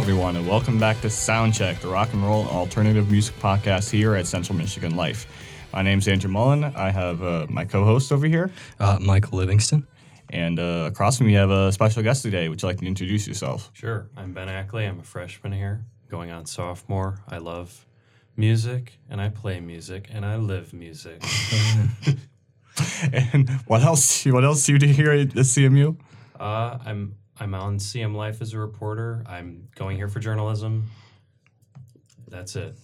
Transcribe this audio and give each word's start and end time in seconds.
everyone, 0.00 0.36
and 0.36 0.48
welcome 0.48 0.78
back 0.78 0.98
to 1.02 1.08
Soundcheck, 1.08 1.80
the 1.80 1.88
rock 1.88 2.12
and 2.14 2.22
roll 2.24 2.46
alternative 2.48 3.10
music 3.10 3.34
podcast 3.38 3.90
here 3.90 4.14
at 4.14 4.26
Central 4.26 4.56
Michigan 4.56 4.96
Life. 4.96 5.26
My 5.74 5.82
name's 5.82 6.08
Andrew 6.08 6.30
Mullen. 6.30 6.64
I 6.64 6.90
have 6.90 7.22
uh, 7.22 7.46
my 7.50 7.64
co-host 7.66 8.10
over 8.10 8.26
here, 8.26 8.50
Uh, 8.78 8.98
Michael 9.00 9.38
Livingston. 9.38 9.86
and 10.30 10.58
uh, 10.58 10.88
across 10.90 11.18
from 11.18 11.26
me, 11.26 11.32
we 11.34 11.36
have 11.36 11.50
a 11.50 11.70
special 11.72 12.02
guest 12.02 12.22
today. 12.22 12.48
Would 12.48 12.62
you 12.62 12.68
like 12.68 12.78
to 12.78 12.86
introduce 12.86 13.28
yourself? 13.28 13.70
Sure. 13.74 14.08
I'm 14.16 14.32
Ben 14.32 14.48
Ackley. 14.48 14.86
I'm 14.86 15.00
a 15.00 15.02
freshman 15.04 15.52
here, 15.52 15.84
going 16.08 16.30
on 16.30 16.46
sophomore. 16.46 17.20
I 17.28 17.36
love 17.38 17.86
music, 18.36 18.98
and 19.10 19.20
I 19.20 19.28
play 19.28 19.60
music, 19.60 20.08
and 20.12 20.24
I 20.24 20.36
live 20.36 20.72
music. 20.72 21.22
And 23.12 23.50
what 23.66 23.82
else? 23.82 24.24
What 24.24 24.44
else 24.44 24.64
do 24.64 24.72
you 24.72 24.78
do 24.78 24.86
here 24.86 25.10
at 25.12 25.34
the 25.34 25.42
CMU? 25.42 25.96
Uh, 26.38 26.78
I'm 26.84 27.16
I'm 27.40 27.54
on 27.54 27.78
CM 27.78 28.14
Life 28.14 28.42
as 28.42 28.52
a 28.52 28.58
reporter. 28.58 29.24
I'm 29.26 29.68
going 29.74 29.96
here 29.96 30.08
for 30.08 30.20
journalism. 30.20 30.90
That's 32.28 32.54
it. 32.54 32.76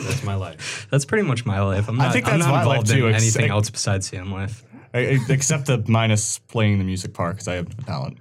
That's 0.00 0.22
my 0.22 0.34
life. 0.36 0.86
That's 0.90 1.04
pretty 1.04 1.26
much 1.26 1.44
my 1.44 1.60
life. 1.60 1.88
I'm 1.88 2.00
I 2.00 2.04
not, 2.04 2.12
think 2.12 2.26
I'm 2.28 2.38
not 2.38 2.62
involved 2.66 2.86
too, 2.88 3.08
in 3.08 3.14
ex- 3.14 3.22
anything 3.24 3.44
ex- 3.44 3.50
else 3.50 3.70
besides 3.70 4.10
CM 4.10 4.30
Life. 4.32 4.64
I, 4.94 4.98
I- 5.00 5.18
except 5.28 5.66
the 5.66 5.84
minus 5.88 6.38
playing 6.38 6.78
the 6.78 6.84
music 6.84 7.12
part 7.12 7.34
because 7.34 7.48
I 7.48 7.54
have 7.54 7.68
no 7.76 7.84
talent. 7.84 8.18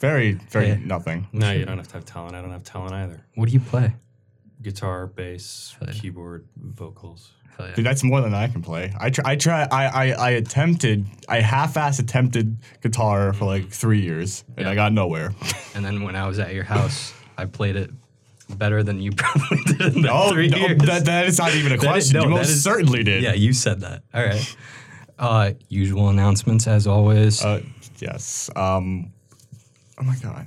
Very, 0.00 0.32
very 0.32 0.68
Yeah. 0.68 0.78
nothing. 0.84 1.26
No, 1.32 1.52
you 1.52 1.64
don't 1.64 1.78
have 1.78 1.88
to 1.88 1.94
have 1.94 2.04
talent. 2.04 2.34
I 2.34 2.42
don't 2.42 2.50
have 2.52 2.64
talent 2.64 2.92
either. 2.92 3.24
What 3.34 3.46
do 3.48 3.52
you 3.52 3.60
play? 3.60 3.94
Guitar, 4.62 5.06
bass, 5.06 5.74
Hell 5.78 5.88
yeah. 5.92 6.00
keyboard, 6.00 6.46
vocals. 6.56 7.32
Hell 7.56 7.68
yeah. 7.68 7.74
Dude, 7.74 7.86
that's 7.86 8.02
more 8.04 8.20
than 8.20 8.34
I 8.34 8.46
can 8.48 8.62
play. 8.62 8.92
I 8.98 9.10
try. 9.10 9.32
I 9.32 9.36
try. 9.36 9.62
I, 9.70 9.86
I, 9.86 10.10
I 10.12 10.30
attempted. 10.32 11.06
I 11.28 11.40
half-ass 11.40 11.98
attempted 11.98 12.58
guitar 12.82 13.32
for 13.32 13.46
like 13.46 13.70
three 13.70 14.00
years, 14.00 14.44
and 14.56 14.68
I 14.68 14.74
got 14.74 14.92
nowhere. 14.92 15.34
And 15.74 15.84
then 15.84 16.02
when 16.02 16.14
I 16.16 16.26
was 16.26 16.38
at 16.38 16.52
your 16.54 16.64
house, 16.64 17.12
I 17.38 17.46
played 17.46 17.76
it 17.76 17.90
better 18.50 18.82
than 18.82 19.00
you 19.00 19.12
probably 19.16 19.58
did 19.64 19.96
in 19.96 20.02
the 20.02 20.10
Oh, 20.12 20.30
three 20.32 20.48
no, 20.48 20.58
years. 20.58 20.78
that, 20.82 21.04
that 21.06 21.26
is 21.26 21.38
not 21.38 21.54
even 21.54 21.72
a 21.72 21.76
That 21.78 21.96
is- 21.96 22.10
question. 22.10 22.14
no, 22.18 22.22
you 22.24 22.28
that 22.30 22.34
most 22.36 22.48
is- 22.50 22.62
certainly 22.64 23.02
did. 23.02 23.22
yeah, 23.22 23.32
you 23.32 23.52
said 23.52 23.80
that. 23.80 24.02
All 24.12 24.22
right. 24.24 24.56
Uh, 25.18 25.52
usual 25.68 26.08
announcements 26.08 26.66
as 26.66 26.86
always. 26.86 27.42
Uh, 27.44 27.62
yes. 27.98 28.50
Um. 28.56 29.12
Oh 29.98 30.02
my 30.02 30.16
god. 30.16 30.46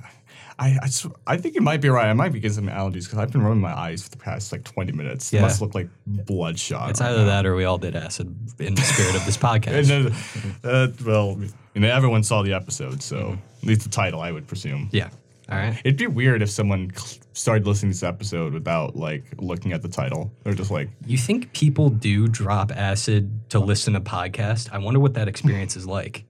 I, 0.58 0.78
I, 0.82 0.88
I 1.26 1.36
think 1.36 1.54
you 1.54 1.60
might 1.60 1.80
be 1.80 1.88
right. 1.88 2.06
I 2.08 2.12
might 2.12 2.32
be 2.32 2.40
getting 2.40 2.54
some 2.54 2.68
allergies 2.68 3.04
because 3.04 3.18
I've 3.18 3.32
been 3.32 3.42
rubbing 3.42 3.60
my 3.60 3.76
eyes 3.76 4.02
for 4.02 4.10
the 4.10 4.16
past 4.16 4.52
like 4.52 4.64
20 4.64 4.92
minutes. 4.92 5.32
Yeah. 5.32 5.42
must 5.42 5.60
look 5.60 5.74
like 5.74 5.88
bloodshot. 6.06 6.90
it's 6.90 7.00
right 7.00 7.10
either 7.10 7.20
now. 7.20 7.26
that 7.26 7.46
or 7.46 7.54
we 7.54 7.64
all 7.64 7.78
did 7.78 7.96
acid 7.96 8.34
in 8.60 8.74
the 8.74 8.82
spirit 8.82 9.16
of 9.16 9.24
this 9.26 9.36
podcast. 9.36 9.88
then, 10.62 10.70
uh, 10.70 10.88
well, 11.04 11.40
you 11.74 11.80
know, 11.80 11.88
everyone 11.88 12.22
saw 12.22 12.42
the 12.42 12.52
episode, 12.52 13.02
so 13.02 13.36
at 13.62 13.68
least 13.68 13.82
the 13.82 13.88
title, 13.88 14.20
I 14.20 14.30
would 14.30 14.46
presume. 14.46 14.88
yeah. 14.92 15.10
All 15.50 15.58
right. 15.58 15.78
It'd 15.84 15.98
be 15.98 16.06
weird 16.06 16.40
if 16.40 16.48
someone 16.48 16.90
started 17.34 17.66
listening 17.66 17.92
to 17.92 17.96
this 17.96 18.02
episode 18.02 18.54
without 18.54 18.96
like 18.96 19.24
looking 19.36 19.72
at 19.74 19.82
the 19.82 19.88
title. 19.88 20.32
They're 20.42 20.54
just 20.54 20.70
like, 20.70 20.88
You 21.04 21.18
think 21.18 21.52
people 21.52 21.90
do 21.90 22.28
drop 22.28 22.72
acid 22.72 23.50
to 23.50 23.58
listen 23.58 23.92
to 23.92 24.00
podcasts? 24.00 24.72
I 24.72 24.78
wonder 24.78 25.00
what 25.00 25.12
that 25.14 25.28
experience 25.28 25.76
is 25.76 25.86
like. 25.86 26.24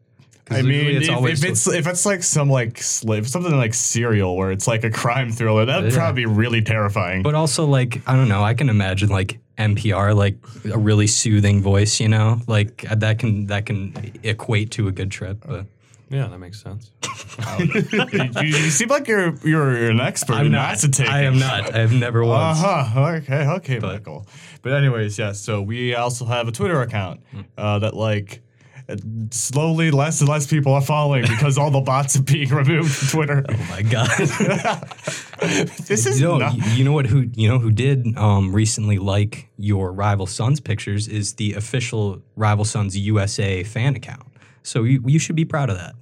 'Cause 0.47 0.59
I 0.59 0.62
mean, 0.62 0.84
usually 1.00 1.33
if, 1.33 1.42
if 1.42 1.50
it's 1.50 1.67
if 1.67 1.87
it's 1.87 2.05
like 2.05 2.23
some 2.23 2.50
like 2.50 2.77
slave 2.83 3.27
something 3.27 3.56
like 3.56 3.73
Serial 3.73 4.37
where 4.37 4.51
it's 4.53 4.67
like 4.69 4.84
a 4.84 4.91
crime 4.91 5.31
thriller, 5.33 5.64
that'd 5.64 5.91
Yeah. 5.91 5.97
probably 5.98 6.23
be 6.23 6.27
really 6.27 6.61
terrifying. 6.61 7.23
But 7.23 7.34
also, 7.34 7.64
like, 7.64 8.03
I 8.06 8.14
don't 8.14 8.28
know. 8.28 8.42
I 8.42 8.53
can 8.53 8.69
imagine 8.69 9.09
like 9.09 9.39
NPR, 9.56 10.14
like 10.14 10.36
a 10.70 10.77
really 10.77 11.06
soothing 11.06 11.62
voice. 11.62 11.98
You 11.98 12.09
know, 12.09 12.41
like 12.47 12.84
uh, 12.91 12.95
that 12.97 13.19
can 13.19 13.47
that 13.47 13.64
can 13.64 13.95
equate 14.23 14.70
to 14.73 14.86
a 14.89 14.92
good 14.92 15.11
trip. 15.11 15.39
But 15.47 15.64
Yeah, 16.11 16.27
that 16.27 16.39
makes 16.39 16.62
sense. 16.62 16.91
you, 17.58 18.42
you 18.42 18.70
seem 18.70 18.89
like 18.89 19.08
you're 19.08 19.35
you're 19.45 19.89
an 19.90 19.98
expert 20.01 20.35
I'm 20.35 20.46
in 20.46 20.55
acid 20.55 20.92
taking. 20.92 21.11
I 21.13 21.23
am 21.23 21.39
not. 21.39 21.74
I 21.74 21.79
have 21.79 21.92
never 21.92 22.23
Uh 22.23 22.55
huh. 22.55 23.01
Okay. 23.17 23.46
Okay, 23.46 23.79
Michael. 23.79 24.27
But 24.61 24.73
anyways, 24.74 25.19
yes. 25.19 25.40
so 25.40 25.63
we 25.63 25.95
also 25.95 26.27
have 26.27 26.48
a 26.48 26.52
Twitter 26.52 26.83
account 26.83 27.20
Hmm. 27.33 27.40
uh, 27.57 27.79
that 27.79 27.95
like 27.96 28.40
slowly 29.30 29.90
less 29.90 30.20
and 30.20 30.28
less 30.28 30.46
people 30.46 30.74
are 30.74 30.83
following 30.83 31.22
because 31.22 31.56
all 31.56 31.70
the 31.70 31.80
bots 31.80 32.17
are 32.17 32.22
being 32.22 32.48
removed 32.55 32.92
from 32.95 33.08
Twitter. 33.08 33.45
Oh 33.48 33.67
my 33.70 33.83
god. 33.83 34.08
this 35.86 36.06
is 36.06 36.20
you 36.20 36.28
know, 36.28 36.39
not. 36.39 36.55
you, 36.55 36.62
you 36.72 36.84
know 36.84 36.92
what? 36.92 37.06
Who 37.06 37.30
you 37.34 37.48
know 37.48 37.58
who 37.58 37.70
did 37.70 38.17
um, 38.17 38.55
recently 38.55 38.98
like 38.98 39.48
your 39.56 39.92
rival 39.92 40.27
Sons 40.27 40.61
pictures 40.61 41.08
is 41.08 41.34
the 41.34 41.55
official 41.55 42.22
rival 42.36 42.64
Sons 42.64 42.96
USA 42.96 43.62
fan 43.62 43.96
account. 43.96 44.27
So 44.62 44.84
you, 44.84 45.02
you 45.06 45.18
should 45.18 45.36
be 45.36 45.45
proud 45.45 45.70
of 45.70 45.77
that. 45.77 45.95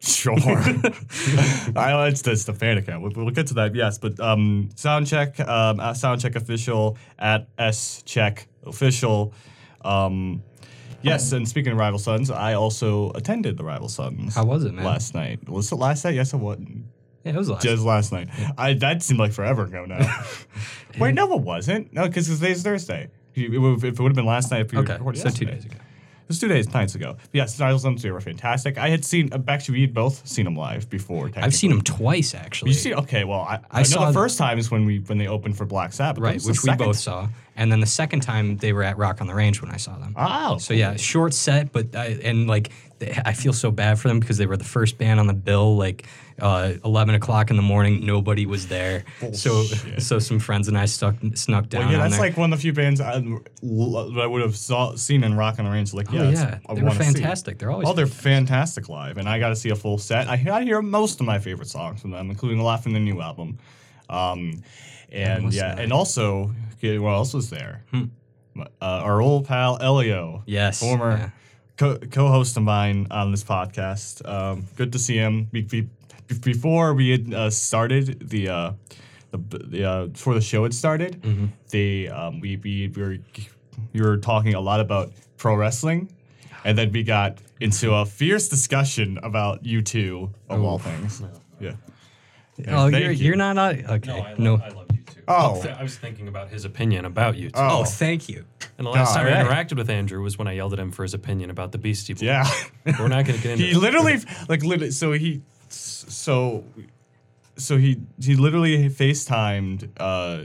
Sure. 0.00 0.38
I 0.38 2.06
it's, 2.08 2.26
it's 2.26 2.44
the 2.44 2.54
fan 2.54 2.78
account. 2.78 3.02
We'll, 3.02 3.12
we'll 3.16 3.30
get 3.30 3.48
to 3.48 3.54
that. 3.54 3.74
Yes, 3.74 3.98
but 3.98 4.18
um, 4.20 4.68
soundcheck, 4.74 5.40
um, 5.40 5.80
at 5.80 5.96
soundcheck 5.96 6.36
official 6.36 6.96
at 7.18 7.48
s 7.58 8.02
check 8.06 8.46
official. 8.64 9.34
Um, 9.84 10.42
yes, 11.02 11.32
and 11.32 11.48
speaking 11.48 11.72
of 11.72 11.78
Rival 11.78 11.98
Sons, 11.98 12.30
I 12.30 12.54
also 12.54 13.10
attended 13.12 13.56
the 13.56 13.64
Rival 13.64 13.88
Sons. 13.88 14.34
How 14.34 14.44
was 14.44 14.64
it, 14.64 14.72
man? 14.74 14.84
Last 14.84 15.14
night. 15.14 15.48
Was 15.48 15.70
it 15.72 15.76
last 15.76 16.04
night? 16.04 16.14
Yes, 16.14 16.32
it 16.32 16.38
was. 16.38 16.58
Yeah, 17.24 17.32
it 17.32 17.36
was 17.36 17.50
last. 17.50 17.62
Just 17.62 17.82
last 17.82 18.12
night. 18.12 18.28
I 18.56 18.74
that 18.74 19.02
seemed 19.02 19.20
like 19.20 19.32
forever 19.32 19.64
ago 19.64 19.84
now. 19.84 20.24
Wait, 20.98 21.14
no, 21.14 21.32
it 21.34 21.40
wasn't. 21.42 21.92
No, 21.92 22.06
because 22.06 22.28
today's 22.28 22.62
Thursday. 22.62 23.10
If 23.34 23.52
it 23.52 23.58
would 23.58 24.08
have 24.08 24.14
been 24.14 24.26
last 24.26 24.50
night, 24.50 24.62
if 24.62 24.72
we 24.72 24.78
okay, 24.78 24.94
recorded 24.94 25.20
so 25.20 25.30
two 25.30 25.44
days 25.44 25.64
ago. 25.64 25.76
It 26.28 26.32
was 26.32 26.40
two 26.40 26.48
days, 26.48 26.70
nights 26.74 26.94
ago. 26.94 27.14
But 27.18 27.28
yes, 27.32 27.58
Rival 27.58 27.78
Sons 27.78 28.02
they 28.02 28.10
were 28.10 28.20
fantastic. 28.20 28.76
I 28.76 28.90
had 28.90 29.02
seen 29.02 29.32
uh, 29.32 29.38
actually 29.48 29.78
we'd 29.80 29.94
both 29.94 30.28
seen 30.28 30.44
them 30.44 30.56
live 30.56 30.90
before. 30.90 31.30
I've 31.34 31.54
seen 31.54 31.70
them 31.70 31.80
twice 31.80 32.34
actually. 32.34 32.72
You 32.72 32.74
see? 32.76 32.92
Okay, 32.94 33.24
well, 33.24 33.40
I, 33.40 33.54
I, 33.70 33.80
I 33.80 33.82
saw 33.82 34.00
the 34.00 34.06
the- 34.08 34.12
first 34.12 34.36
time 34.36 34.58
is 34.58 34.70
when 34.70 34.84
we 34.84 34.98
when 34.98 35.16
they 35.16 35.26
opened 35.26 35.56
for 35.56 35.64
Black 35.64 35.94
Sabbath. 35.94 36.22
Right, 36.22 36.34
which 36.34 36.44
we 36.62 36.68
second? 36.68 36.84
both 36.84 36.98
saw, 36.98 37.28
and 37.56 37.72
then 37.72 37.80
the 37.80 37.86
second 37.86 38.20
time 38.20 38.58
they 38.58 38.74
were 38.74 38.82
at 38.82 38.98
Rock 38.98 39.22
on 39.22 39.26
the 39.26 39.34
Range 39.34 39.62
when 39.62 39.70
I 39.70 39.78
saw 39.78 39.96
them. 39.96 40.12
Oh, 40.18 40.58
So 40.58 40.74
yeah, 40.74 40.96
short 40.96 41.32
set, 41.32 41.72
but 41.72 41.96
I, 41.96 42.18
and 42.22 42.46
like 42.46 42.72
they, 42.98 43.18
I 43.24 43.32
feel 43.32 43.52
so 43.52 43.70
bad 43.70 43.98
for 43.98 44.08
them 44.08 44.20
because 44.20 44.38
they 44.38 44.46
were 44.46 44.56
the 44.56 44.64
first 44.64 44.98
band 44.98 45.20
on 45.20 45.26
the 45.26 45.34
bill. 45.34 45.76
Like 45.76 46.06
uh, 46.40 46.74
eleven 46.84 47.14
o'clock 47.14 47.50
in 47.50 47.56
the 47.56 47.62
morning, 47.62 48.04
nobody 48.06 48.46
was 48.46 48.68
there. 48.68 49.04
So 49.32 49.62
so 49.98 50.18
some 50.18 50.38
friends 50.38 50.68
and 50.68 50.76
I 50.78 50.86
stuck 50.86 51.16
snuck 51.34 51.68
down. 51.68 51.84
Well, 51.84 51.92
yeah, 51.92 51.98
that's 51.98 52.12
there. 52.14 52.20
like 52.20 52.36
one 52.36 52.52
of 52.52 52.58
the 52.58 52.62
few 52.62 52.72
bands 52.72 53.00
I, 53.00 53.14
I 53.14 54.26
would 54.26 54.42
have 54.42 54.56
saw, 54.56 54.94
seen 54.94 55.24
in 55.24 55.34
Rock 55.34 55.56
the 55.56 55.64
Range. 55.64 55.92
Like, 55.94 56.10
yeah, 56.10 56.20
oh 56.20 56.30
yeah, 56.30 56.58
I 56.68 56.74
they 56.74 56.80
were 56.80 56.88
wanna 56.88 57.04
see. 57.04 57.12
fantastic. 57.20 57.58
They're 57.58 57.70
always 57.70 57.88
Oh, 57.88 57.92
they're 57.92 58.06
fantastic 58.06 58.88
live, 58.88 59.16
and 59.16 59.28
I 59.28 59.38
got 59.38 59.50
to 59.50 59.56
see 59.56 59.70
a 59.70 59.76
full 59.76 59.98
set. 59.98 60.28
I, 60.28 60.34
I 60.50 60.62
hear 60.64 60.80
most 60.82 61.20
of 61.20 61.26
my 61.26 61.38
favorite 61.38 61.68
songs 61.68 62.00
from 62.00 62.10
them, 62.10 62.30
including 62.30 62.60
a 62.60 62.64
lot 62.64 62.82
from 62.82 62.92
the 62.92 63.00
new 63.00 63.20
album. 63.20 63.58
Um, 64.10 64.62
and 65.10 65.52
yeah, 65.52 65.74
that. 65.74 65.82
and 65.84 65.92
also, 65.92 66.54
what 66.80 67.12
else 67.12 67.34
was 67.34 67.50
there? 67.50 67.84
Uh, 67.94 68.64
our 68.80 69.20
old 69.20 69.46
pal 69.46 69.78
Elio, 69.80 70.38
Hmm. 70.38 70.42
Yes, 70.50 70.80
former 70.80 71.16
yeah. 71.16 71.30
Co- 71.78 71.98
co-host 72.10 72.56
of 72.56 72.64
mine 72.64 73.06
on 73.10 73.30
this 73.30 73.44
podcast. 73.44 74.26
Um, 74.28 74.66
good 74.76 74.92
to 74.92 74.98
see 74.98 75.16
him. 75.16 75.44
Be- 75.44 75.62
be- 75.62 75.88
before 76.42 76.92
we 76.94 77.10
had 77.10 77.32
uh, 77.32 77.50
started 77.50 78.28
the. 78.28 78.48
Uh, 78.48 78.72
the, 79.30 79.38
the 79.58 79.84
uh, 79.84 80.06
before 80.06 80.32
the 80.34 80.40
show 80.40 80.62
had 80.62 80.72
started, 80.72 81.20
Mm-hmm. 81.22 81.46
they 81.70 82.08
um, 82.08 82.40
we, 82.40 82.56
we 82.56 82.88
we 82.88 83.02
were 83.02 83.18
we 83.92 84.00
were 84.00 84.16
talking 84.16 84.54
a 84.54 84.60
lot 84.60 84.80
about 84.80 85.12
pro 85.36 85.54
wrestling, 85.54 86.08
and 86.64 86.78
then 86.78 86.90
we 86.92 87.02
got 87.02 87.36
into 87.60 87.92
a 87.94 88.06
fierce 88.06 88.48
discussion 88.48 89.18
about 89.22 89.62
U2 89.64 90.30
of 90.48 90.64
all 90.64 90.78
things. 90.78 91.22
Yeah. 91.60 91.72
Yeah, 92.56 92.74
Oh, 92.84 92.90
thank 92.90 93.02
you're, 93.04 93.12
you. 93.12 93.26
you're 93.26 93.36
not. 93.36 93.58
uh, 93.58 93.74
Okay, 93.96 94.08
No, 94.10 94.22
I, 94.22 94.34
no. 94.38 94.54
I 94.56 94.56
love 94.56 94.68
you 94.68 94.70
too. 94.70 94.77
Oh. 95.28 95.62
I 95.78 95.82
was 95.82 95.96
thinking 95.96 96.28
about 96.28 96.48
his 96.48 96.64
opinion 96.64 97.04
about 97.04 97.36
you 97.36 97.50
too. 97.50 97.60
Oh. 97.60 97.80
Oh, 97.80 97.84
thank 97.84 98.28
you. 98.28 98.44
And 98.78 98.86
the 98.86 98.90
last 98.90 99.14
God. 99.14 99.24
time 99.24 99.32
I 99.32 99.44
interacted 99.44 99.76
with 99.76 99.90
Andrew 99.90 100.22
was 100.22 100.38
when 100.38 100.48
I 100.48 100.52
yelled 100.52 100.72
at 100.72 100.78
him 100.78 100.90
for 100.90 101.02
his 101.02 101.14
opinion 101.14 101.50
about 101.50 101.72
the 101.72 101.78
Beastie 101.78 102.14
Boys. 102.14 102.22
Yeah. 102.22 102.50
We're 102.86 103.08
not 103.08 103.26
going 103.26 103.36
to 103.36 103.42
get 103.42 103.52
into 103.52 103.64
he 103.66 103.74
literally 103.74 104.18
like 104.48 104.62
literally 104.62 104.90
so 104.90 105.12
he 105.12 105.42
so 105.68 106.64
so 107.56 107.76
he 107.76 108.00
he 108.20 108.36
literally 108.36 108.88
FaceTimed 108.88 109.90
uh 109.98 110.44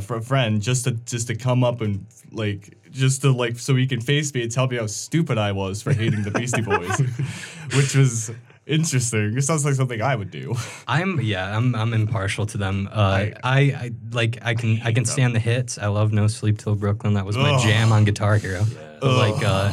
for 0.00 0.16
a 0.16 0.22
friend 0.22 0.62
just 0.62 0.84
to 0.84 0.92
just 0.92 1.28
to 1.28 1.34
come 1.34 1.62
up 1.62 1.80
and 1.80 2.06
like 2.32 2.76
just 2.90 3.22
to 3.22 3.30
like 3.30 3.58
so 3.58 3.74
he 3.74 3.86
can 3.86 4.00
face 4.00 4.32
me 4.32 4.42
and 4.42 4.50
tell 4.50 4.66
me 4.66 4.76
how 4.76 4.86
stupid 4.86 5.36
I 5.36 5.52
was 5.52 5.82
for 5.82 5.92
hating 5.92 6.22
the 6.22 6.30
Beastie 6.30 6.62
Boys, 6.62 6.98
which 7.76 7.94
was 7.94 8.30
interesting. 8.66 9.36
It 9.36 9.42
sounds 9.42 9.64
like 9.64 9.74
something 9.74 10.00
I 10.02 10.14
would 10.16 10.30
do. 10.30 10.54
I'm 10.88 11.20
yeah, 11.20 11.56
I'm 11.56 11.74
I'm 11.74 11.92
impartial 11.92 12.46
to 12.46 12.58
them. 12.58 12.88
Uh, 12.92 12.98
I- 13.00 13.32
I, 13.42 13.58
I 13.60 13.90
like 14.12 14.38
I 14.42 14.54
can 14.54 14.80
I 14.82 14.92
can 14.92 15.04
them. 15.04 15.04
stand 15.06 15.34
the 15.34 15.40
hits. 15.40 15.78
I 15.78 15.86
love 15.86 16.12
No 16.12 16.26
Sleep 16.26 16.58
Till 16.58 16.74
Brooklyn. 16.74 17.14
That 17.14 17.26
was 17.26 17.36
my 17.36 17.52
Ugh. 17.54 17.62
jam 17.62 17.92
on 17.92 18.04
Guitar 18.04 18.36
Hero. 18.36 18.64
But 19.00 19.16
like 19.18 19.44
uh, 19.44 19.72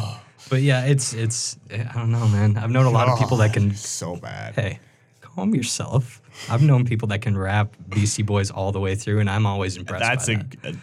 but 0.49 0.61
yeah, 0.61 0.85
it's 0.85 1.13
it's 1.13 1.57
I 1.71 1.93
don't 1.93 2.11
know, 2.11 2.27
man. 2.27 2.57
I've 2.57 2.71
known 2.71 2.85
a 2.85 2.91
lot 2.91 3.07
of 3.07 3.17
people 3.19 3.37
that 3.37 3.53
can 3.53 3.73
so 3.75 4.15
bad. 4.17 4.55
hey, 4.55 4.79
calm 5.21 5.55
yourself. 5.55 6.21
I've 6.49 6.63
known 6.63 6.85
people 6.85 7.07
that 7.09 7.21
can 7.21 7.37
rap 7.37 7.75
Beastie 7.89 8.23
Boys 8.23 8.51
all 8.51 8.71
the 8.71 8.79
way 8.79 8.95
through, 8.95 9.19
and 9.19 9.29
I'm 9.29 9.45
always 9.45 9.77
impressed. 9.77 10.03
That's 10.03 10.27
by 10.27 10.33
a, 10.33 10.37
that. 10.71 10.75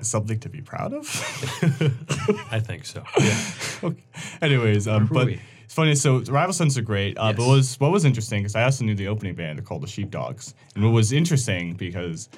a- 0.00 0.04
something 0.04 0.40
to 0.40 0.48
be 0.48 0.60
proud 0.60 0.92
of. 0.94 1.06
I 2.50 2.58
think 2.58 2.84
so. 2.86 3.04
okay. 3.86 4.02
Anyways, 4.40 4.88
um, 4.88 5.06
but 5.06 5.26
we? 5.26 5.40
It's 5.72 5.76
funny. 5.78 5.94
So 5.94 6.18
Rival 6.30 6.52
Sons 6.52 6.76
are 6.76 6.82
great. 6.82 7.16
Uh, 7.16 7.32
But 7.32 7.46
what 7.46 7.54
was 7.56 7.80
what 7.80 7.92
was 7.92 8.04
interesting 8.04 8.42
because 8.42 8.54
I 8.54 8.64
also 8.64 8.84
knew 8.84 8.94
the 8.94 9.08
opening 9.08 9.34
band. 9.34 9.64
Called 9.64 9.82
the 9.82 9.86
Sheepdogs, 9.86 10.52
and 10.74 10.84
what 10.84 10.90
was 10.90 11.12
interesting 11.12 11.72
because 11.76 12.28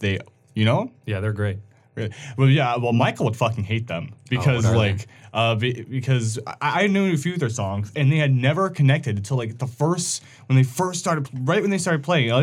they, 0.00 0.18
you 0.54 0.64
know, 0.64 0.90
Yeah, 1.06 1.20
they're 1.20 1.32
great. 1.32 1.58
Really? 1.94 2.12
Well, 2.36 2.48
yeah. 2.48 2.76
Well, 2.78 2.92
Michael 2.92 3.26
would 3.26 3.36
fucking 3.36 3.62
hate 3.62 3.86
them 3.86 4.10
because, 4.28 4.64
what 4.64 4.70
are 4.70 4.72
they? 4.72 4.92
like, 4.92 5.06
uh, 5.32 5.54
be, 5.54 5.82
because 5.82 6.40
I, 6.60 6.82
I 6.82 6.86
knew 6.88 7.12
a 7.12 7.16
few 7.16 7.34
of 7.34 7.38
their 7.38 7.48
songs 7.48 7.92
and 7.94 8.10
they 8.10 8.16
had 8.16 8.34
never 8.34 8.68
connected 8.68 9.16
until 9.18 9.36
like 9.36 9.58
the 9.58 9.68
first 9.68 10.24
when 10.46 10.56
they 10.56 10.64
first 10.64 10.98
started, 10.98 11.28
right 11.48 11.62
when 11.62 11.70
they 11.70 11.78
started 11.78 12.02
playing. 12.02 12.32
I 12.32 12.40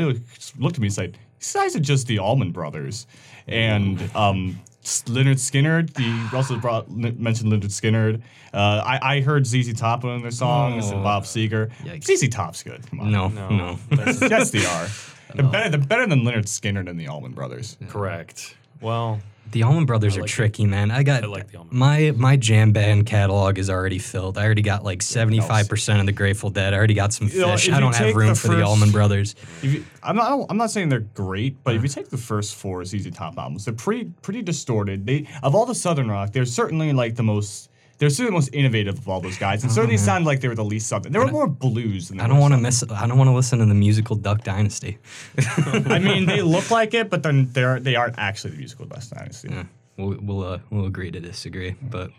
looked 0.57 0.75
at 0.75 0.79
me 0.79 0.87
and 0.87 0.93
said, 0.93 1.17
"These 1.41 1.51
guys 1.51 1.75
are 1.75 1.81
just 1.81 2.07
the 2.07 2.19
Allman 2.19 2.53
Brothers," 2.53 3.05
and 3.47 4.01
um. 4.15 4.61
S- 4.87 5.03
Lynyrd 5.05 5.35
Skynyrd. 5.35 5.93
The 5.93 6.35
also 6.35 6.57
brought 6.57 6.89
mentioned 6.89 7.51
Lynyrd 7.51 7.65
Skynyrd. 7.65 8.21
Uh, 8.53 8.81
I, 8.85 9.17
I 9.17 9.21
heard 9.21 9.45
ZZ 9.45 9.73
Top 9.73 10.05
on 10.05 10.21
their 10.21 10.31
songs 10.31 10.89
and 10.89 11.01
Oh. 11.01 11.03
Bob 11.03 11.23
Seger. 11.25 11.69
Yikes. 11.83 12.05
ZZ 12.05 12.29
Top's 12.29 12.63
good. 12.63 12.87
Come 12.89 13.01
on. 13.01 13.11
No, 13.11 13.27
No, 13.27 13.49
no. 13.49 13.79
that's 13.91 14.21
yes, 14.29 14.51
they 14.51 14.65
are. 14.65 14.87
They're 15.35 15.51
better, 15.51 15.69
they're 15.71 15.85
better 15.87 16.07
than 16.07 16.21
Lynyrd 16.21 16.45
Skynyrd 16.45 16.89
and 16.89 16.97
the 16.99 17.07
Allman 17.09 17.33
Brothers. 17.33 17.75
correct. 17.89 18.55
Well, 18.79 19.19
The 19.51 19.63
Allman 19.63 19.85
Brothers 19.85 20.15
I 20.15 20.19
are 20.19 20.21
like 20.21 20.29
tricky, 20.29 20.65
man. 20.65 20.91
I 20.91 21.03
got 21.03 21.23
I 21.23 21.27
like 21.27 21.49
the 21.51 21.57
Allman 21.59 21.77
my 21.77 22.11
my 22.15 22.35
jam 22.35 22.71
band 22.73 23.05
catalog 23.05 23.57
is 23.57 23.69
already 23.69 23.99
filled. 23.99 24.37
I 24.37 24.43
already 24.45 24.61
got 24.61 24.83
like 24.83 25.01
seventy 25.01 25.39
five 25.39 25.69
percent 25.69 25.99
of 25.99 26.05
the 26.05 26.11
Grateful 26.11 26.49
Dead. 26.49 26.73
I 26.73 26.77
already 26.77 26.93
got 26.93 27.13
some 27.13 27.27
You 27.29 27.39
know, 27.41 27.47
Phish. 27.49 27.67
if 27.67 27.73
I 27.73 27.75
you 27.77 27.81
don't 27.81 27.95
have 27.95 28.05
take 28.07 28.15
room 28.15 28.29
the 28.29 28.35
for 28.35 28.47
the 28.49 28.53
first- 28.55 28.67
Allman 28.67 28.91
Brothers. 28.91 29.35
If 29.63 29.73
you, 29.73 29.85
I'm 30.03 30.15
not. 30.15 30.25
I 30.25 30.29
don't- 30.29 30.45
I'm 30.51 30.57
not 30.57 30.71
saying 30.71 30.89
they're 30.89 30.99
great, 30.99 31.63
but 31.63 31.75
if 31.75 31.81
you 31.83 31.89
take 31.89 32.09
the 32.09 32.17
first 32.17 32.55
four 32.55 32.83
ZZ 32.85 33.09
Top 33.11 33.37
albums, 33.37 33.65
they're 33.65 33.73
pretty 33.73 34.11
pretty 34.21 34.41
distorted. 34.41 35.05
They 35.05 35.27
of 35.43 35.55
all 35.55 35.65
the 35.65 35.75
Southern 35.75 36.09
rock, 36.09 36.33
they're 36.33 36.45
certainly 36.45 36.91
like 36.93 37.15
the 37.15 37.23
most. 37.23 37.66
They're 37.97 38.09
certainly 38.09 38.29
the 38.29 38.33
most 38.33 38.53
innovative 38.53 38.97
of 38.97 39.09
all 39.09 39.21
those 39.21 39.37
guys, 39.37 39.63
and 39.63 39.71
certainly 39.71 39.97
sounded 39.97 40.27
like 40.27 40.41
they 40.41 40.47
were 40.47 40.55
the 40.55 40.63
least 40.63 40.87
something. 40.87 41.11
There 41.11 41.25
were 41.25 41.31
more 41.31 41.47
blues 41.47 42.09
than 42.09 42.17
they 42.17 42.23
I 42.23 42.27
don't 42.27 42.37
want 42.39 42.53
to 42.53 42.59
miss. 42.59 42.83
I 42.83 43.07
don't 43.07 43.17
want 43.17 43.29
to 43.29 43.33
listen 43.33 43.57
to 43.59 43.65
the 43.65 43.73
musical 43.73 44.15
Duck 44.15 44.43
Dynasty. 44.43 44.99
I 45.57 45.97
mean, 45.99 46.27
they 46.27 46.41
look 46.43 46.69
like 46.69 46.93
it, 46.93 47.09
but 47.09 47.23
then 47.23 47.49
they're 47.53 47.79
they 47.79 47.95
aren't 47.95 48.19
actually 48.19 48.51
the 48.51 48.57
musical 48.57 48.85
Duck 48.85 49.01
dynasty. 49.09 49.49
Yeah, 49.49 49.63
we'll 49.97 50.17
we'll, 50.21 50.43
uh, 50.43 50.59
we'll 50.69 50.85
agree 50.85 51.09
to 51.09 51.19
disagree. 51.19 51.75
But 51.81 52.11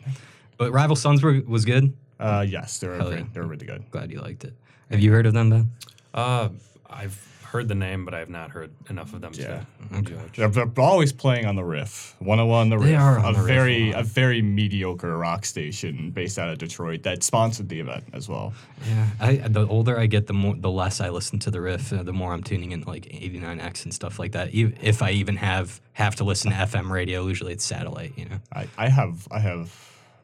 but 0.57 0.73
Rival 0.73 0.97
Sons 0.97 1.23
were, 1.23 1.41
was 1.47 1.65
good. 1.65 1.93
Uh, 2.19 2.45
yes, 2.49 2.79
they 2.79 2.89
were 2.89 2.97
Hell 2.97 3.13
yeah. 3.13 3.23
they 3.33 3.41
were 3.41 3.47
really 3.47 3.67
good. 3.67 3.89
Glad 3.93 4.11
you 4.11 4.21
liked 4.21 4.43
it. 4.45 4.55
Have 4.91 4.99
you 5.01 5.13
heard 5.13 5.27
of 5.27 5.35
them, 5.35 5.51
Ben? 5.51 5.71
uh, 6.15 6.49
I've 6.91 7.38
heard 7.53 7.69
the 7.69 7.75
name, 7.75 8.05
but 8.05 8.15
I 8.15 8.19
have 8.21 8.29
not 8.29 8.51
heard 8.51 8.71
enough 8.91 9.13
of 9.15 9.21
them 9.21 9.33
Yeah. 9.35 9.65
to 9.93 10.03
judge. 10.03 10.37
They're, 10.37 10.49
they're 10.49 10.71
always 10.85 11.13
playing 11.13 11.47
on 11.47 11.57
the 11.57 11.65
Riff, 11.65 12.15
101 12.19 12.69
the 12.69 12.79
Riff, 12.79 12.87
They 12.89 12.95
are 12.95 13.19
a 13.19 13.23
on 13.23 13.33
the 13.33 13.41
Riff 13.41 13.51
a 13.51 13.53
very 13.55 13.93
lot. 13.93 14.01
a 14.01 14.05
very 14.05 14.43
mediocre 14.43 15.17
rock 15.17 15.45
station 15.47 16.11
based 16.11 16.39
out 16.39 16.49
of 16.51 16.59
Detroit 16.59 17.03
that 17.05 17.23
sponsored 17.23 17.69
the 17.69 17.81
event 17.81 18.05
as 18.13 18.29
well. 18.29 18.53
Yeah, 18.87 19.07
I 19.21 19.37
the 19.49 19.67
older 19.67 19.99
I 19.99 20.07
get, 20.07 20.27
the 20.27 20.33
more 20.35 20.55
the 20.57 20.71
less 20.71 21.01
I 21.01 21.09
listen 21.09 21.39
to 21.41 21.51
the 21.51 21.61
riff. 21.61 21.93
Uh, 21.93 22.03
the 22.03 22.13
more 22.13 22.33
I'm 22.33 22.43
tuning 22.43 22.73
in 22.73 22.83
like 22.83 23.05
89X 23.07 23.85
and 23.85 23.93
stuff 23.95 24.19
like 24.19 24.33
that. 24.33 24.51
If 24.55 25.03
I 25.03 25.11
even 25.13 25.37
have 25.37 25.81
have 25.95 26.17
to 26.17 26.25
listen 26.25 26.51
to 26.53 26.57
FM 26.57 26.91
radio, 26.91 27.27
usually 27.27 27.53
it's 27.53 27.65
satellite. 27.65 28.13
You 28.17 28.27
know, 28.27 28.39
I, 28.53 28.69
I 28.77 28.89
have 28.89 29.27
I 29.31 29.41
have 29.41 29.73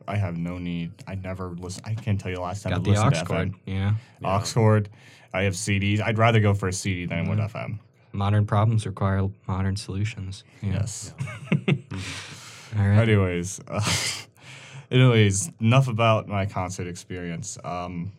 I 0.07 0.17
have 0.17 0.37
no 0.37 0.59
need. 0.59 0.93
I 1.07 1.15
never 1.15 1.51
listen. 1.51 1.83
I 1.87 1.95
can't 1.95 2.21
tell 2.21 2.31
you 2.31 2.37
the 2.37 2.43
last 2.43 2.63
time 2.63 2.73
I 2.73 2.77
got 2.77 2.85
the 2.85 2.91
listened 2.91 3.15
to 3.15 3.25
cord. 3.25 3.49
FM. 3.53 3.55
Yeah, 3.67 3.95
Aux 4.25 4.43
cord. 4.53 4.89
I 5.33 5.43
have 5.43 5.55
CDs. 5.55 6.01
I'd 6.01 6.19
rather 6.19 6.41
go 6.41 6.55
for 6.55 6.69
a 6.69 6.73
CD 6.73 7.07
than 7.07 7.19
I 7.19 7.29
would 7.29 7.39
Mm-hmm. 7.39 7.57
FM. 7.73 7.79
modern 8.13 8.47
problems 8.47 8.87
require 8.87 9.29
modern 9.49 9.77
solutions. 9.77 10.45
Yeah. 10.63 10.73
Yes. 10.75 11.15
All 12.77 12.87
right. 12.87 12.99
Anyways, 12.99 13.61
uh, 13.69 13.81
anyways, 14.91 15.51
enough 15.61 15.89
about 15.89 16.29
my 16.29 16.47
concert 16.47 16.87
experience. 16.87 17.57
Um, 17.65 18.13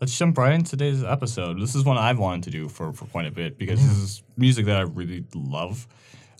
let's 0.00 0.16
jump 0.16 0.38
right 0.38 0.52
into 0.52 0.70
today's 0.70 1.02
episode. 1.04 1.60
This 1.60 1.74
is 1.74 1.84
one 1.84 1.98
I've 1.98 2.18
wanted 2.18 2.44
to 2.44 2.50
do 2.50 2.68
for, 2.68 2.92
for 2.92 3.06
quite 3.06 3.26
a 3.26 3.30
bit 3.30 3.58
because 3.58 3.80
this 3.86 3.96
is 3.98 4.22
music 4.36 4.66
that 4.66 4.76
I 4.76 4.82
really 4.82 5.24
love. 5.34 5.86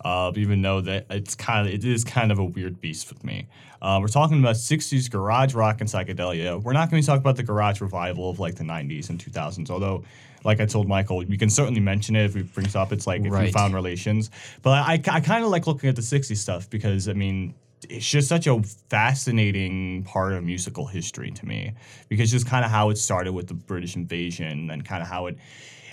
Uh, 0.04 0.30
even 0.36 0.62
though 0.62 0.80
that 0.80 1.06
it's 1.10 1.34
kind 1.34 1.66
of 1.66 1.74
it 1.74 1.84
is 1.84 2.04
kind 2.04 2.30
of 2.30 2.38
a 2.38 2.44
weird 2.44 2.80
beast 2.80 3.08
with 3.08 3.24
me. 3.24 3.46
Uh, 3.82 3.98
we're 4.00 4.08
talking 4.08 4.38
about 4.38 4.54
60s 4.56 5.10
garage 5.10 5.54
rock 5.54 5.80
and 5.80 5.88
psychedelia. 5.90 6.62
We're 6.62 6.72
not 6.72 6.90
going 6.90 7.02
to 7.02 7.06
talk 7.06 7.18
about 7.18 7.36
the 7.36 7.42
garage 7.42 7.80
revival 7.80 8.30
of 8.30 8.38
like 8.40 8.54
the 8.56 8.64
90s 8.64 9.08
and 9.10 9.18
2000s, 9.24 9.70
although, 9.70 10.04
like 10.44 10.60
I 10.60 10.66
told 10.66 10.88
Michael, 10.88 11.18
we 11.18 11.36
can 11.36 11.50
certainly 11.50 11.80
mention 11.80 12.14
it 12.16 12.24
if 12.26 12.36
it 12.36 12.52
brings 12.54 12.74
up. 12.76 12.92
It's 12.92 13.06
like 13.06 13.20
if 13.20 13.26
we 13.26 13.30
Right. 13.30 13.52
found 13.52 13.74
relations. 13.74 14.30
But 14.62 14.70
I, 14.88 14.94
I 15.08 15.20
kind 15.20 15.44
of 15.44 15.50
like 15.50 15.66
looking 15.66 15.88
at 15.88 15.96
the 15.96 16.02
60s 16.02 16.36
stuff 16.36 16.68
because, 16.70 17.08
I 17.08 17.12
mean, 17.12 17.54
it's 17.88 18.08
just 18.08 18.28
such 18.28 18.46
a 18.48 18.60
fascinating 18.88 20.02
part 20.04 20.32
of 20.32 20.44
musical 20.44 20.86
history 20.86 21.30
to 21.30 21.46
me 21.46 21.72
because 22.08 22.30
just 22.30 22.46
kind 22.46 22.64
of 22.64 22.70
how 22.70 22.90
it 22.90 22.98
started 22.98 23.32
with 23.32 23.46
the 23.48 23.54
British 23.54 23.96
invasion 23.96 24.70
and 24.70 24.84
kind 24.84 25.02
of 25.02 25.08
how 25.08 25.26
it 25.26 25.36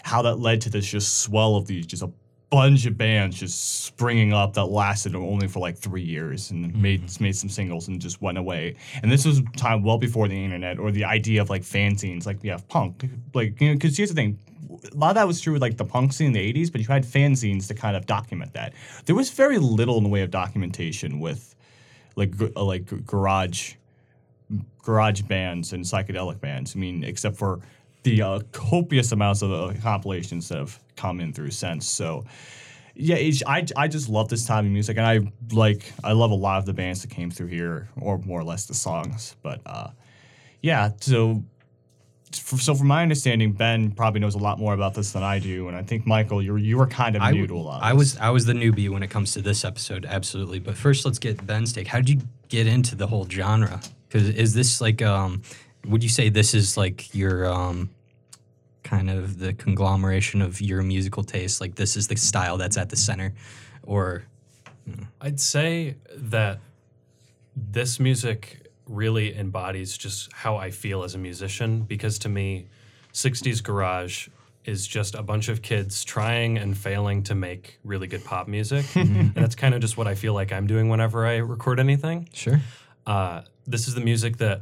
how 0.04 0.22
that 0.24 0.36
led 0.40 0.62
to 0.62 0.70
this 0.70 0.86
just 0.86 1.20
swell 1.20 1.56
of 1.56 1.66
these 1.68 1.86
just 1.88 2.04
a 2.04 2.10
bunch 2.56 2.86
of 2.86 2.98
bands 2.98 3.38
just 3.38 3.84
springing 3.84 4.32
up 4.32 4.54
that 4.54 4.68
lasted 4.68 5.14
only 5.14 5.46
for 5.46 5.60
like 5.60 5.78
three 5.78 6.02
years 6.02 6.52
and 6.52 6.74
made 6.82 7.02
made 7.20 7.36
some 7.36 7.50
singles 7.50 7.90
and 7.90 8.00
just 8.00 8.22
went 8.22 8.38
away. 8.38 8.76
And 9.04 9.12
this 9.12 9.26
was 9.26 9.42
time 9.58 9.84
well 9.84 9.98
before 9.98 10.30
the 10.30 10.42
internet 10.42 10.80
or 10.80 10.90
the 10.90 11.04
idea 11.04 11.42
of 11.42 11.50
like 11.50 11.64
fanzines, 11.64 12.26
like 12.26 12.38
yeah, 12.44 12.58
punk, 12.70 13.10
like 13.34 13.60
you 13.60 13.68
know, 13.70 13.74
because 13.74 13.98
here's 13.98 14.08
the 14.08 14.16
thing. 14.16 14.40
A 14.94 14.96
lot 14.96 15.10
of 15.10 15.16
that 15.16 15.28
was 15.28 15.42
true 15.42 15.52
with 15.52 15.62
like 15.62 15.76
the 15.76 15.84
punk 15.84 16.14
scene 16.14 16.28
in 16.28 16.34
the 16.34 16.54
80s, 16.54 16.72
but 16.72 16.80
you 16.80 16.88
had 16.88 17.04
fanzines 17.04 17.68
to 17.68 17.74
kind 17.74 17.98
of 17.98 18.06
document 18.06 18.54
that. 18.54 18.74
There 19.06 19.16
was 19.16 19.30
very 19.32 19.58
little 19.58 19.98
in 19.98 20.04
the 20.04 20.10
way 20.10 20.22
of 20.22 20.32
documentation 20.32 21.20
with 21.20 21.56
like 22.16 22.38
g- 22.38 22.52
uh, 22.56 22.64
like 22.64 23.06
garage 23.06 23.74
garage 24.82 25.24
bands 25.24 25.74
and 25.74 25.84
psychedelic 25.84 26.40
bands. 26.40 26.74
I 26.74 26.80
mean, 26.80 27.04
except 27.04 27.36
for 27.36 27.60
the 28.06 28.22
uh, 28.22 28.40
copious 28.54 29.12
amounts 29.12 29.42
of 29.42 29.52
uh, 29.52 29.74
compilations 29.82 30.48
that 30.48 30.60
have 30.60 30.80
come 30.96 31.20
in 31.20 31.34
through 31.34 31.52
since. 31.52 31.86
So, 31.86 32.24
yeah, 32.96 33.18
I, 33.46 33.66
I 33.76 33.90
just 33.90 34.08
love 34.08 34.30
this 34.30 34.46
time 34.46 34.66
of 34.66 34.72
music, 34.72 34.96
and 34.98 35.06
I 35.06 35.20
like 35.54 35.92
I 36.04 36.14
love 36.14 36.32
a 36.32 36.36
lot 36.36 36.60
of 36.60 36.66
the 36.66 36.74
bands 36.74 37.02
that 37.02 37.12
came 37.12 37.30
through 37.30 37.48
here, 37.48 37.90
or 38.00 38.18
more 38.20 38.40
or 38.40 38.46
less 38.46 38.68
the 38.68 38.74
songs. 38.74 39.36
But 39.42 39.60
uh, 39.66 39.90
yeah, 40.62 40.92
so. 41.02 41.44
So, 42.32 42.76
from 42.76 42.88
my 42.88 43.02
understanding, 43.02 43.54
Ben 43.54 43.92
probably 43.92 44.20
knows 44.20 44.36
a 44.36 44.40
lot 44.40 44.60
more 44.60 44.74
about 44.74 44.94
this 44.94 45.14
than 45.14 45.24
I 45.24 45.40
do, 45.40 45.70
and 45.70 45.78
I 45.78 45.84
think 45.84 46.06
Michael, 46.06 46.42
you 46.42 46.52
were 46.52 46.58
you 46.58 46.78
were 46.78 46.88
kind 46.88 47.16
of 47.16 47.22
I, 47.22 47.32
new 47.32 47.48
to 47.48 47.56
a 47.56 47.58
lot. 47.58 47.78
Of 47.78 47.84
I 47.84 47.92
this. 47.92 47.98
was 47.98 48.18
I 48.18 48.30
was 48.30 48.46
the 48.46 48.54
newbie 48.54 48.90
when 48.90 49.04
it 49.04 49.10
comes 49.10 49.32
to 49.34 49.42
this 49.42 49.64
episode, 49.64 50.06
absolutely. 50.06 50.60
But 50.60 50.76
first, 50.76 51.06
let's 51.06 51.20
get 51.20 51.46
Ben's 51.48 51.72
take. 51.72 51.88
How 51.88 52.00
did 52.00 52.10
you 52.10 52.22
get 52.50 52.68
into 52.68 52.96
the 52.96 53.08
whole 53.08 53.26
genre? 53.30 53.80
Because 54.10 54.28
is 54.28 54.54
this 54.54 54.82
like, 54.82 55.02
um, 55.02 55.44
would 55.88 56.04
you 56.04 56.10
say 56.10 56.28
this 56.28 56.54
is 56.54 56.76
like 56.76 57.16
your 57.16 57.46
um, 57.46 57.90
kind 58.86 59.10
of 59.10 59.40
the 59.40 59.52
conglomeration 59.54 60.42
of 60.42 60.62
your 60.62 60.82
musical 60.82 61.24
taste? 61.24 61.60
Like 61.60 61.76
this 61.76 61.98
is 61.98 62.08
the 62.08 62.16
style 62.16 62.56
that's 62.58 62.78
at 62.78 62.90
the 62.90 62.96
center, 62.96 63.34
or 63.84 64.24
I'd 65.20 65.42
say 65.42 65.96
that 66.16 66.60
this 67.56 68.00
music 68.00 68.70
really 68.88 69.36
embodies 69.36 69.98
just 69.98 70.32
how 70.32 70.58
I 70.58 70.72
feel 70.72 71.04
as 71.04 71.16
a 71.16 71.18
musician 71.18 71.82
because 71.82 72.20
to 72.20 72.30
me, 72.30 72.68
60s 73.14 73.64
garage 73.64 74.28
is 74.66 74.86
just 74.88 75.16
a 75.16 75.24
bunch 75.24 75.48
of 75.50 75.62
kids 75.62 76.04
trying 76.04 76.58
and 76.58 76.78
failing 76.78 77.24
to 77.24 77.36
make 77.36 77.80
really 77.84 78.08
good 78.08 78.24
pop 78.24 78.48
music. 78.48 78.86
and 78.96 79.34
that's 79.34 79.56
kind 79.56 79.74
of 79.74 79.82
just 79.82 79.98
what 79.98 80.08
I 80.08 80.16
feel 80.16 80.34
like 80.34 80.52
I'm 80.52 80.68
doing 80.68 80.90
whenever 80.90 81.26
I 81.26 81.38
record 81.38 81.80
anything. 81.80 82.30
sure, 82.34 82.62
Uh, 83.06 83.42
this 83.68 83.88
is 83.88 83.96
the 83.96 84.02
music 84.02 84.38
that 84.38 84.62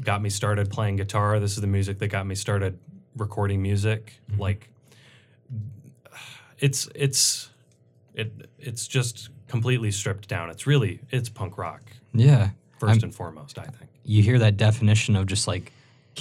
got 0.00 0.22
me 0.22 0.30
started 0.30 0.70
playing 0.70 0.96
guitar. 0.96 1.40
This 1.40 1.52
is 1.52 1.60
the 1.60 1.66
music 1.66 1.98
that 1.98 2.08
got 2.08 2.26
me 2.26 2.34
started 2.34 2.78
recording 3.18 3.62
music. 3.62 4.20
Mm-hmm. 4.30 4.40
Like, 4.40 4.68
it's 6.58 6.88
it's 6.94 7.50
it 8.14 8.32
it's 8.58 8.86
just 8.88 9.30
completely 9.48 9.90
stripped 9.90 10.28
down. 10.28 10.50
It's 10.50 10.66
really 10.66 11.00
it's 11.10 11.28
punk 11.28 11.58
rock 11.58 11.82
yeah. 12.12 12.50
1st 12.80 13.02
and 13.04 13.14
foremost. 13.14 13.58
I 13.58 13.64
think. 13.64 13.90
You 14.04 14.22
hear 14.22 14.38
that 14.38 14.56
definition 14.56 15.16
of 15.16 15.26
just 15.26 15.46
like 15.46 15.72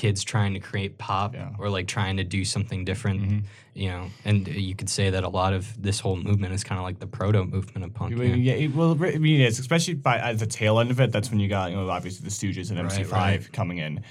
kids 0.02 0.24
trying 0.24 0.54
to 0.54 0.60
create 0.60 0.98
pop 1.00 1.34
Yeah. 1.34 1.50
or 1.60 1.70
like 1.78 1.88
trying 1.88 2.18
to 2.18 2.24
do 2.24 2.46
something 2.46 2.86
different, 2.86 3.46
you 3.74 3.90
know. 3.90 4.04
And 4.26 4.48
you 4.48 4.76
could 4.76 4.90
say 4.90 5.10
that 5.10 5.24
a 5.24 5.30
lot 5.30 5.54
of 5.54 5.64
this 5.82 6.00
whole 6.00 6.16
movement 6.16 6.54
is 6.54 6.64
kind 6.64 6.78
of 6.78 6.86
like 6.86 7.00
the 7.00 7.08
proto 7.08 7.44
movement 7.46 7.84
of 7.84 7.94
punk. 7.96 8.16
Yeah. 8.16 8.36
yeah, 8.50 8.54
it, 8.64 8.76
well, 8.76 8.92
I 9.04 9.18
mean, 9.18 9.42
it's 9.42 9.58
especially 9.58 9.96
by 9.96 10.18
at 10.20 10.38
the 10.38 10.46
tail 10.46 10.80
end 10.80 10.92
of 10.92 11.00
it. 11.00 11.12
That's 11.12 11.32
when 11.32 11.40
you 11.40 11.50
got, 11.50 11.72
you 11.72 11.78
know, 11.78 11.90
obviously 11.90 12.24
the 12.30 12.36
Stooges 12.40 12.70
and 12.70 12.78
MC5 12.80 13.12
right. 13.12 13.52
coming 13.52 13.80
in. 13.80 14.04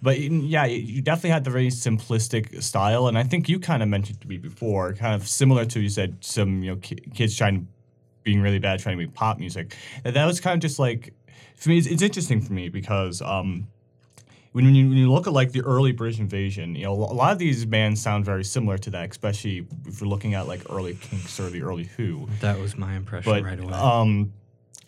But 0.00 0.16
mm, 0.16 0.42
yeah, 0.48 0.64
you 0.64 1.02
definitely 1.02 1.30
had 1.36 1.44
the 1.44 1.50
very 1.50 1.68
simplistic 1.68 2.62
style, 2.62 3.06
and 3.06 3.18
I 3.18 3.22
think 3.24 3.48
you 3.50 3.58
kind 3.60 3.82
of 3.82 3.88
mentioned 3.90 4.22
to 4.22 4.28
me 4.28 4.38
before, 4.38 4.94
kind 4.94 5.14
of 5.14 5.28
similar 5.28 5.64
to 5.66 5.78
you 5.80 5.90
said 5.90 6.16
some, 6.20 6.62
you 6.62 6.70
know, 6.70 6.76
ki- 6.76 7.04
kids 7.14 7.36
trying, 7.36 7.68
being 8.22 8.40
really 8.40 8.58
bad 8.58 8.80
trying 8.80 8.96
to 8.98 9.04
make 9.04 9.12
pop 9.14 9.38
music. 9.38 9.76
That 10.04 10.14
that 10.14 10.24
was 10.26 10.40
kind 10.40 10.54
of 10.54 10.60
just 10.60 10.78
like, 10.78 11.12
for 11.56 11.68
me, 11.68 11.76
it's, 11.78 11.86
it's 11.86 12.02
interesting 12.02 12.40
for 12.40 12.54
me 12.54 12.70
because. 12.70 13.20
um 13.20 13.68
when 14.54 14.72
you, 14.72 14.88
when 14.88 14.96
you 14.96 15.10
look 15.10 15.26
at 15.26 15.32
like 15.32 15.50
the 15.50 15.62
early 15.62 15.90
British 15.90 16.20
invasion, 16.20 16.76
you 16.76 16.84
know, 16.84 16.92
a 16.92 16.94
lot 16.94 17.32
of 17.32 17.38
these 17.38 17.64
bands 17.64 18.00
sound 18.00 18.24
very 18.24 18.44
similar 18.44 18.78
to 18.78 18.90
that, 18.90 19.10
especially 19.10 19.66
if 19.84 20.00
you're 20.00 20.08
looking 20.08 20.34
at 20.34 20.46
like 20.46 20.62
early 20.70 20.94
Kinks 20.94 21.40
or 21.40 21.50
the 21.50 21.62
early 21.62 21.84
Who 21.96 22.28
That 22.40 22.60
was 22.60 22.76
my 22.76 22.94
impression 22.94 23.32
but 23.32 23.42
right 23.42 23.58
away. 23.58 23.72
um, 23.72 24.32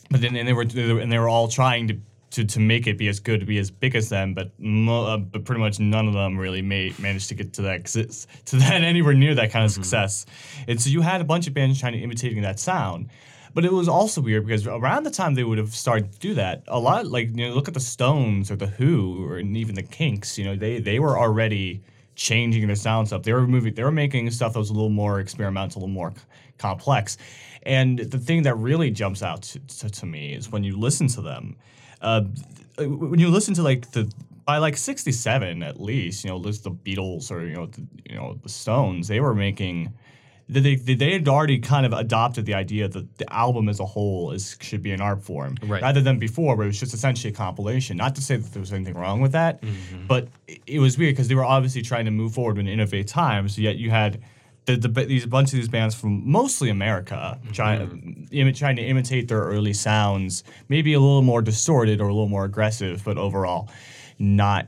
but 0.08 0.20
then 0.20 0.36
and 0.36 0.46
they 0.46 0.52
were 0.52 0.62
and 0.62 1.10
they 1.10 1.18
were 1.18 1.28
all 1.28 1.48
trying 1.48 1.88
to 1.88 1.98
to, 2.32 2.44
to 2.44 2.60
make 2.60 2.86
it 2.86 2.98
be 2.98 3.08
as 3.08 3.18
good, 3.18 3.40
to 3.40 3.46
be 3.46 3.58
as 3.58 3.70
big 3.70 3.94
as 3.94 4.08
them, 4.08 4.34
but 4.34 4.52
mo- 4.58 5.04
uh, 5.06 5.16
but 5.16 5.44
pretty 5.44 5.60
much 5.60 5.80
none 5.80 6.06
of 6.06 6.14
them 6.14 6.36
really 6.36 6.62
made 6.62 6.96
managed 6.98 7.28
to 7.30 7.34
get 7.34 7.52
to 7.54 7.62
that 7.62 7.86
to 7.86 8.56
that 8.56 8.82
anywhere 8.82 9.14
near 9.14 9.34
that 9.34 9.50
kind 9.50 9.64
of 9.64 9.72
success. 9.72 10.26
And 10.68 10.80
so 10.80 10.90
you 10.90 11.00
had 11.00 11.20
a 11.20 11.24
bunch 11.24 11.46
of 11.46 11.54
bands 11.54 11.80
trying 11.80 11.94
to 11.94 11.98
imitating 11.98 12.42
that 12.42 12.60
sound. 12.60 13.08
But 13.56 13.64
it 13.64 13.72
was 13.72 13.88
also 13.88 14.20
weird 14.20 14.44
because 14.46 14.66
around 14.66 15.04
the 15.04 15.10
time 15.10 15.32
they 15.32 15.42
would 15.42 15.56
have 15.56 15.74
started 15.74 16.12
to 16.12 16.18
do 16.18 16.34
that, 16.34 16.64
a 16.68 16.78
lot 16.78 17.06
like 17.06 17.30
you 17.30 17.48
know, 17.48 17.54
look 17.54 17.68
at 17.68 17.72
the 17.72 17.80
Stones 17.80 18.50
or 18.50 18.56
the 18.56 18.66
Who 18.66 19.24
or 19.26 19.38
even 19.38 19.74
the 19.74 19.82
Kinks. 19.82 20.36
You 20.36 20.44
know, 20.44 20.56
they 20.56 20.78
they 20.78 20.98
were 20.98 21.18
already 21.18 21.80
changing 22.16 22.66
their 22.66 22.76
sounds 22.76 23.14
up. 23.14 23.22
They 23.22 23.32
were 23.32 23.46
moving. 23.46 23.72
They 23.72 23.82
were 23.82 23.90
making 23.90 24.30
stuff 24.32 24.52
that 24.52 24.58
was 24.58 24.68
a 24.68 24.74
little 24.74 24.90
more 24.90 25.20
experimental, 25.20 25.78
a 25.78 25.80
little 25.80 25.94
more 25.94 26.10
c- 26.10 26.18
complex. 26.58 27.16
And 27.62 27.98
the 27.98 28.18
thing 28.18 28.42
that 28.42 28.56
really 28.56 28.90
jumps 28.90 29.22
out 29.22 29.40
to, 29.44 29.58
to, 29.58 29.88
to 29.88 30.04
me 30.04 30.34
is 30.34 30.52
when 30.52 30.62
you 30.62 30.78
listen 30.78 31.06
to 31.08 31.22
them. 31.22 31.56
Uh, 32.02 32.24
when 32.76 33.18
you 33.18 33.30
listen 33.30 33.54
to 33.54 33.62
like 33.62 33.90
the 33.92 34.12
by 34.44 34.58
like 34.58 34.76
67 34.76 35.62
at 35.62 35.80
least 35.80 36.24
you 36.24 36.30
know 36.30 36.36
list 36.36 36.64
the 36.64 36.70
beatles 36.70 37.30
or 37.30 37.46
you 37.46 37.54
know 37.54 37.64
the, 37.64 37.86
you 38.04 38.16
know 38.16 38.38
the 38.42 38.50
stones 38.50 39.08
they 39.08 39.18
were 39.18 39.34
making 39.34 39.94
they, 40.48 40.76
they, 40.76 40.94
they 40.94 41.12
had 41.12 41.28
already 41.28 41.58
kind 41.58 41.84
of 41.84 41.92
adopted 41.92 42.46
the 42.46 42.54
idea 42.54 42.88
that 42.88 43.18
the 43.18 43.32
album 43.32 43.68
as 43.68 43.80
a 43.80 43.86
whole 43.86 44.30
is 44.30 44.56
should 44.60 44.82
be 44.82 44.92
an 44.92 45.00
art 45.00 45.22
form 45.22 45.56
Right. 45.62 45.82
rather 45.82 46.00
than 46.00 46.18
before 46.18 46.56
where 46.56 46.64
it 46.64 46.68
was 46.68 46.80
just 46.80 46.94
essentially 46.94 47.32
a 47.32 47.36
compilation 47.36 47.96
not 47.96 48.14
to 48.14 48.22
say 48.22 48.36
that 48.36 48.52
there 48.52 48.60
was 48.60 48.72
anything 48.72 48.94
wrong 48.94 49.20
with 49.20 49.32
that 49.32 49.60
mm-hmm. 49.60 50.06
but 50.06 50.28
it, 50.46 50.60
it 50.66 50.78
was 50.78 50.96
weird 50.96 51.14
because 51.14 51.28
they 51.28 51.34
were 51.34 51.44
obviously 51.44 51.82
trying 51.82 52.04
to 52.04 52.10
move 52.10 52.34
forward 52.34 52.58
and 52.58 52.68
innovate 52.68 53.08
times 53.08 53.58
yet 53.58 53.76
you 53.76 53.90
had 53.90 54.22
the, 54.66 54.76
the, 54.76 54.88
these 54.88 55.24
a 55.24 55.28
bunch 55.28 55.48
of 55.48 55.56
these 55.56 55.68
bands 55.68 55.94
from 55.94 56.28
mostly 56.28 56.68
America 56.70 57.38
mm-hmm. 57.40 57.52
trying 57.52 58.28
imi- 58.32 58.56
trying 58.56 58.76
to 58.76 58.82
imitate 58.82 59.28
their 59.28 59.40
early 59.40 59.72
sounds, 59.72 60.44
maybe 60.68 60.92
a 60.92 61.00
little 61.00 61.22
more 61.22 61.40
distorted 61.40 62.00
or 62.00 62.08
a 62.08 62.12
little 62.12 62.28
more 62.28 62.44
aggressive, 62.44 63.02
but 63.04 63.16
overall, 63.16 63.68
not. 64.18 64.66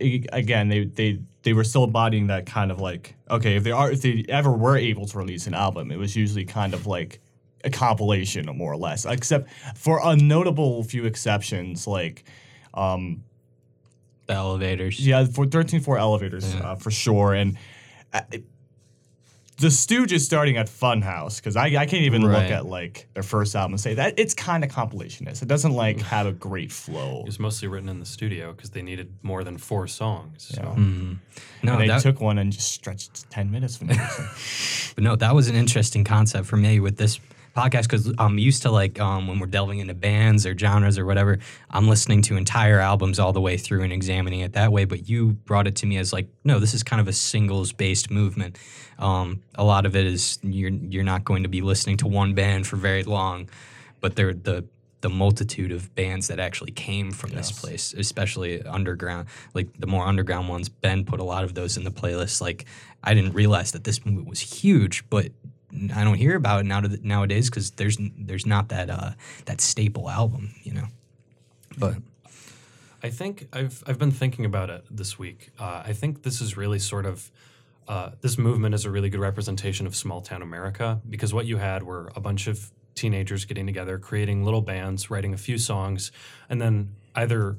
Again, 0.00 0.68
they 0.68 0.84
they 0.84 1.20
they 1.42 1.52
were 1.52 1.64
still 1.64 1.84
embodying 1.84 2.26
that 2.26 2.44
kind 2.46 2.70
of 2.70 2.80
like 2.80 3.14
okay, 3.30 3.56
if 3.56 3.64
they 3.64 3.70
are 3.72 3.90
if 3.90 4.02
they 4.02 4.24
ever 4.28 4.52
were 4.52 4.76
able 4.76 5.06
to 5.06 5.18
release 5.18 5.46
an 5.46 5.54
album, 5.54 5.90
it 5.90 5.98
was 5.98 6.14
usually 6.14 6.44
kind 6.44 6.74
of 6.74 6.86
like 6.86 7.20
a 7.64 7.70
compilation, 7.70 8.44
more 8.56 8.72
or 8.72 8.76
less, 8.76 9.04
except 9.06 9.48
for 9.74 10.00
a 10.04 10.14
notable 10.16 10.82
few 10.84 11.04
exceptions 11.06 11.86
like. 11.86 12.24
Um, 12.74 13.22
The 14.26 14.34
elevators. 14.34 15.00
yeah, 15.00 15.24
for 15.24 15.46
13th 15.46 15.84
Floor 15.84 15.98
Elevators 15.98 16.52
Yeah. 16.54 16.60
uh, 16.72 16.74
for 16.74 16.90
sure, 16.90 17.32
and 17.32 17.56
uh, 18.12 18.20
the 19.58 19.68
Stooges 19.68 20.20
starting 20.20 20.58
at 20.58 20.68
Funhouse 20.68 21.36
because 21.36 21.56
I, 21.56 21.66
I 21.66 21.86
can't 21.86 22.04
even 22.04 22.24
Right. 22.24 22.42
look 22.42 22.50
at 22.50 22.66
like 22.66 23.08
their 23.14 23.22
first 23.22 23.54
album 23.56 23.72
and 23.74 23.80
say 23.80 23.94
that 23.94 24.14
it's 24.18 24.34
kind 24.34 24.62
of 24.62 24.70
compilationist. 24.70 25.42
It 25.42 25.48
doesn't 25.48 25.72
like 25.72 25.98
mm. 25.98 26.02
have 26.02 26.26
a 26.26 26.32
great 26.32 26.70
flow. 26.70 27.20
It 27.20 27.26
was 27.26 27.40
mostly 27.40 27.68
written 27.68 27.88
in 27.88 27.98
the 27.98 28.06
studio 28.06 28.52
because 28.52 28.70
they 28.70 28.82
needed 28.82 29.14
more 29.22 29.44
than 29.44 29.56
four 29.56 29.86
songs. 29.86 30.48
So. 30.54 30.60
Mm-hmm. 30.62 31.14
No, 31.62 31.72
and 31.72 31.80
they 31.80 31.88
that, 31.88 32.02
took 32.02 32.20
one 32.20 32.38
and 32.38 32.52
just 32.52 32.70
stretched 32.70 33.30
ten 33.30 33.50
minutes 33.50 33.76
for 33.78 33.84
no 33.86 33.94
reason. 33.94 34.26
But 34.94 35.04
no, 35.04 35.14
that 35.16 35.34
was 35.34 35.48
an 35.48 35.56
interesting 35.56 36.04
concept 36.04 36.46
for 36.46 36.56
me 36.56 36.80
with 36.80 36.96
this 36.96 37.20
podcast 37.56 37.82
because 37.82 38.12
I'm 38.18 38.38
used 38.38 38.62
to 38.62 38.70
like 38.70 39.00
um, 39.00 39.26
when 39.26 39.38
we're 39.38 39.46
delving 39.46 39.78
into 39.78 39.94
bands 39.94 40.44
or 40.44 40.56
genres 40.56 40.98
or 40.98 41.06
whatever, 41.06 41.38
I'm 41.70 41.88
listening 41.88 42.22
to 42.22 42.36
entire 42.36 42.78
albums 42.78 43.18
all 43.18 43.32
the 43.32 43.40
way 43.40 43.56
through 43.56 43.82
and 43.82 43.92
examining 43.92 44.40
it 44.40 44.52
that 44.52 44.72
way. 44.72 44.84
But 44.84 45.08
you 45.08 45.32
brought 45.32 45.66
it 45.66 45.76
to 45.76 45.86
me 45.86 45.96
as 45.96 46.12
like, 46.12 46.28
no, 46.44 46.58
this 46.58 46.74
is 46.74 46.82
kind 46.82 47.00
of 47.00 47.08
a 47.08 47.12
singles 47.12 47.72
based 47.72 48.10
movement. 48.10 48.58
Um, 48.98 49.42
a 49.54 49.64
lot 49.64 49.86
of 49.86 49.96
it 49.96 50.06
is 50.06 50.38
you're 50.42 50.70
you're 50.70 51.04
not 51.04 51.24
going 51.24 51.42
to 51.42 51.48
be 51.48 51.62
listening 51.62 51.96
to 51.98 52.06
one 52.06 52.34
band 52.34 52.66
for 52.66 52.76
very 52.76 53.02
long, 53.02 53.48
but 54.00 54.16
they're 54.16 54.34
the 54.34 54.64
the 55.02 55.10
multitude 55.10 55.72
of 55.72 55.94
bands 55.94 56.26
that 56.28 56.40
actually 56.40 56.72
came 56.72 57.10
from 57.10 57.30
this 57.30 57.52
place, 57.52 57.94
especially 57.94 58.62
underground, 58.62 59.28
like 59.54 59.68
the 59.78 59.86
more 59.86 60.04
underground 60.04 60.48
ones. 60.48 60.68
Ben 60.68 61.04
put 61.04 61.20
a 61.20 61.24
lot 61.24 61.44
of 61.44 61.54
those 61.54 61.76
in 61.76 61.84
the 61.84 61.90
playlist. 61.90 62.40
Like 62.40 62.64
I 63.04 63.14
didn't 63.14 63.32
realize 63.32 63.72
that 63.72 63.84
this 63.84 64.04
movement 64.04 64.26
was 64.26 64.40
huge, 64.40 65.08
but 65.08 65.28
I 65.94 66.04
don't 66.04 66.16
hear 66.16 66.36
about 66.36 66.60
it 66.60 66.66
now 66.66 66.80
nowadays 67.02 67.50
because 67.50 67.72
there's 67.72 67.98
there's 68.18 68.46
not 68.46 68.68
that 68.68 68.90
uh, 68.90 69.10
that 69.46 69.60
staple 69.60 70.08
album, 70.08 70.54
you 70.62 70.72
know. 70.74 70.86
But 71.78 71.96
I 73.02 73.10
think 73.10 73.48
I've 73.52 73.82
I've 73.86 73.98
been 73.98 74.12
thinking 74.12 74.44
about 74.44 74.70
it 74.70 74.84
this 74.90 75.18
week. 75.18 75.50
Uh, 75.58 75.82
I 75.84 75.92
think 75.92 76.22
this 76.22 76.40
is 76.40 76.56
really 76.56 76.78
sort 76.78 77.06
of 77.06 77.30
uh, 77.88 78.10
this 78.20 78.38
movement 78.38 78.74
is 78.74 78.84
a 78.84 78.90
really 78.90 79.08
good 79.08 79.20
representation 79.20 79.86
of 79.86 79.94
small 79.94 80.20
town 80.20 80.42
America 80.42 81.00
because 81.08 81.32
what 81.32 81.46
you 81.46 81.58
had 81.58 81.82
were 81.82 82.10
a 82.16 82.20
bunch 82.20 82.46
of 82.46 82.72
teenagers 82.94 83.44
getting 83.44 83.66
together, 83.66 83.98
creating 83.98 84.44
little 84.44 84.62
bands, 84.62 85.10
writing 85.10 85.34
a 85.34 85.36
few 85.36 85.58
songs, 85.58 86.10
and 86.48 86.60
then 86.60 86.94
either 87.14 87.56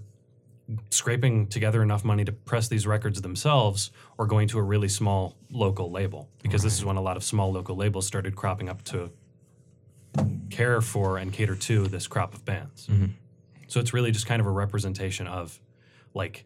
scraping 0.89 1.47
together 1.47 1.81
enough 1.81 2.03
money 2.03 2.25
to 2.25 2.31
press 2.31 2.67
these 2.67 2.85
records 2.85 3.21
themselves 3.21 3.91
or 4.17 4.25
going 4.25 4.47
to 4.49 4.57
a 4.57 4.61
really 4.61 4.89
small 4.89 5.37
local 5.49 5.89
label 5.91 6.27
because 6.43 6.61
this 6.61 6.77
is 6.77 6.83
when 6.83 6.97
a 6.97 7.01
lot 7.01 7.15
of 7.15 7.23
small 7.23 7.51
local 7.51 7.75
labels 7.75 8.05
started 8.05 8.35
cropping 8.35 8.67
up 8.67 8.83
to 8.83 9.09
care 10.49 10.81
for 10.81 11.17
and 11.17 11.31
cater 11.31 11.55
to 11.55 11.87
this 11.87 12.07
crop 12.07 12.33
of 12.33 12.43
bands. 12.43 12.87
So 13.67 13.79
it's 13.79 13.93
really 13.93 14.11
just 14.11 14.25
kind 14.25 14.39
of 14.41 14.47
a 14.47 14.51
representation 14.51 15.27
of 15.27 15.59
like 16.13 16.45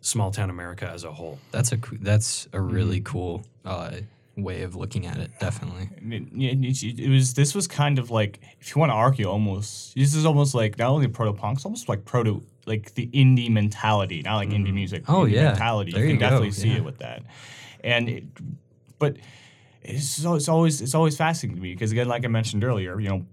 small 0.00 0.30
town 0.30 0.50
America 0.50 0.88
as 0.88 1.04
a 1.04 1.12
whole. 1.12 1.38
that's 1.50 1.72
a 1.72 1.78
that's 2.00 2.48
a 2.52 2.60
really 2.60 3.00
cool 3.00 3.44
uh, 3.64 3.92
way 4.36 4.62
of 4.62 4.74
looking 4.74 5.06
at 5.06 5.18
it. 5.18 5.30
Definitely. 5.38 5.90
I 5.96 6.00
mean, 6.00 6.30
it, 6.34 6.82
it 6.82 7.08
was 7.08 7.34
this 7.34 7.54
was 7.54 7.68
kind 7.68 7.98
of 7.98 8.10
like 8.10 8.40
if 8.60 8.74
you 8.74 8.80
want 8.80 8.90
to 8.90 8.94
argue, 8.94 9.26
almost 9.26 9.94
this 9.94 10.14
is 10.14 10.26
almost 10.26 10.54
like 10.54 10.78
not 10.78 10.90
only 10.90 11.08
proto 11.08 11.32
punk, 11.32 11.58
it's 11.58 11.64
almost 11.64 11.88
like 11.88 12.04
proto 12.04 12.42
like 12.66 12.94
the 12.94 13.08
indie 13.08 13.50
mentality, 13.50 14.22
not 14.22 14.36
like 14.36 14.48
indie 14.48 14.68
mm. 14.68 14.74
music. 14.74 15.04
Oh, 15.08 15.24
indie 15.24 15.32
yeah. 15.32 15.44
mentality. 15.50 15.92
There 15.92 16.00
you 16.02 16.06
you 16.08 16.12
can 16.14 16.20
go, 16.20 16.26
definitely 16.26 16.50
see 16.52 16.68
yeah. 16.68 16.76
it 16.76 16.84
with 16.84 16.98
that, 16.98 17.22
and 17.82 18.08
it, 18.08 18.24
but 18.98 19.16
it's, 19.82 20.08
so- 20.08 20.34
it's 20.34 20.48
always 20.48 20.80
it's 20.80 20.94
always 20.94 21.16
fascinating 21.16 21.56
to 21.56 21.62
me 21.62 21.72
because 21.74 21.92
again, 21.92 22.08
like 22.08 22.24
I 22.24 22.28
mentioned 22.28 22.64
earlier, 22.64 22.98
you 23.00 23.08
know, 23.08 23.26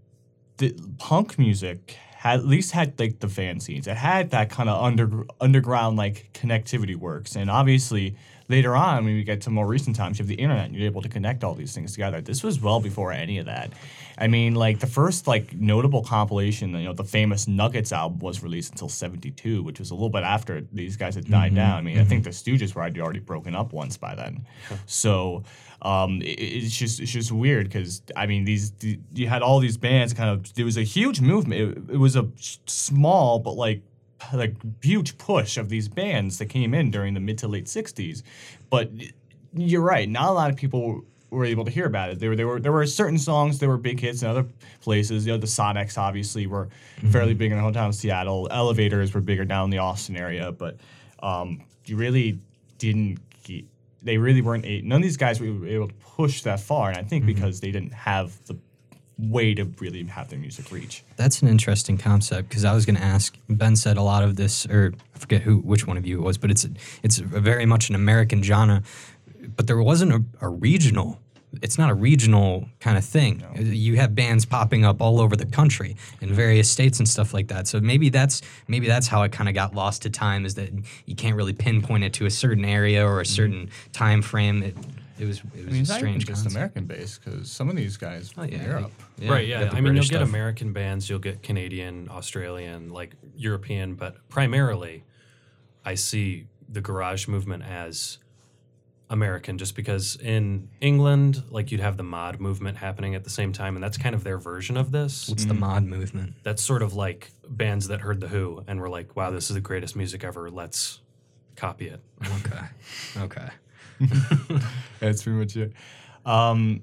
the 0.57 0.75
punk 0.99 1.39
music 1.39 1.97
had 2.17 2.39
at 2.39 2.45
least 2.45 2.71
had 2.71 2.99
like 2.99 3.19
the 3.19 3.27
fanzines. 3.27 3.87
It 3.87 3.97
had 3.97 4.29
that 4.29 4.51
kind 4.51 4.69
of 4.69 4.83
under 4.83 5.25
underground 5.39 5.97
like 5.97 6.29
connectivity 6.33 6.95
works, 6.95 7.35
and 7.35 7.49
obviously 7.49 8.15
later 8.51 8.75
on 8.75 9.05
when 9.05 9.15
we 9.15 9.23
get 9.23 9.41
to 9.41 9.49
more 9.49 9.65
recent 9.65 9.95
times, 9.95 10.19
you 10.19 10.23
have 10.23 10.27
the 10.27 10.35
internet, 10.35 10.65
and 10.65 10.75
you're 10.75 10.85
able 10.85 11.01
to 11.01 11.09
connect 11.09 11.43
all 11.43 11.55
these 11.55 11.73
things 11.73 11.93
together. 11.93 12.21
This 12.21 12.43
was 12.43 12.61
well 12.61 12.79
before 12.79 13.11
any 13.11 13.39
of 13.39 13.45
that. 13.47 13.71
I 14.17 14.27
mean, 14.27 14.53
like 14.53 14.79
the 14.79 14.87
first 14.87 15.25
like 15.25 15.53
notable 15.55 16.03
compilation, 16.03 16.71
you 16.75 16.83
know, 16.83 16.93
the 16.93 17.03
famous 17.03 17.47
Nuggets 17.47 17.91
album 17.91 18.19
was 18.19 18.43
released 18.43 18.71
until 18.71 18.89
'72, 18.89 19.63
which 19.63 19.79
was 19.79 19.89
a 19.89 19.95
little 19.95 20.09
bit 20.09 20.23
after 20.23 20.61
these 20.71 20.97
guys 20.97 21.15
had 21.15 21.29
died 21.29 21.55
down. 21.55 21.77
I 21.77 21.81
mean, 21.81 21.97
I 21.97 22.03
think 22.03 22.25
the 22.25 22.29
Stooges 22.29 22.75
were 22.75 22.81
already 22.81 23.19
broken 23.19 23.55
up 23.55 23.73
once 23.73 23.97
by 23.97 24.13
then, 24.13 24.45
so. 24.85 25.43
Um, 25.83 26.21
it, 26.21 26.37
it's 26.39 26.77
just 26.77 26.99
it's 26.99 27.11
just 27.11 27.31
weird 27.31 27.65
because 27.65 28.03
I 28.15 28.27
mean 28.27 28.45
these 28.45 28.69
the, 28.73 28.99
you 29.15 29.27
had 29.27 29.41
all 29.41 29.59
these 29.59 29.77
bands 29.77 30.13
kind 30.13 30.29
of 30.29 30.53
there 30.53 30.63
was 30.63 30.77
a 30.77 30.83
huge 30.83 31.21
movement. 31.21 31.59
It, 31.59 31.93
it 31.95 31.97
was 31.97 32.15
a 32.15 32.29
small 32.67 33.39
but 33.39 33.53
like 33.53 33.81
like 34.33 34.55
huge 34.81 35.17
push 35.17 35.57
of 35.57 35.69
these 35.69 35.87
bands 35.87 36.37
that 36.37 36.47
came 36.47 36.73
in 36.73 36.91
during 36.91 37.13
the 37.13 37.19
mid 37.19 37.37
to 37.39 37.47
late 37.47 37.65
'60s. 37.65 38.23
But 38.69 38.91
you're 39.53 39.81
right, 39.81 40.07
not 40.07 40.29
a 40.29 40.31
lot 40.31 40.49
of 40.49 40.55
people 40.55 41.03
were 41.31 41.45
able 41.45 41.63
to 41.63 41.71
hear 41.71 41.85
about 41.85 42.09
it. 42.09 42.19
There 42.19 42.29
were 42.29 42.35
there 42.35 42.47
were 42.47 42.59
there 42.59 42.71
were 42.71 42.85
certain 42.85 43.17
songs 43.17 43.59
that 43.59 43.67
were 43.67 43.77
big 43.77 43.99
hits 43.99 44.21
in 44.21 44.29
other 44.29 44.45
places. 44.81 45.25
You 45.25 45.33
know, 45.33 45.37
the 45.37 45.47
Sonics 45.47 45.97
obviously 45.97 46.45
were 46.45 46.69
fairly 47.09 47.33
big 47.33 47.51
in 47.51 47.57
the 47.57 47.63
hometown 47.63 47.87
of 47.87 47.95
Seattle. 47.95 48.47
Elevators 48.51 49.13
were 49.13 49.21
bigger 49.21 49.45
down 49.45 49.65
in 49.65 49.69
the 49.69 49.77
Austin 49.77 50.17
area, 50.17 50.51
but 50.51 50.77
um, 51.23 51.63
you 51.85 51.95
really 51.95 52.39
didn't. 52.77 53.19
Get, 53.43 53.65
they 54.03 54.17
really 54.17 54.41
weren't. 54.41 54.65
None 54.83 54.97
of 54.97 55.03
these 55.03 55.17
guys 55.17 55.39
were 55.39 55.65
able 55.65 55.87
to 55.87 55.93
push 55.95 56.41
that 56.41 56.59
far, 56.59 56.89
and 56.89 56.97
I 56.97 57.03
think 57.03 57.25
because 57.25 57.61
they 57.61 57.71
didn't 57.71 57.93
have 57.93 58.43
the 58.45 58.57
way 59.21 59.53
to 59.53 59.65
really 59.79 60.03
have 60.05 60.29
their 60.29 60.39
music 60.39 60.71
reach. 60.71 61.03
That's 61.15 61.41
an 61.41 61.47
interesting 61.47 61.97
concept 61.97 62.49
because 62.49 62.65
I 62.65 62.73
was 62.73 62.85
going 62.85 62.95
to 62.95 63.03
ask. 63.03 63.37
Ben 63.49 63.75
said 63.75 63.97
a 63.97 64.01
lot 64.01 64.23
of 64.23 64.35
this, 64.35 64.65
or 64.65 64.93
I 65.15 65.19
forget 65.19 65.41
who, 65.41 65.59
which 65.59 65.85
one 65.85 65.97
of 65.97 66.05
you 66.05 66.19
it 66.19 66.23
was, 66.23 66.37
but 66.37 66.49
it's 66.49 66.67
it's 67.03 67.19
a 67.19 67.23
very 67.23 67.65
much 67.65 67.89
an 67.89 67.95
American 67.95 68.41
genre. 68.41 68.83
But 69.55 69.67
there 69.67 69.81
wasn't 69.81 70.13
a, 70.13 70.23
a 70.41 70.49
regional. 70.49 71.19
It's 71.61 71.77
not 71.77 71.89
a 71.89 71.93
regional 71.93 72.69
kind 72.79 72.97
of 72.97 73.03
thing. 73.03 73.43
Uh, 73.43 73.61
you 73.61 73.97
have 73.97 74.15
bands 74.15 74.45
popping 74.45 74.85
up 74.85 75.01
all 75.01 75.19
over 75.19 75.35
the 75.35 75.45
country 75.45 75.97
in 76.21 76.33
various 76.33 76.71
states 76.71 76.97
and 76.99 77.07
stuff 77.07 77.33
like 77.33 77.49
that. 77.49 77.67
So 77.67 77.81
maybe 77.81 78.09
that's 78.09 78.41
maybe 78.67 78.87
that's 78.87 79.07
how 79.07 79.23
it 79.23 79.31
kind 79.33 79.49
of 79.49 79.55
got 79.55 79.75
lost 79.75 80.03
to 80.03 80.09
time. 80.09 80.45
Is 80.45 80.55
that 80.55 80.71
you 81.05 81.15
can't 81.15 81.35
really 81.35 81.53
pinpoint 81.53 82.03
it 82.05 82.13
to 82.13 82.25
a 82.25 82.31
certain 82.31 82.65
area 82.65 83.05
or 83.05 83.19
a 83.19 83.23
mm-hmm. 83.23 83.33
certain 83.33 83.69
time 83.91 84.21
frame. 84.21 84.63
It 84.63 84.77
it 85.21 85.25
was 85.25 85.37
it 85.39 85.43
was 85.43 85.53
Mm-hmm. 85.53 85.69
I 85.69 85.71
mean, 85.71 85.75
a 85.75 85.81
it's 85.81 85.93
strange 85.93 86.25
just 86.25 86.43
concept. 86.43 86.55
American 86.55 86.85
based 86.85 87.23
because 87.23 87.51
some 87.51 87.69
of 87.69 87.75
these 87.75 87.95
guys 87.97 88.31
Oh, 88.37 88.41
from 88.43 88.51
yeah, 88.51 88.65
Europe. 88.65 88.91
yeah, 89.17 89.31
right, 89.31 89.47
yeah. 89.47 89.61
got 89.63 89.71
the 89.71 89.77
I 89.77 89.81
mean, 89.81 89.93
you'll 89.93 90.01
British 90.03 90.09
get. 90.09 90.21
American 90.21 90.73
bands, 90.73 91.09
you'll 91.09 91.19
get 91.19 91.43
Canadian, 91.43 92.09
Australian, 92.09 92.89
like 92.89 93.15
European, 93.35 93.95
but 93.95 94.17
primarily 94.29 95.03
I 95.85 95.95
see 95.95 96.47
the 96.67 96.81
garage 96.81 97.27
movement 97.27 97.63
as 97.63 98.17
American 99.09 99.57
just 99.57 99.75
because 99.75 100.15
in 100.15 100.69
England, 100.79 101.43
like 101.49 101.69
you'd 101.71 101.81
have 101.81 101.97
the 101.97 102.03
mod 102.03 102.39
movement 102.39 102.77
happening 102.77 103.13
at 103.13 103.25
the 103.25 103.29
same 103.29 103.51
time, 103.51 103.75
and 103.75 103.83
that's 103.83 103.97
kind 103.97 104.15
of 104.15 104.23
their 104.23 104.37
version 104.37 104.77
of 104.77 104.91
this. 104.91 105.27
What's 105.27 105.43
the 105.45 105.53
mod 105.53 105.83
movement? 105.83 106.33
That's 106.43 106.61
sort 106.63 106.81
of 106.81 106.93
like 106.93 107.29
bands 107.49 107.89
that 107.89 107.99
heard 107.99 108.21
The 108.21 108.29
Who 108.29 108.63
and 108.67 108.79
were 108.79 108.89
like, 108.89 109.15
wow, 109.17 109.29
this 109.31 109.49
is 109.49 109.55
the 109.55 109.61
greatest 109.61 109.97
music 109.97 110.23
ever. 110.23 110.49
Let's 110.49 111.01
copy 111.57 111.87
it. 111.89 111.99
Okay. 112.45 112.65
Okay. 113.17 113.49
That's 114.99 115.23
pretty 115.23 115.37
much 115.39 115.55
it. 115.57 115.73
Um, 116.25 116.81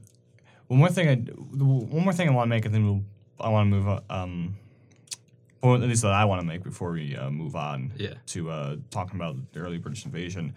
one 0.66 0.80
more 0.80 0.88
thing, 0.90 1.08
I, 1.08 1.14
one 1.16 2.04
more 2.04 2.12
thing 2.12 2.28
I 2.28 2.32
want 2.32 2.46
to 2.46 2.50
make, 2.50 2.64
and 2.66 2.74
then 2.74 2.84
we'll, 2.84 3.02
I 3.40 3.48
want 3.48 3.66
to 3.70 3.76
move 3.76 3.88
on. 3.88 4.02
Um, 4.10 4.56
or 5.60 5.74
at 5.74 5.80
least 5.80 6.02
that 6.02 6.12
I 6.12 6.24
want 6.24 6.40
to 6.40 6.46
make 6.46 6.62
before 6.62 6.92
we 6.92 7.16
uh, 7.16 7.30
move 7.30 7.56
on 7.56 7.92
Yeah. 7.96 8.14
to 8.26 8.50
uh, 8.50 8.76
talking 8.90 9.16
about 9.16 9.36
the 9.52 9.60
early 9.60 9.78
British 9.78 10.04
invasion. 10.04 10.54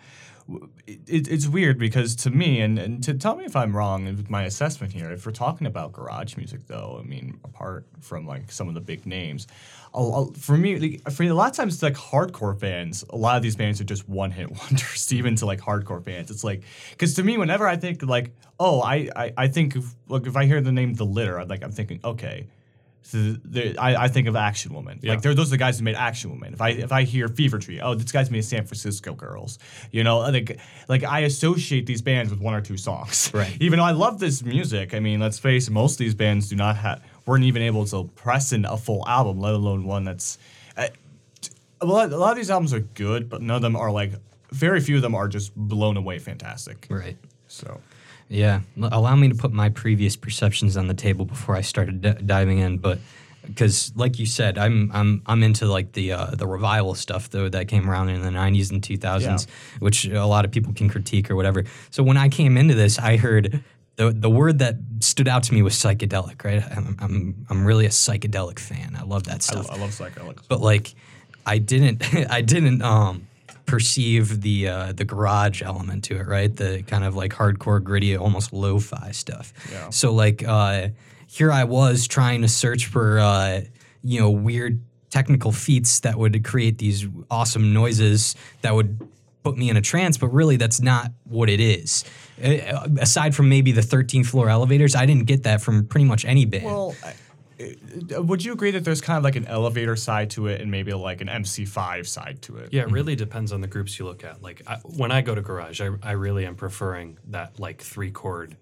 It, 0.87 1.27
it's 1.27 1.47
weird 1.47 1.77
because 1.77 2.15
to 2.17 2.29
me, 2.29 2.61
and, 2.61 2.77
and 2.79 3.03
to 3.03 3.13
tell 3.13 3.35
me 3.35 3.45
if 3.45 3.55
I'm 3.55 3.75
wrong 3.75 4.05
with 4.05 4.29
my 4.29 4.43
assessment 4.43 4.93
here, 4.93 5.11
if 5.11 5.25
we're 5.25 5.31
talking 5.31 5.67
about 5.67 5.91
garage 5.91 6.37
music, 6.37 6.67
though, 6.67 6.99
I 6.99 7.07
mean, 7.07 7.39
apart 7.43 7.85
from 7.99 8.25
like 8.25 8.51
some 8.51 8.67
of 8.67 8.73
the 8.73 8.81
big 8.81 9.05
names, 9.05 9.47
I'll, 9.93 10.31
for 10.33 10.57
me, 10.57 10.77
like, 10.77 11.11
for 11.11 11.23
a 11.23 11.31
lot 11.31 11.51
of 11.51 11.57
times, 11.57 11.73
it's 11.73 11.83
like 11.83 11.95
hardcore 11.95 12.57
fans. 12.57 13.03
a 13.09 13.17
lot 13.17 13.35
of 13.35 13.43
these 13.43 13.55
bands 13.55 13.81
are 13.81 13.85
just 13.85 14.07
one 14.07 14.31
hit 14.31 14.49
wonders, 14.59 15.11
even 15.11 15.35
to 15.37 15.45
like 15.45 15.59
hardcore 15.59 16.03
fans. 16.03 16.31
It's 16.31 16.43
like, 16.43 16.63
because 16.91 17.13
to 17.15 17.23
me, 17.23 17.37
whenever 17.37 17.67
I 17.67 17.75
think 17.75 18.03
like, 18.03 18.31
oh, 18.59 18.81
I, 18.81 19.09
I, 19.15 19.33
I 19.37 19.47
think, 19.47 19.75
of, 19.75 19.93
like, 20.07 20.27
if 20.27 20.37
I 20.37 20.45
hear 20.45 20.61
the 20.61 20.71
name 20.71 20.93
The 20.93 21.05
Litter, 21.05 21.39
I'm 21.39 21.47
like, 21.47 21.63
I'm 21.63 21.71
thinking, 21.71 21.99
okay. 22.03 22.47
So 23.03 23.17
the, 23.17 23.77
I, 23.77 24.03
I 24.03 24.07
think 24.07 24.27
of 24.27 24.35
Action 24.35 24.73
Woman. 24.73 24.99
Yeah. 25.01 25.13
Like 25.13 25.21
they're, 25.21 25.33
those 25.33 25.47
are 25.47 25.51
the 25.51 25.57
guys 25.57 25.79
who 25.79 25.83
made 25.83 25.95
Action 25.95 26.29
Woman. 26.29 26.53
If 26.53 26.61
I 26.61 26.69
if 26.69 26.91
I 26.91 27.03
hear 27.03 27.27
Fever 27.27 27.59
Tree, 27.59 27.81
oh, 27.81 27.95
this 27.95 28.11
guy's 28.11 28.31
made 28.31 28.45
San 28.45 28.65
Francisco 28.65 29.13
Girls. 29.13 29.59
You 29.91 30.03
know, 30.03 30.19
like 30.19 30.59
like 30.87 31.03
I 31.03 31.21
associate 31.21 31.85
these 31.85 32.01
bands 32.01 32.31
with 32.31 32.39
one 32.39 32.53
or 32.53 32.61
two 32.61 32.77
songs. 32.77 33.31
Right. 33.41 33.55
Even 33.61 33.79
though 33.79 33.85
I 33.85 33.91
love 33.91 34.19
this 34.19 34.43
music, 34.43 34.93
I 34.93 34.99
mean, 34.99 35.19
let's 35.19 35.39
face 35.39 35.67
it, 35.67 35.71
most 35.71 35.93
of 35.93 35.97
these 35.99 36.13
bands 36.13 36.49
do 36.49 36.55
not 36.55 36.75
have 36.75 37.01
weren't 37.25 37.45
even 37.45 37.61
able 37.61 37.85
to 37.85 38.05
press 38.15 38.51
in 38.51 38.65
a 38.65 38.77
full 38.77 39.07
album, 39.07 39.39
let 39.39 39.53
alone 39.53 39.85
one 39.85 40.03
that's. 40.03 40.37
Uh, 40.75 40.87
a 41.79 41.85
lot, 41.85 42.11
a 42.11 42.17
lot 42.17 42.31
of 42.31 42.37
these 42.37 42.51
albums 42.51 42.73
are 42.73 42.81
good, 42.81 43.29
but 43.29 43.41
none 43.41 43.55
of 43.55 43.61
them 43.61 43.75
are 43.75 43.91
like. 43.91 44.11
Very 44.51 44.81
few 44.81 44.97
of 44.97 45.01
them 45.01 45.15
are 45.15 45.29
just 45.29 45.55
blown 45.55 45.95
away 45.95 46.19
fantastic. 46.19 46.87
Right. 46.89 47.17
So. 47.47 47.79
Yeah, 48.31 48.61
allow 48.81 49.15
me 49.15 49.27
to 49.29 49.35
put 49.35 49.51
my 49.51 49.67
previous 49.69 50.15
perceptions 50.15 50.77
on 50.77 50.87
the 50.87 50.93
table 50.93 51.25
before 51.25 51.55
I 51.57 51.61
started 51.61 52.01
d- 52.01 52.13
diving 52.25 52.59
in, 52.59 52.77
but 52.77 52.99
because, 53.45 53.91
like 53.95 54.19
you 54.19 54.25
said, 54.25 54.57
I'm 54.57 54.89
I'm 54.93 55.21
I'm 55.25 55.43
into 55.43 55.65
like 55.65 55.91
the 55.91 56.13
uh, 56.13 56.25
the 56.27 56.47
revival 56.47 56.95
stuff 56.95 57.29
though 57.29 57.49
that 57.49 57.67
came 57.67 57.89
around 57.89 58.07
in 58.09 58.21
the 58.21 58.29
'90s 58.29 58.71
and 58.71 58.81
2000s, 58.81 59.21
Yeah. 59.21 59.37
which 59.79 60.05
a 60.07 60.25
lot 60.25 60.45
of 60.45 60.51
people 60.51 60.71
can 60.73 60.87
critique 60.89 61.29
or 61.29 61.35
whatever. 61.35 61.65
So 61.89 62.03
when 62.03 62.15
I 62.17 62.29
came 62.29 62.55
into 62.57 62.73
this, 62.73 62.97
I 62.99 63.17
heard 63.17 63.61
the 63.97 64.11
the 64.11 64.29
word 64.29 64.59
that 64.59 64.75
stood 65.01 65.27
out 65.27 65.43
to 65.43 65.53
me 65.53 65.61
was 65.61 65.73
psychedelic. 65.73 66.43
Right, 66.45 66.63
I'm 66.77 66.95
I'm, 66.99 67.45
I'm 67.49 67.65
really 67.65 67.85
a 67.85 67.89
psychedelic 67.89 68.59
fan. 68.59 68.95
I 68.97 69.03
love 69.03 69.23
that 69.23 69.35
I, 69.35 69.39
stuff 69.39 69.69
I 69.71 69.75
love 69.77 69.89
psychedelics. 69.89 70.43
but 70.47 70.61
like 70.61 70.93
I 71.45 71.57
didn't 71.57 72.01
I 72.31 72.39
didn't 72.41 72.81
um 72.81 73.27
perceive 73.65 74.41
the 74.41 74.67
uh, 74.67 74.93
the 74.93 75.05
garage 75.05 75.61
element 75.61 76.03
to 76.05 76.17
it, 76.17 76.27
right? 76.27 76.55
The 76.55 76.83
kind 76.83 77.03
of 77.03 77.15
like 77.15 77.33
hardcore, 77.33 77.83
gritty, 77.83 78.15
almost 78.17 78.53
lo-fi 78.53 79.11
stuff. 79.11 79.53
Yeah. 79.71 79.89
So 79.89 80.13
like 80.13 80.43
uh, 80.47 80.89
here 81.27 81.51
I 81.51 81.63
was 81.63 82.07
trying 82.07 82.41
to 82.41 82.47
search 82.47 82.87
for 82.87 83.19
uh, 83.19 83.61
you 84.03 84.19
know 84.19 84.29
weird 84.29 84.81
technical 85.09 85.51
feats 85.51 85.99
that 86.01 86.17
would 86.17 86.43
create 86.43 86.77
these 86.77 87.05
awesome 87.29 87.73
noises 87.73 88.35
that 88.61 88.73
would 88.73 88.99
put 89.43 89.57
me 89.57 89.69
in 89.69 89.75
a 89.77 89.81
trance, 89.81 90.17
but 90.17 90.27
really 90.27 90.55
that's 90.55 90.81
not 90.81 91.11
what 91.25 91.49
it 91.49 91.59
is. 91.59 92.05
Uh, 92.41 92.87
aside 92.99 93.35
from 93.35 93.49
maybe 93.49 93.71
the 93.71 93.81
13th 93.81 94.27
floor 94.27 94.49
elevators, 94.49 94.95
I 94.95 95.05
didn't 95.05 95.25
get 95.25 95.43
that 95.43 95.61
from 95.61 95.85
pretty 95.85 96.05
much 96.05 96.25
any 96.25 96.45
band. 96.45 96.65
Well, 96.65 96.95
I- 97.03 97.13
Uh, 98.15 98.21
would 98.23 98.43
you 98.43 98.53
agree 98.53 98.71
that 98.71 98.83
there's 98.83 99.01
kind 99.01 99.17
of 99.17 99.23
like 99.23 99.35
an 99.35 99.45
elevator 99.47 99.95
side 99.95 100.29
to 100.31 100.47
it 100.47 100.61
and 100.61 100.71
maybe 100.71 100.93
like 100.93 101.21
an 101.21 101.27
MC5 101.27 102.07
side 102.07 102.41
to 102.43 102.57
it? 102.57 102.73
Yeah, 102.73 102.83
it 102.83 102.91
really 102.91 103.15
depends 103.15 103.51
on 103.51 103.61
the 103.61 103.67
groups 103.67 103.97
you 103.99 104.05
look 104.05 104.23
at. 104.23 104.41
Like 104.41 104.61
I, 104.67 104.77
when 104.77 105.11
I 105.11 105.21
go 105.21 105.35
to 105.35 105.41
Garage, 105.41 105.81
I, 105.81 105.89
I 106.03 106.11
really 106.11 106.45
am 106.45 106.55
preferring 106.55 107.17
that 107.29 107.59
like 107.59 107.81
three 107.81 108.11
chord, 108.11 108.57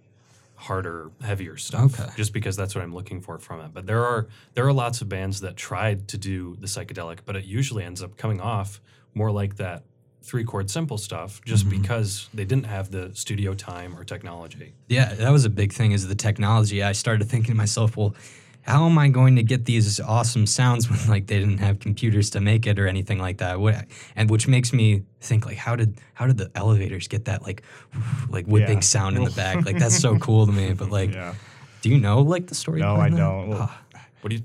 harder, 0.55 1.12
heavier 1.21 1.57
stuff. 1.57 1.99
Okay. 1.99 2.09
Just 2.15 2.33
because 2.33 2.55
that's 2.55 2.75
what 2.75 2.83
I'm 2.83 2.93
looking 2.93 3.21
for 3.21 3.38
from 3.39 3.62
it. 3.62 3.73
But 3.73 3.85
there 3.85 4.03
are 4.03 4.27
there 4.53 4.65
are 4.65 4.73
lots 4.73 5.01
of 5.01 5.09
bands 5.09 5.41
that 5.41 5.55
tried 5.55 6.07
to 6.09 6.17
do 6.17 6.57
the 6.59 6.67
psychedelic, 6.67 7.19
but 7.25 7.35
it 7.35 7.45
usually 7.45 7.83
ends 7.83 8.01
up 8.01 8.17
coming 8.17 8.41
off 8.41 8.81
more 9.13 9.31
like 9.31 9.57
that 9.57 9.83
three 10.21 10.43
chord 10.43 10.69
simple 10.69 10.97
stuff, 10.97 11.41
just 11.43 11.65
mm-hmm. 11.65 11.81
because 11.81 12.29
they 12.33 12.45
didn't 12.45 12.65
have 12.65 12.91
the 12.91 13.12
studio 13.13 13.53
time 13.53 13.97
or 13.97 14.03
technology. 14.03 14.73
Yeah, 14.88 15.13
that 15.15 15.31
was 15.31 15.45
a 15.45 15.49
big 15.49 15.73
thing 15.73 15.91
is 15.91 16.07
the 16.07 16.15
technology. 16.15 16.83
I 16.83 16.91
started 16.91 17.27
thinking 17.27 17.53
to 17.53 17.57
myself, 17.57 17.97
well, 17.97 18.13
how 18.62 18.86
am 18.86 18.98
I 18.98 19.10
going 19.10 19.36
to 19.38 19.43
get 19.43 19.65
these 19.65 20.00
awesome 20.00 20.45
sounds 20.45 20.89
when 20.89 21.00
like 21.08 21.28
they 21.28 21.39
didn't 21.39 21.58
have 21.60 21.80
computers 21.80 22.30
to 22.32 22.39
make 22.41 22.67
it 22.67 22.78
or 22.80 22.88
anything 22.88 23.17
like 23.19 23.38
that? 23.39 23.60
What, 23.60 23.86
and 24.15 24.30
which 24.30 24.48
makes 24.48 24.72
me 24.74 25.04
think 25.22 25.45
like 25.45 25.58
how 25.58 25.76
did 25.76 26.00
how 26.13 26.28
did 26.28 26.38
the 26.38 26.52
elevators 26.56 27.08
get 27.08 27.26
that 27.26 27.41
like 27.43 27.63
like 28.30 28.45
whipping 28.45 28.76
Yeah. 28.78 28.80
sound 28.82 29.17
in 29.17 29.24
the 29.24 29.32
back? 29.32 29.65
Like 29.65 29.78
that's 29.80 29.98
so 30.00 30.17
cool 30.26 30.45
to 30.45 30.52
me. 30.52 30.74
But 30.74 30.89
like, 30.91 31.13
Yeah. 31.13 31.34
do 31.82 31.89
you 31.89 32.00
know 32.00 32.22
like 32.22 32.48
the 32.48 32.56
story? 32.56 32.82
No, 32.82 32.95
I 32.95 33.10
that? 33.10 33.17
don't. 33.17 33.50
Well, 33.50 33.69
Ah, 33.72 33.82
What 34.22 34.30
do 34.30 34.36
you? 34.36 34.43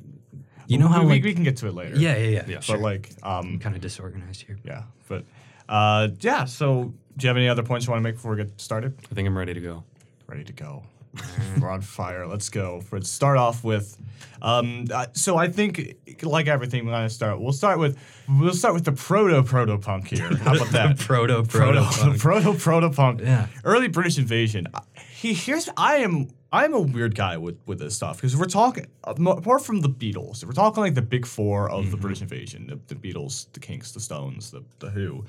you 0.66 0.79
know 0.79 0.88
how 0.88 1.00
we, 1.00 1.07
we- 1.07 1.12
like 1.14 1.24
we 1.24 1.35
can 1.35 1.44
get 1.44 1.57
to 1.59 1.66
it 1.68 1.74
later. 1.74 1.96
yeah 1.96 2.16
yeah 2.16 2.29
yeah 2.31 2.44
Yeah. 2.48 2.61
But 2.66 2.81
like, 2.81 3.11
um, 3.22 3.59
kind 3.59 3.74
of 3.77 3.83
disorganized 3.83 4.42
here. 4.42 4.59
yeah. 4.64 4.85
But 5.09 5.24
uh, 5.68 6.09
yeah. 6.20 6.44
So, 6.46 6.94
do 7.16 7.24
you 7.24 7.29
have 7.29 7.37
any 7.37 7.48
other 7.48 7.62
points 7.62 7.87
you 7.87 7.90
want 7.92 8.00
to 8.00 8.05
make 8.05 8.14
before 8.16 8.31
we 8.33 8.38
get 8.38 8.59
started? 8.61 8.94
I 9.11 9.14
think 9.14 9.27
I'm 9.29 9.37
ready 9.37 9.53
to 9.55 9.61
go. 9.61 9.85
Ready 10.27 10.44
to 10.44 10.53
go. 10.53 10.83
We're 11.61 11.70
on 11.70 11.81
fire. 11.81 12.27
Let's 12.27 12.48
go. 12.48 12.83
Let's 12.92 13.11
start 13.11 13.37
off 13.37 13.62
with. 13.64 13.96
Um, 14.42 14.87
uh, 14.92 15.07
so 15.12 15.37
I 15.37 15.48
think, 15.48 15.96
like 16.22 16.46
everything, 16.48 16.85
we're 16.85 16.92
gonna 16.92 17.09
start. 17.09 17.40
We'll 17.40 17.53
start 17.53 17.79
with. 17.79 17.96
We'll 18.29 18.53
start 18.53 18.74
with 18.74 18.85
the 18.85 18.92
proto 18.92 19.42
proto 19.42 19.79
punk 19.79 20.09
here. 20.09 20.29
How 20.37 20.55
about 20.57 20.68
that? 20.70 20.98
proto 20.98 21.42
proto 21.44 21.83
proto. 21.85 22.18
proto 22.18 22.55
proto 22.55 22.90
punk. 22.90 23.20
Yeah. 23.20 23.46
Early 23.64 23.88
British 23.88 24.18
invasion. 24.18 24.66
I- 24.74 24.83
He 25.14 25.33
here's 25.35 25.68
I 25.77 25.96
am 25.96 26.29
I'm 26.53 26.74
a 26.74 26.81
weird 26.81 27.14
guy 27.14 27.38
with 27.38 27.59
with 27.66 27.79
this 27.79 27.96
stuff 27.96 28.16
because 28.18 28.37
we're 28.37 28.44
talking 28.46 28.87
uh, 29.05 29.14
apart 29.27 29.64
from 29.64 29.81
the 29.81 29.88
Beatles, 29.88 30.44
we're 30.44 30.53
talking 30.53 30.83
like 30.83 30.94
the 30.94 31.03
big 31.03 31.24
four 31.27 31.70
of 31.70 31.90
the 31.90 31.96
British 31.96 32.20
invasion, 32.20 32.66
the, 32.66 32.94
the 32.94 33.00
Beatles, 33.00 33.46
the 33.55 33.61
Kinks, 33.61 33.92
the 33.92 34.00
Stones, 34.00 34.50
the 34.50 34.62
the 34.81 34.90
Who. 34.90 35.24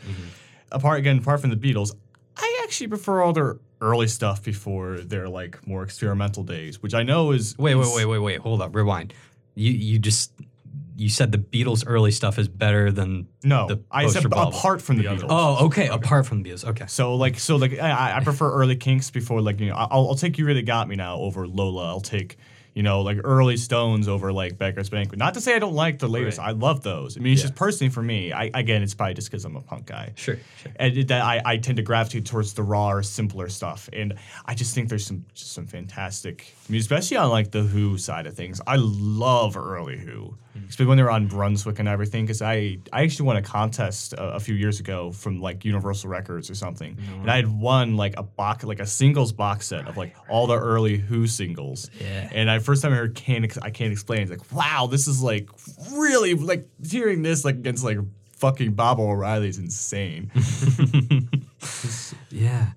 Apart 0.72 1.00
again, 1.00 1.20
apart 1.20 1.40
from 1.42 1.52
the 1.52 1.56
Beatles, 1.56 1.96
I 2.38 2.62
actually 2.64 2.88
prefer 2.88 3.22
all 3.22 3.32
their 3.34 3.58
early 3.86 4.08
stuff 4.08 4.44
before 4.44 4.98
their 4.98 5.30
like 5.30 5.66
more 5.68 5.84
experimental 5.84 6.44
days, 6.44 6.82
which 6.82 6.94
I 6.94 7.04
know 7.04 7.32
is 7.32 7.58
Wait, 7.58 7.76
wait, 7.76 7.94
wait, 7.96 8.06
wait, 8.06 8.20
wait. 8.20 8.40
Hold 8.40 8.62
up. 8.62 8.76
Rewind. 8.76 9.14
You 9.56 9.72
you 9.72 10.00
just 10.00 10.32
you 10.98 11.10
said 11.10 11.32
the 11.32 11.38
Beatles 11.38 11.84
early 11.86 12.12
stuff 12.12 12.40
is 12.40 12.48
better 12.48 12.92
than 12.92 13.28
No, 13.44 13.68
the 13.68 13.82
I 13.92 14.08
said 14.08 14.30
bubble. 14.30 14.58
apart 14.58 14.82
from 14.82 14.98
the, 14.98 15.04
The 15.04 15.10
Beatles. 15.10 15.28
Oh, 15.30 15.66
okay. 15.68 15.88
Apart 15.88 16.26
from 16.26 16.42
the 16.44 16.50
Beatles. 16.50 16.66
Okay. 16.66 16.86
So 16.88 17.16
like 17.16 17.38
so 17.40 17.58
like 17.58 17.78
I, 17.80 18.18
I 18.18 18.24
prefer 18.24 18.52
early 18.52 18.76
Kinks 18.76 19.12
before 19.12 19.42
like 19.42 19.60
you 19.60 19.70
know 19.70 19.76
I'll, 19.76 20.08
I'll 20.10 20.16
take 20.16 20.38
you 20.38 20.46
really 20.46 20.62
got 20.64 20.88
me 20.88 20.96
now 20.96 21.18
over 21.18 21.48
Lola. 21.48 21.88
I'll 21.88 22.02
take 22.02 22.38
you 22.76 22.84
know 22.84 23.02
like 23.02 23.18
early 23.24 23.58
Stones 23.58 24.08
over 24.08 24.32
like 24.32 24.58
Beggars 24.60 24.90
Banquet. 24.90 25.18
Not 25.18 25.34
to 25.34 25.42
say 25.42 25.56
I 25.56 25.60
don't 25.60 25.74
like 25.74 25.98
the 25.98 26.08
latest. 26.08 26.38
Right. 26.38 26.50
I 26.50 26.52
love 26.52 26.84
those. 26.84 27.18
I 27.18 27.22
mean 27.22 27.34
it's 27.34 27.42
Yeah. 27.42 27.48
just 27.48 27.56
personally 27.56 27.90
for 27.90 28.04
me. 28.04 28.32
I 28.32 28.52
again 28.54 28.84
it's 28.84 28.94
probably 28.94 29.16
just 29.16 29.32
because 29.32 29.44
I'm 29.46 29.56
a 29.56 29.62
punk 29.62 29.88
guy. 29.88 30.12
Sure. 30.16 30.38
Sure. 30.62 30.72
And 30.76 30.96
it- 30.96 31.08
that 31.08 31.22
I, 31.24 31.42
I 31.44 31.58
tend 31.58 31.78
to 31.78 31.84
gravitate 31.84 32.26
towards 32.26 32.54
the 32.54 32.64
raw, 32.64 33.02
simpler 33.02 33.50
stuff, 33.50 33.90
and 33.94 34.14
I 34.46 34.54
just 34.54 34.76
think 34.76 34.90
there's 34.90 35.06
some 35.08 35.26
just 35.34 35.54
some 35.54 35.66
fantastic, 35.66 36.54
I 36.68 36.72
mean, 36.72 36.82
especially 36.82 37.18
on 37.18 37.30
like 37.30 37.50
the 37.52 37.64
Who 37.64 37.98
side 37.98 38.28
of 38.28 38.36
things. 38.36 38.60
I 38.68 38.76
love 38.78 39.56
early 39.58 39.98
Who, 39.98 40.36
Mm. 40.56 40.70
especially 40.70 40.86
when 40.86 40.98
they're 40.98 41.12
on 41.12 41.28
Brunswick 41.28 41.80
and 41.80 41.88
everything. 41.88 42.26
Because 42.26 42.42
I 42.42 42.78
I 42.94 43.04
actually 43.04 43.26
won 43.28 43.38
a 43.38 43.42
contest 43.42 44.14
a, 44.14 44.36
a 44.36 44.40
few 44.40 44.56
years 44.56 44.80
ago 44.80 45.12
from 45.12 45.42
like 45.42 45.66
Universal 45.66 46.10
Records 46.10 46.50
or 46.50 46.56
something, 46.56 46.98
and 47.22 47.30
I 47.30 47.36
had 47.36 47.48
won 47.48 47.98
like 47.98 48.14
a 48.18 48.24
box 48.24 48.64
like 48.64 48.80
a 48.80 48.86
singles 48.86 49.32
box 49.32 49.68
set 49.68 49.88
of 49.88 49.98
like 49.98 50.16
all 50.30 50.48
the 50.48 50.58
early 50.58 50.98
Who 50.98 51.28
singles. 51.28 51.90
Yeah. 52.00 52.30
And 52.32 52.50
I 52.50 52.60
first 52.60 52.82
time 52.82 52.94
I 52.94 52.96
heard 52.96 53.16
can't 53.16 53.44
ex- 53.44 53.58
I 53.58 53.70
can't 53.70 53.92
explain. 53.92 54.22
It's 54.22 54.32
like 54.32 54.52
wow, 54.54 54.88
this 54.88 55.08
is 55.08 55.22
like 55.22 55.50
really 55.94 56.34
like 56.34 56.68
hearing 56.86 57.22
this 57.22 57.44
like 57.44 57.56
against 57.56 57.84
like 57.84 57.98
fucking 58.38 58.74
Baba 58.74 59.02
O'Riley 59.02 59.50
is 59.50 59.58
insane. 59.58 60.32
Yeah. 62.30 62.72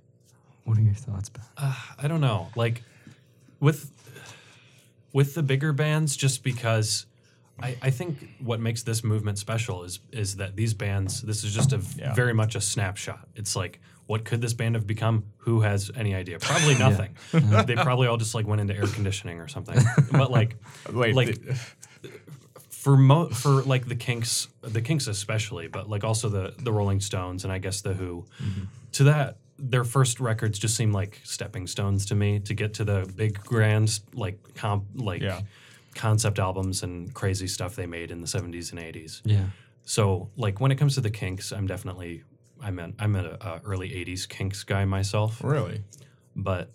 What 0.65 0.79
are 0.79 0.83
your 0.83 0.95
thoughts, 0.95 1.29
Ben? 1.29 1.45
Uh, 1.57 1.75
I 1.99 2.09
don't 2.09 2.21
know. 2.21 2.49
Like 2.55 2.83
with 3.61 3.91
with 5.13 5.35
the 5.35 5.43
bigger 5.43 5.73
bands, 5.73 6.17
just 6.17 6.43
because 6.45 7.07
I, 7.63 7.77
I 7.83 7.91
think 7.91 8.19
what 8.41 8.61
makes 8.61 8.83
this 8.83 9.03
movement 9.03 9.39
special 9.39 9.85
is 9.85 10.01
is 10.13 10.37
that 10.37 10.57
these 10.57 10.75
bands. 10.75 11.23
This 11.23 11.45
is 11.45 11.53
just 11.55 11.73
a 11.73 11.81
Yeah. 11.97 12.15
very 12.15 12.33
much 12.35 12.55
a 12.55 12.61
snapshot. 12.61 13.27
It's 13.35 13.57
like, 13.57 13.81
what 14.07 14.25
could 14.25 14.41
this 14.41 14.55
band 14.55 14.75
have 14.77 14.87
become? 14.87 15.25
Who 15.39 15.61
has 15.63 15.91
any 15.97 16.15
idea? 16.15 16.39
Probably 16.39 16.77
nothing. 16.79 17.17
they 17.33 17.75
probably 17.75 18.07
all 18.07 18.17
just 18.17 18.35
like 18.35 18.47
went 18.47 18.61
into 18.61 18.75
air 18.77 18.87
conditioning 18.87 19.41
or 19.41 19.49
something. 19.49 19.79
But 20.13 20.31
like, 20.31 20.57
Wait, 20.93 21.15
like 21.15 21.43
the- 21.45 21.59
for 22.71 22.97
mo- 22.97 23.29
for 23.29 23.63
like 23.63 23.87
the 23.87 23.97
Kinks, 23.97 24.49
the 24.63 24.81
Kinks 24.81 25.09
especially, 25.09 25.67
but 25.69 25.89
like 25.91 26.05
also 26.05 26.29
the 26.29 26.55
the 26.59 26.73
Rolling 26.73 27.01
Stones 27.01 27.45
and 27.45 27.53
I 27.53 27.59
guess 27.59 27.81
the 27.81 27.93
Who. 27.95 28.25
Mm-hmm. 28.43 28.65
To 28.93 29.05
that 29.05 29.37
their 29.59 29.83
first 29.85 30.21
records 30.21 30.57
just 30.59 30.77
seem 30.77 30.93
like 30.93 31.21
stepping 31.25 31.67
stones 31.67 32.07
to 32.07 32.15
me 32.15 32.39
to 32.39 32.55
get 32.55 32.75
to 32.75 32.85
the 32.85 33.11
big 33.17 33.41
grand 33.43 33.99
like 34.15 34.39
comp 34.55 34.85
like 34.95 35.21
Yeah. 35.21 35.41
Concept 35.99 36.39
albums 36.39 36.83
and 36.83 37.13
crazy 37.13 37.47
stuff 37.47 37.77
they 37.77 37.87
made 37.87 38.11
in 38.11 38.21
the 38.23 38.27
70s 38.27 38.71
and 38.73 38.81
80s. 38.81 39.21
Yeah. 39.25 39.45
So 39.85 40.31
like 40.37 40.61
when 40.61 40.71
it 40.71 40.77
comes 40.77 40.95
to 40.95 41.01
the 41.03 41.11
Kinks, 41.11 41.53
I'm 41.53 41.67
definitely 41.67 42.23
I'm 42.63 42.79
an 42.79 42.95
I'm 42.99 43.15
a 43.17 43.37
uh, 43.41 43.59
early 43.65 43.91
80s 43.91 44.27
Kinks 44.29 44.65
guy 44.65 44.85
myself, 44.85 45.43
Really? 45.45 45.83
but 46.35 46.71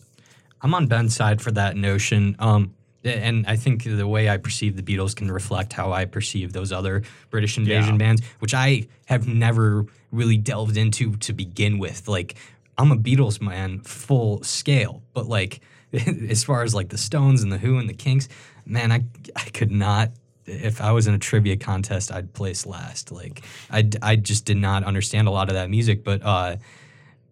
I'm 0.61 0.73
on 0.73 0.87
Ben's 0.87 1.15
side 1.15 1.41
for 1.41 1.51
that 1.51 1.75
notion. 1.75 2.35
Um, 2.39 2.73
and 3.03 3.45
I 3.47 3.57
think 3.57 3.83
the 3.83 4.07
way 4.07 4.29
I 4.29 4.37
perceive 4.37 4.77
the 4.77 4.81
Beatles 4.83 5.13
can 5.13 5.29
reflect 5.29 5.73
how 5.73 5.91
I 5.91 6.05
perceive 6.05 6.53
those 6.53 6.71
other 6.71 7.03
British 7.31 7.57
invasion 7.57 7.95
Yeah. 7.95 7.97
bands, 8.05 8.21
which 8.39 8.53
I 8.53 8.87
have 9.07 9.27
never 9.27 9.85
really 10.11 10.37
delved 10.37 10.77
into 10.77 11.17
to 11.17 11.33
begin 11.33 11.79
with. 11.79 12.07
Like, 12.07 12.35
I'm 12.77 12.91
a 12.93 12.97
Beatles 12.97 13.41
man, 13.41 13.81
full 13.81 14.41
scale, 14.43 15.03
but 15.13 15.27
like, 15.27 15.59
as 16.29 16.45
far 16.45 16.63
as 16.63 16.73
like 16.73 16.89
the 16.89 16.97
Stones 16.97 17.43
and 17.43 17.51
the 17.51 17.57
Who 17.57 17.77
and 17.77 17.89
the 17.89 17.93
Kinks, 17.93 18.29
man, 18.65 18.91
I 18.91 19.03
I 19.35 19.49
could 19.49 19.71
not. 19.71 20.11
If 20.45 20.81
I 20.81 20.91
was 20.91 21.07
in 21.07 21.13
a 21.13 21.19
trivia 21.19 21.55
contest, 21.55 22.11
I'd 22.11 22.33
place 22.33 22.65
last. 22.65 23.11
Like, 23.11 23.43
I 23.71 23.89
I 24.01 24.15
just 24.15 24.45
did 24.45 24.57
not 24.57 24.83
understand 24.83 25.27
a 25.27 25.31
lot 25.31 25.49
of 25.49 25.55
that 25.55 25.69
music, 25.69 26.03
but 26.03 26.21
uh, 26.23 26.57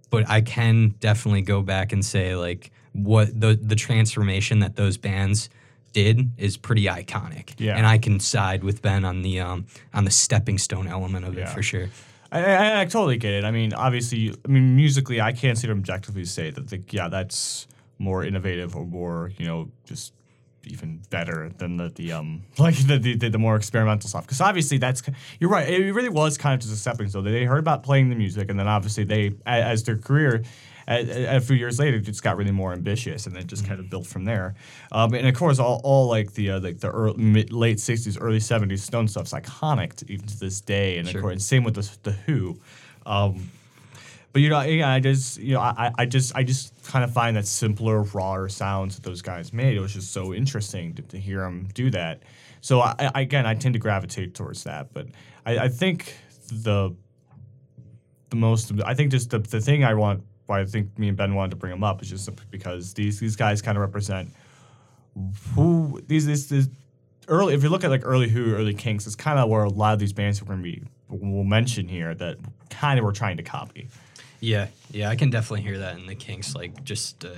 but 0.10 0.30
I 0.30 0.41
can 0.41 0.96
definitely 1.00 1.41
go 1.41 1.62
back 1.62 1.94
and 1.94 2.04
say 2.04 2.36
like 2.36 2.72
what 2.94 3.39
the 3.39 3.60
the 3.62 3.76
transformation 3.76 4.60
that 4.60 4.76
those 4.76 4.98
bands 4.98 5.50
did 5.94 6.32
is 6.38 6.56
pretty 6.58 6.86
iconic. 6.86 7.54
Yeah. 7.58 7.76
And 7.76 7.86
I 7.86 7.98
can 7.98 8.20
side 8.20 8.63
with 8.63 8.82
Ben 8.82 9.04
on 9.04 9.22
the 9.24 9.41
um 9.41 9.65
on 9.94 10.06
the 10.06 10.12
stepping 10.12 10.58
stone 10.58 10.88
element 10.88 11.26
of 11.26 11.38
it 11.38 11.50
for 11.50 11.62
sure. 11.62 11.89
I, 12.32 12.44
I, 12.44 12.82
I 12.82 12.86
totally 12.86 13.17
get 13.17 13.34
it. 13.34 13.44
I 13.44 13.52
mean, 13.52 13.74
obviously, 13.74 14.34
I 14.46 14.48
mean, 14.48 14.74
musically, 14.76 15.20
I 15.20 15.34
can't 15.34 15.58
sit 15.58 15.70
objectively 15.70 16.24
say 16.24 16.50
that, 16.50 16.70
the, 16.70 16.82
yeah, 16.89 17.10
that's 17.10 17.67
more 18.00 18.24
innovative 18.24 18.76
or 18.76 18.86
more, 18.86 19.34
you 19.38 19.46
know, 19.46 19.70
just 19.84 20.13
even 20.65 21.02
better 21.10 21.52
than 21.58 21.78
the, 21.78 21.89
the 21.89 22.12
um 22.12 22.43
like 22.58 22.76
the 22.88 22.97
the, 22.97 23.30
the, 23.30 23.38
more 23.38 23.56
experimental 23.56 24.10
stuff. 24.10 24.26
Because 24.26 24.41
obviously, 24.41 24.78
that's 24.78 25.02
you're 25.39 25.50
right. 25.50 25.67
It 25.67 25.93
really 25.93 26.10
was 26.10 26.38
kind 26.38 26.54
of 26.54 26.60
just 26.62 26.74
a 26.74 26.78
stepping 26.78 27.10
stone. 27.10 27.24
They 27.24 27.45
heard 27.45 27.60
about 27.60 27.84
playing 27.84 28.10
the 28.10 28.15
music, 28.15 28.50
and 28.50 28.60
then 28.60 28.67
obviously 28.67 29.04
they, 29.04 29.34
as 29.45 29.84
their 29.84 29.97
career. 29.97 30.43
A, 30.88 31.38
a 31.38 31.39
few 31.39 31.56
years 31.56 31.80
later, 31.80 31.97
it 31.97 32.02
just 32.02 32.24
got 32.24 32.38
really 32.38 32.52
more 32.52 32.74
ambitious, 32.74 33.28
and 33.28 33.36
then 33.36 33.45
just 33.45 33.65
kind 33.65 33.80
of 33.80 33.89
built 33.89 34.08
from 34.08 34.26
there. 34.26 34.56
Um, 34.91 35.13
and 35.13 35.28
of 35.28 35.36
course, 35.36 35.60
all, 35.60 35.80
all 35.84 36.08
like 36.08 36.34
the 36.34 36.52
uh, 36.52 36.60
like 36.60 36.80
the 36.80 36.89
early, 36.89 37.21
mid, 37.21 37.54
late 37.54 37.78
'60s, 37.78 38.17
early 38.19 38.39
'70s 38.39 38.80
Stone 38.80 39.08
stuff's 39.08 39.32
iconic 39.32 39.93
to, 39.97 40.12
even 40.12 40.26
to 40.26 40.39
this 40.39 40.60
day. 40.60 40.97
And 40.97 41.08
Sure. 41.08 41.19
of 41.19 41.21
course, 41.21 41.34
and 41.34 41.41
same 41.41 41.63
with 41.63 41.76
the, 41.76 41.89
the 42.02 42.12
Who. 42.12 42.60
Um, 43.06 43.52
but 44.34 44.41
you 44.41 44.50
know, 44.50 44.62
yeah, 44.62 44.89
I 44.89 45.00
just 45.00 45.38
you 45.38 45.54
know, 45.54 45.60
I, 45.60 45.91
I 45.97 46.06
just 46.06 46.36
I 46.36 46.43
just 46.43 46.74
kind 46.91 47.06
of 47.06 47.13
find 47.13 47.38
that 47.38 47.47
simpler, 47.47 48.04
rawer 48.04 48.49
sounds 48.49 48.95
that 48.95 49.04
those 49.04 49.21
guys 49.21 49.54
made. 49.54 49.77
It 49.77 49.80
was 49.80 49.93
just 49.93 50.12
so 50.12 50.34
interesting 50.34 50.93
to, 50.95 51.01
to 51.04 51.17
hear 51.17 51.39
them 51.39 51.69
do 51.73 51.89
that. 51.91 52.23
So 52.60 52.82
I, 52.82 52.95
I 53.15 53.21
again, 53.21 53.45
I 53.45 53.56
tend 53.56 53.73
to 53.73 53.80
gravitate 53.80 54.36
towards 54.36 54.65
that. 54.65 54.93
But 54.93 55.08
I, 55.45 55.60
I 55.60 55.67
think 55.69 56.13
the 56.51 56.93
the 58.30 58.36
most 58.36 58.73
I 58.86 58.93
think 58.93 59.12
just 59.12 59.30
the, 59.30 59.39
the 59.39 59.62
thing 59.62 59.86
I 59.86 59.93
want 59.93 60.23
why 60.47 60.60
I 60.60 60.65
think 60.65 60.97
me 60.99 61.08
and 61.08 61.15
Ben 61.15 61.34
wanted 61.34 61.51
to 61.51 61.56
bring 61.56 61.71
them 61.71 61.84
up 61.84 62.01
is 62.01 62.10
just 62.10 62.30
because 62.51 62.93
these 62.93 63.19
these 63.19 63.38
guys 63.38 63.62
kind 63.62 63.77
of 63.77 63.82
represent 63.82 64.30
who 65.56 66.01
these 66.08 66.25
this, 66.25 66.47
this 66.47 66.67
early 67.30 67.54
if 67.54 67.63
you 67.63 67.69
look 67.69 67.86
at 67.86 67.89
like 67.89 68.01
early 68.04 68.27
Who, 68.27 68.54
early 68.54 68.73
Kinks, 68.73 69.08
it's 69.08 69.15
kind 69.15 69.39
of 69.39 69.49
where 69.49 69.63
a 69.63 69.69
lot 69.69 69.93
of 69.93 69.99
these 69.99 70.13
bands 70.13 70.41
we're 70.41 70.47
going 70.47 70.60
to 70.60 70.63
be 70.63 70.84
we'll 71.08 71.43
mention 71.43 71.88
here 71.88 72.13
that 72.15 72.38
kind 72.69 72.99
of 72.99 73.06
were 73.06 73.12
trying 73.12 73.38
to 73.38 73.43
copy. 73.43 73.88
Yeah, 74.41 74.67
yeah, 74.91 75.10
I 75.10 75.15
can 75.15 75.30
definitely 75.30 75.62
hear 75.62 75.77
that 75.77 75.97
in 75.97 76.08
the 76.08 76.15
Kinks, 76.15 76.56
like 76.56 76.84
just 76.84 77.23
uh, 77.23 77.30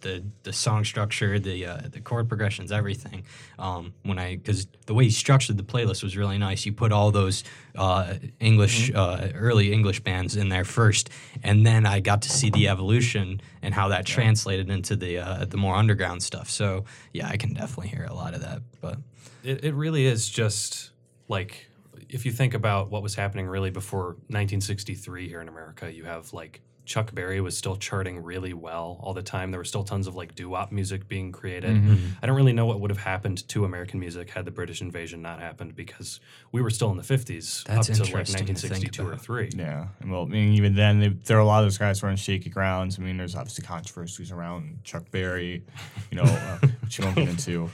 the 0.00 0.24
the 0.42 0.54
song 0.54 0.84
structure, 0.84 1.38
the 1.38 1.66
uh, 1.66 1.80
the 1.90 2.00
chord 2.00 2.28
progressions, 2.28 2.72
everything. 2.72 3.24
Um, 3.58 3.92
when 4.04 4.18
I 4.18 4.36
because 4.36 4.66
the 4.86 4.94
way 4.94 5.04
you 5.04 5.10
structured 5.10 5.58
the 5.58 5.62
playlist 5.62 6.02
was 6.02 6.16
really 6.16 6.38
nice. 6.38 6.64
You 6.64 6.72
put 6.72 6.92
all 6.92 7.10
those 7.10 7.44
uh, 7.74 8.14
English 8.40 8.90
uh, 8.94 9.28
early 9.34 9.70
English 9.70 10.00
bands 10.00 10.34
in 10.34 10.48
there 10.48 10.64
first, 10.64 11.10
and 11.42 11.66
then 11.66 11.84
I 11.84 12.00
got 12.00 12.22
to 12.22 12.30
see 12.30 12.48
the 12.48 12.68
evolution 12.68 13.42
and 13.60 13.74
how 13.74 13.88
that 13.88 14.06
translated 14.06 14.70
into 14.70 14.96
the 14.96 15.18
uh, 15.18 15.44
the 15.44 15.58
more 15.58 15.76
underground 15.76 16.22
stuff. 16.22 16.48
So 16.48 16.86
yeah, 17.12 17.28
I 17.28 17.36
can 17.36 17.52
definitely 17.52 17.88
hear 17.88 18.06
a 18.08 18.14
lot 18.14 18.32
of 18.32 18.40
that. 18.40 18.62
But 18.80 18.96
it, 19.44 19.62
it 19.62 19.74
really 19.74 20.06
is 20.06 20.26
just 20.26 20.90
like 21.28 21.68
if 22.08 22.26
you 22.26 22.32
think 22.32 22.54
about 22.54 22.90
what 22.90 23.02
was 23.02 23.14
happening 23.14 23.46
really 23.46 23.70
before 23.70 24.16
1963 24.28 25.28
here 25.28 25.40
in 25.40 25.48
America, 25.48 25.92
you 25.92 26.04
have 26.04 26.32
like 26.32 26.60
Chuck 26.86 27.12
Berry 27.12 27.40
was 27.40 27.56
still 27.56 27.76
charting 27.76 28.22
really 28.22 28.54
well 28.54 28.98
all 29.02 29.12
the 29.12 29.22
time. 29.22 29.50
There 29.50 29.58
were 29.58 29.64
still 29.64 29.82
tons 29.82 30.06
of 30.06 30.14
like 30.14 30.34
doo-wop 30.34 30.70
music 30.70 31.08
being 31.08 31.32
created. 31.32 31.76
Mm-hmm. 31.76 31.96
I 32.22 32.26
don't 32.26 32.36
really 32.36 32.52
know 32.52 32.64
what 32.64 32.80
would 32.80 32.90
have 32.90 33.00
happened 33.00 33.46
to 33.48 33.64
American 33.64 33.98
music 33.98 34.30
had 34.30 34.44
the 34.44 34.52
British 34.52 34.80
invasion 34.80 35.20
not 35.20 35.40
happened 35.40 35.74
because 35.74 36.20
we 36.52 36.62
were 36.62 36.70
still 36.70 36.90
in 36.92 36.96
the 36.96 37.02
50s 37.02 37.64
That's 37.64 37.90
up 37.90 37.96
to 37.96 38.02
like 38.02 38.14
interesting 38.14 38.46
to 38.46 38.54
think 38.54 38.94
1962 38.94 39.08
or 39.08 39.16
3. 39.16 39.50
Yeah, 39.56 39.88
and 40.00 40.10
well, 40.12 40.22
I 40.22 40.26
mean, 40.26 40.52
even 40.54 40.74
then, 40.76 41.00
they, 41.00 41.08
there 41.08 41.36
are 41.36 41.40
a 41.40 41.44
lot 41.44 41.58
of 41.58 41.66
those 41.66 41.78
guys 41.78 42.00
who 42.00 42.06
are 42.06 42.10
on 42.10 42.16
shaky 42.16 42.50
grounds. 42.50 42.98
I 42.98 43.02
mean, 43.02 43.16
there's 43.16 43.34
obviously 43.34 43.64
controversies 43.64 44.30
around 44.30 44.78
Chuck 44.84 45.10
Berry, 45.10 45.64
you 46.10 46.16
know, 46.16 46.22
uh, 46.22 46.58
which 46.82 46.98
you 46.98 47.04
won't 47.04 47.16
get 47.16 47.28
into. 47.28 47.68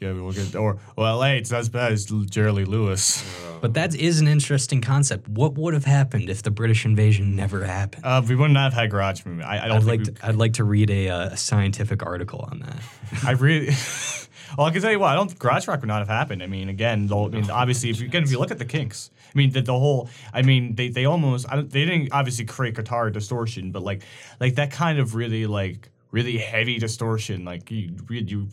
Yeah, 0.00 0.12
we'll 0.12 0.32
get 0.32 0.54
or 0.54 0.78
well, 0.96 1.22
hey, 1.22 1.38
it's 1.38 1.50
not 1.50 1.58
as 1.60 1.68
bad 1.68 1.92
as 1.92 2.06
Jerry 2.06 2.64
Lewis. 2.64 3.24
but 3.60 3.74
that 3.74 3.96
is 3.96 4.20
an 4.20 4.28
interesting 4.28 4.80
concept. 4.80 5.28
What 5.28 5.54
would 5.54 5.74
have 5.74 5.86
happened 5.86 6.30
if 6.30 6.42
the 6.42 6.52
British 6.52 6.84
invasion 6.84 7.34
never 7.34 7.64
happened? 7.64 8.04
Uh, 8.04 8.22
we 8.26 8.36
wouldn't 8.36 8.58
have 8.58 8.72
had 8.72 8.92
Garage 8.92 9.26
Movement. 9.26 9.48
I, 9.48 9.64
I 9.64 9.68
don't 9.68 9.78
I'd 9.78 9.84
think 9.84 10.06
like 10.06 10.16
to, 10.16 10.26
I'd 10.26 10.34
like 10.36 10.52
to 10.54 10.64
read 10.64 10.90
a, 10.90 11.08
uh, 11.08 11.28
a 11.30 11.36
scientific 11.36 12.04
article 12.06 12.48
on 12.48 12.60
that. 12.60 12.80
I 13.24 13.32
really. 13.32 13.66
well, 14.56 14.68
I 14.68 14.70
can 14.70 14.80
tell 14.82 14.92
you 14.92 15.00
what. 15.00 15.08
I 15.08 15.14
don't. 15.16 15.36
Garage 15.36 15.66
rock 15.66 15.80
would 15.80 15.88
not 15.88 15.98
have 15.98 16.08
happened. 16.08 16.44
I 16.44 16.46
mean, 16.46 16.68
again, 16.68 17.08
the, 17.08 17.16
I 17.16 17.28
mean, 17.28 17.50
obviously, 17.50 17.90
if 17.90 18.00
you 18.00 18.06
again, 18.06 18.22
if 18.22 18.30
you 18.30 18.38
look 18.38 18.52
at 18.52 18.58
the 18.58 18.64
Kinks, 18.64 19.10
I 19.34 19.36
mean, 19.36 19.50
the, 19.50 19.62
the 19.62 19.76
whole. 19.76 20.08
I 20.32 20.42
mean, 20.42 20.76
they 20.76 20.90
they 20.90 21.06
almost. 21.06 21.50
I 21.50 21.56
don't, 21.56 21.70
they 21.70 21.84
didn't 21.84 22.12
obviously 22.12 22.44
create 22.44 22.76
guitar 22.76 23.10
distortion, 23.10 23.72
but 23.72 23.82
like 23.82 24.02
like 24.38 24.54
that 24.54 24.70
kind 24.70 25.00
of 25.00 25.16
really 25.16 25.46
like 25.46 25.90
really 26.12 26.38
heavy 26.38 26.78
distortion. 26.78 27.44
Like 27.44 27.70
you 27.72 27.96
you 28.08 28.48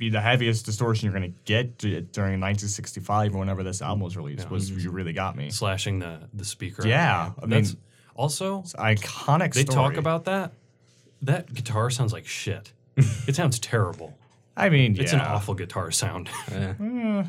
be 0.00 0.08
the 0.10 0.20
heaviest 0.20 0.64
distortion 0.64 1.04
you're 1.04 1.12
gonna 1.12 1.28
get 1.44 1.78
d- 1.78 2.00
during 2.00 2.40
1965 2.40 3.34
or 3.34 3.38
whenever 3.38 3.62
this 3.62 3.82
album 3.82 4.00
was 4.00 4.16
released 4.16 4.50
was 4.50 4.70
mm-hmm. 4.70 4.80
you 4.80 4.90
really 4.90 5.12
got 5.12 5.36
me. 5.36 5.50
Slashing 5.50 6.00
the 6.00 6.18
the 6.34 6.44
speaker. 6.44 6.88
Yeah, 6.88 7.32
I 7.38 7.40
mean- 7.42 7.50
That's 7.50 7.76
also 8.16 8.62
iconic. 8.78 9.52
they 9.54 9.62
story. 9.62 9.74
talk 9.74 9.96
about 9.96 10.24
that. 10.24 10.52
That 11.22 11.52
guitar 11.52 11.90
sounds 11.90 12.12
like 12.12 12.26
shit. 12.26 12.72
it 12.96 13.36
sounds 13.36 13.58
terrible. 13.58 14.16
I 14.56 14.70
mean, 14.70 14.98
It's 14.98 15.12
yeah. 15.12 15.20
an 15.20 15.26
awful 15.26 15.54
guitar 15.54 15.90
sound. 15.92 16.28
Eh. 16.50 16.74
Mm. 16.80 17.28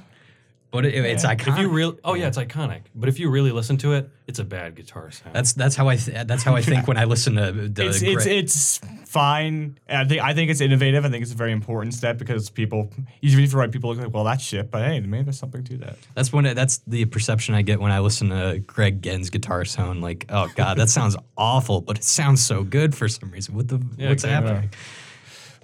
But 0.72 0.86
it, 0.86 0.94
it's 1.06 1.26
iconic. 1.26 1.48
if 1.50 1.60
you 1.60 1.70
really, 1.70 1.98
oh 2.06 2.14
yeah, 2.14 2.28
it's 2.28 2.38
iconic. 2.38 2.84
But 2.96 3.10
if 3.10 3.20
you 3.20 3.30
really 3.30 3.52
listen 3.52 3.76
to 3.80 3.92
it, 3.92 4.10
it's 4.26 4.40
a 4.40 4.46
bad 4.46 4.76
guitar 4.76 5.12
sound. 5.12 5.36
that's 5.36 5.52
that's 5.52 5.76
how 5.76 5.90
I 5.90 5.98
th- 5.98 6.26
that's 6.28 6.44
how 6.44 6.56
I 6.56 6.62
think 6.62 6.88
when 6.88 6.96
I 6.96 7.04
listen 7.04 7.36
to 7.36 7.52
the 7.52 7.88
it's, 7.88 8.02
it's 8.02 8.24
great- 8.24 8.38
it's 8.38 8.80
fine. 9.06 9.78
I 9.90 10.06
think 10.06 10.22
I 10.22 10.34
think 10.34 10.50
it's 10.50 10.62
innovative. 10.62 11.04
I 11.04 11.10
think 11.10 11.24
it's 11.24 11.34
a 11.34 11.38
very 11.38 11.52
important 11.52 11.94
step 11.94 12.18
because 12.18 12.50
people, 12.50 12.90
even 13.22 13.44
if 13.44 13.52
you 13.52 13.60
write, 13.60 13.74
people 13.74 13.94
look 13.94 14.02
like, 14.02 14.14
well, 14.14 14.24
that's 14.24 14.44
shit. 14.44 14.72
But 14.72 14.84
hey, 14.84 15.02
maybe 15.02 15.26
there's 15.26 15.40
something 15.40 15.64
to 15.66 15.78
that. 15.80 15.98
that's 16.16 16.32
when 16.32 16.46
it, 16.46 16.54
that's 16.54 16.78
the 16.88 17.04
perception 17.04 17.54
I 17.54 17.64
get 17.64 17.82
when 17.82 17.92
I 17.92 18.00
listen 18.00 18.30
to 18.30 18.60
Greg 18.66 19.02
Ginn's 19.02 19.30
guitar 19.30 19.66
sound. 19.66 20.02
Like, 20.02 20.26
oh 20.30 20.50
god, 20.56 20.78
that 20.78 20.90
sounds 20.90 21.18
awful, 21.38 21.82
but 21.82 21.98
it 21.98 22.06
sounds 22.06 22.46
so 22.46 22.64
good 22.64 22.96
for 22.96 23.10
some 23.10 23.30
reason. 23.32 23.56
What 23.56 23.68
the 23.68 23.76
what's 23.78 24.24
exactly. 24.24 24.50
happening? 24.52 24.70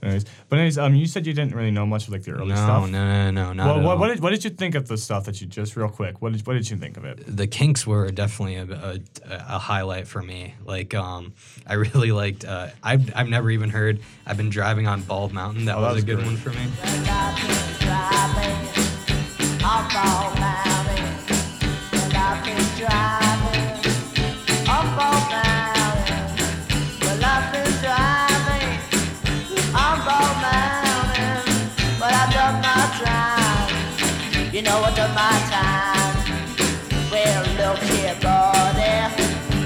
Anyways, 0.03 0.25
but 0.49 0.59
anyways, 0.59 0.77
um, 0.77 0.93
you 0.93 1.07
said 1.07 1.25
you 1.25 1.33
didn't 1.33 1.55
really 1.55 1.71
know 1.71 1.85
much 1.85 2.07
of 2.07 2.13
like 2.13 2.21
the 2.23 2.31
early 2.31 2.49
No, 2.49 2.55
stuff. 2.55 2.89
no, 2.89 3.31
no, 3.31 3.31
no, 3.31 3.53
no. 3.53 3.65
Well, 3.65 3.81
what, 3.81 3.97
what 3.99 4.07
did 4.09 4.19
what 4.19 4.29
did 4.29 4.43
you 4.43 4.51
think 4.51 4.75
of 4.75 4.87
the 4.87 4.95
stuff 4.97 5.25
that 5.25 5.41
you 5.41 5.47
just 5.47 5.75
real 5.75 5.89
quick? 5.89 6.21
What 6.21 6.33
did 6.33 6.45
what 6.45 6.53
did 6.53 6.69
you 6.69 6.77
think 6.77 6.97
of 6.97 7.05
it? 7.05 7.23
the 7.25 7.47
Kinks 7.47 7.87
were 7.87 8.09
definitely 8.11 8.55
a, 8.57 8.65
a, 8.65 8.99
a 9.29 9.57
highlight 9.57 10.07
for 10.07 10.21
me. 10.21 10.53
Like, 10.65 10.93
um, 10.93 11.33
I 11.65 11.73
really 11.73 12.11
liked. 12.11 12.45
Uh, 12.45 12.67
I've 12.83 13.11
I've 13.15 13.27
never 13.29 13.49
even 13.49 13.71
heard. 13.71 13.99
I've 14.27 14.37
been 14.37 14.49
driving 14.51 14.87
on 14.87 15.01
Bald 15.01 15.33
Mountain. 15.33 15.65
That 15.65 15.77
Oh, 15.77 15.81
that 15.81 15.87
was, 15.87 15.95
was 15.95 16.03
a 16.03 16.05
good 16.05 16.15
great. 16.17 16.27
one 16.27 16.37
for 16.37 16.49
me. 16.51 16.67
You 34.57 34.63
know 34.63 34.81
I 34.81 34.91
done 34.95 35.13
my 35.13 35.37
time. 35.53 36.17
Well, 37.11 37.43
look 37.61 37.77
here, 37.77 38.17
buddy. 38.19 39.13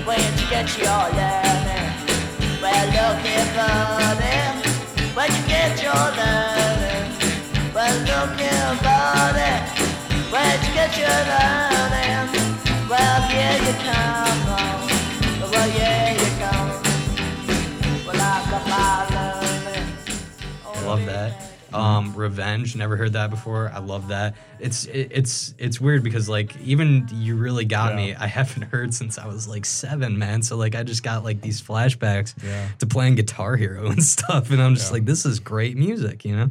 Where'd 0.03 0.37
you 0.37 0.49
get 0.49 0.67
your 0.77 1.03
learning? 1.15 1.95
Well, 2.61 2.87
look 2.91 3.23
here, 3.23 3.47
buddy. 3.55 4.35
Where'd 5.15 5.31
you 5.31 5.47
get 5.47 5.81
your 5.81 5.95
learning? 6.19 7.07
Well, 7.73 7.99
look 8.03 8.37
here, 8.37 8.75
buddy. 8.83 9.53
Where'd 10.29 10.61
you 10.67 10.73
get 10.73 10.97
your 10.99 11.19
learning? 11.31 12.27
Well, 12.89 13.21
here 13.29 13.59
you 13.63 13.73
come. 13.85 14.50
Um, 21.73 22.13
Revenge, 22.15 22.75
never 22.75 22.95
heard 22.97 23.13
that 23.13 23.29
before. 23.29 23.71
I 23.73 23.79
love 23.79 24.09
that. 24.09 24.35
It's 24.59 24.85
it, 24.85 25.07
it's 25.11 25.53
it's 25.57 25.79
weird 25.81 26.03
because 26.03 26.27
like 26.29 26.55
even 26.61 27.07
you 27.13 27.35
really 27.35 27.65
got 27.65 27.95
me. 27.95 28.13
I 28.13 28.27
haven't 28.27 28.63
heard 28.63 28.93
since 28.93 29.17
I 29.17 29.27
was 29.27 29.47
like 29.47 29.65
seven, 29.65 30.17
man. 30.19 30.41
So 30.43 30.57
like 30.57 30.75
I 30.75 30.83
just 30.83 31.03
got 31.03 31.23
like 31.23 31.41
these 31.41 31.61
flashbacks 31.61 32.33
Yeah. 32.43 32.67
to 32.79 32.85
playing 32.85 33.15
Guitar 33.15 33.55
Hero 33.55 33.87
and 33.91 34.03
stuff, 34.03 34.51
and 34.51 34.61
I'm 34.61 34.75
just 34.75 34.89
Yeah. 34.89 34.93
like, 34.93 35.05
this 35.05 35.25
is 35.25 35.39
great 35.39 35.77
music, 35.77 36.25
you 36.25 36.35
know. 36.35 36.49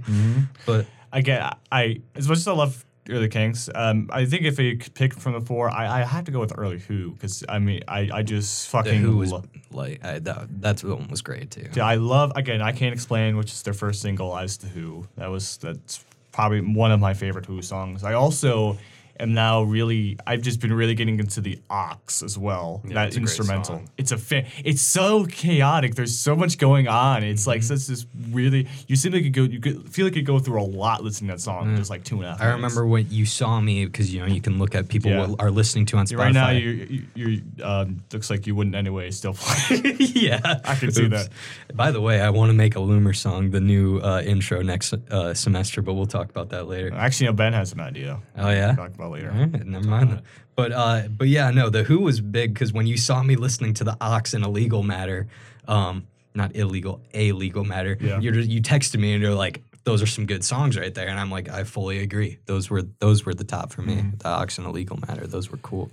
But 0.66 0.87
I 1.12 1.20
get 1.20 1.56
I 1.70 2.00
as 2.14 2.28
much 2.28 2.38
as 2.38 2.48
I 2.48 2.52
love 2.52 2.85
early 3.08 3.28
Kinks, 3.28 3.68
um, 3.74 4.08
I 4.12 4.24
think 4.24 4.44
if 4.44 4.58
could 4.76 4.94
pick 4.94 5.14
from 5.14 5.32
the 5.32 5.40
four, 5.40 5.70
I, 5.70 6.00
I 6.00 6.04
have 6.04 6.24
to 6.24 6.30
go 6.30 6.40
with 6.40 6.52
early 6.56 6.78
Who 6.78 7.12
because 7.12 7.44
I 7.48 7.58
mean 7.58 7.82
I, 7.88 8.10
I 8.12 8.22
just 8.22 8.66
the 8.66 8.70
fucking 8.70 9.00
Who 9.00 9.16
was 9.16 9.32
lo- 9.32 9.44
like 9.70 10.04
I, 10.04 10.18
that, 10.20 10.48
that's 10.60 10.84
one 10.84 11.08
was 11.08 11.22
great 11.22 11.50
too. 11.50 11.68
Yeah, 11.74 11.86
I 11.86 11.96
love 11.96 12.32
again. 12.36 12.60
I 12.62 12.72
can't 12.72 12.92
explain 12.92 13.36
which 13.36 13.52
is 13.52 13.62
their 13.62 13.74
first 13.74 14.02
single 14.02 14.36
as 14.36 14.58
the 14.58 14.68
Who. 14.68 15.06
That 15.16 15.30
was 15.30 15.56
that's 15.58 16.04
probably 16.32 16.60
one 16.60 16.92
of 16.92 17.00
my 17.00 17.14
favorite 17.14 17.46
Who 17.46 17.62
songs. 17.62 18.04
I 18.04 18.14
also 18.14 18.78
am 19.20 19.35
now 19.35 19.62
really. 19.62 20.16
I've 20.26 20.42
just 20.42 20.61
been 20.61 20.72
really 20.72 20.94
getting 20.94 21.18
into 21.20 21.40
the 21.40 21.61
Ox 21.70 22.22
as 22.22 22.37
well. 22.38 22.83
Yeah, 22.87 22.94
that 22.94 23.06
it's 23.09 23.16
instrumental. 23.16 23.83
It's 23.98 24.12
a 24.12 24.18
fa- 24.18 24.46
It's 24.64 24.83
so 24.83 25.26
chaotic. 25.26 25.94
There's 25.94 26.18
so 26.18 26.35
much 26.37 26.59
going 26.59 26.88
on. 26.88 27.22
It's 27.22 27.46
like 27.46 27.61
Mm-hmm. 27.61 27.76
such 27.76 27.87
this 27.88 28.06
really. 28.30 28.66
You 28.88 28.96
seem 28.96 29.12
like 29.12 29.22
you 29.24 29.30
go. 29.30 29.42
You 29.42 29.61
could 29.61 29.88
feel 29.90 30.06
like 30.06 30.16
you 30.16 30.22
go 30.22 30.38
through 30.38 30.61
a 30.61 30.64
lot 30.64 31.04
listening 31.04 31.28
to 31.28 31.35
that 31.37 31.40
song. 31.40 31.70
in 31.70 31.76
Just 31.76 31.90
like 31.90 32.04
two 32.04 32.16
and 32.16 32.24
a 32.24 32.28
half. 32.30 32.40
I 32.40 32.44
minutes. 32.46 32.56
remember 32.56 32.87
when 32.87 33.06
you 33.11 33.26
saw 33.26 33.61
me 33.61 33.85
because 33.87 34.12
you 34.12 34.20
know 34.20 34.26
you 34.26 34.40
can 34.40 34.59
look 34.59 34.74
at 34.74 34.88
people 34.88 35.11
Yeah. 35.11 35.26
what 35.26 35.40
are 35.40 35.50
listening 35.50 35.87
to 35.87 35.96
on 35.98 36.06
Spotify. 36.06 36.18
Right 36.18 36.33
now, 36.35 36.50
you 36.50 36.70
you 36.70 37.02
you, 37.14 37.42
um, 37.64 38.02
looks 38.12 38.30
like 38.30 38.46
you 38.46 38.54
wouldn't 38.54 38.74
anyway. 38.76 39.11
Still 39.11 39.35
play. 39.35 39.80
yeah, 39.98 40.61
I 40.64 40.74
can 40.74 40.90
see 40.92 41.06
that. 41.09 41.28
By 41.74 41.90
the 41.90 42.00
way, 42.00 42.20
I 42.20 42.30
want 42.30 42.50
to 42.50 42.54
make 42.54 42.76
a 42.76 42.80
Loomer 42.80 43.14
song, 43.14 43.50
the 43.50 43.61
new 43.61 43.98
uh, 43.98 44.22
intro 44.24 44.62
next 44.62 44.92
uh, 44.92 45.35
semester, 45.35 45.83
but 45.83 45.94
we'll 45.94 46.06
talk 46.06 46.30
about 46.30 46.48
that 46.50 46.66
later. 46.68 46.92
Actually, 46.94 47.26
no, 47.26 47.33
Ben 47.35 47.52
has 47.52 47.72
an 47.72 47.80
idea. 47.80 48.18
Oh 48.37 48.50
yeah, 48.50 48.74
Talk 48.74 48.94
about 48.94 49.09
later. 49.10 49.30
All 49.30 49.38
right, 49.38 49.66
never 49.66 49.86
mind. 49.86 50.22
But 50.56 50.72
uh, 50.72 51.08
but 51.08 51.28
yeah, 51.28 51.50
no, 51.50 51.70
the 51.70 51.82
Who 51.84 52.00
was 52.00 52.20
big 52.20 52.54
because 52.54 52.72
when 52.72 52.86
you 52.86 52.96
saw 52.96 53.22
me 53.22 53.36
listening 53.36 53.74
to 53.74 53.84
the 53.84 53.96
Ox 54.00 54.34
in 54.34 54.42
Illegal 54.44 54.82
Matter, 54.82 55.26
um, 55.68 56.06
not 56.34 56.54
illegal, 56.54 57.00
a 57.14 57.32
legal 57.32 57.64
matter, 57.64 57.96
Yeah. 58.00 58.20
you're 58.20 58.34
you 58.34 58.60
texted 58.62 59.00
me 59.00 59.12
and 59.12 59.22
you're 59.22 59.34
like, 59.34 59.62
those 59.84 60.02
are 60.02 60.06
some 60.06 60.26
good 60.26 60.44
songs 60.44 60.76
right 60.78 60.94
there, 60.94 61.08
and 61.08 61.18
I'm 61.18 61.30
like, 61.30 61.48
I 61.48 61.64
fully 61.64 61.98
agree. 61.98 62.38
Those 62.46 62.70
were 62.70 62.82
those 62.98 63.24
were 63.24 63.34
the 63.34 63.44
top 63.44 63.72
for 63.72 63.82
me. 63.82 63.96
Mm-hmm. 63.96 64.16
The 64.18 64.28
Ox 64.28 64.58
and 64.58 64.66
Illegal 64.66 64.98
Matter, 65.08 65.26
those 65.26 65.50
were 65.50 65.58
cool. 65.58 65.90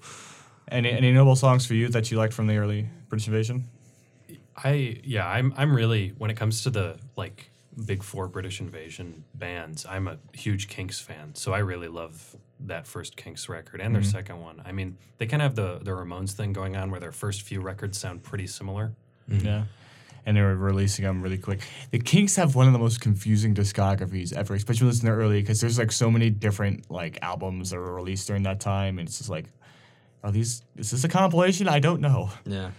Any 0.69 0.91
any 0.91 1.11
notable 1.11 1.35
songs 1.35 1.65
for 1.65 1.73
you 1.73 1.87
that 1.89 2.11
you 2.11 2.17
liked 2.17 2.33
from 2.33 2.47
the 2.47 2.57
early 2.57 2.89
British 3.09 3.27
Invasion? 3.27 3.67
I 4.55 4.99
yeah, 5.03 5.27
I'm 5.27 5.53
I'm 5.55 5.73
really 5.75 6.13
when 6.17 6.29
it 6.29 6.35
comes 6.37 6.63
to 6.63 6.69
the 6.69 6.97
like 7.15 7.49
big 7.85 8.03
four 8.03 8.27
British 8.27 8.59
invasion 8.59 9.23
bands, 9.35 9.85
I'm 9.85 10.07
a 10.07 10.17
huge 10.33 10.67
Kinks 10.67 10.99
fan. 10.99 11.35
So 11.35 11.53
I 11.53 11.59
really 11.59 11.87
love 11.87 12.35
that 12.61 12.87
first 12.87 13.15
Kinks 13.15 13.47
record 13.49 13.81
and 13.81 13.93
their 13.93 14.03
second 14.03 14.41
one. 14.41 14.61
I 14.65 14.71
mean, 14.71 14.97
they 15.17 15.25
kind 15.27 15.41
of 15.41 15.49
have 15.49 15.55
the 15.55 15.79
the 15.83 15.91
Ramones 15.91 16.31
thing 16.31 16.53
going 16.53 16.75
on 16.75 16.89
where 16.91 16.99
their 16.99 17.11
first 17.11 17.41
few 17.43 17.61
records 17.61 17.97
sound 17.97 18.23
pretty 18.23 18.47
similar. 18.47 18.93
Yeah. 19.29 19.63
And 20.25 20.35
they 20.35 20.41
were 20.41 20.55
releasing 20.57 21.05
them 21.05 21.21
really 21.21 21.37
quick. 21.37 21.61
The 21.91 21.99
Kinks 21.99 22.35
have 22.35 22.53
one 22.55 22.67
of 22.67 22.73
the 22.73 22.79
most 22.79 22.99
confusing 22.99 23.55
discographies 23.55 24.33
ever, 24.35 24.55
especially 24.55 24.85
when 24.85 24.87
you 24.87 24.91
listen 24.91 25.05
to 25.05 25.11
early, 25.13 25.41
because 25.41 25.61
there's 25.61 25.77
like 25.77 25.91
so 25.91 26.11
many 26.11 26.29
different 26.29 26.91
like 26.91 27.17
albums 27.21 27.69
that 27.69 27.77
were 27.77 27.93
released 27.93 28.27
during 28.27 28.43
that 28.43 28.59
time, 28.59 28.99
and 28.99 29.07
it's 29.07 29.19
just 29.19 29.29
like, 29.29 29.45
are 30.23 30.31
these? 30.31 30.63
Is 30.75 30.91
this 30.91 31.03
a 31.05 31.07
compilation? 31.07 31.69
I 31.69 31.79
don't 31.79 32.01
know. 32.01 32.29
Yeah. 32.45 32.71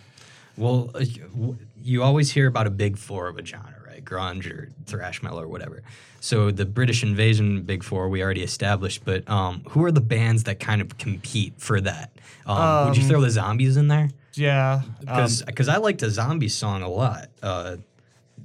Well, 0.59 0.91
uh, 0.95 0.99
y- 1.01 1.23
w- 1.35 1.57
you 1.81 2.03
always 2.03 2.33
hear 2.33 2.49
about 2.49 2.67
a 2.67 2.71
big 2.71 2.99
four 2.99 3.29
of 3.29 3.39
a 3.39 3.47
genre, 3.47 3.71
right? 3.71 3.78
Grunge 4.05 4.51
or 4.51 4.69
thrash 4.87 5.23
metal 5.23 5.41
or 5.41 5.49
whatever. 5.49 5.83
So 6.21 6.51
the 6.51 6.67
British 6.67 7.03
Invasion 7.03 7.63
big 7.63 7.83
four 7.85 8.09
we 8.09 8.23
already 8.23 8.43
established, 8.43 9.05
but 9.05 9.29
um, 9.31 9.63
who 9.71 9.85
are 9.85 9.93
the 9.93 10.01
bands 10.01 10.45
that 10.45 10.59
kind 10.61 10.81
of 10.81 10.99
compete 10.99 11.55
for 11.59 11.81
that? 11.81 12.11
Um, 12.47 12.89
would 12.89 12.97
you 12.97 13.05
throw 13.05 13.21
the 13.21 13.31
Zombies 13.31 13.77
in 13.77 13.89
there? 13.89 14.11
Yeah. 14.35 14.83
Um, 15.07 15.29
Because 15.47 15.69
I 15.69 15.77
liked 15.77 16.03
a 16.03 16.11
Zombie 16.11 16.49
song 16.49 16.83
a 16.83 16.89
lot. 16.89 17.29
Uh, 17.43 17.77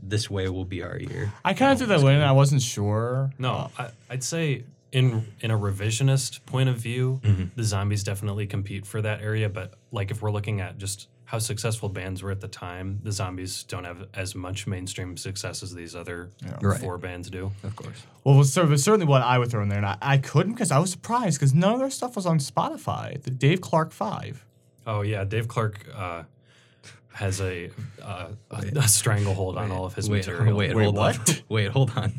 this 0.02 0.30
way 0.30 0.50
will 0.50 0.66
be 0.66 0.84
our 0.84 0.98
year. 0.98 1.32
I 1.46 1.54
kind 1.54 1.72
of 1.72 1.78
threw 1.78 1.88
that 1.88 2.02
one 2.02 2.16
in. 2.16 2.22
I 2.22 2.32
wasn't 2.34 2.62
sure. 2.62 3.32
No, 3.40 3.72
I, 3.78 3.90
I'd 4.10 4.24
say 4.24 4.64
in 4.92 5.26
in 5.40 5.50
a 5.50 5.58
revisionist 5.58 6.46
point 6.46 6.70
of 6.70 6.76
view, 6.78 7.22
the 7.56 7.64
zombies 7.64 8.04
definitely 8.04 8.46
compete 8.48 8.86
for 8.86 9.02
that 9.02 9.22
area. 9.22 9.50
But 9.50 9.74
like 9.92 10.12
if 10.12 10.22
we're 10.22 10.32
looking 10.32 10.62
at 10.62 10.78
just 10.78 11.08
how 11.34 11.40
successful 11.40 11.90
bands 11.90 12.22
were 12.22 12.30
at 12.30 12.42
the 12.42 12.48
time, 12.48 13.00
the 13.02 13.12
zombies 13.12 13.64
don't 13.64 13.86
have 13.86 14.06
as 14.14 14.36
much 14.36 14.68
mainstream 14.68 15.18
success 15.18 15.64
as 15.64 15.74
these 15.74 15.96
other 15.96 16.30
Right. 16.62 16.80
four 16.80 17.00
bands 17.00 17.28
do. 17.32 17.52
Of 17.64 17.76
course. 17.76 18.04
Well, 18.24 18.36
it 18.36 18.38
was 18.38 18.54
cer- 18.54 18.62
it 18.66 18.70
was 18.70 18.84
certainly 18.84 19.08
what 19.08 19.24
I 19.24 19.40
would 19.40 19.50
throw 19.50 19.64
in 19.64 19.68
there, 19.70 19.80
and 19.80 19.88
I, 19.88 19.98
I 20.00 20.18
couldn't 20.20 20.54
because 20.54 20.70
I 20.70 20.78
was 20.78 20.92
surprised 20.92 21.40
because 21.40 21.52
none 21.52 21.74
of 21.74 21.80
their 21.80 21.90
stuff 21.90 22.16
was 22.16 22.28
on 22.28 22.38
Spotify. 22.38 23.20
The 23.20 23.32
Dave 23.32 23.62
Clark 23.62 23.92
Five. 23.94 24.46
Oh 24.86 25.02
yeah, 25.02 25.24
Dave 25.24 25.48
Clark 25.48 25.88
uh, 25.96 26.22
has 27.14 27.42
a, 27.42 27.72
uh, 28.04 28.28
a, 28.52 28.58
a 28.76 28.88
stranglehold 28.88 29.58
on 29.58 29.72
all 29.72 29.86
of 29.86 29.96
his 29.96 30.08
wait, 30.08 30.28
material. 30.28 30.56
Wait, 30.56 30.76
Wait, 30.76 30.84
hold 30.84 31.00
on. 31.00 31.16
Wait, 31.50 31.70
hold 31.72 31.92
on. 31.96 32.14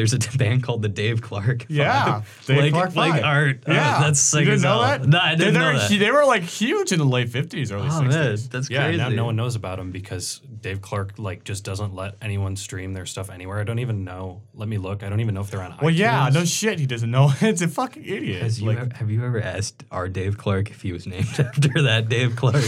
There's 0.00 0.14
a 0.14 0.18
band 0.38 0.62
called 0.62 0.80
the 0.80 0.88
Dave 0.88 1.20
Clark. 1.20 1.66
Yeah, 1.68 2.22
Dave 2.46 2.56
like, 2.62 2.72
Clark 2.72 2.96
like 2.96 3.12
Five. 3.12 3.24
art. 3.24 3.56
uh, 3.68 3.72
Yeah, 3.72 4.00
that's 4.00 4.18
sick 4.18 4.40
you 4.40 4.46
didn't 4.46 4.62
know 4.62 4.80
that? 4.80 5.06
No, 5.06 5.18
I 5.18 5.34
didn't 5.34 5.52
they, 5.52 5.60
know 5.60 5.66
were, 5.74 5.78
that. 5.78 5.98
They 5.98 6.10
were 6.10 6.24
like 6.24 6.42
huge 6.42 6.90
in 6.92 6.98
the 6.98 7.04
late 7.04 7.28
fifties, 7.28 7.70
early 7.70 7.88
Oh 7.90 8.00
man, 8.00 8.12
sixties. 8.12 8.48
that's 8.48 8.70
Yeah, 8.70 8.84
crazy. 8.84 8.96
now 8.98 9.10
no 9.10 9.26
one 9.26 9.36
knows 9.36 9.56
about 9.56 9.78
him 9.78 9.90
because 9.90 10.40
Dave 10.62 10.80
Clark 10.80 11.18
like 11.18 11.44
just 11.44 11.64
doesn't 11.64 11.94
let 11.94 12.14
anyone 12.22 12.56
stream 12.56 12.94
their 12.94 13.04
stuff 13.06 13.28
anywhere. 13.30 13.60
I 13.60 13.64
don't 13.64 13.78
even 13.78 14.04
know. 14.04 14.40
Let 14.54 14.68
me 14.68 14.78
look. 14.78 15.02
I 15.02 15.10
don't 15.10 15.20
even 15.20 15.34
know 15.34 15.42
if 15.42 15.50
they're 15.50 15.62
on. 15.62 15.76
well, 15.82 15.90
yeah, 15.90 16.30
no 16.32 16.44
shit. 16.46 16.78
He 16.78 16.86
doesn't 16.86 17.10
know. 17.10 17.30
it's 17.42 17.60
a 17.60 17.68
fucking 17.68 18.04
idiot. 18.04 18.42
Has 18.42 18.60
you 18.60 18.70
ever, 18.70 18.88
have 18.94 19.10
you 19.10 19.22
ever 19.24 19.40
asked 19.42 19.84
our 19.90 20.08
Dave 20.08 20.38
Clark 20.38 20.70
if 20.70 20.80
he 20.82 20.92
was 20.92 21.06
named 21.06 21.28
after 21.38 21.82
that 21.82 22.08
Dave 22.08 22.36
Clark? 22.36 22.64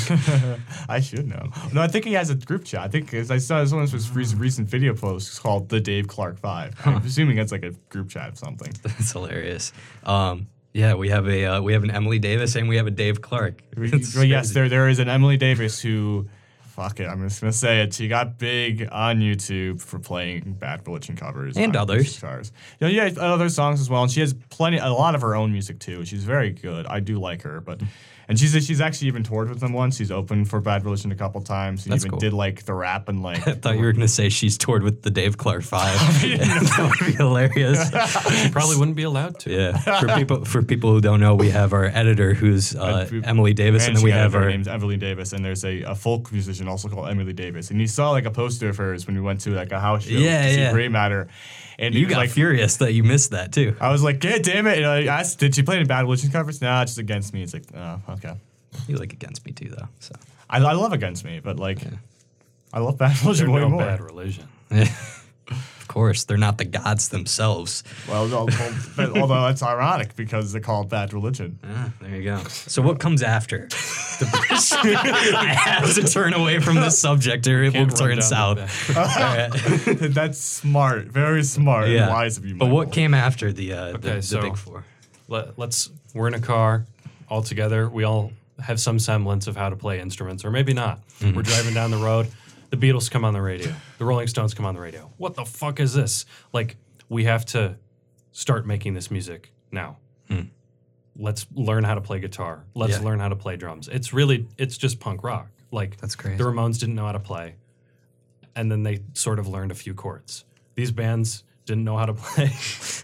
I 0.88 1.00
should 1.00 1.26
know. 1.28 1.50
No, 1.72 1.80
I 1.82 1.88
think 1.88 2.04
he 2.04 2.12
has 2.14 2.30
a 2.30 2.34
group 2.34 2.64
chat. 2.64 2.80
I 2.82 2.88
think 2.88 3.12
I 3.14 3.38
saw 3.38 3.64
one 3.66 3.82
of 3.84 3.92
his 3.92 4.10
recent, 4.10 4.68
video 4.68 4.94
posts 4.94 5.38
called 5.38 5.68
the 5.68 5.80
Dave 5.80 6.08
Clark 6.08 6.38
Five. 6.38 6.74
I'm 6.84 6.96
assuming 7.22 7.38
it's 7.38 7.52
like 7.52 7.64
a 7.64 7.70
group 7.88 8.08
chat 8.08 8.28
of 8.30 8.38
something. 8.38 8.72
That's 8.82 9.12
hilarious. 9.12 9.72
Um, 10.04 10.48
yeah, 10.72 10.94
we 10.94 11.10
have 11.10 11.28
a 11.28 11.44
uh, 11.44 11.60
we 11.62 11.72
have 11.74 11.84
an 11.84 11.90
Emily 11.90 12.18
Davis 12.18 12.56
and 12.56 12.68
we 12.68 12.76
have 12.76 12.86
a 12.86 12.90
Dave 12.90 13.20
Clark. 13.20 13.62
Well, 13.76 14.24
yes, 14.24 14.52
there 14.52 14.68
there 14.68 14.88
is 14.88 14.98
an 14.98 15.08
Emily 15.08 15.36
Davis 15.36 15.80
who, 15.80 16.28
fuck 16.62 16.98
it, 16.98 17.06
I'm 17.06 17.22
just 17.28 17.40
gonna 17.42 17.52
say 17.52 17.82
it. 17.82 17.92
She 17.94 18.08
got 18.08 18.38
big 18.38 18.88
on 18.90 19.20
YouTube 19.20 19.82
for 19.82 19.98
playing 19.98 20.54
Bad 20.54 20.86
Religion 20.86 21.14
covers 21.14 21.56
And 21.56 21.76
others. 21.76 22.14
guitars. 22.14 22.52
Yeah, 22.80 22.88
yeah, 22.88 23.10
other 23.20 23.50
songs 23.50 23.80
as 23.80 23.90
well. 23.90 24.02
And 24.02 24.10
she 24.10 24.20
has 24.20 24.32
plenty, 24.48 24.78
a 24.78 24.88
lot 24.88 25.14
of 25.14 25.20
her 25.20 25.36
own 25.36 25.52
music 25.52 25.78
too. 25.78 26.04
She's 26.06 26.24
very 26.24 26.50
good. 26.50 26.86
I 26.86 27.00
do 27.00 27.18
like 27.20 27.42
her, 27.42 27.60
but. 27.60 27.80
And 28.28 28.38
she's 28.38 28.52
she's 28.64 28.80
actually 28.80 29.08
even 29.08 29.22
toured 29.22 29.48
with 29.48 29.60
them 29.60 29.72
once. 29.72 29.96
She's 29.96 30.10
opened 30.10 30.48
for 30.48 30.60
Bad 30.60 30.84
Religion 30.84 31.12
a 31.12 31.14
couple 31.14 31.40
times. 31.40 31.82
She 31.82 31.90
That's 31.90 32.02
even 32.02 32.12
cool. 32.12 32.20
did 32.20 32.32
like 32.32 32.64
the 32.64 32.74
rap 32.74 33.08
and 33.08 33.22
like. 33.22 33.46
I 33.46 33.54
thought 33.54 33.76
you 33.76 33.82
were 33.82 33.92
gonna 33.92 34.08
say 34.08 34.28
she's 34.28 34.56
toured 34.56 34.82
with 34.82 35.02
the 35.02 35.10
Dave 35.10 35.36
Clark 35.36 35.62
Five. 35.62 35.98
that 36.22 36.96
would 37.00 37.06
be 37.06 37.12
hilarious. 37.12 37.90
she 38.42 38.50
Probably 38.50 38.76
wouldn't 38.76 38.96
be 38.96 39.02
allowed 39.02 39.38
to. 39.40 39.50
Yeah, 39.52 40.00
for 40.00 40.08
people 40.08 40.44
for 40.44 40.62
people 40.62 40.92
who 40.92 41.00
don't 41.00 41.20
know, 41.20 41.34
we 41.34 41.50
have 41.50 41.72
our 41.72 41.86
editor 41.86 42.34
who's 42.34 42.74
uh, 42.74 43.08
we- 43.10 43.24
Emily 43.24 43.54
Davis, 43.54 43.86
and 43.86 43.96
then 43.96 44.04
we 44.04 44.10
have 44.10 44.34
editor 44.34 44.44
our 44.44 44.50
named 44.50 44.68
Emily 44.68 44.96
Davis, 44.96 45.32
and 45.32 45.44
there's 45.44 45.64
a, 45.64 45.82
a 45.82 45.94
folk 45.94 46.30
musician 46.32 46.68
also 46.68 46.88
called 46.88 47.08
Emily 47.08 47.32
Davis. 47.32 47.70
And 47.70 47.80
you 47.80 47.86
saw 47.86 48.10
like 48.10 48.24
a 48.24 48.30
poster 48.30 48.68
of 48.68 48.76
hers 48.76 49.06
when 49.06 49.16
we 49.16 49.22
went 49.22 49.40
to 49.42 49.50
like 49.50 49.72
a 49.72 49.80
house 49.80 50.04
show. 50.04 50.10
Yeah, 50.10 50.42
to 50.42 50.54
see 50.54 50.60
yeah. 50.60 50.72
Grey 50.72 50.88
Matter. 50.88 51.28
And 51.82 51.94
you 51.94 52.06
he 52.06 52.06
got 52.06 52.18
like, 52.18 52.30
furious 52.30 52.76
that 52.76 52.92
you 52.92 53.02
missed 53.02 53.32
that 53.32 53.52
too. 53.52 53.76
I 53.80 53.90
was 53.90 54.04
like, 54.04 54.20
God 54.20 54.42
damn 54.42 54.68
it! 54.68 54.78
And 54.78 54.86
I 54.86 55.04
asked, 55.06 55.40
did 55.40 55.54
she 55.54 55.62
play 55.62 55.76
any 55.76 55.84
Bad 55.84 56.02
Religion 56.02 56.30
covers? 56.30 56.62
Nah, 56.62 56.84
just 56.84 56.98
against 56.98 57.34
me. 57.34 57.42
It's 57.42 57.52
like, 57.52 57.64
oh, 57.74 58.00
okay. 58.10 58.34
You 58.86 58.96
like 58.96 59.12
against 59.12 59.44
me 59.44 59.52
too, 59.52 59.68
though. 59.68 59.88
So 59.98 60.14
I, 60.48 60.58
I 60.58 60.72
love 60.74 60.92
against 60.92 61.24
me, 61.24 61.40
but 61.40 61.58
like, 61.58 61.80
I 62.72 62.78
love 62.78 62.98
Bad 62.98 63.20
Religion 63.22 63.50
way 63.50 63.60
no 63.62 63.68
more. 63.68 63.80
bad 63.80 64.00
religion. 64.00 64.46
of 65.92 65.94
course, 65.94 66.24
they're 66.24 66.38
not 66.38 66.56
the 66.56 66.64
gods 66.64 67.10
themselves. 67.10 67.84
Well, 68.08 68.26
no, 68.26 68.46
well, 68.46 68.74
but, 68.96 69.10
although 69.18 69.42
that's 69.42 69.62
ironic 69.62 70.16
because 70.16 70.50
they're 70.50 70.62
called 70.62 70.88
Bad 70.88 71.12
Religion. 71.12 71.58
Ah, 71.62 71.92
there 72.00 72.16
you 72.16 72.24
go. 72.24 72.38
So 72.48 72.80
what 72.80 72.98
comes 72.98 73.22
after? 73.22 73.66
The 73.68 74.26
British- 74.32 74.72
I 75.34 75.48
have 75.52 75.94
to 75.94 76.04
turn 76.04 76.32
away 76.32 76.60
from 76.60 76.76
this 76.76 76.98
subject, 76.98 77.46
or 77.46 77.62
it 77.62 77.74
will 77.74 77.84
Can't 77.84 78.00
run 78.00 78.08
turn 78.08 78.22
south. 78.22 78.86
the 78.88 78.94
back. 78.94 79.52
That's 80.14 80.38
smart, 80.38 81.08
very 81.08 81.42
smart, 81.42 81.88
and 81.88 82.08
wise 82.10 82.38
of 82.38 82.46
you. 82.46 82.54
But 82.54 82.70
what 82.70 82.90
came 82.90 83.12
after 83.12 83.52
the 83.52 83.74
uh, 83.74 83.84
the, 83.88 83.94
Okay, 83.96 84.14
the 84.16 84.22
so- 84.22 84.40
big 84.40 84.56
four? 84.56 84.84
Let, 85.28 85.58
let's. 85.58 85.90
We're 86.14 86.28
in 86.28 86.34
a 86.34 86.40
car 86.40 86.86
all 87.28 87.42
together. 87.42 87.86
We 87.90 88.04
all 88.04 88.32
have 88.62 88.80
some 88.80 88.98
semblance 88.98 89.46
of 89.46 89.56
how 89.56 89.68
to 89.68 89.76
play 89.76 90.00
instruments, 90.00 90.42
or 90.42 90.50
maybe 90.50 90.72
not. 90.72 91.00
Mm-hmm. 91.20 91.36
We're 91.36 91.42
driving 91.42 91.74
down 91.74 91.90
the 91.90 91.98
road. 91.98 92.28
The 92.72 92.78
Beatles 92.78 93.10
come 93.10 93.22
on 93.24 93.34
the 93.34 93.42
radio. 93.42 93.70
The 93.98 94.04
Rolling 94.06 94.28
Stones 94.28 94.54
come 94.54 94.64
on 94.64 94.74
the 94.74 94.80
radio. 94.80 95.12
What 95.18 95.34
the 95.34 95.44
fuck 95.44 95.78
is 95.78 95.92
this? 95.92 96.24
Like, 96.54 96.78
we 97.10 97.24
have 97.24 97.44
to 97.46 97.76
start 98.32 98.66
making 98.66 98.94
this 98.94 99.10
music 99.10 99.52
now. 99.70 99.98
Let's 101.14 101.44
learn 101.54 101.84
how 101.84 101.94
to 101.96 102.00
play 102.00 102.18
guitar. 102.20 102.64
Let's 102.74 102.96
Hmm. 102.96 103.02
Yeah. 103.02 103.08
learn 103.10 103.20
how 103.20 103.28
to 103.28 103.36
play 103.36 103.56
drums. 103.58 103.86
It's 103.88 104.14
really, 104.14 104.48
it's 104.56 104.78
just 104.78 104.98
punk 104.98 105.22
rock. 105.22 105.50
Like, 105.70 105.98
That's 105.98 106.16
crazy. 106.16 106.38
The 106.38 106.44
Ramones 106.44 106.78
didn't 106.80 106.94
know 106.94 107.04
how 107.04 107.12
to 107.12 107.20
play, 107.20 107.56
and 108.56 108.72
then 108.72 108.82
they 108.82 109.00
sort 109.12 109.38
of 109.38 109.46
learned 109.46 109.70
a 109.72 109.74
few 109.74 109.92
chords. 109.92 110.46
These 110.74 110.90
bands 110.90 111.44
didn't 111.66 111.84
know 111.84 111.98
how 111.98 112.06
to 112.06 112.14
play. 112.22 112.50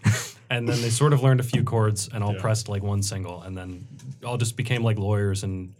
and 0.49 0.67
then 0.67 0.81
they 0.81 0.89
sort 0.89 1.13
of 1.13 1.21
learned 1.21 1.39
a 1.39 1.43
few 1.43 1.63
chords 1.63 2.09
and 2.11 2.23
all 2.23 2.33
Yeah. 2.33 2.41
pressed 2.41 2.67
like 2.67 2.81
one 2.81 3.03
single 3.03 3.43
and 3.43 3.55
then 3.55 3.87
all 4.25 4.37
just 4.37 4.57
became 4.57 4.81
like 4.81 4.97
lawyers 4.97 5.43
and 5.43 5.75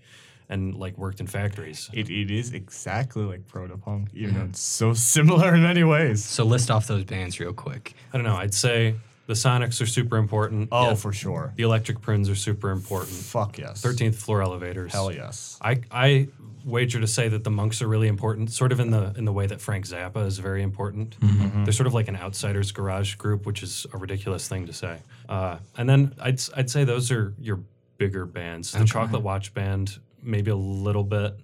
and 0.49 0.75
like 0.75 0.97
worked 0.97 1.19
in 1.19 1.27
factories. 1.27 1.89
It, 1.93 2.09
it 2.09 2.31
is 2.31 2.53
exactly 2.53 3.23
like 3.23 3.47
protopunk, 3.47 4.07
even 4.13 4.33
though 4.33 4.39
mm-hmm. 4.41 4.49
it's 4.49 4.59
so 4.61 4.93
similar 4.93 5.55
in 5.55 5.63
many 5.63 5.83
ways. 5.83 6.23
So 6.25 6.43
list 6.43 6.71
off 6.71 6.87
those 6.87 7.03
bands 7.03 7.39
real 7.39 7.53
quick. 7.53 7.93
I 8.13 8.17
don't 8.17 8.25
know, 8.25 8.35
I'd 8.35 8.53
say 8.53 8.95
the 9.27 9.35
Sonics 9.35 9.79
are 9.79 9.85
super 9.85 10.17
important. 10.17 10.69
Oh, 10.71 10.89
Yeah. 10.89 10.95
for 10.95 11.13
sure. 11.13 11.53
the 11.55 11.63
Electric 11.63 12.01
Prunes 12.01 12.29
are 12.29 12.35
super 12.35 12.71
important. 12.71 13.15
Fuck 13.15 13.59
yes. 13.59 13.81
13th 13.83 14.15
floor 14.15 14.41
elevators. 14.41 14.91
Hell 14.91 15.13
yes. 15.13 15.57
I 15.61 15.81
I 15.91 16.29
wager 16.65 16.99
to 16.99 17.07
say 17.07 17.29
that 17.29 17.43
the 17.43 17.51
monks 17.51 17.81
are 17.81 17.87
really 17.87 18.07
important, 18.07 18.51
sort 18.51 18.71
of 18.71 18.79
in 18.79 18.89
the 18.89 19.13
in 19.15 19.25
the 19.25 19.31
way 19.31 19.45
that 19.45 19.61
Frank 19.61 19.85
Zappa 19.85 20.25
is 20.25 20.39
very 20.39 20.63
important. 20.63 21.19
Mm-hmm. 21.19 21.43
Mm-hmm. 21.43 21.63
They're 21.63 21.73
sort 21.73 21.85
of 21.85 21.93
like 21.93 22.07
an 22.07 22.15
outsiders 22.15 22.71
garage 22.71 23.15
group, 23.15 23.45
which 23.45 23.61
is 23.61 23.85
a 23.93 23.97
ridiculous 23.97 24.47
thing 24.47 24.65
to 24.65 24.73
say. 24.73 24.97
Uh, 25.29 25.59
and 25.77 25.87
then 25.87 26.15
I'd 26.19 26.33
s- 26.33 26.49
I'd 26.57 26.69
say 26.71 26.83
those 26.83 27.11
are 27.11 27.35
your 27.39 27.59
bigger 27.99 28.25
bands. 28.25 28.71
The 28.71 28.85
Chocolate 28.85 29.21
Watch 29.21 29.53
Band, 29.53 29.99
maybe 30.23 30.51
a 30.51 30.55
little 30.55 31.03
bit. 31.03 31.35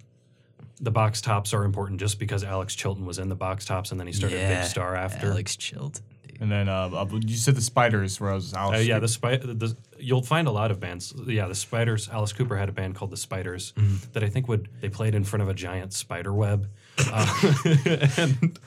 The 0.80 0.90
Box 0.90 1.20
Tops 1.22 1.54
are 1.54 1.64
important 1.64 2.00
just 2.00 2.18
because 2.18 2.44
Alex 2.44 2.74
Chilton 2.74 3.06
was 3.06 3.18
in 3.18 3.28
the 3.28 3.34
Box 3.34 3.64
Tops, 3.64 3.90
and 3.92 3.98
then 4.00 4.06
he 4.06 4.12
started 4.12 4.36
a 4.38 4.48
Big 4.60 4.64
Star 4.64 4.94
after. 4.94 5.28
Alex 5.30 5.56
Chilton. 5.56 6.04
dude. 6.28 6.40
And 6.42 6.52
then 6.52 6.68
uh, 6.68 6.90
uh, 6.92 7.06
you 7.24 7.36
said 7.36 7.54
the 7.54 7.62
spiders, 7.62 8.20
where 8.20 8.30
I 8.30 8.34
was 8.34 8.52
Uh, 8.52 8.76
yeah, 8.84 8.98
the, 8.98 9.08
spi- 9.08 9.36
the 9.38 9.74
you'll 9.98 10.20
find 10.22 10.46
a 10.48 10.50
lot 10.50 10.70
of 10.70 10.78
bands. 10.78 11.14
Yeah, 11.26 11.46
the 11.48 11.54
Spiders. 11.54 12.10
Alice 12.10 12.34
Cooper 12.34 12.56
had 12.56 12.68
a 12.68 12.72
band 12.72 12.94
called 12.94 13.10
the 13.10 13.16
Spiders 13.16 13.72
that 14.12 14.22
I 14.22 14.28
think 14.28 14.48
would 14.48 14.68
they 14.82 14.90
played 14.90 15.14
in 15.14 15.24
front 15.24 15.42
of 15.42 15.48
a 15.48 15.54
giant 15.54 15.94
spider 15.94 16.32
web. 16.34 16.68
Uh, 16.98 17.52
and 18.16 18.58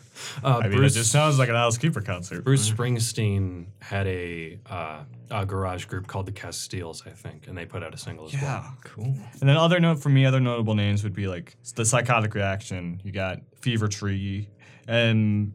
uh, 0.43 0.57
I 0.57 0.67
mean, 0.67 0.77
Bruce, 0.77 0.95
it 0.95 0.99
just 0.99 1.11
sounds 1.11 1.39
like 1.39 1.49
an 1.49 1.55
Alice 1.55 1.77
Cooper 1.77 2.01
concert. 2.01 2.43
Bruce 2.43 2.69
Springsteen 2.69 3.65
had 3.81 4.05
a, 4.07 4.59
uh, 4.69 5.03
a 5.31 5.45
garage 5.45 5.85
group 5.85 6.07
called 6.07 6.25
the 6.25 6.31
Castiles, 6.31 7.03
I 7.05 7.11
think, 7.11 7.47
and 7.47 7.57
they 7.57 7.65
put 7.65 7.83
out 7.83 7.93
a 7.93 7.97
single 7.97 8.25
as 8.25 8.33
well. 8.33 8.41
Yeah. 8.41 8.69
Cool. 8.83 9.15
And 9.39 9.49
then 9.49 9.57
other 9.57 9.79
note 9.79 9.99
for 9.99 10.09
me, 10.09 10.25
other 10.25 10.39
notable 10.39 10.75
names 10.75 11.03
would 11.03 11.13
be 11.13 11.27
like 11.27 11.55
the 11.75 11.85
Psychotic 11.85 12.33
Reaction. 12.35 13.01
You 13.03 13.11
got 13.11 13.39
Fever 13.61 13.87
Tree, 13.87 14.49
and 14.87 15.53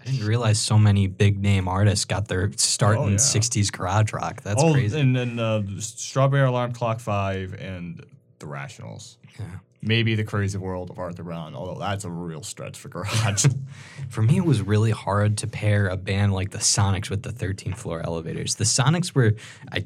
I 0.00 0.10
didn't 0.10 0.26
realize 0.26 0.58
so 0.58 0.78
many 0.78 1.06
big 1.06 1.40
name 1.40 1.66
artists 1.66 2.04
got 2.04 2.28
their 2.28 2.52
start 2.56 2.98
Oh, 2.98 3.06
in 3.06 3.12
yeah. 3.12 3.18
60s 3.18 3.72
garage 3.72 4.12
rock. 4.12 4.42
That's 4.42 4.62
oh, 4.62 4.72
crazy. 4.72 5.00
and 5.00 5.16
then 5.16 5.38
uh, 5.38 5.62
Strawberry 5.78 6.46
Alarm 6.46 6.72
Clock 6.72 7.00
Five 7.00 7.54
and 7.54 8.04
the 8.38 8.46
Rationals. 8.46 9.16
Yeah. 9.38 9.46
Maybe 9.84 10.14
the 10.14 10.24
Crazy 10.24 10.56
World 10.58 10.90
of 10.90 10.98
Arthur 10.98 11.22
Brown, 11.22 11.54
although 11.54 11.78
that's 11.78 12.04
a 12.04 12.10
real 12.10 12.42
stretch 12.42 12.78
for 12.78 12.88
garage. 12.88 13.44
For 14.08 14.22
me, 14.22 14.36
it 14.38 14.44
was 14.44 14.62
really 14.62 14.92
hard 14.92 15.38
to 15.38 15.46
pair 15.46 15.88
a 15.88 15.96
band 15.96 16.32
like 16.32 16.50
the 16.50 16.58
Sonics 16.58 17.10
with 17.10 17.22
the 17.22 17.30
13th 17.30 17.76
floor 17.76 18.00
elevators. 18.04 18.54
The 18.54 18.64
Sonics 18.64 19.14
were, 19.14 19.34
I, 19.72 19.84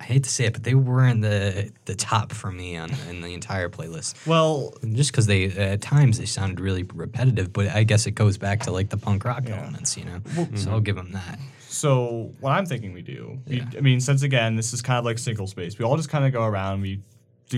I 0.00 0.04
hate 0.04 0.24
to 0.24 0.30
say 0.30 0.44
it, 0.46 0.52
but 0.52 0.62
they 0.64 0.74
weren't 0.74 1.22
the 1.22 1.72
the 1.84 1.94
top 1.94 2.32
for 2.32 2.50
me 2.50 2.76
on 2.76 2.90
in 3.10 3.20
the 3.20 3.34
entire 3.34 3.68
playlist. 3.68 4.26
well, 4.26 4.74
Just 4.92 5.12
because 5.12 5.26
they 5.26 5.46
at 5.46 5.80
times 5.82 6.18
they 6.18 6.26
sounded 6.26 6.60
really 6.60 6.84
repetitive, 6.94 7.52
but 7.52 7.68
I 7.68 7.84
guess 7.84 8.06
it 8.06 8.12
goes 8.12 8.38
back 8.38 8.60
to 8.60 8.70
like 8.70 8.88
the 8.90 8.96
punk 8.96 9.24
rock 9.24 9.44
Yeah. 9.46 9.60
elements, 9.60 9.96
you 9.96 10.04
know. 10.04 10.20
So 10.24 10.40
I'll 10.40 10.46
mm-hmm. 10.46 10.78
give 10.84 10.96
them 10.96 11.12
that. 11.12 11.38
So 11.68 12.32
what 12.40 12.52
I'm 12.52 12.66
thinking 12.66 12.92
we 12.92 13.02
do, 13.02 13.38
we, 13.46 13.56
Yeah. 13.56 13.66
I 13.76 13.80
mean, 13.80 14.00
since 14.00 14.22
again 14.22 14.56
this 14.56 14.72
is 14.72 14.80
kind 14.80 14.98
of 14.98 15.04
like 15.04 15.18
single 15.18 15.46
space, 15.46 15.78
we 15.78 15.84
all 15.84 15.96
just 15.96 16.08
kind 16.08 16.24
of 16.24 16.32
go 16.32 16.44
around. 16.44 16.80
We 16.80 17.00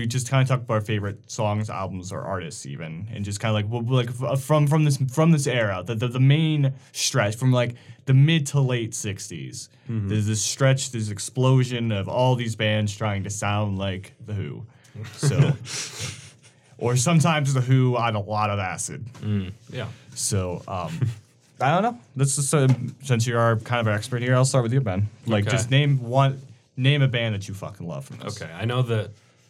do 0.01 0.05
just 0.05 0.29
kind 0.29 0.41
of 0.41 0.47
talk 0.47 0.59
about 0.61 0.73
our 0.75 0.81
favorite 0.81 1.29
songs, 1.29 1.69
albums, 1.69 2.11
or 2.11 2.21
artists, 2.21 2.65
even, 2.65 3.07
and 3.13 3.23
just 3.25 3.39
kind 3.39 3.49
of 3.49 3.55
like 3.71 3.85
well, 3.87 3.97
like 4.03 4.39
from 4.39 4.67
from 4.67 4.83
this 4.83 4.97
from 5.11 5.31
this 5.31 5.47
era, 5.47 5.83
the, 5.85 5.95
the 5.95 6.07
the 6.07 6.19
main 6.19 6.73
stretch 6.91 7.35
from 7.35 7.51
like 7.51 7.75
the 8.05 8.13
mid 8.13 8.45
to 8.47 8.59
late 8.59 8.91
'60s. 8.91 9.69
There's 9.89 10.27
this 10.27 10.41
stretch, 10.43 10.91
this 10.91 11.09
explosion 11.09 11.91
of 11.91 12.09
all 12.09 12.35
these 12.35 12.55
bands 12.57 12.95
trying 12.95 13.23
to 13.23 13.29
sound 13.29 13.77
like 13.77 14.13
the 14.25 14.33
Who. 14.33 14.65
So. 15.15 15.53
Or 16.79 16.95
sometimes 16.95 17.55
the 17.55 17.61
Who 17.61 17.97
on 17.97 18.13
a 18.15 18.19
lot 18.19 18.51
of 18.51 18.59
acid. 18.59 19.03
Yeah. 19.71 19.87
So, 20.13 20.61
um, 20.67 20.99
I 21.59 21.71
don't 21.71 21.81
know. 21.81 21.99
Let's 22.15 22.35
just 22.35 22.53
uh, 22.53 22.67
since 23.01 23.25
you 23.25 23.35
are 23.35 23.55
kind 23.55 23.79
of 23.81 23.87
an 23.87 23.93
expert 23.95 24.21
here, 24.21 24.35
I'll 24.35 24.45
start 24.45 24.61
with 24.61 24.73
you, 24.73 24.79
Ben. 24.81 25.07
Like, 25.25 25.45
Okay. 25.47 25.53
just 25.57 25.71
name 25.71 25.99
one, 26.03 26.39
name 26.75 27.01
a 27.01 27.07
band 27.07 27.33
that 27.33 27.47
you 27.47 27.55
fucking 27.55 27.87
love 27.87 28.05
from 28.05 28.17
this. 28.17 28.39
Okay, 28.39 28.51
I 28.53 28.65
know 28.65 28.83
that. 28.83 29.09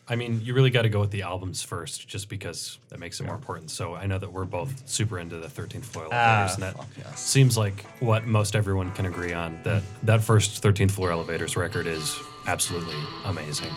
I 0.10 0.16
mean, 0.16 0.40
you 0.42 0.54
really 0.54 0.70
got 0.70 0.84
to 0.84 0.90
go 0.90 1.02
with 1.02 1.12
the 1.12 1.24
albums 1.24 1.62
first, 1.64 2.08
just 2.08 2.30
because 2.30 2.78
that 2.90 3.00
makes 3.00 3.20
it 3.20 3.24
more 3.26 3.36
important. 3.36 3.70
So 3.72 3.94
I 3.94 4.06
know 4.06 4.18
that 4.18 4.32
we're 4.32 4.46
both 4.46 4.88
super 4.88 5.20
into 5.20 5.38
the 5.38 5.48
13th 5.48 5.84
floor 5.84 6.06
elevators, 6.12 6.54
and 6.56 6.64
that 6.64 6.76
Ah, 6.78 6.84
fuck 6.84 6.88
yes. 6.98 7.20
seems 7.20 7.58
like 7.58 7.82
what 8.00 8.26
most 8.26 8.56
everyone 8.56 8.92
can 8.94 9.06
agree 9.06 9.34
on. 9.34 9.60
That 9.64 9.84
that 10.04 10.24
first 10.24 10.64
13th 10.64 10.92
floor 10.92 11.12
elevators 11.12 11.58
record 11.58 11.88
is 11.88 12.18
absolutely 12.48 12.96
amazing. 13.26 13.72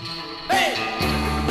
Eyes 0.51 1.50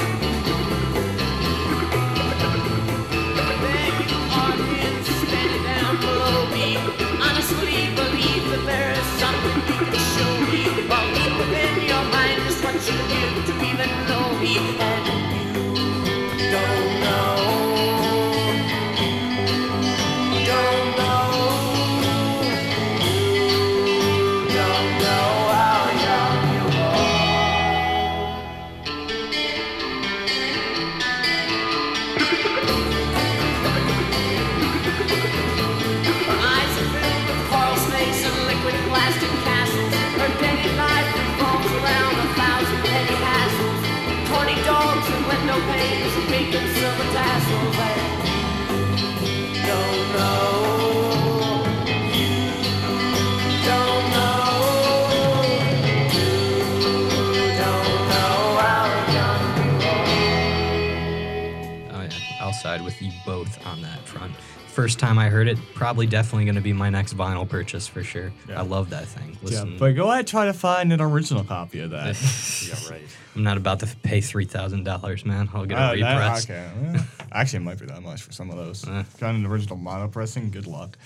First 64.79 64.97
time 64.97 65.19
I 65.19 65.27
heard 65.27 65.49
it, 65.49 65.57
probably 65.73 66.07
definitely 66.07 66.45
going 66.45 66.55
to 66.55 66.61
be 66.61 66.71
my 66.71 66.89
next 66.89 67.17
vinyl 67.17 67.47
purchase 67.47 67.85
for 67.85 68.01
sure. 68.01 68.31
Yeah. 68.47 68.59
I 68.59 68.63
love 68.63 68.91
that 68.91 69.07
thing. 69.07 69.37
Yeah, 69.43 69.65
but 69.77 69.91
go 69.93 70.09
ahead, 70.09 70.25
try 70.25 70.45
to 70.45 70.53
find 70.53 70.93
an 70.93 71.01
original 71.01 71.43
copy 71.43 71.81
of 71.81 71.89
that. 71.91 72.15
Yeah, 72.69 72.89
right. 72.89 73.01
I'm 73.35 73.43
not 73.43 73.57
about 73.57 73.81
to 73.81 73.87
pay 74.03 74.21
three 74.21 74.45
thousand 74.45 74.85
dollars, 74.85 75.25
man. 75.25 75.49
I'll 75.53 75.65
get 75.65 75.77
a 75.77 75.81
Uh, 75.81 75.95
that- 75.95 76.13
repress. 76.13 76.45
okay. 76.45 76.69
well, 76.81 77.05
actually, 77.33 77.57
it 77.57 77.63
might 77.63 77.79
be 77.79 77.87
that 77.87 78.01
much 78.01 78.21
for 78.21 78.31
some 78.31 78.49
of 78.49 78.55
those. 78.55 78.87
Eh. 78.87 79.03
Got 79.19 79.35
an 79.35 79.45
original 79.45 79.75
mono 79.75 80.07
pressing. 80.07 80.49
Good 80.49 80.65
luck. 80.67 80.97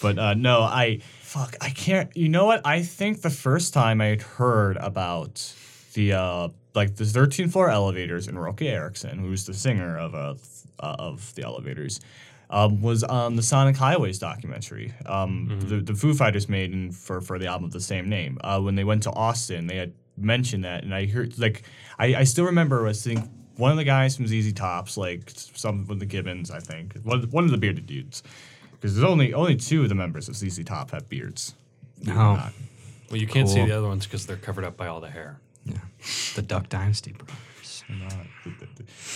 But 0.00 0.18
uh, 0.20 0.34
no, 0.34 0.60
I 0.60 1.00
fuck. 1.20 1.56
I 1.60 1.70
can't. 1.70 2.16
You 2.16 2.28
know 2.28 2.44
what? 2.44 2.64
I 2.64 2.82
think 2.82 3.22
the 3.22 3.30
first 3.30 3.74
time 3.74 4.00
I 4.00 4.16
heard 4.16 4.76
about 4.76 5.52
the 5.94 6.12
uh, 6.12 6.48
like 6.74 6.94
the 6.94 7.04
13th 7.04 7.50
floor 7.52 7.70
elevators 7.70 8.28
and 8.28 8.40
Roky 8.40 8.68
Erickson, 8.68 9.18
who's 9.18 9.46
the 9.46 9.54
singer 9.54 9.98
of 9.98 10.14
uh, 10.14 10.34
uh, 10.78 10.96
of 11.00 11.34
the 11.34 11.42
elevators. 11.42 12.00
Um, 12.48 12.80
was 12.80 13.02
on 13.02 13.34
the 13.34 13.42
Sonic 13.42 13.76
Highways 13.76 14.20
documentary. 14.20 14.94
Um, 15.04 15.58
the, 15.64 15.80
the 15.80 15.94
Foo 15.94 16.14
Fighters 16.14 16.48
made 16.48 16.72
in, 16.72 16.92
for 16.92 17.20
for 17.20 17.38
the 17.40 17.46
album 17.46 17.64
of 17.64 17.72
the 17.72 17.80
same 17.80 18.08
name. 18.08 18.38
Uh, 18.42 18.60
when 18.60 18.76
they 18.76 18.84
went 18.84 19.02
to 19.02 19.10
Austin, 19.10 19.66
they 19.66 19.76
had 19.76 19.92
mentioned 20.16 20.64
that, 20.64 20.84
and 20.84 20.94
I 20.94 21.06
heard 21.06 21.36
like 21.38 21.64
I, 21.98 22.14
I 22.14 22.24
still 22.24 22.44
remember 22.44 22.86
I 22.86 22.92
think 22.92 23.28
one 23.56 23.70
of 23.70 23.76
the 23.76 23.84
guys 23.84 24.16
from 24.16 24.26
ZZ 24.26 24.52
Tops, 24.52 24.96
like 24.96 25.30
some 25.34 25.86
of 25.88 25.98
the 25.98 26.06
Gibbons, 26.06 26.50
I 26.50 26.60
think 26.60 26.96
one 27.02 27.16
of 27.16 27.22
the, 27.22 27.34
one 27.34 27.44
of 27.44 27.50
the 27.50 27.58
bearded 27.58 27.86
dudes, 27.86 28.22
because 28.72 28.94
there's 28.94 29.08
only 29.10 29.34
only 29.34 29.56
two 29.56 29.82
of 29.82 29.88
the 29.88 29.94
members 29.94 30.28
of 30.28 30.36
ZZ 30.36 30.62
Top 30.64 30.92
have 30.92 31.08
beards. 31.08 31.54
believe 32.00 32.16
it 32.16 32.20
or 32.20 32.36
not. 32.36 32.52
Well, 33.10 33.20
you 33.20 33.26
can't 33.26 33.48
see 33.48 33.64
the 33.64 33.76
other 33.76 33.88
ones 33.88 34.06
because 34.06 34.26
they're 34.26 34.36
covered 34.36 34.64
up 34.64 34.76
by 34.76 34.88
all 34.88 35.00
the 35.00 35.10
hair. 35.10 35.38
Yeah. 35.64 35.78
The 36.34 36.42
Duck 36.42 36.68
Dynasty 36.68 37.14
brothers. 37.88 38.12
Not- 38.12 38.26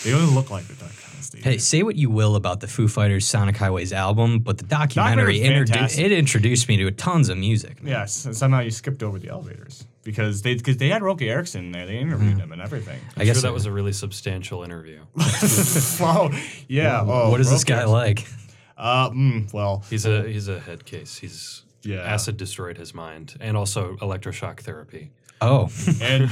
they 0.05 0.12
only 0.12 0.35
look 0.35 0.51
like 0.51 0.66
the 0.66 0.75
Duck 0.75 0.91
Dynasty. 1.11 1.41
Hey, 1.41 1.59
say 1.59 1.83
what 1.83 1.97
you 1.97 2.11
will 2.11 2.35
about 2.37 2.61
the 2.61 2.66
Foo 2.66 2.89
Fighters 2.89 3.27
Sonic 3.27 3.57
Highways 3.57 3.93
album, 3.93 4.41
but 4.41 4.59
the 4.59 4.64
documentary 4.64 5.39
Documentary's 5.41 5.71
introdu- 5.71 5.99
it 6.05 6.12
introduced 6.12 6.68
me 6.68 6.77
to 6.79 6.91
tons 6.91 7.29
of 7.29 7.39
music. 7.39 7.83
man. 7.83 7.93
Yes, 7.93 8.25
and 8.25 8.37
somehow 8.37 8.61
you 8.61 8.71
skipped 8.71 9.03
over 9.03 9.18
the 9.18 9.29
elevators 9.29 9.87
because 10.03 10.43
they 10.43 10.55
because 10.55 10.79
they 10.79 10.89
had 10.89 11.03
Roky 11.03 11.29
Erickson 11.31 11.71
there. 11.73 11.87
They 11.87 11.99
interviewed 11.99 12.39
him 12.39 12.51
and 12.53 12.61
everything. 12.61 13.01
I 13.16 13.25
guess 13.25 13.37
sure 13.37 13.43
that 13.43 13.49
so. 13.49 13.53
was 13.53 13.66
a 13.66 13.73
really 13.73 13.93
substantial 13.93 14.62
interview. 14.64 15.01
wow. 16.01 16.31
Yeah. 16.68 17.03
Oh, 17.07 17.31
what 17.31 17.41
is 17.41 17.51
this 17.51 17.64
guy 17.64 17.77
Erickson. 17.77 17.93
like? 17.93 18.27
Uh, 18.77 19.11
mm, 19.11 19.53
well, 19.53 19.85
He's 19.91 20.07
a 20.07 20.27
he's 20.29 20.49
a 20.49 20.59
head 20.59 20.85
case. 20.85 21.18
He's 21.18 21.62
Yeah. 21.83 21.99
acid 22.03 22.37
destroyed 22.37 22.79
his 22.79 22.95
mind, 22.95 23.37
and 23.41 23.57
also 23.57 23.97
electroshock 23.97 24.61
therapy. 24.61 25.11
Oh, 25.41 25.70
and 26.03 26.30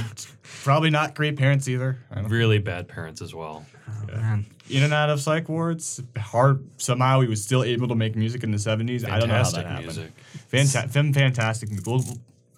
probably 0.63 0.89
not 0.89 1.15
great 1.15 1.37
parents 1.37 1.67
either. 1.67 1.97
Really 2.27 2.59
bad 2.59 2.87
parents 2.87 3.21
as 3.21 3.33
well. 3.33 3.65
man. 4.07 4.45
in 4.69 4.83
and 4.83 4.93
out 4.93 5.09
of 5.09 5.19
psych 5.19 5.49
wards. 5.49 6.01
Hard 6.17 6.63
somehow 6.77 7.21
he 7.21 7.27
was 7.27 7.43
still 7.43 7.63
able 7.63 7.87
to 7.87 7.95
make 7.95 8.15
music 8.15 8.43
in 8.43 8.51
the 8.51 8.59
seventies. 8.59 9.03
I 9.03 9.19
don't 9.19 9.29
know 9.29 9.35
how 9.35 9.49
that 9.49 9.63
Fantastic 9.63 9.65
happened. 9.65 9.85
music. 9.85 10.11
Fanta- 10.51 10.89
film 10.91 11.13
fantastic. 11.13 11.69
We'll, 11.85 12.03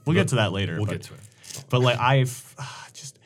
we'll 0.05 0.15
get 0.15 0.29
to 0.29 0.35
that 0.35 0.51
later. 0.51 0.75
We'll 0.75 0.85
but, 0.85 0.93
get 0.93 1.03
to 1.03 1.13
it. 1.13 1.65
But 1.69 1.81
like 1.81 1.99
I've 1.99 2.55
ah, 2.59 2.87
just 2.93 3.17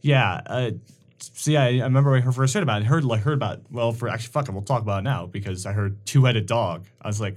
yeah. 0.00 0.40
Uh, 0.46 0.70
so 1.18 1.50
yeah, 1.50 1.64
I 1.64 1.68
I 1.68 1.84
remember 1.84 2.10
when 2.10 2.26
I 2.26 2.30
first 2.30 2.54
heard 2.54 2.62
about 2.62 2.82
it. 2.82 2.86
Heard 2.86 3.04
like 3.04 3.20
heard 3.20 3.34
about 3.34 3.60
well 3.70 3.92
for 3.92 4.08
actually 4.08 4.32
fuck 4.32 4.48
it, 4.48 4.52
we'll 4.52 4.62
talk 4.62 4.82
about 4.82 5.00
it 5.00 5.04
now 5.04 5.26
because 5.26 5.66
I 5.66 5.72
heard 5.72 6.04
two 6.06 6.24
headed 6.24 6.46
dog. 6.46 6.86
I 7.00 7.08
was 7.08 7.20
like, 7.20 7.36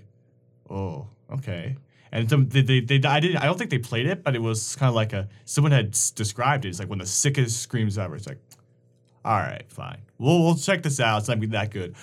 oh 0.69 1.07
okay. 1.31 1.75
And 2.13 2.29
some, 2.29 2.47
they, 2.47 2.61
they, 2.61 2.79
they, 2.79 3.01
I 3.07 3.19
didn't. 3.19 3.37
I 3.37 3.45
don't 3.47 3.57
think 3.57 3.71
they 3.71 3.79
played 3.79 4.05
it, 4.05 4.23
but 4.23 4.35
it 4.35 4.41
was 4.41 4.75
kind 4.75 4.87
of 4.87 4.93
like 4.93 5.13
a 5.13 5.27
someone 5.45 5.71
had 5.71 5.89
s- 5.89 6.11
described 6.11 6.63
it. 6.63 6.69
It's 6.69 6.79
like 6.79 6.87
one 6.87 7.01
of 7.01 7.07
the 7.07 7.11
sickest 7.11 7.59
screams 7.61 7.97
ever. 7.97 8.15
It's 8.15 8.27
like, 8.27 8.37
all 9.25 9.37
right, 9.39 9.63
fine. 9.69 9.97
We'll 10.19 10.43
we'll 10.43 10.55
check 10.55 10.83
this 10.83 10.99
out. 10.99 11.17
It's 11.19 11.27
not 11.27 11.35
gonna 11.35 11.47
be 11.47 11.57
that 11.57 11.71
good. 11.71 11.95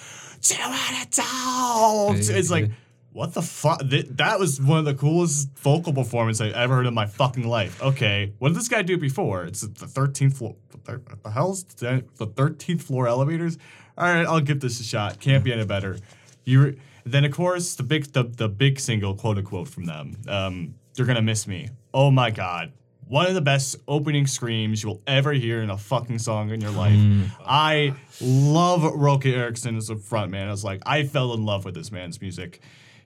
Two-headed 0.42 1.11
dog. 1.12 2.16
It's 2.16 2.50
like, 2.50 2.70
what 3.12 3.34
the 3.34 3.42
fuck? 3.42 3.80
Th- 3.88 4.06
that 4.11 4.40
was 4.40 4.61
one 4.61 4.78
of 4.80 4.84
the 4.84 4.94
coolest 4.94 5.48
vocal 5.58 5.92
performances 5.92 6.40
I've 6.40 6.54
ever 6.56 6.76
heard 6.76 6.86
in 6.86 6.94
my 6.94 7.06
fucking 7.06 7.46
life. 7.46 7.80
Okay, 7.80 8.32
what 8.40 8.48
did 8.48 8.56
this 8.58 8.68
guy 8.68 8.82
do 8.82 8.98
before? 8.98 9.44
It's 9.44 9.61
the 9.61 9.86
13th 9.86 10.34
floor. 10.38 10.56
Thir- 10.84 11.02
what 11.06 11.22
the 11.22 11.30
hell's 11.30 11.62
the 11.64 12.04
the 12.16 12.26
13th 12.26 12.82
floor 12.82 13.06
elevators? 13.06 13.58
All 13.96 14.12
right, 14.12 14.26
I'll 14.26 14.40
give 14.40 14.58
this 14.61 14.80
a 14.80 14.82
shot. 14.84 15.20
Can't 15.20 15.44
be 15.44 15.52
any 15.52 15.64
better. 15.64 15.98
You. 16.44 16.62
re- 16.62 16.78
Then 17.05 17.24
of 17.24 17.32
course 17.32 17.74
the 17.74 17.82
big 17.82 18.12
the, 18.12 18.24
the 18.24 18.48
big 18.48 18.80
single 18.80 19.14
quote 19.14 19.38
unquote 19.38 19.68
from 19.68 19.84
them. 19.84 20.16
Um, 20.28 20.74
they're 20.94 21.07
gonna 21.07 21.22
miss 21.22 21.46
me. 21.46 21.68
Oh 21.94 22.11
my 22.11 22.30
god. 22.30 22.72
One 23.07 23.26
of 23.26 23.34
the 23.34 23.40
best 23.40 23.74
opening 23.88 24.28
screams 24.28 24.84
you'll 24.84 25.03
ever 25.05 25.32
hear 25.32 25.62
in 25.62 25.70
a 25.70 25.76
fucking 25.76 26.20
song 26.20 26.51
in 26.51 26.61
your 26.61 26.70
life. 26.70 27.01
I 27.44 27.92
love 28.20 28.84
Roky 28.84 29.34
Erickson 29.34 29.76
as 29.76 29.90
a 29.90 29.96
frontman. 29.96 30.46
I 30.46 30.51
was 30.53 30.62
like, 30.62 30.80
I 30.86 31.03
fell 31.03 31.34
in 31.34 31.44
love 31.44 31.64
with 31.64 31.74
this 31.74 31.90
man's 31.90 32.20
music 32.20 32.61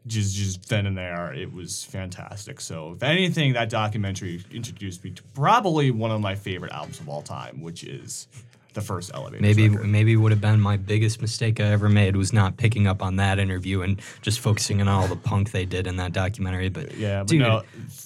just 0.07 0.37
just 0.37 0.69
then 0.69 0.87
and 0.87 0.97
there. 0.97 1.33
It 1.33 1.53
was 1.53 1.85
fantastic. 1.85 2.61
So 2.61 2.93
if 2.93 3.03
anything, 3.03 3.55
that 3.55 3.71
documentary 3.71 4.43
introduced 4.53 5.05
me 5.05 5.11
to 5.13 5.23
probably 5.35 5.91
one 5.91 6.11
of 6.11 6.21
my 6.21 6.35
favorite 6.35 6.73
albums 6.73 7.01
of 7.01 7.09
all 7.09 7.23
time, 7.23 7.61
which 7.63 7.85
is 7.85 8.29
the 8.75 8.81
first 8.81 9.11
Elevator. 9.15 9.41
Maybe 9.43 9.69
record. 9.69 9.87
maybe 9.89 10.17
would 10.17 10.33
have 10.33 10.41
been 10.41 10.61
my 10.61 10.77
biggest 10.77 11.21
mistake 11.23 11.61
I 11.61 11.65
ever 11.65 11.89
made 11.89 12.17
was 12.17 12.33
not 12.33 12.57
picking 12.57 12.87
up 12.87 13.03
on 13.03 13.17
that 13.17 13.39
interview 13.39 13.83
and 13.83 14.01
just 14.23 14.41
focusing 14.41 14.81
on 14.81 14.89
all 14.89 15.07
the 15.09 15.17
punk 15.17 15.51
they 15.53 15.65
did 15.65 15.87
in 15.87 15.97
that 15.97 16.13
documentary. 16.13 16.69
But 16.69 16.95
Yeah, 16.97 17.21
but 17.21 17.29
dude, 17.29 17.41
no. 17.41 17.63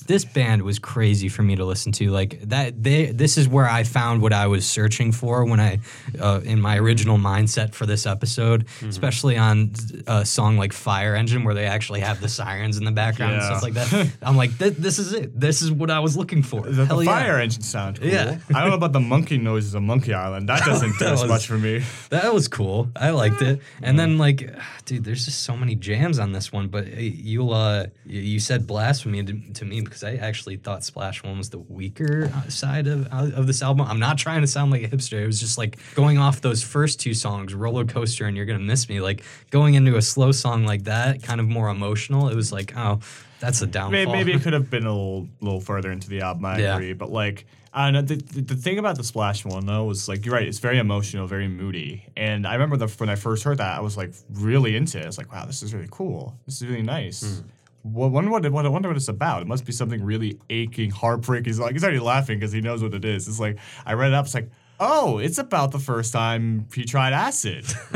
this 0.07 0.25
band 0.25 0.63
was 0.63 0.79
crazy 0.79 1.29
for 1.29 1.43
me 1.43 1.57
to 1.57 1.65
listen 1.65 1.93
to. 1.93 2.11
Like 2.11 2.41
that, 2.49 2.83
they 2.83 3.07
this 3.07 3.37
is 3.39 3.49
where 3.49 3.67
I 3.69 3.83
found 3.85 4.23
what 4.23 4.33
I 4.33 4.47
was 4.47 4.67
searching 4.67 5.13
for 5.13 5.45
when 5.45 5.61
I 5.61 5.81
uh, 6.21 6.41
in 6.45 6.61
my 6.61 6.79
original 6.79 7.19
mindset 7.19 7.75
for 7.75 7.87
this 7.87 8.07
episode, 8.07 8.67
Mm-hmm. 8.69 8.89
especially 8.91 9.37
on 9.37 9.73
a 10.07 10.25
song 10.27 10.57
like 10.59 10.73
Fire 10.73 11.15
Engine 11.15 11.45
where 11.45 11.55
they 11.55 11.67
actually 11.67 12.01
have 12.01 12.21
the 12.21 12.29
sirens 12.29 12.77
in 12.79 12.85
the 12.85 12.93
background 12.93 13.35
and 13.35 13.43
stuff 13.43 13.63
like 13.63 13.75
that. 13.75 14.11
I'm 14.23 14.37
like, 14.37 14.57
"Th- 14.59 14.75
this 14.75 14.99
is 14.99 15.13
it. 15.13 15.39
This 15.39 15.63
is 15.63 15.73
what 15.73 15.91
I 15.91 16.01
was 16.01 16.17
looking 16.17 16.43
for. 16.43 16.63
The, 16.63 16.85
the 16.85 16.99
yeah. 16.99 17.05
fire 17.19 17.39
engine 17.39 17.63
sound 17.63 18.01
cool. 18.01 18.09
Yeah. 18.09 18.39
I 18.55 18.61
don't 18.61 18.71
know 18.71 18.77
about 18.77 18.93
the 18.93 19.01
monkey 19.01 19.39
noises 19.39 19.75
of 19.75 19.83
Monkey 19.83 20.13
Island. 20.15 20.49
That 20.58 20.58
doesn't 20.65 20.93
do 20.99 21.05
That 21.05 21.13
as 21.15 21.23
was- 21.23 21.29
much 21.31 21.47
for 21.47 21.59
me. 21.59 21.83
That 22.11 22.33
was 22.33 22.49
cool. 22.49 22.91
I 22.97 23.11
liked 23.11 23.43
it. 23.43 23.61
And 23.83 23.99
then 23.99 24.19
like, 24.19 24.51
dude, 24.85 25.05
there's 25.05 25.25
just 25.25 25.43
so 25.43 25.57
many 25.57 25.75
jams 25.75 26.19
on 26.19 26.33
this 26.33 26.53
one. 26.53 26.69
But 26.69 26.89
you'll 26.97 27.53
uh, 27.53 27.87
you 28.07 28.41
said 28.41 28.67
blasphemy 28.67 29.23
to, 29.25 29.41
to 29.55 29.65
me 29.65 29.81
because 29.81 30.03
I 30.05 30.15
actually 30.17 30.57
thought 30.57 30.85
Splash 30.85 31.23
One 31.23 31.39
was 31.39 31.51
the 31.51 31.59
weaker 31.59 32.31
uh, 32.35 32.49
side 32.49 32.87
of 32.87 33.07
uh, 33.13 33.31
of 33.35 33.47
this 33.47 33.63
album. 33.63 33.87
I'm 33.87 33.99
not 34.01 34.19
trying 34.19 34.41
to 34.41 34.47
sound 34.47 34.71
like 34.71 34.83
a 34.83 34.89
hipster. 34.89 35.23
It 35.23 35.27
was 35.27 35.41
just 35.41 35.59
like 35.59 35.79
going 35.95 36.19
off 36.19 36.41
those 36.41 36.63
first 36.63 37.01
two 37.01 37.15
songs, 37.15 37.55
Roller 37.55 37.85
Coaster 37.85 38.27
and 38.27 38.37
You're 38.37 38.47
Gonna 38.47 38.59
Miss 38.59 38.89
Me. 38.89 39.01
Like 39.01 39.23
going 39.51 39.75
into 39.75 39.97
a 39.97 40.03
slow 40.03 40.33
song 40.33 40.65
like 40.65 40.85
that, 40.85 41.23
kind 41.23 41.41
of 41.41 41.49
more 41.49 41.69
emotional. 41.69 42.29
It 42.29 42.35
was 42.37 42.53
like, 42.53 42.73
oh, 42.77 43.01
that's 43.41 43.63
a 43.63 43.67
downfall. 43.67 43.93
Maybe, 43.93 44.11
maybe 44.13 44.33
it 44.33 44.41
could 44.43 44.53
have 44.53 44.69
been 44.71 44.85
a 44.87 44.91
little, 44.93 45.29
little 45.41 45.61
further 45.61 45.93
into 45.93 46.09
the 46.09 46.23
album. 46.23 46.45
I 46.45 46.59
Yeah. 46.59 46.75
agree, 46.75 46.93
but 46.93 47.11
like, 47.11 47.47
I 47.79 47.93
know. 47.93 48.03
The, 48.03 48.17
the, 48.17 48.57
thing 48.57 48.81
about 48.81 48.97
the 48.97 49.05
Splash 49.05 49.45
one 49.45 49.65
though 49.65 49.85
was 49.85 50.09
like, 50.09 50.27
you're 50.27 50.35
right. 50.35 50.49
It's 50.49 50.59
very 50.59 50.79
emotional, 50.79 51.29
very 51.29 51.47
moody. 51.47 52.05
And 52.17 52.45
I 52.45 52.55
remember 52.55 52.77
the, 52.77 52.89
when 52.89 53.09
I 53.09 53.15
first 53.15 53.45
heard 53.45 53.59
that, 53.59 53.79
I 53.79 53.81
was 53.81 53.97
like 53.97 54.13
really 54.33 54.75
into 54.75 54.99
it. 54.99 55.05
I 55.05 55.07
was 55.07 55.17
like, 55.17 55.33
wow, 55.33 55.47
this 55.47 55.63
is 55.63 55.73
really 55.73 55.87
cool. 55.89 56.37
This 56.45 56.61
is 56.61 56.67
really 56.67 56.83
nice. 56.83 57.23
Hmm. 57.23 57.47
Well, 57.85 58.11
wonder 58.11 58.33
what, 58.33 58.51
what 58.51 58.67
I 58.67 58.69
wonder 58.69 58.89
what 58.89 58.97
it's 58.97 59.07
about. 59.07 59.43
It 59.43 59.47
must 59.47 59.65
be 59.65 59.71
something 59.71 60.03
really 60.03 60.41
aching, 60.51 60.91
heartbreaking. 60.91 61.45
He's 61.45 61.61
like 61.61 61.73
he's 61.73 61.85
already 61.85 62.01
laughing 62.01 62.41
because 62.41 62.51
he 62.51 62.61
knows 62.61 62.83
what 62.83 62.95
it 62.95 63.05
is. 63.05 63.29
It's 63.29 63.39
like 63.39 63.59
I 63.87 63.93
read 63.93 64.09
it 64.09 64.15
up. 64.15 64.27
It's 64.27 64.35
like. 64.35 64.51
Oh, 64.81 65.19
it's 65.19 65.39
about 65.39 65.73
the 65.73 65.81
first 65.81 66.13
time 66.13 66.69
he 66.73 66.85
tried 66.85 67.13
acid. 67.13 67.65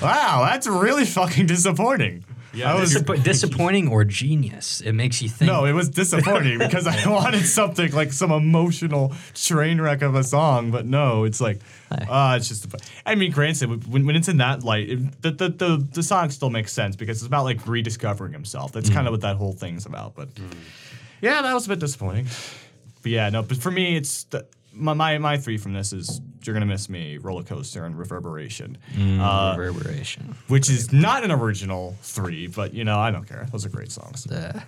wow, 0.00 0.48
that's 0.48 0.66
really 0.66 1.04
fucking 1.04 1.44
disappointing. 1.44 2.24
Yeah, 2.54 2.72
I 2.74 2.78
was 2.78 2.94
Disappo- 2.94 3.22
disappointing 3.22 3.88
or 3.88 4.04
genius. 4.04 4.80
It 4.82 4.92
makes 4.92 5.22
you 5.22 5.28
think. 5.28 5.50
no, 5.50 5.64
it 5.64 5.72
was 5.72 5.88
disappointing 5.88 6.58
because 6.66 6.86
I 6.86 7.08
wanted 7.08 7.46
something 7.46 7.92
like 7.92 8.12
some 8.12 8.30
emotional 8.30 9.14
train 9.34 9.80
wreck 9.80 10.02
of 10.02 10.14
a 10.14 10.22
song, 10.22 10.70
but 10.70 10.84
no, 10.84 11.24
it's 11.24 11.40
like, 11.40 11.60
ah, 12.08 12.36
it's 12.36 12.48
just. 12.48 12.66
I 13.06 13.14
mean, 13.14 13.32
granted, 13.32 13.86
when, 13.90 14.04
when 14.06 14.16
it's 14.16 14.28
in 14.28 14.36
that 14.38 14.62
light, 14.62 14.90
it, 14.90 15.22
the, 15.22 15.30
the 15.30 15.48
the 15.48 15.88
the 15.92 16.02
song 16.02 16.30
still 16.30 16.50
makes 16.50 16.72
sense 16.72 16.94
because 16.94 17.18
it's 17.18 17.26
about 17.26 17.44
like 17.44 17.66
rediscovering 17.66 18.32
himself. 18.32 18.72
That's 18.72 18.90
kind 18.90 19.06
of 19.06 19.12
what 19.12 19.22
that 19.22 19.36
whole 19.36 19.52
thing's 19.52 19.86
about. 19.86 20.14
But 20.14 20.28
yeah, 21.20 21.40
that 21.42 21.54
was 21.54 21.66
a 21.66 21.70
bit 21.70 21.78
disappointing. 21.80 22.26
But 23.02 23.12
yeah, 23.12 23.30
no, 23.30 23.42
but 23.42 23.56
for 23.56 23.70
me, 23.70 23.96
it's 23.96 24.24
the, 24.24 24.46
my, 24.72 24.92
my 24.94 25.18
my 25.18 25.38
three 25.38 25.56
from 25.58 25.72
this 25.72 25.92
is 25.92 26.20
"You're 26.46 26.54
Gonna 26.54 26.66
Miss 26.66 26.88
Me," 26.88 27.18
"Roller 27.18 27.42
Coaster," 27.42 27.84
and 27.84 27.98
"Reverberation," 27.98 28.78
uh, 28.98 29.54
reverberation. 29.58 30.34
which 30.48 30.68
is 30.70 30.92
not 30.92 31.24
an 31.24 31.30
original 31.30 31.96
three, 32.02 32.46
but 32.46 32.72
you 32.74 32.84
know 32.84 32.98
I 32.98 33.10
don't 33.10 33.24
care. 33.26 33.46
Those 33.52 33.64
are 33.66 33.70
great 33.70 33.90
songs. 33.92 34.24
the 34.24 34.62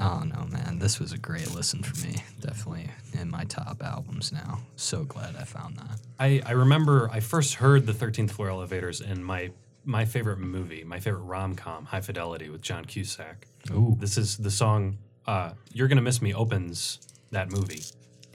oh 0.00 0.24
no 0.24 0.44
man 0.50 0.80
this 0.80 0.98
was 0.98 1.12
a 1.12 1.18
great 1.18 1.54
listen 1.54 1.80
for 1.80 1.96
me 2.04 2.16
definitely 2.40 2.90
in 3.20 3.30
my 3.30 3.44
top 3.44 3.80
albums 3.84 4.32
now 4.32 4.58
so 4.74 5.04
glad 5.04 5.36
i 5.36 5.44
found 5.44 5.76
that 5.76 6.00
I, 6.18 6.42
I 6.44 6.52
remember 6.52 7.08
I 7.12 7.20
first 7.20 7.54
heard 7.54 7.86
the 7.86 7.92
13th 7.92 8.32
Floor 8.32 8.48
Elevators 8.50 9.00
in 9.00 9.22
my 9.22 9.50
my 9.84 10.04
favorite 10.04 10.38
movie, 10.38 10.82
my 10.82 10.98
favorite 10.98 11.20
rom 11.20 11.54
com, 11.54 11.84
High 11.84 12.00
Fidelity 12.00 12.48
with 12.48 12.60
John 12.62 12.84
Cusack. 12.84 13.46
Ooh. 13.70 13.96
This 14.00 14.18
is 14.18 14.36
the 14.38 14.50
song 14.50 14.98
uh, 15.28 15.50
You're 15.72 15.86
Gonna 15.86 16.02
Miss 16.02 16.20
Me 16.20 16.34
opens 16.34 16.98
that 17.30 17.52
movie 17.52 17.82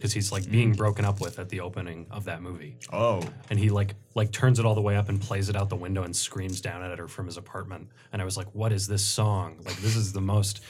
because 0.01 0.13
he's 0.13 0.31
like 0.31 0.49
being 0.49 0.73
mm. 0.73 0.77
broken 0.77 1.05
up 1.05 1.21
with 1.21 1.37
at 1.37 1.47
the 1.49 1.59
opening 1.59 2.07
of 2.09 2.25
that 2.25 2.41
movie. 2.41 2.75
Oh, 2.91 3.21
And 3.51 3.59
he 3.59 3.69
like 3.69 3.93
like 4.15 4.31
turns 4.31 4.57
it 4.57 4.65
all 4.65 4.73
the 4.73 4.81
way 4.81 4.95
up 4.95 5.09
and 5.09 5.21
plays 5.21 5.47
it 5.47 5.55
out 5.55 5.69
the 5.69 5.75
window 5.75 6.01
and 6.01 6.15
screams 6.15 6.59
down 6.59 6.81
at 6.81 6.97
her 6.97 7.07
from 7.07 7.27
his 7.27 7.37
apartment. 7.37 7.87
And 8.11 8.19
I 8.19 8.25
was 8.25 8.35
like, 8.35 8.47
what 8.53 8.71
is 8.71 8.87
this 8.87 9.05
song? 9.05 9.57
Like 9.63 9.77
this 9.77 9.95
is 9.95 10.11
the 10.11 10.19
most 10.19 10.61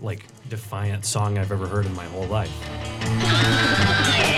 like 0.00 0.24
defiant 0.48 1.04
song 1.04 1.36
I've 1.36 1.52
ever 1.52 1.66
heard 1.66 1.84
in 1.84 1.94
my 1.94 2.06
whole 2.06 2.26
life. 2.26 2.50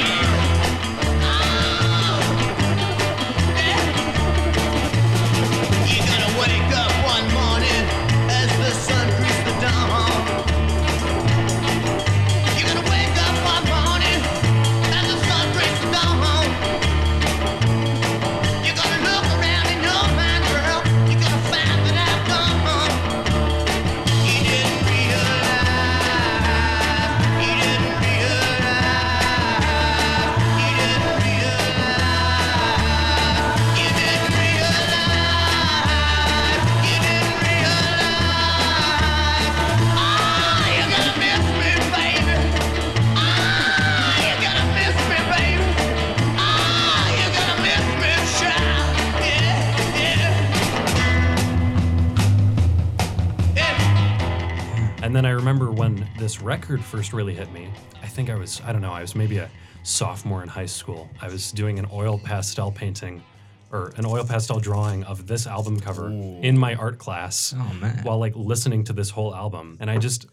record 56.43 56.83
first 56.85 57.13
really 57.13 57.35
hit 57.35 57.53
me. 57.53 57.69
I 58.03 58.07
think 58.07 58.31
I 58.31 58.35
was, 58.35 58.61
I 58.65 58.73
don't 58.73 58.83
know, 58.83 58.93
I 58.93 59.01
was 59.03 59.15
maybe 59.15 59.39
a 59.39 59.49
sophomore 59.83 60.43
in 60.43 60.49
high 60.49 60.67
school. 60.67 61.09
I 61.21 61.29
was 61.29 61.53
doing 61.53 61.79
an 61.79 61.87
oil 61.93 62.19
pastel 62.19 62.71
painting 62.71 63.23
or 63.71 63.93
an 63.97 64.05
oil 64.05 64.25
pastel 64.25 64.61
drawing 64.61 65.03
of 65.05 65.27
this 65.27 65.47
album 65.47 65.81
cover 65.81 66.09
in 66.09 66.59
my 66.59 66.75
art 66.75 66.99
class 66.99 67.55
Oh, 67.57 67.63
while 68.03 68.19
like 68.19 68.35
listening 68.37 68.85
to 68.85 68.93
this 68.93 69.11
whole 69.11 69.35
album. 69.35 69.77
And 69.81 69.91
I 69.91 69.97
just, 69.99 70.27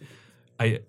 I 0.60 0.80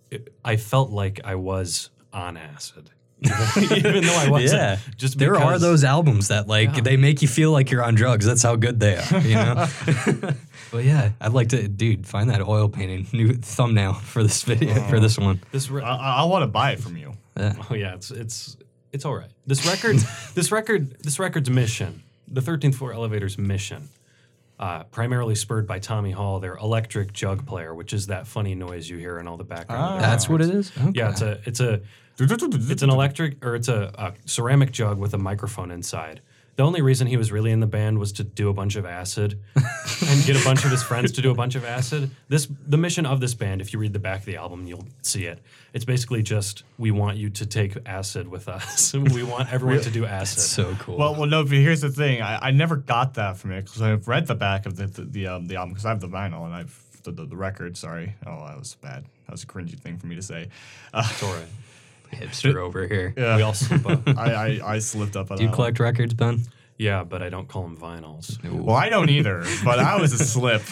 I 0.45 0.57
felt 0.57 0.91
like 0.91 1.21
I 1.25 1.37
was 1.37 1.91
on 2.13 2.37
acid, 2.37 2.91
even, 3.21 3.77
even 3.87 4.05
though 4.05 4.17
I 4.17 4.29
wasn't. 4.29 4.61
Yeah, 4.61 4.79
just 4.97 5.17
there 5.19 5.37
are 5.37 5.59
those 5.61 5.85
albums 5.85 6.29
that 6.29 6.49
like 6.49 6.75
Yeah. 6.75 6.81
they 6.83 6.97
make 6.97 7.23
you 7.23 7.29
feel 7.29 7.53
like 7.53 7.71
you're 7.71 7.85
on 7.85 7.95
drugs. 7.95 8.27
That's 8.27 8.43
how 8.43 8.57
good 8.57 8.81
they 8.81 8.97
are, 8.97 9.19
you 9.21 9.37
know. 9.37 9.67
but 10.71 10.85
yeah, 10.85 11.11
I'd 11.21 11.33
like 11.33 11.49
to, 11.51 11.69
dude, 11.69 12.07
find 12.07 12.31
that 12.31 12.41
oil 12.41 12.69
painting 12.69 13.07
new 13.13 13.35
thumbnail 13.35 13.95
for 13.95 14.23
this 14.23 14.43
video 14.43 14.75
for 14.89 15.01
this 15.01 15.19
one. 15.19 15.41
This 15.53 15.71
re- 15.71 15.83
I, 15.83 16.23
I 16.23 16.25
want 16.25 16.43
to 16.43 16.47
buy 16.47 16.73
it 16.73 16.81
from 16.81 16.97
you. 16.97 17.15
Yeah. 17.37 17.55
Oh 17.71 17.75
yeah, 17.75 17.95
it's 17.95 18.11
it's 18.11 18.57
it's 18.93 19.05
all 19.05 19.15
right. 19.15 19.31
This 19.47 19.67
record, 19.67 19.97
this 20.35 20.53
record, 20.53 20.99
this 21.01 21.19
record's 21.19 21.51
mission, 21.51 22.03
the 22.29 22.43
Thirteenth 22.43 22.77
Floor 22.77 22.93
Elevator's 22.93 23.39
mission, 23.39 23.89
uh, 24.59 24.85
primarily 24.85 25.35
spurred 25.35 25.67
by 25.67 25.79
Tommy 25.79 26.11
Hall, 26.11 26.41
their 26.41 26.57
electric 26.57 27.13
jug 27.13 27.47
player, 27.47 27.75
which 27.75 27.93
is 27.93 28.09
that 28.09 28.27
funny 28.27 28.55
noise 28.55 28.89
you 28.89 28.99
hear 28.99 29.19
in 29.19 29.27
all 29.27 29.37
the 29.37 29.45
background. 29.45 29.95
of 29.95 30.01
their 30.01 30.11
That's 30.11 30.29
what 30.29 30.41
it 30.41 30.51
is. 30.51 30.73
Okay. 30.77 30.93
Yeah, 30.95 31.11
it's 31.11 31.23
a 31.23 31.41
it's 31.45 31.61
a 31.61 31.81
it's 32.19 32.83
an 32.83 32.91
electric 32.91 33.43
or 33.45 33.55
it's 33.55 33.69
a, 33.69 33.91
a 33.95 34.13
ceramic 34.27 34.73
jug 34.73 34.99
with 34.99 35.15
a 35.15 35.19
microphone 35.19 35.71
inside. 35.71 36.21
The 36.57 36.65
only 36.65 36.83
reason 36.83 37.07
he 37.07 37.17
was 37.17 37.33
really 37.33 37.53
in 37.53 37.61
the 37.61 37.67
band 37.67 37.99
was 37.99 38.13
to 38.13 38.25
do 38.25 38.51
a 38.51 38.53
bunch 38.53 38.77
of 38.77 38.85
acid 38.85 39.39
and 39.57 40.25
get 40.27 40.39
a 40.39 40.45
bunch 40.45 40.63
of 40.65 40.71
his 40.71 40.83
friends 40.83 41.13
to 41.13 41.23
do 41.23 41.31
a 41.31 41.35
bunch 41.35 41.55
of 41.55 41.65
acid. 41.65 42.11
This 42.29 42.49
the 42.67 42.77
mission 42.77 43.07
of 43.07 43.21
this 43.21 43.33
band, 43.35 43.61
if 43.63 43.73
you 43.73 43.79
read 43.79 43.93
the 43.95 43.99
back 43.99 44.21
of 44.21 44.25
the 44.27 44.37
album, 44.37 44.67
you'll 44.67 44.85
see 45.01 45.25
it. 45.25 45.39
It's 45.73 45.85
basically 45.87 46.23
just 46.23 46.65
we 46.77 46.91
want 46.91 47.17
you 47.17 47.31
to 47.31 47.47
take 47.47 47.77
acid 47.87 48.29
with 48.29 48.47
us. 48.49 48.93
we 48.95 49.23
want 49.23 49.51
everyone 49.53 49.81
to 49.83 49.91
do 49.91 50.05
acid. 50.05 50.41
so 50.41 50.75
cool. 50.81 50.99
Well, 50.99 51.15
well, 51.15 51.27
no. 51.27 51.45
But 51.45 51.53
here's 51.53 51.81
the 51.81 51.89
thing. 51.91 52.21
I, 52.21 52.49
I 52.49 52.51
never 52.51 52.77
got 52.77 53.15
that 53.15 53.39
from 53.39 53.53
it 53.53 53.65
because 53.65 53.81
I've 53.81 54.07
read 54.07 54.27
the 54.27 54.35
back 54.35 54.67
of 54.67 54.77
the 54.77 54.87
the, 54.87 55.03
the, 55.05 55.27
um, 55.29 55.47
the 55.47 55.57
album 55.57 55.71
because 55.71 55.87
I 55.87 55.91
have 55.91 56.01
the 56.01 56.09
vinyl 56.09 56.45
and 56.45 56.55
I've 56.55 56.79
the, 57.05 57.13
the, 57.13 57.25
the 57.25 57.37
record. 57.37 57.77
Sorry. 57.79 58.15
Oh, 58.27 58.47
that 58.47 58.59
was 58.59 58.75
bad. 58.75 59.05
That 59.27 59.33
was 59.33 59.45
a 59.45 59.47
cringy 59.47 59.79
thing 59.79 59.97
for 59.97 60.07
me 60.07 60.17
to 60.17 60.23
say. 60.23 60.49
Uh, 60.93 61.07
It's 61.11 61.23
all 61.23 61.33
right. 61.33 61.47
Hipster 62.13 62.57
over 62.57 62.87
here. 62.87 63.15
yeah. 63.17 63.37
We 63.37 63.43
all 63.43 63.55
slip 63.55 63.87
up. 63.87 64.03
I, 64.19 64.33
I, 64.61 64.73
I 64.75 64.79
slipped 64.79 65.17
up 65.17 65.31
on 65.31 65.37
Do 65.39 65.43
you 65.45 65.49
that 65.51 65.55
collect 65.55 65.81
records, 65.81 66.15
Ben? 66.15 66.43
Yeah, 66.79 67.05
but 67.05 67.23
I 67.23 67.29
don't 67.29 67.47
call 67.47 67.63
them 67.63 67.77
vinyls. 67.77 68.43
one. 68.43 68.65
Well, 68.65 68.77
I 68.77 68.89
don't 68.89 69.11
either, 69.11 69.45
but 69.65 69.79
I 69.79 70.01
was 70.01 70.13
a 70.15 70.19
slip. 70.25 70.63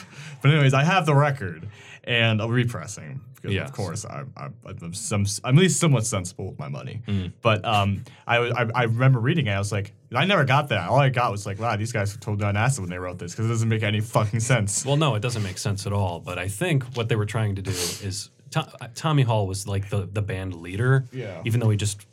But 0.40 0.50
anyways, 0.52 0.72
I 0.74 0.82
have 0.84 1.04
the 1.06 1.14
record 1.14 1.68
and 2.04 2.40
a 2.40 2.46
repressing 2.48 3.20
because 3.34 3.52
Yes. 3.52 3.68
of 3.68 3.74
course 3.76 4.04
I, 4.06 4.24
I, 4.36 4.48
I'm 4.64 4.94
some 4.94 5.26
I'm 5.44 5.56
at 5.58 5.60
least 5.60 5.78
somewhat 5.78 6.06
sensible 6.06 6.46
with 6.48 6.58
my 6.58 6.68
money. 6.68 7.02
Mm. 7.06 7.32
But 7.42 7.64
um, 7.64 8.04
I, 8.26 8.38
was- 8.38 8.52
I 8.52 8.66
I 8.74 8.82
remember 8.84 9.20
reading 9.20 9.46
it. 9.48 9.50
I 9.52 9.58
was 9.58 9.70
like, 9.70 9.92
I 10.14 10.24
never 10.24 10.44
got 10.46 10.70
that. 10.70 10.88
All 10.88 10.98
I 10.98 11.10
got 11.10 11.30
was 11.30 11.44
like, 11.44 11.58
wow, 11.60 11.76
these 11.76 11.92
guys 11.92 12.14
were 12.14 12.20
totally 12.20 12.46
on 12.48 12.56
acid 12.56 12.80
when 12.80 12.90
they 12.90 12.98
wrote 12.98 13.18
this 13.18 13.32
because 13.32 13.44
it 13.46 13.50
doesn't 13.50 13.68
make 13.68 13.82
any 13.82 14.00
fucking 14.00 14.40
sense. 14.40 14.86
Well, 14.86 14.96
no, 14.96 15.14
it 15.14 15.20
doesn't 15.20 15.42
make 15.42 15.58
sense 15.58 15.86
at 15.86 15.92
all. 15.92 16.20
But 16.20 16.38
I 16.38 16.48
think 16.48 16.84
what 16.96 17.08
they 17.10 17.16
were 17.16 17.26
trying 17.26 17.54
to 17.56 17.62
do 17.62 17.70
is 17.70 18.30
To- 18.52 18.72
uh, 18.80 18.88
Tommy 18.94 19.22
Hall 19.22 19.46
was 19.46 19.66
like 19.66 19.90
the 19.90 20.08
the 20.10 20.22
band 20.22 20.54
leader. 20.54 21.04
Yeah. 21.12 21.42
Even 21.44 21.60
though 21.60 21.70
he 21.70 21.76
just 21.76 22.06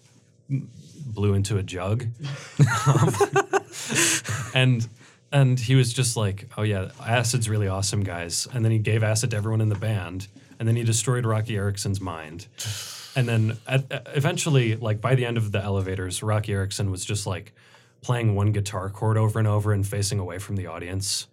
blew 1.05 1.33
into 1.33 1.57
a 1.57 1.63
jug, 1.63 2.05
um, 2.87 3.15
and 4.53 4.87
and 5.31 5.59
he 5.59 5.75
was 5.75 5.91
just 5.93 6.15
like, 6.17 6.47
oh 6.57 6.63
yeah, 6.63 6.89
acid's 7.05 7.49
really 7.49 7.67
awesome, 7.67 8.03
guys. 8.03 8.47
And 8.53 8.63
then 8.63 8.71
he 8.71 8.79
gave 8.79 9.03
acid 9.03 9.31
to 9.31 9.37
everyone 9.37 9.61
in 9.61 9.69
the 9.69 9.75
band, 9.75 10.27
and 10.59 10.67
then 10.67 10.75
he 10.75 10.83
destroyed 10.83 11.25
Roky 11.25 11.55
Erickson's 11.57 11.99
mind. 12.01 12.47
And 13.15 13.27
then 13.27 13.57
at, 13.67 13.91
at- 13.91 14.07
eventually, 14.15 14.75
like 14.75 15.01
by 15.01 15.15
the 15.15 15.25
end 15.25 15.37
of 15.37 15.51
the 15.51 15.61
elevators, 15.61 16.21
Roky 16.21 16.53
Erickson 16.53 16.91
was 16.91 17.05
just 17.05 17.25
like 17.25 17.53
playing 18.01 18.35
one 18.35 18.51
guitar 18.51 18.89
chord 18.89 19.17
over 19.17 19.39
and 19.39 19.47
over 19.47 19.71
and 19.73 19.87
facing 19.87 20.19
away 20.19 20.37
from 20.37 20.55
the 20.57 20.67
audience 20.67 21.27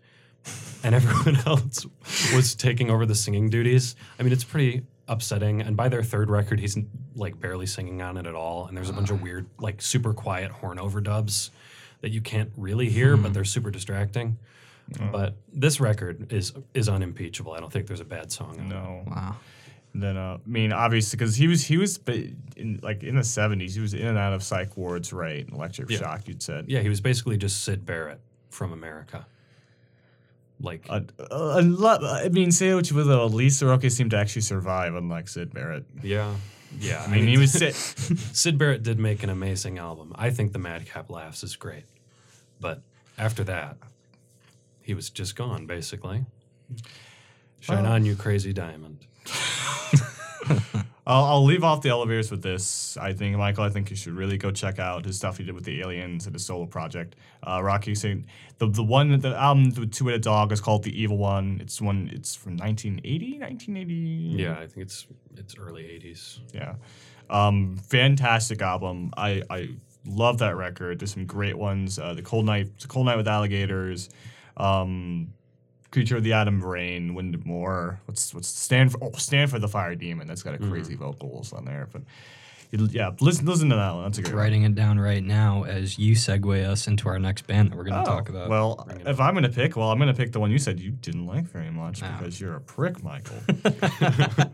and 0.83 0.95
everyone 0.95 1.41
else 1.47 1.87
was 2.35 2.55
taking 2.55 2.91
over 2.91 3.05
the 3.07 3.15
singing 3.15 3.51
duties. 3.51 3.95
I 4.19 4.23
mean, 4.23 4.33
it's 4.33 4.43
pretty 4.45 4.83
upsetting. 5.13 5.61
And 5.61 5.77
by 5.77 5.89
their 5.89 6.03
third 6.03 6.31
record, 6.31 6.59
he's 6.61 6.77
like 7.15 7.39
barely 7.41 7.67
singing 7.67 8.03
on 8.03 8.17
it 8.17 8.27
at 8.27 8.35
all. 8.35 8.67
And 8.67 8.77
there's 8.77 8.89
a 8.89 8.93
bunch 8.93 9.11
of 9.11 9.23
weird, 9.23 9.47
like 9.59 9.81
super 9.83 10.13
quiet 10.13 10.51
horn 10.51 10.79
overdubs 10.79 11.51
that 12.01 12.11
you 12.11 12.21
can't 12.21 12.51
really 12.57 12.89
hear, 12.89 13.17
but 13.17 13.33
they're 13.35 13.45
super 13.45 13.71
distracting. 13.71 14.39
But 15.13 15.37
this 15.53 15.81
record 15.81 16.33
is 16.33 16.53
is 16.75 16.89
unimpeachable. 16.89 17.53
I 17.53 17.61
don't 17.61 17.73
think 17.73 17.87
there's 17.87 18.01
a 18.01 18.05
bad 18.05 18.31
song. 18.33 18.59
on 18.59 18.67
it. 18.67 18.69
No. 18.69 19.05
Wow. 19.07 19.37
Then 19.95 20.17
uh, 20.17 20.39
I 20.45 20.49
mean, 20.49 20.73
obviously, 20.73 21.17
because 21.17 21.37
he 21.37 21.47
was 21.49 21.65
he 21.65 21.77
was 21.79 21.99
ba- 21.99 22.29
in 22.57 22.81
like 22.83 23.03
in 23.03 23.15
the 23.15 23.23
'70s, 23.23 23.73
he 23.75 23.81
was 23.81 23.95
in 23.95 24.07
and 24.07 24.19
out 24.19 24.33
of 24.33 24.43
psych 24.43 24.77
wards, 24.77 25.13
right? 25.13 25.49
Electric 25.51 25.89
Yeah. 25.91 25.99
shock, 25.99 26.27
you'd 26.29 26.43
said. 26.43 26.65
Yeah, 26.69 26.81
he 26.81 26.89
was 26.89 27.01
basically 27.01 27.37
just 27.37 27.63
Syd 27.65 27.87
Barrett 27.87 28.21
from 28.51 28.73
America. 28.73 29.25
Like, 30.63 30.87
Uh, 30.89 31.01
uh, 31.21 31.27
a 31.59 31.63
lot- 31.63 32.05
I 32.05 32.29
mean, 32.29 32.53
say 32.53 32.73
what 32.75 32.89
you 32.89 32.97
will, 32.97 33.05
though, 33.07 33.27
Lisa 33.27 33.67
Roque 33.67 33.91
seemed 33.91 34.13
to 34.13 34.17
actually 34.17 34.43
survive, 34.43 34.95
unlike 34.95 35.29
Syd 35.29 35.53
Barrett. 35.53 35.85
yeah, 36.03 36.35
yeah. 36.81 37.03
I 37.07 37.11
mean, 37.11 37.27
he 37.27 37.37
was 37.37 37.53
sit. 37.59 37.75
Syd 37.75 38.59
Barrett 38.59 38.83
did 38.83 38.99
make 38.99 39.23
an 39.23 39.29
amazing 39.31 39.79
album. 39.79 40.13
I 40.15 40.31
think 40.31 40.53
the 40.53 40.59
Madcap 40.61 41.11
Laughs 41.11 41.43
is 41.43 41.57
great. 41.57 41.85
But 42.61 42.81
after 43.19 43.43
that, 43.45 43.77
he 44.83 44.95
was 44.95 45.11
just 45.11 45.35
gone, 45.37 45.67
basically. 45.67 46.25
Shine 47.61 47.85
on, 47.87 48.05
you 48.05 48.15
crazy 48.17 48.53
diamond. 48.53 48.99
I'll, 51.05 51.25
I'll 51.25 51.45
leave 51.45 51.65
off 51.65 51.83
the 51.83 51.89
elevators 51.89 52.31
with 52.31 52.43
this. 52.43 52.97
I 52.97 53.13
think, 53.13 53.37
Michael, 53.37 53.65
I 53.65 53.71
think 53.71 53.91
you 53.91 53.97
should 53.97 54.13
really 54.13 54.37
go 54.39 54.53
check 54.53 54.79
out 54.79 55.05
his 55.05 55.17
stuff 55.17 55.37
he 55.39 55.45
did 55.45 55.55
with 55.55 55.65
the 55.65 55.81
aliens 55.81 56.27
and 56.27 56.35
his 56.35 56.45
solo 56.47 56.65
project. 56.67 57.17
Uh, 57.45 57.61
Rocky 57.63 57.95
saying 57.97 58.27
the 58.63 58.69
the 58.69 58.83
one 58.85 59.19
the 59.19 59.37
album 59.37 59.73
with 59.77 59.93
Two 59.93 60.07
Headed 60.07 60.23
Dog 60.23 60.53
is 60.53 60.61
called 60.61 60.85
The 60.85 61.01
Evil 61.01 61.19
One. 61.19 61.59
It's 61.61 61.81
one. 61.81 62.09
It's 62.13 62.37
from 62.37 62.57
1980, 62.57 63.41
1980. 63.41 64.43
Yeah, 64.43 64.53
I 64.53 64.67
think 64.69 64.87
it's 64.87 65.07
it's 65.37 65.59
early 65.59 65.83
80s. 65.83 66.39
Yeah. 66.55 66.75
Um, 67.29 67.77
fantastic 67.77 68.63
album. 68.63 69.13
I, 69.17 69.43
I 69.49 69.71
love 70.07 70.39
that 70.39 70.57
record. 70.57 71.01
There's 71.01 71.13
some 71.13 71.27
great 71.27 71.57
ones. 71.57 71.99
Uh, 71.99 72.15
the 72.15 72.23
Cold 72.23 72.45
Night, 72.45 72.79
the 72.79 72.89
Cold 72.89 73.07
Night 73.07 73.17
with 73.17 73.27
Alligators, 73.27 74.11
um, 74.57 75.33
Creature 75.91 76.19
of 76.19 76.25
the 76.25 76.35
Atom 76.35 76.61
Brain, 76.61 77.15
Wind 77.15 77.45
More. 77.45 78.01
What's 78.05 78.33
what's 78.33 78.49
stand 78.49 78.93
for? 78.93 79.03
Oh, 79.03 79.13
stand 79.17 79.51
for 79.51 79.59
the 79.59 79.69
Fire 79.69 79.97
Demon. 79.97 80.29
That's 80.29 80.43
got 80.43 80.55
a 80.55 80.59
crazy 80.59 80.95
vocals 80.95 81.53
on 81.53 81.65
there. 81.65 81.89
But 81.93 82.03
yeah, 82.73 83.11
listen 83.21 83.45
listen 83.47 83.69
to 83.69 83.77
that 83.77 83.95
one. 83.95 84.05
That's 84.05 84.19
a 84.19 84.23
great. 84.23 84.33
one. 84.35 84.43
Writing 84.43 84.63
it 84.65 84.75
down 84.75 84.99
right 84.99 85.23
now 85.23 85.65
as 85.65 85.99
you 85.99 86.15
segue 86.15 86.65
us 86.67 86.87
into 86.89 87.09
our 87.09 87.19
next 87.19 87.47
band 87.47 87.71
that 87.71 87.77
we're 87.77 87.85
going 87.85 88.03
to 88.03 88.11
Oh, 88.11 88.15
talk 88.17 88.29
about. 88.31 88.49
Well, 88.49 88.89
if 89.07 89.21
I'm 89.21 89.35
gonna 89.35 89.49
pick, 89.51 89.77
well, 89.77 89.91
I'm 89.91 89.99
gonna 89.99 90.15
pick 90.15 90.33
the 90.33 90.41
one 90.41 90.51
you 90.51 90.59
said 90.59 90.81
you 90.81 90.91
didn't 90.91 91.27
like 91.27 91.45
very 91.45 91.71
much 91.71 92.03
Oh. 92.03 92.09
because 92.19 92.41
you're 92.41 92.57
a 92.57 92.61
prick, 92.61 93.03
Michael. 93.05 93.37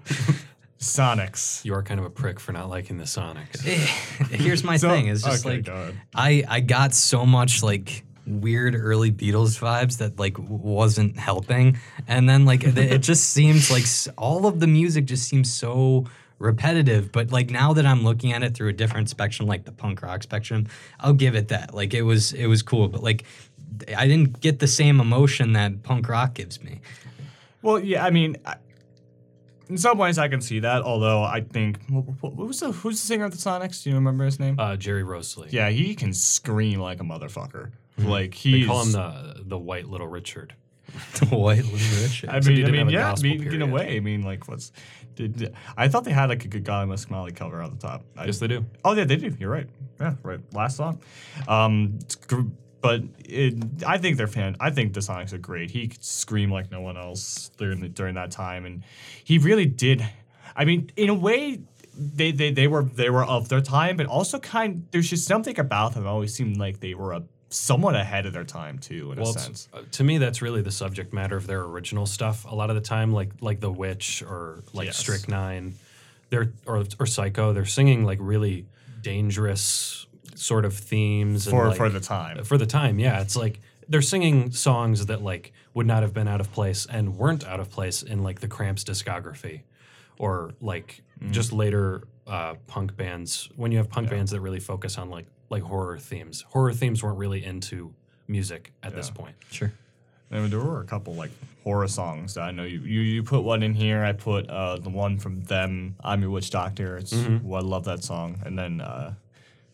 Sonics. 0.78 1.64
You 1.64 1.74
are 1.74 1.82
kind 1.82 1.98
of 1.98 2.06
a 2.06 2.10
prick 2.10 2.38
for 2.38 2.52
not 2.52 2.68
liking 2.68 2.98
the 2.98 3.04
Sonics. 3.04 3.64
Eh, 3.66 4.36
here's 4.36 4.62
my 4.62 4.76
So- 4.76 4.88
thing: 4.90 5.08
is 5.08 5.22
just 5.22 5.44
okay, 5.44 5.56
like 5.56 5.64
go. 5.64 5.92
I 6.14 6.44
I 6.48 6.60
got 6.60 6.94
so 6.94 7.26
much 7.26 7.62
like 7.62 8.04
weird 8.26 8.74
early 8.76 9.10
Beatles 9.10 9.58
vibes 9.58 9.98
that 9.98 10.18
like 10.18 10.36
wasn't 10.38 11.16
helping, 11.18 11.78
and 12.06 12.28
then 12.28 12.44
like 12.44 12.62
it, 12.64 12.78
it 12.78 12.98
just 13.02 13.30
seems 13.30 13.70
like 13.70 13.86
all 14.16 14.46
of 14.46 14.60
the 14.60 14.66
music 14.68 15.06
just 15.06 15.28
seems 15.28 15.52
so 15.52 16.04
repetitive. 16.38 17.12
But 17.12 17.30
like 17.32 17.50
now 17.50 17.72
that 17.72 17.86
I'm 17.86 18.02
looking 18.04 18.32
at 18.32 18.42
it 18.42 18.54
through 18.54 18.68
a 18.68 18.72
different 18.72 19.08
spectrum, 19.08 19.48
like 19.48 19.64
the 19.64 19.72
punk 19.72 20.02
rock 20.02 20.22
spectrum, 20.22 20.66
I'll 21.00 21.12
give 21.14 21.34
it 21.34 21.48
that. 21.48 21.74
Like 21.74 21.94
it 21.94 22.02
was 22.02 22.32
it 22.32 22.46
was 22.46 22.62
cool, 22.62 22.88
but 22.88 23.02
like 23.02 23.24
I 23.96 24.06
didn't 24.06 24.40
get 24.40 24.58
the 24.58 24.66
same 24.66 25.00
emotion 25.00 25.52
that 25.52 25.82
punk 25.82 26.08
rock 26.08 26.34
gives 26.34 26.62
me. 26.62 26.80
Well, 27.62 27.78
yeah, 27.80 28.04
I 28.04 28.10
mean, 28.10 28.36
I, 28.46 28.54
in 29.68 29.76
some 29.76 29.98
ways 29.98 30.16
I 30.18 30.28
can 30.28 30.40
see 30.40 30.60
that. 30.60 30.82
Although 30.82 31.22
I 31.22 31.40
think, 31.42 31.78
what, 31.88 32.34
what 32.34 32.46
was 32.46 32.60
the 32.60 32.72
who's 32.72 33.00
the 33.00 33.06
singer 33.06 33.24
of 33.24 33.32
the 33.32 33.36
Sonics? 33.36 33.82
Do 33.82 33.90
you 33.90 33.96
remember 33.96 34.24
his 34.24 34.38
name? 34.40 34.58
Uh, 34.58 34.76
Gerry 34.76 35.02
Roslie. 35.02 35.48
yeah, 35.50 35.68
he 35.68 35.94
can 35.94 36.12
scream 36.12 36.80
like 36.80 37.00
a 37.00 37.04
motherfucker. 37.04 37.72
Mm-hmm. 37.98 38.06
Like 38.08 38.30
They 38.30 38.50
he's. 38.50 38.66
call 38.66 38.84
him 38.84 38.92
the 38.92 39.42
the 39.44 39.58
White 39.58 39.88
Little 39.88 40.08
Richard. 40.08 40.54
The 41.20 41.26
White 41.26 41.64
Little 41.64 42.02
Richard. 42.02 42.30
I 42.30 42.36
Except 42.38 42.46
he 42.56 42.62
mean, 42.62 42.64
I 42.64 42.70
didn't 42.70 42.86
mean, 42.86 42.94
yeah. 42.94 43.12
I 43.12 43.20
mean, 43.20 43.52
in 43.52 43.60
a 43.62 43.66
way, 43.66 43.96
I 43.96 44.00
mean, 44.00 44.22
like, 44.22 44.48
what's? 44.48 44.72
Did, 45.26 45.54
I 45.76 45.88
thought 45.88 46.04
they 46.04 46.12
had 46.12 46.28
like 46.28 46.44
a 46.44 46.48
good 46.48 46.64
guy 46.64 46.84
with 46.84 47.00
Smiley 47.00 47.32
cover 47.32 47.60
on 47.60 47.72
the 47.72 47.78
top. 47.78 48.04
I, 48.16 48.26
Yes, 48.26 48.38
they 48.38 48.46
do. 48.46 48.64
Oh, 48.84 48.94
yeah, 48.94 49.04
they 49.04 49.16
do. 49.16 49.34
You're 49.38 49.50
right. 49.50 49.68
Yeah, 50.00 50.14
right. 50.22 50.40
Last 50.54 50.76
song. 50.76 51.00
Um, 51.48 51.98
but 52.80 53.02
it, 53.24 53.54
I 53.86 53.98
think 53.98 54.16
they're 54.16 54.28
fan. 54.28 54.56
I 54.60 54.70
think 54.70 54.94
the 54.94 55.00
Sonics 55.00 55.32
are 55.32 55.38
great. 55.38 55.70
He 55.70 55.88
could 55.88 56.04
scream 56.04 56.50
like 56.50 56.70
no 56.70 56.80
one 56.80 56.96
else 56.96 57.50
during 57.58 57.80
the, 57.80 57.88
during 57.88 58.14
that 58.14 58.30
time, 58.30 58.64
and 58.64 58.84
he 59.24 59.38
really 59.38 59.66
did. 59.66 60.06
I 60.54 60.64
mean, 60.64 60.90
in 60.96 61.08
a 61.08 61.14
way, 61.14 61.60
they, 61.96 62.30
they 62.30 62.52
they 62.52 62.68
were 62.68 62.84
they 62.84 63.10
were 63.10 63.24
of 63.24 63.48
their 63.48 63.60
time, 63.60 63.96
but 63.96 64.06
also 64.06 64.38
kind. 64.38 64.86
There's 64.92 65.10
just 65.10 65.26
something 65.26 65.58
about 65.58 65.94
them 65.94 66.06
always 66.06 66.32
seemed 66.32 66.56
like 66.58 66.78
they 66.78 66.94
were 66.94 67.12
a, 67.12 67.24
somewhat 67.50 67.94
ahead 67.94 68.26
of 68.26 68.32
their 68.32 68.44
time 68.44 68.78
too, 68.78 69.12
in 69.12 69.18
Well, 69.20 69.30
a 69.30 69.38
sense. 69.38 69.68
uh, 69.72 69.80
to 69.92 70.04
me, 70.04 70.18
that's 70.18 70.42
really 70.42 70.60
the 70.62 70.70
subject 70.70 71.12
matter 71.12 71.36
of 71.36 71.46
their 71.46 71.62
original 71.62 72.04
stuff. 72.06 72.44
A 72.44 72.54
lot 72.54 72.68
of 72.70 72.76
the 72.76 72.82
time, 72.82 73.12
like 73.12 73.30
like 73.40 73.60
The 73.60 73.70
Witch 73.72 74.22
or 74.22 74.62
like 74.72 74.86
Yes. 74.86 74.96
Strychnine, 74.98 75.74
they're 76.30 76.52
or 76.66 76.84
or 76.98 77.06
Psycho, 77.06 77.52
they're 77.52 77.64
singing 77.64 78.04
like 78.04 78.18
really 78.20 78.66
dangerous 79.00 80.06
sort 80.34 80.64
of 80.64 80.74
themes 80.74 81.46
and, 81.46 81.50
For 81.56 81.68
like- 81.68 81.76
for 81.76 81.88
the 81.88 82.00
time. 82.00 82.44
For 82.44 82.58
the 82.58 82.66
time, 82.66 82.98
yeah, 82.98 83.20
it's 83.20 83.34
like 83.36 83.60
they're 83.88 84.02
singing 84.02 84.52
songs 84.52 85.06
that 85.06 85.22
like 85.22 85.52
would 85.74 85.86
not 85.86 86.02
have 86.02 86.12
been 86.12 86.28
out 86.28 86.40
of 86.40 86.52
place 86.52 86.86
and 86.86 87.16
weren't 87.16 87.46
out 87.46 87.60
of 87.60 87.70
place 87.70 88.02
in 88.02 88.22
like 88.22 88.40
the 88.40 88.48
Cramps 88.48 88.84
discography, 88.84 89.62
or 90.18 90.52
like 90.60 91.02
Mm. 91.20 91.32
just 91.32 91.52
later 91.52 92.04
uh, 92.28 92.54
punk 92.68 92.96
bands. 92.96 93.48
When 93.56 93.72
you 93.72 93.78
have 93.78 93.88
punk 93.88 94.08
bands 94.10 94.30
that 94.30 94.40
really 94.40 94.60
focus 94.60 94.98
on 94.98 95.10
like 95.10 95.26
like 95.50 95.62
horror 95.62 95.98
themes, 95.98 96.42
horror 96.48 96.72
themes 96.72 97.02
weren't 97.02 97.18
really 97.18 97.44
into 97.44 97.94
music 98.26 98.72
at 98.82 98.94
this 98.94 99.08
Yeah. 99.08 99.14
point. 99.22 99.36
Sure. 99.50 99.72
I 100.30 100.40
mean, 100.40 100.50
there 100.50 100.60
were 100.60 100.80
a 100.80 100.84
couple 100.84 101.14
like 101.14 101.30
horror 101.64 101.88
songs 101.88 102.34
that 102.34 102.42
I 102.42 102.50
know 102.50 102.64
you 102.64 102.80
you, 102.80 103.00
you 103.00 103.22
put 103.22 103.40
one 103.44 103.62
in 103.62 103.72
here. 103.74 104.04
I 104.04 104.12
put 104.12 104.48
uh, 104.50 104.76
the 104.76 104.90
one 104.90 105.18
from 105.18 105.40
them. 105.44 105.96
I'm 106.04 106.20
your 106.20 106.30
witch 106.30 106.50
doctor. 106.50 106.98
It's 106.98 107.14
well, 107.42 107.62
I 107.62 107.66
love 107.66 107.84
that 107.86 108.04
song. 108.04 108.38
And 108.44 108.58
then 108.58 108.82
uh, 108.82 109.14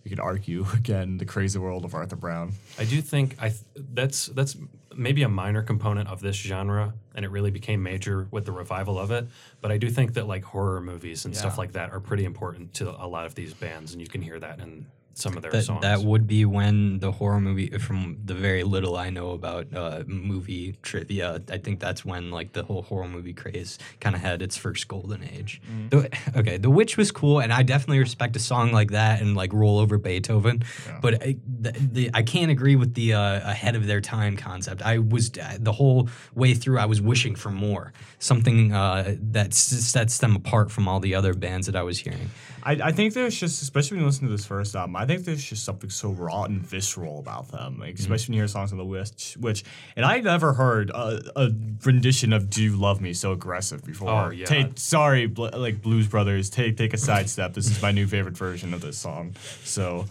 you 0.05 0.11
could 0.11 0.20
argue 0.20 0.64
again 0.75 1.18
the 1.18 1.25
crazy 1.25 1.59
world 1.59 1.85
of 1.85 1.93
Arthur 1.95 2.14
Brown. 2.14 2.53
I 2.79 2.85
do 2.85 3.01
think 3.03 3.35
I 3.41 3.49
th- 3.49 3.62
that's 3.95 4.27
that's 4.27 4.57
maybe 4.97 5.25
a 5.25 5.29
minor 5.29 5.61
component 5.61 6.09
of 6.09 6.20
this 6.20 6.37
genre, 6.37 6.95
and 7.16 7.25
it 7.25 7.33
really 7.33 7.51
became 7.51 7.83
major 7.83 8.29
with 8.31 8.45
the 8.45 8.53
revival 8.53 8.97
of 8.97 9.11
it. 9.11 9.27
But 9.61 9.72
I 9.72 9.79
do 9.79 9.91
think 9.91 10.14
that 10.14 10.29
like 10.29 10.45
horror 10.45 10.81
movies 10.81 11.25
and 11.25 11.37
stuff 11.37 11.55
Yeah. 11.55 11.62
like 11.62 11.72
that 11.72 11.91
are 11.91 11.99
pretty 11.99 12.25
important 12.25 12.75
to 12.75 12.91
a 12.91 13.09
lot 13.09 13.27
of 13.27 13.35
these 13.35 13.55
bands, 13.55 13.91
and 13.93 14.01
you 14.01 14.07
can 14.07 14.22
hear 14.22 14.39
that 14.39 14.61
in 14.61 14.87
some 15.15 15.37
of 15.37 15.43
their 15.43 15.51
That, 15.53 15.62
songs. 15.65 15.83
that 15.83 16.01
would 16.03 16.27
be 16.27 16.45
when 16.45 16.99
the 16.99 17.12
horror 17.12 17.41
movie, 17.41 17.69
from 17.79 18.19
the 18.25 18.35
very 18.35 18.65
little 18.65 18.97
I 18.97 19.11
know 19.11 19.31
about 19.31 19.67
uh, 19.75 20.03
movie 20.07 20.77
trivia, 20.83 21.41
I 21.51 21.59
think 21.59 21.81
that's 21.81 22.05
when 22.05 22.31
like 22.31 22.53
the 22.53 22.62
whole 22.65 22.83
horror 22.83 23.09
movie 23.09 23.33
craze 23.33 23.79
kind 24.01 24.15
of 24.17 24.23
had 24.23 24.43
its 24.43 24.57
first 24.57 24.89
golden 24.89 25.23
age. 25.25 25.61
The- 25.91 26.11
okay, 26.37 26.57
The 26.59 26.71
Witch 26.71 26.97
was 26.97 27.11
cool, 27.12 27.41
and 27.41 27.53
I 27.53 27.62
definitely 27.62 28.01
respect 28.01 28.37
a 28.37 28.41
song 28.41 28.73
like 28.73 28.91
that 28.91 29.21
and 29.23 29.35
like 29.37 29.53
Roll 29.53 29.79
Over 29.79 29.99
Beethoven. 29.99 30.62
But 31.01 31.23
I, 31.23 31.37
the, 31.61 31.73
the, 31.73 32.11
I 32.12 32.23
can't 32.23 32.51
agree 32.51 32.77
with 32.77 32.95
the 32.95 33.15
uh, 33.15 33.51
ahead 33.51 33.77
of 33.77 33.87
their 33.87 34.01
time 34.01 34.37
concept. 34.37 34.83
I 34.83 34.99
was 34.99 35.31
the 35.31 35.73
whole 35.73 36.09
way 36.35 36.55
through, 36.55 36.79
I 36.79 36.87
was 36.87 37.01
wishing 37.01 37.35
for 37.35 37.51
more, 37.51 37.93
something 38.19 38.73
uh, 38.73 39.17
that 39.33 39.55
sets 39.55 40.19
them 40.19 40.35
apart 40.37 40.71
from 40.71 40.89
all 40.89 41.01
the 41.01 41.15
other 41.15 41.35
bands 41.35 41.67
that 41.67 41.77
I 41.77 41.83
was 41.83 41.99
hearing. 41.99 42.31
I, 42.62 42.73
I 42.85 42.93
think 42.93 43.12
there's 43.15 43.39
just, 43.39 43.62
especially 43.62 43.97
when 43.97 44.03
you 44.03 44.07
listen 44.07 44.27
to 44.27 44.33
this 44.33 44.47
first 44.47 44.75
album, 44.75 44.97
I 44.97 45.04
think 45.05 45.25
there's 45.25 45.45
just 45.45 45.65
something 45.65 45.91
so 45.91 46.11
raw 46.11 46.45
and 46.45 46.61
visceral 46.61 47.19
about 47.19 47.49
them. 47.49 47.79
Like, 47.79 47.99
especially 47.99 48.33
when 48.33 48.35
you 48.35 48.41
hear 48.41 48.49
songs 48.49 48.73
on 48.73 48.79
the 48.79 48.85
Witch, 48.85 49.37
which, 49.41 49.65
and 49.97 50.05
I 50.05 50.21
never 50.21 50.53
heard 50.53 50.91
a, 50.91 51.21
a 51.37 51.51
rendition 51.85 52.33
of 52.33 52.51
"Do 52.51 52.63
You 52.63 52.77
Love 52.77 53.01
Me" 53.01 53.13
so 53.13 53.33
aggressive 53.33 53.85
before. 53.85 54.11
Oh, 54.11 54.31
yeah. 54.31 54.47
Take, 54.47 54.79
sorry, 54.79 55.27
bl- 55.27 55.49
like 55.55 55.83
Blues 55.83 56.07
Brothers, 56.09 56.51
take 56.51 56.77
take 56.77 56.95
a 56.95 56.99
sidestep. 56.99 57.55
This 57.55 57.71
is 57.71 57.81
my 57.83 57.93
new 57.93 58.07
favorite 58.07 58.37
version 58.37 58.75
of 58.75 58.81
this 58.81 58.99
song. 58.99 59.35
So, 59.65 60.07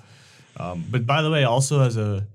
um, 0.58 0.84
but 0.90 1.06
by 1.06 1.22
the 1.22 1.32
way, 1.32 1.44
also 1.44 1.82
as 1.82 1.98
a 1.98 2.26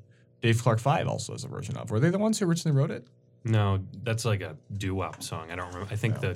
Dave 0.42 0.62
Clark 0.62 0.78
Five 0.80 1.08
also 1.08 1.32
has 1.32 1.44
a 1.44 1.48
version 1.48 1.76
of. 1.76 1.90
Were 1.90 2.00
they 2.00 2.10
the 2.10 2.18
ones 2.18 2.38
who 2.38 2.46
originally 2.46 2.76
wrote 2.76 2.90
it? 2.90 3.06
no, 3.44 3.78
that's 4.02 4.24
like 4.24 4.40
a 4.40 4.56
doo 4.76 4.94
wop 4.94 5.22
song. 5.22 5.50
I 5.50 5.56
don't 5.56 5.68
remember. 5.72 5.92
I 5.92 5.96
think 5.96 6.22
uh, 6.22 6.30
I 6.30 6.34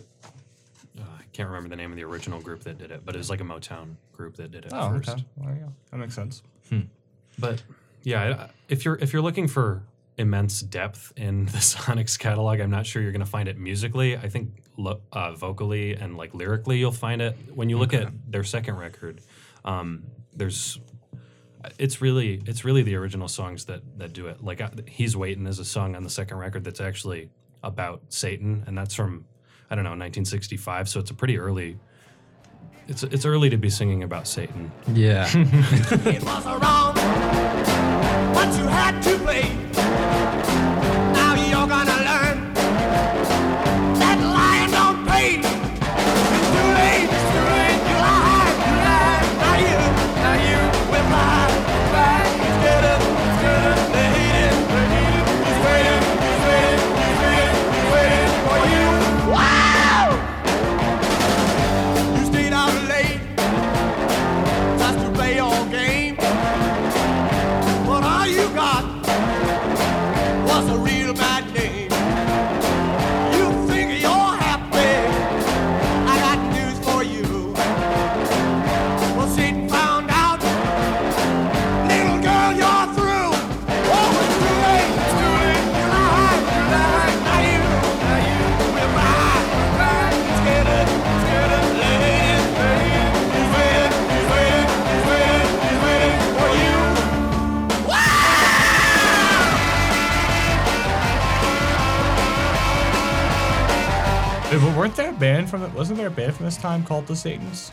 can't 1.32 1.48
remember 1.48 1.68
the 1.68 1.76
name 1.76 1.90
of 1.90 1.96
the 1.96 2.04
original 2.04 2.40
group 2.40 2.64
that 2.64 2.78
did 2.78 2.90
it, 2.90 3.02
but 3.04 3.14
it 3.14 3.18
was 3.18 3.30
like 3.30 3.40
a 3.40 3.44
Motown 3.44 3.96
group 4.12 4.36
that 4.36 4.50
did 4.50 4.66
it 4.66 4.72
Oh, 4.74 4.90
first. 4.90 5.08
okay. 5.08 5.24
Well, 5.36 5.54
go. 5.54 5.72
That 5.90 5.96
makes 5.98 6.14
sense. 6.14 6.42
But 7.38 7.62
yeah, 8.02 8.48
if 8.68 8.84
you're 8.84 8.96
if 8.96 9.12
you're 9.12 9.22
looking 9.22 9.48
for 9.48 9.84
immense 10.18 10.60
depth 10.60 11.12
in 11.16 11.46
the 11.46 11.58
Sonics 11.58 12.18
catalog, 12.18 12.60
I'm 12.60 12.70
not 12.70 12.84
sure 12.86 13.00
you're 13.02 13.12
going 13.12 13.20
to 13.24 13.30
find 13.30 13.48
it 13.48 13.58
musically. 13.58 14.16
I 14.16 14.28
think 14.28 14.50
lo- 14.76 15.00
uh, 15.12 15.32
vocally 15.32 15.94
and 15.94 16.16
like 16.16 16.34
lyrically, 16.34 16.78
you'll 16.78 16.92
find 16.92 17.22
it. 17.22 17.36
When 17.54 17.70
you 17.70 17.78
look 17.78 17.94
at 17.94 18.08
their 18.30 18.44
second 18.44 18.76
record, 18.76 19.20
um, 19.64 20.04
there's 20.34 20.78
it's 21.78 22.00
really 22.02 22.42
it's 22.46 22.64
really 22.64 22.82
the 22.82 22.96
original 22.96 23.28
songs 23.28 23.64
that 23.66 23.82
that 23.98 24.12
do 24.12 24.26
it. 24.26 24.42
Like 24.44 24.60
uh, 24.60 24.68
he's 24.86 25.16
waiting 25.16 25.46
is 25.46 25.58
a 25.58 25.64
song 25.64 25.96
on 25.96 26.02
the 26.02 26.10
second 26.10 26.36
record 26.38 26.64
that's 26.64 26.80
actually 26.80 27.30
about 27.62 28.02
Satan, 28.10 28.64
and 28.66 28.76
that's 28.76 28.94
from 28.94 29.24
I 29.72 29.74
don't 29.74 29.84
know 29.84 29.90
1965. 29.92 30.86
So 30.90 31.00
it's 31.00 31.10
a 31.10 31.14
pretty 31.14 31.38
early. 31.38 31.78
It's 32.88 33.02
it's 33.04 33.24
early 33.24 33.48
to 33.48 33.56
be 33.56 33.70
singing 33.70 34.02
about 34.02 34.28
Satan. 34.28 34.70
Yeah. 34.92 35.26
It 35.34 36.22
was 36.22 36.44
wrong, 36.44 36.94
but 38.34 38.58
you 38.58 38.66
had 38.66 39.00
to 39.00 39.18
play. 39.20 39.61
Weren't 104.82 104.96
there 104.96 105.10
a 105.10 105.12
band 105.12 105.48
from 105.48 105.62
it? 105.62 105.72
Wasn't 105.74 105.96
there 105.96 106.08
a 106.08 106.10
band 106.10 106.34
from 106.34 106.44
this 106.44 106.56
time 106.56 106.84
called 106.84 107.06
the 107.06 107.14
Satans? 107.14 107.70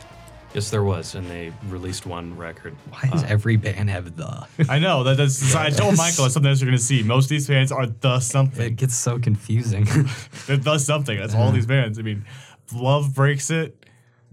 Yes, 0.54 0.70
there 0.70 0.84
was, 0.84 1.16
and 1.16 1.28
they 1.28 1.52
released 1.68 2.06
one 2.06 2.36
record. 2.36 2.76
Why 2.90 3.08
does 3.10 3.24
uh, 3.24 3.26
every 3.28 3.56
band 3.56 3.90
have 3.90 4.16
the? 4.16 4.46
I 4.68 4.78
know 4.78 5.02
that, 5.04 5.16
that's. 5.16 5.54
I 5.56 5.70
told 5.70 5.96
Michael 5.96 6.24
that's 6.24 6.34
something 6.34 6.48
else 6.48 6.60
you're 6.60 6.68
gonna 6.70 6.78
see. 6.78 7.02
Most 7.02 7.24
of 7.26 7.30
these 7.30 7.48
bands 7.48 7.72
are 7.72 7.86
the 7.86 8.20
something. 8.20 8.64
It 8.64 8.76
gets 8.76 8.94
so 8.94 9.18
confusing. 9.18 9.84
They're 10.46 10.56
the 10.56 10.78
something. 10.78 11.18
That's 11.18 11.34
all 11.34 11.50
these 11.50 11.66
bands. 11.66 11.98
I 11.98 12.02
mean, 12.02 12.24
Love 12.72 13.12
breaks 13.14 13.50
it. 13.50 13.76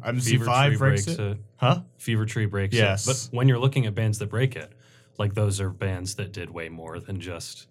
Fever 0.04 0.46
MC5 0.46 0.68
Tree 0.68 0.78
breaks, 0.78 1.06
breaks 1.06 1.20
it. 1.20 1.20
it. 1.20 1.38
Huh? 1.56 1.82
Fever 1.98 2.26
Tree 2.28 2.46
breaks 2.46 2.76
Yes. 2.76 3.08
it. 3.08 3.30
But 3.32 3.36
when 3.38 3.48
you're 3.48 3.60
looking 3.60 3.88
at 3.88 3.96
bands 3.96 4.20
that 4.20 4.30
break 4.30 4.56
it, 4.56 4.72
like 5.18 5.34
those 5.34 5.60
are 5.60 5.72
bands 5.72 6.16
that 6.16 6.32
did 6.32 6.52
way 6.52 6.70
more 6.70 7.00
than 7.00 7.20
just 7.20 7.68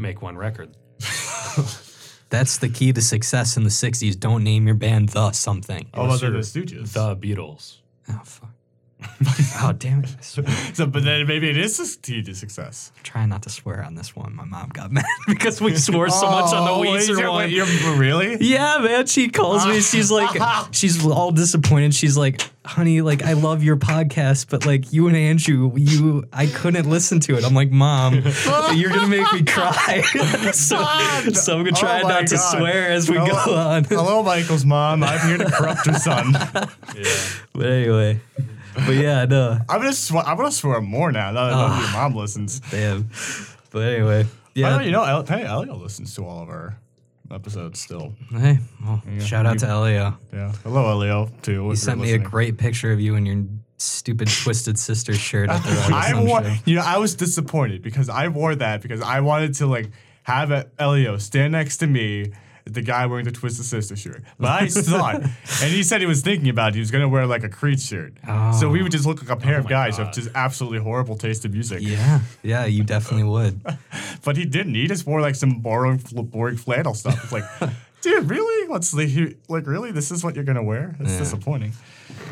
make 0.00 0.22
one 0.22 0.36
record. 0.36 0.76
That's 2.30 2.58
the 2.58 2.68
key 2.68 2.92
to 2.92 3.02
success 3.02 3.56
in 3.56 3.64
the 3.64 3.70
'60s. 3.70 4.18
Don't 4.18 4.42
name 4.44 4.66
your 4.66 4.76
band 4.76 5.10
the 5.10 5.32
something. 5.32 5.86
Oh, 5.92 6.06
well, 6.06 6.18
they're 6.18 6.30
the 6.30 6.38
Unless 6.38 6.38
Stooges. 6.38 6.92
The 6.92 7.16
Beatles. 7.16 7.78
Oh 8.08 8.20
fuck. 8.24 8.49
oh 9.62 9.72
damn 9.76 10.04
it! 10.04 10.10
So, 10.20 10.42
but 10.86 11.04
then 11.04 11.26
maybe 11.26 11.48
it 11.50 11.56
is 11.56 11.78
a 11.78 11.98
key 12.00 12.22
to 12.22 12.34
success. 12.34 12.92
Trying 13.02 13.28
not 13.30 13.42
to 13.44 13.50
swear 13.50 13.82
on 13.84 13.94
this 13.94 14.14
one. 14.14 14.34
My 14.34 14.44
mom 14.44 14.68
got 14.70 14.90
mad 14.92 15.04
because 15.26 15.60
we 15.60 15.76
swore 15.76 16.08
so 16.10 16.30
much 16.30 16.52
on 16.52 16.64
the 16.64 16.70
Oh, 16.70 16.80
wait, 16.80 17.00
Weezer 17.00 17.18
you're- 17.18 17.28
one. 17.28 17.50
you're- 17.50 17.98
really? 17.98 18.36
Yeah, 18.40 18.78
man. 18.78 19.06
She 19.06 19.28
calls 19.28 19.66
me. 19.66 19.80
She's 19.80 20.10
like, 20.20 20.40
she's 20.72 21.04
all 21.04 21.32
disappointed. 21.32 21.94
She's 21.94 22.16
like, 22.16 22.40
honey, 22.64 23.00
like 23.00 23.22
I 23.22 23.32
love 23.32 23.62
your 23.62 23.76
podcast, 23.76 24.48
but 24.50 24.66
like 24.66 24.92
you 24.92 25.06
and 25.08 25.16
Andrew, 25.16 25.72
you, 25.76 26.24
I 26.32 26.46
couldn't 26.46 26.88
listen 26.88 27.20
to 27.20 27.36
it. 27.36 27.44
I'm 27.44 27.54
like, 27.54 27.70
mom, 27.70 28.22
you're 28.74 28.90
gonna 28.90 29.08
make 29.08 29.32
me 29.32 29.42
cry. 29.44 30.02
so, 30.52 30.76
so 31.32 31.58
I'm 31.58 31.64
gonna 31.64 31.70
oh 31.76 31.80
try 31.80 32.02
Oh 32.02 32.08
not 32.08 32.26
to 32.28 32.38
swear 32.38 32.90
as 32.90 33.10
we 33.10 33.16
Hello- 33.16 33.44
go 33.46 33.54
on. 33.56 33.84
Hello, 33.84 34.22
Michael's 34.22 34.64
mom. 34.64 35.02
I'm 35.02 35.26
here 35.28 35.38
to 35.38 35.50
corrupt 35.50 35.86
your 35.86 35.94
son. 35.96 36.32
yeah. 36.32 37.16
But 37.52 37.66
anyway, 37.66 38.20
but 38.86 38.96
yeah, 38.96 39.24
no, 39.24 39.58
I'm 39.68 39.80
gonna 39.80 39.92
swear. 39.92 40.22
I'm 40.24 40.36
gonna 40.36 40.50
swear 40.52 40.80
more 40.80 41.12
now. 41.12 41.30
Now 41.30 41.46
that 41.46 41.80
your 41.80 41.92
mom 41.92 42.16
ah, 42.16 42.20
listens. 42.20 42.60
damn. 42.70 43.08
But 43.70 43.80
anyway, 43.92 44.26
Yeah. 44.54 44.76
yeah. 44.76 44.82
you 44.82 44.90
know, 44.92 45.04
El- 45.04 45.26
hey, 45.26 45.44
Elio 45.44 45.76
listens 45.76 46.14
to 46.16 46.24
all 46.24 46.42
of 46.42 46.48
our 46.48 46.76
episodes 47.30 47.80
still. 47.80 48.14
Hey, 48.30 48.58
well, 48.84 49.02
shout 49.20 49.46
out 49.46 49.58
to 49.60 49.66
Elio. 49.68 50.18
Yeah. 50.32 50.52
Hello, 50.64 50.90
Elio. 50.90 51.30
Too. 51.42 51.70
He 51.70 51.76
sent 51.76 52.00
me 52.00 52.12
a 52.12 52.18
great 52.18 52.58
picture 52.58 52.92
of 52.92 53.00
you 53.00 53.14
in 53.14 53.26
your 53.26 53.44
stupid 53.78 54.28
twisted 54.28 54.78
sister 54.78 55.14
shirt 55.14 55.48
at 55.48 55.62
the 55.62 55.70
I 55.94 56.22
wore, 56.22 56.42
show. 56.42 56.54
you 56.66 56.74
know, 56.74 56.82
I 56.84 56.98
was 56.98 57.14
disappointed 57.14 57.82
because 57.82 58.08
I 58.08 58.28
wore 58.28 58.54
that 58.56 58.82
because 58.82 59.00
I 59.00 59.20
wanted 59.20 59.54
to 59.54 59.66
like 59.66 59.90
have 60.24 60.68
Elio 60.78 61.16
stand 61.18 61.52
next 61.52 61.78
to 61.78 61.86
me, 61.86 62.32
the 62.72 62.82
guy 62.82 63.06
wearing 63.06 63.24
the 63.24 63.32
Twisted 63.32 63.64
Sister 63.64 63.96
shirt. 63.96 64.22
But 64.38 64.62
I 64.62 64.68
thought, 64.68 65.14
and 65.22 65.70
he 65.72 65.82
said 65.82 66.00
he 66.00 66.06
was 66.06 66.22
thinking 66.22 66.48
about 66.48 66.70
it. 66.70 66.74
He 66.74 66.80
was 66.80 66.90
gonna 66.90 67.08
wear 67.08 67.26
like 67.26 67.44
a 67.44 67.48
Creed 67.48 67.80
shirt, 67.80 68.14
so 68.58 68.68
we 68.68 68.82
would 68.82 68.92
oh. 68.92 68.96
just 68.96 69.06
look 69.06 69.20
like 69.20 69.30
a 69.30 69.36
pair 69.36 69.56
oh 69.56 69.60
of 69.60 69.68
guys 69.68 69.96
God. 69.96 70.06
with 70.06 70.14
just 70.14 70.30
absolutely 70.34 70.78
horrible 70.78 71.16
taste 71.16 71.44
in 71.44 71.52
music. 71.52 71.80
Yeah, 71.82 72.20
yeah, 72.42 72.64
you 72.66 72.84
definitely 72.84 73.28
would. 73.28 73.60
But 74.22 74.36
he 74.36 74.44
didn't. 74.44 74.74
He 74.74 74.86
just 74.86 75.06
wore 75.06 75.22
like 75.22 75.34
some 75.34 75.60
boring, 75.60 75.96
boring 76.12 76.58
flannel 76.58 76.92
stuff. 76.92 77.24
It's 77.24 77.32
like 77.32 77.44
Dude, 78.02 78.30
really? 78.30 78.68
What's 78.68 78.90
the 78.92 79.36
like? 79.48 79.66
Really, 79.66 79.90
this 79.92 80.10
is 80.10 80.24
what 80.24 80.34
you're 80.34 80.44
gonna 80.44 80.62
wear? 80.62 80.94
That's 80.98 81.12
Yeah. 81.12 81.18
disappointing. 81.18 81.72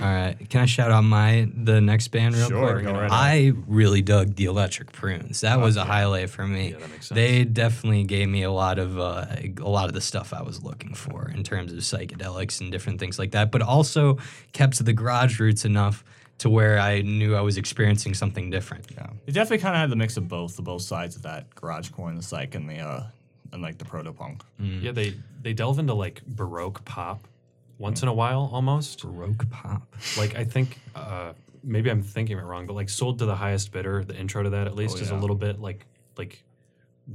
All 0.00 0.04
right, 0.06 0.36
can 0.48 0.62
I 0.62 0.66
shout 0.66 0.90
out 0.90 1.02
my 1.04 1.48
the 1.54 1.80
next 1.80 2.08
band 2.08 2.34
real 2.34 2.48
Sure, 2.48 2.72
quick? 2.74 2.84
go 2.86 2.92
right. 2.92 3.10
I 3.10 3.52
really 3.66 4.00
dug 4.02 4.34
the 4.36 4.44
Electric 4.46 4.92
Prunes. 4.92 5.40
That 5.42 5.60
was 5.60 5.76
a 5.76 5.84
highlight 5.84 6.30
for 6.30 6.46
me. 6.46 6.70
Yeah, 6.72 6.78
that 6.78 6.90
makes 6.90 7.06
sense. 7.08 7.16
They 7.16 7.44
definitely 7.44 8.04
gave 8.04 8.28
me 8.28 8.42
a 8.42 8.50
lot 8.50 8.78
of 8.78 8.98
uh, 8.98 9.26
a 9.58 9.68
lot 9.68 9.86
of 9.88 9.94
the 9.94 10.00
stuff 10.00 10.32
I 10.32 10.42
was 10.42 10.62
looking 10.62 10.94
for 10.94 11.30
in 11.34 11.42
terms 11.42 11.72
of 11.72 11.78
psychedelics 11.80 12.60
and 12.60 12.72
different 12.72 12.98
things 12.98 13.18
like 13.18 13.32
that, 13.32 13.50
but 13.50 13.60
also 13.62 14.18
kept 14.52 14.76
to 14.78 14.82
the 14.82 14.92
garage 14.92 15.38
roots 15.38 15.64
enough 15.64 16.02
to 16.38 16.48
where 16.48 16.78
I 16.78 17.02
knew 17.02 17.34
I 17.34 17.40
was 17.40 17.56
experiencing 17.58 18.14
something 18.14 18.48
different. 18.50 18.86
Yeah, 18.96 19.08
it 19.26 19.32
definitely 19.32 19.58
kind 19.58 19.74
of 19.74 19.80
had 19.80 19.90
the 19.90 19.96
mix 19.96 20.16
of 20.16 20.28
both, 20.28 20.54
the 20.56 20.62
both 20.62 20.82
sides 20.82 21.16
of 21.16 21.22
that 21.22 21.52
garage 21.56 21.90
core 21.90 22.08
and 22.08 22.16
the 22.18 22.22
psych 22.22 22.54
and 22.54 22.68
the 22.70 22.78
uh 22.78 23.02
and 23.52 23.62
like 23.62 23.78
the 23.78 23.84
proto 23.84 24.12
punk. 24.12 24.42
Yeah, 24.58 24.92
they 24.92 25.14
they 25.42 25.52
delve 25.52 25.78
into 25.78 25.94
like 25.94 26.22
baroque 26.26 26.84
pop 26.84 27.26
once 27.78 28.02
in 28.02 28.08
a 28.08 28.12
while 28.14 28.50
almost. 28.52 29.02
Baroque 29.02 29.48
pop. 29.50 29.94
Like 30.16 30.34
I 30.36 30.44
think 30.44 30.78
uh, 30.94 31.32
maybe 31.62 31.90
I'm 31.90 32.02
thinking 32.02 32.38
it 32.38 32.42
wrong, 32.44 32.66
but 32.66 32.74
like 32.74 32.88
sold 32.88 33.18
to 33.20 33.26
the 33.26 33.36
highest 33.36 33.72
bidder, 33.72 34.04
the 34.04 34.16
intro 34.16 34.42
to 34.42 34.50
that 34.50 34.66
at 34.66 34.74
least 34.74 34.98
Oh, 34.98 35.00
is 35.02 35.10
a 35.10 35.16
little 35.16 35.36
bit 35.36 35.60
like 35.60 35.86
like 36.16 36.42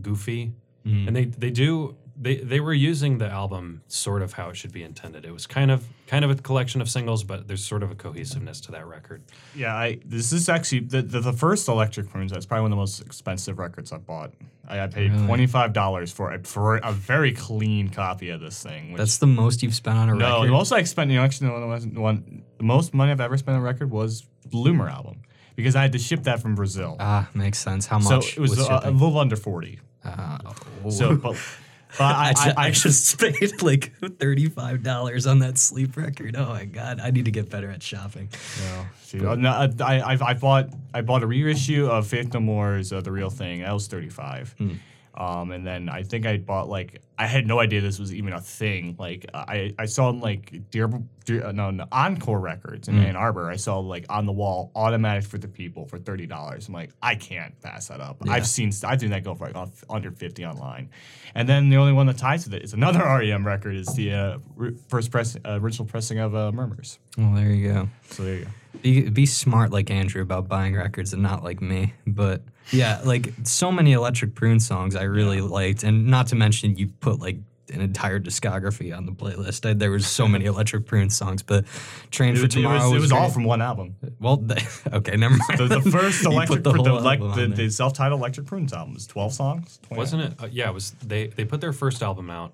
goofy. 0.01 0.53
And 0.85 1.15
they 1.15 1.25
they 1.25 1.49
do 1.49 1.95
they 2.15 2.35
they 2.37 2.59
were 2.59 2.73
using 2.73 3.17
the 3.17 3.27
album 3.27 3.81
sort 3.87 4.21
of 4.21 4.33
how 4.33 4.49
it 4.49 4.55
should 4.55 4.71
be 4.71 4.83
intended. 4.83 5.25
It 5.25 5.31
was 5.31 5.47
kind 5.47 5.71
of 5.71 5.85
kind 6.07 6.23
of 6.23 6.31
a 6.31 6.35
collection 6.35 6.79
of 6.81 6.89
singles, 6.89 7.23
but 7.23 7.47
there's 7.47 7.63
sort 7.65 7.81
of 7.81 7.89
a 7.91 7.95
cohesiveness 7.95 8.61
to 8.61 8.71
that 8.73 8.85
record. 8.87 9.23
Yeah, 9.55 9.75
I 9.75 9.99
this 10.05 10.31
is 10.31 10.47
actually 10.49 10.81
the 10.81 11.01
the, 11.01 11.19
the 11.21 11.33
first 11.33 11.67
Electric 11.67 12.09
Prunes. 12.09 12.31
That's 12.31 12.45
probably 12.45 12.63
one 12.63 12.71
of 12.71 12.75
the 12.77 12.81
most 12.81 13.01
expensive 13.01 13.57
records 13.57 13.91
I've 13.91 14.05
bought. 14.05 14.31
I, 14.67 14.81
I 14.81 14.87
paid 14.87 15.11
Really? 15.11 15.25
twenty 15.25 15.47
five 15.47 15.73
dollars 15.73 16.11
for 16.11 16.31
a 16.33 16.39
for 16.43 16.77
a 16.77 16.91
very 16.91 17.33
clean 17.33 17.89
copy 17.89 18.29
of 18.29 18.41
this 18.41 18.61
thing. 18.61 18.91
Which, 18.91 18.99
That's 18.99 19.17
the 19.17 19.27
most 19.27 19.63
you've 19.63 19.73
spent 19.75 19.97
on 19.97 20.09
a 20.09 20.15
no, 20.15 20.33
record. 20.35 20.47
the 20.47 20.51
most 20.53 20.71
I 20.71 20.83
spent. 20.83 21.09
You 21.09 21.17
know, 21.17 21.23
actually, 21.23 21.47
the 21.47 21.53
one, 21.67 21.93
the 21.93 22.01
one 22.01 22.43
the 22.57 22.63
most 22.63 22.93
money 22.93 23.11
I've 23.11 23.21
ever 23.21 23.37
spent 23.37 23.55
on 23.55 23.61
a 23.61 23.65
record 23.65 23.89
was 23.89 24.23
Bloomer 24.45 24.87
album 24.87 25.23
because 25.55 25.75
I 25.75 25.81
had 25.81 25.93
to 25.93 25.99
ship 25.99 26.23
that 26.23 26.41
from 26.41 26.53
Brazil. 26.55 26.95
ah, 26.99 27.27
makes 27.33 27.57
sense. 27.57 27.87
How 27.87 27.97
much? 27.97 28.07
so 28.07 28.15
much? 28.17 28.37
it 28.37 28.39
was 28.39 28.51
was 28.51 28.69
uh, 28.69 28.81
a 28.83 28.91
little 28.91 29.17
under 29.17 29.35
forty. 29.35 29.79
Uh, 30.05 30.37
So, 30.89 31.15
but, 31.15 31.21
but 31.33 31.37
I, 31.99 32.33
I, 32.35 32.53
I, 32.67 32.71
just 32.71 33.19
paid 33.19 33.61
like 33.61 33.93
thirty-five 34.19 34.83
dollars 34.83 35.27
on 35.27 35.39
that 35.39 35.57
sleep 35.57 35.95
record. 35.95 36.35
Oh 36.35 36.47
my 36.47 36.65
god, 36.65 36.99
I 36.99 37.11
need 37.11 37.25
to 37.25 37.31
get 37.31 37.49
better 37.49 37.69
at 37.69 37.83
shopping. 37.83 38.29
No, 38.59 38.85
see, 39.01 39.25
uh, 39.25 39.35
no, 39.35 39.49
I, 39.49 39.99
I, 39.99 40.17
I 40.29 40.33
bought 40.33 40.69
I 40.93 41.01
bought 41.01 41.23
a 41.23 41.27
reissue 41.27 41.87
of 41.87 42.07
Faith 42.07 42.33
No 42.33 42.39
More's 42.39 42.91
uh, 42.91 43.01
The 43.01 43.11
Real 43.11 43.29
Thing. 43.29 43.61
That 43.61 43.73
was 43.73 43.87
thirty 43.87 44.09
five. 44.09 44.55
Um, 45.15 45.51
and 45.51 45.65
then 45.65 45.89
I 45.89 46.03
think 46.03 46.25
I 46.25 46.37
bought 46.37 46.69
like 46.69 47.01
I 47.19 47.27
had 47.27 47.45
no 47.45 47.59
idea 47.59 47.81
this 47.81 47.99
was 47.99 48.13
even 48.13 48.33
a 48.33 48.41
thing. 48.41 48.95
Like 48.97 49.27
I, 49.33 49.71
I 49.77 49.85
saw 49.85 50.09
like 50.09 50.71
Dear, 50.71 50.89
Dear 51.25 51.45
uh, 51.45 51.51
no, 51.51 51.69
no 51.69 51.85
Encore 51.91 52.39
Records 52.39 52.87
in 52.87 52.97
Ann 52.97 53.15
Arbor. 53.15 53.51
I 53.51 53.55
saw 53.55 53.77
like 53.79 54.05
on 54.09 54.25
the 54.25 54.31
wall 54.31 54.71
automatic 54.75 55.23
for 55.25 55.37
the 55.37 55.47
people 55.47 55.85
for 55.85 55.99
thirty 55.99 56.25
dollars. 56.25 56.67
I'm 56.67 56.73
like 56.73 56.89
I 57.01 57.13
can't 57.13 57.59
pass 57.61 57.89
that 57.89 58.01
up. 58.01 58.17
I've 58.27 58.47
seen 58.47 58.71
I've 58.83 58.99
seen 58.99 59.11
that 59.11 59.23
go 59.23 59.35
for 59.35 59.45
like 59.45 59.55
off- 59.55 59.83
under 59.89 60.11
fifty 60.11 60.45
online. 60.45 60.89
And 61.35 61.47
then 61.47 61.69
the 61.69 61.77
only 61.77 61.93
one 61.93 62.07
that 62.07 62.17
ties 62.17 62.45
with 62.45 62.55
it 62.55 62.63
is 62.63 62.73
another 62.73 62.99
REM 63.05 63.45
record. 63.45 63.75
Is 63.75 63.87
the 63.93 64.13
uh, 64.13 64.37
first 64.87 65.11
press 65.11 65.35
uh, 65.45 65.59
original 65.61 65.87
pressing 65.87 66.17
of 66.17 66.33
uh, 66.33 66.51
Murmurs. 66.51 66.97
Well, 67.17 67.33
there 67.33 67.51
you 67.51 67.71
go. 67.71 67.89
So 68.09 68.23
there 68.23 68.35
you 68.35 68.45
go. 68.45 68.51
Be 68.81 69.09
be 69.09 69.25
smart 69.27 69.71
like 69.71 69.91
Andrew 69.91 70.23
about 70.23 70.47
buying 70.47 70.75
records 70.75 71.13
and 71.13 71.21
not 71.21 71.43
like 71.43 71.61
me. 71.61 71.93
But 72.07 72.41
yeah, 72.71 73.01
like 73.03 73.33
so 73.43 73.71
many 73.71 73.93
Electric 73.93 74.35
Prune 74.35 74.59
songs 74.59 74.95
I 74.95 75.03
really 75.03 75.41
liked, 75.41 75.83
and 75.83 76.07
not 76.07 76.27
to 76.27 76.35
mention 76.35 76.75
you 76.77 76.87
put 76.99 77.19
like 77.19 77.37
an 77.73 77.79
entire 77.81 78.19
discography 78.19 78.95
on 78.95 79.05
the 79.05 79.11
playlist. 79.13 79.67
I, 79.67 79.73
there 79.73 79.89
was 79.89 80.05
so 80.05 80.27
many 80.27 80.45
Electric 80.45 80.85
Prune 80.85 81.09
songs, 81.09 81.41
but 81.41 81.65
Train 82.11 82.33
It, 82.33 82.37
for 82.37 82.43
was- 82.43 82.55
it 82.55 82.57
Tomorrow 82.59 82.89
was, 82.91 82.97
it 82.97 83.01
was 83.01 83.11
all 83.11 83.29
from 83.29 83.45
one 83.45 83.61
album. 83.61 83.95
well. 84.19 84.37
th- 84.37 84.61
okay, 84.93 85.15
never 85.15 85.35
mind. 85.35 85.59
The, 85.59 85.79
the 85.79 85.81
first 85.91 86.25
electric, 86.25 86.63
the 86.63 86.71
the, 86.73 86.77
whole 86.83 87.07
album 87.07 87.31
the, 87.35 87.47
the 87.63 87.69
self-titled 87.71 88.19
Electric 88.19 88.45
Prunes 88.47 88.73
album 88.73 88.93
was 88.93 89.07
twelve 89.07 89.33
songs. 89.33 89.79
20 89.87 89.97
Wasn't 89.97 90.21
it? 90.21 90.33
Uh, 90.41 90.47
yeah, 90.51 90.69
it 90.69 90.73
was. 90.73 90.91
They 91.05 91.27
they 91.27 91.45
put 91.45 91.61
their 91.61 91.73
first 91.73 92.03
album 92.03 92.29
out, 92.29 92.53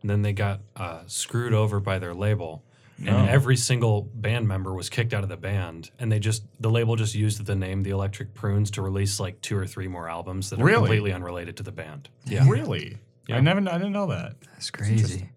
and 0.00 0.08
then 0.10 0.22
they 0.22 0.32
got 0.32 0.60
uh, 0.76 1.00
screwed 1.06 1.52
over 1.52 1.80
by 1.80 1.98
their 1.98 2.14
label, 2.14 2.62
and 2.98 3.06
No. 3.06 3.26
every 3.26 3.56
single 3.56 4.02
band 4.14 4.48
member 4.48 4.72
was 4.74 4.88
kicked 4.88 5.12
out 5.12 5.22
of 5.22 5.28
the 5.28 5.36
band, 5.36 5.90
and 5.98 6.10
they 6.10 6.18
just 6.18 6.44
the 6.60 6.70
label 6.70 6.96
just 6.96 7.14
used 7.14 7.44
the 7.44 7.54
name 7.56 7.82
the 7.82 7.90
Electric 7.90 8.32
Prunes 8.34 8.70
to 8.72 8.82
release 8.82 9.20
like 9.20 9.40
two 9.42 9.56
or 9.56 9.66
three 9.66 9.88
more 9.88 10.08
albums 10.08 10.50
that 10.50 10.60
are 10.60 10.68
completely 10.68 11.12
unrelated 11.12 11.56
to 11.58 11.62
the 11.62 11.72
band. 11.72 12.08
Yeah, 12.24 12.48
Really? 12.48 12.98
Yeah. 13.28 13.36
I 13.38 13.40
never, 13.40 13.58
I 13.68 13.78
didn't 13.78 13.92
know 13.92 14.06
that. 14.06 14.36
That's 14.52 14.70
crazy. 14.70 15.28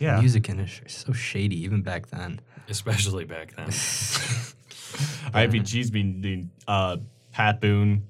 Yeah. 0.00 0.18
Music 0.18 0.48
industry 0.48 0.86
is 0.88 0.92
so 0.94 1.12
shady 1.12 1.62
even 1.62 1.82
back 1.82 2.08
then. 2.08 2.40
especially 2.68 3.24
back 3.24 3.54
then. 3.54 3.70
IBG's 5.32 5.90
been 5.90 6.20
doing 6.20 6.50
uh, 6.66 6.96
Pat 7.32 7.60
Boone. 7.60 8.06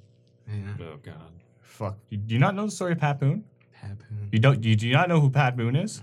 oh 0.51 0.97
God. 1.03 1.15
Fuck. 1.63 1.97
You, 2.09 2.19
do 2.19 2.35
you 2.35 2.41
not 2.41 2.55
know 2.55 2.65
the 2.67 2.71
story 2.73 2.93
of 2.93 2.99
Pat 2.99 3.21
Boone? 3.21 3.45
pat 3.75 3.99
boone 3.99 4.29
You 4.33 4.39
don't. 4.39 4.65
You 4.65 4.75
do 4.77 4.87
you 4.87 4.95
not 4.95 5.09
know 5.09 5.21
who 5.21 5.29
Pat 5.31 5.57
Boone 5.57 5.77
is? 5.77 6.03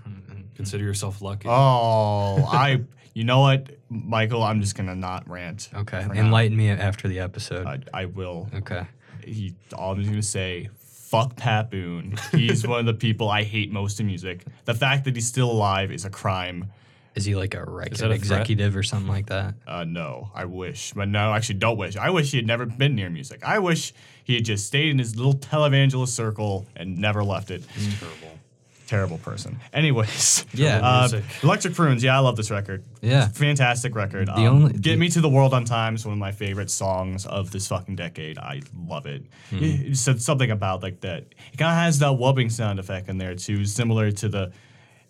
Consider 0.56 0.84
yourself 0.84 1.22
lucky. 1.22 1.48
Oh, 1.48 2.44
I. 2.46 2.82
You 3.16 3.22
know 3.22 3.38
what, 3.38 3.70
Michael? 3.88 4.42
I'm 4.42 4.60
just 4.60 4.74
gonna 4.74 4.96
not 4.96 5.30
rant. 5.30 5.68
Okay, 5.72 6.02
for 6.02 6.14
now. 6.14 6.20
enlighten 6.20 6.56
me 6.56 6.68
after 6.68 7.06
the 7.06 7.20
episode. 7.20 7.64
I, 7.64 7.78
I 8.02 8.04
will. 8.06 8.48
okay. 8.52 8.88
He, 9.24 9.54
all 9.72 9.92
I'm 9.92 9.98
just 9.98 10.10
gonna 10.10 10.20
say, 10.20 10.68
fuck 10.80 11.36
Pat 11.36 11.70
Boone. 11.70 12.16
He's 12.32 12.66
one 12.66 12.80
of 12.80 12.86
the 12.86 12.94
people 12.94 13.28
I 13.30 13.44
hate 13.44 13.70
most 13.70 14.00
in 14.00 14.06
music. 14.06 14.44
The 14.64 14.74
fact 14.74 15.04
that 15.04 15.14
he's 15.14 15.28
still 15.28 15.48
alive 15.48 15.92
is 15.92 16.04
a 16.04 16.10
crime. 16.10 16.72
Is 17.14 17.24
he 17.24 17.36
like 17.36 17.54
a 17.54 17.64
record 17.64 17.98
that 17.98 18.06
a 18.06 18.08
threat? 18.08 18.18
executive 18.18 18.76
or 18.76 18.82
something 18.82 19.06
like 19.08 19.26
that? 19.26 19.54
Uh, 19.64 19.84
no, 19.84 20.32
I 20.34 20.46
wish, 20.46 20.92
but 20.92 21.06
no, 21.06 21.32
actually, 21.32 21.60
don't 21.60 21.76
wish. 21.78 21.96
I 21.96 22.10
wish 22.10 22.32
he 22.32 22.38
had 22.38 22.48
never 22.48 22.66
been 22.66 22.96
near 22.96 23.10
music. 23.10 23.44
I 23.44 23.60
wish 23.60 23.94
he 24.24 24.34
had 24.34 24.44
just 24.44 24.66
stayed 24.66 24.88
in 24.90 24.98
his 24.98 25.14
little 25.14 25.34
televangelist 25.34 26.08
circle 26.08 26.66
and 26.74 26.98
never 26.98 27.22
left 27.22 27.52
it. 27.52 27.62
It's 27.76 28.00
terrible. 28.00 28.40
Terrible 28.86 29.18
person. 29.18 29.58
Anyways, 29.72 30.44
Yeah. 30.54 30.78
uh. 30.82 31.20
Electric 31.42 31.74
Prunes. 31.74 32.02
Yeah, 32.02 32.16
I 32.16 32.20
love 32.20 32.36
this 32.36 32.50
record. 32.50 32.84
Yeah. 33.00 33.28
fantastic 33.28 33.94
record. 33.94 34.28
The 34.28 34.34
Um, 34.34 34.46
only- 34.46 34.72
Get 34.74 34.82
the- 34.92 34.96
Me 34.96 35.08
to 35.08 35.20
the 35.22 35.28
World 35.28 35.54
on 35.54 35.64
Time 35.64 35.94
is 35.94 36.04
one 36.04 36.12
of 36.12 36.18
my 36.18 36.32
favorite 36.32 36.70
songs 36.70 37.24
of 37.24 37.50
this 37.50 37.66
fucking 37.68 37.96
decade. 37.96 38.36
I 38.38 38.60
love 38.86 39.06
it. 39.06 39.22
Hmm. 39.50 39.56
It, 39.64 39.80
it 39.92 39.96
said 39.96 40.20
something 40.20 40.50
about 40.50 40.82
like 40.82 41.00
that. 41.00 41.24
It 41.52 41.56
kind 41.56 41.70
of 41.70 41.78
has 41.78 41.98
that 42.00 42.12
wubbing 42.18 42.52
sound 42.52 42.78
effect 42.78 43.08
in 43.08 43.16
there 43.18 43.34
too, 43.34 43.64
similar 43.64 44.10
to 44.12 44.28
the. 44.28 44.52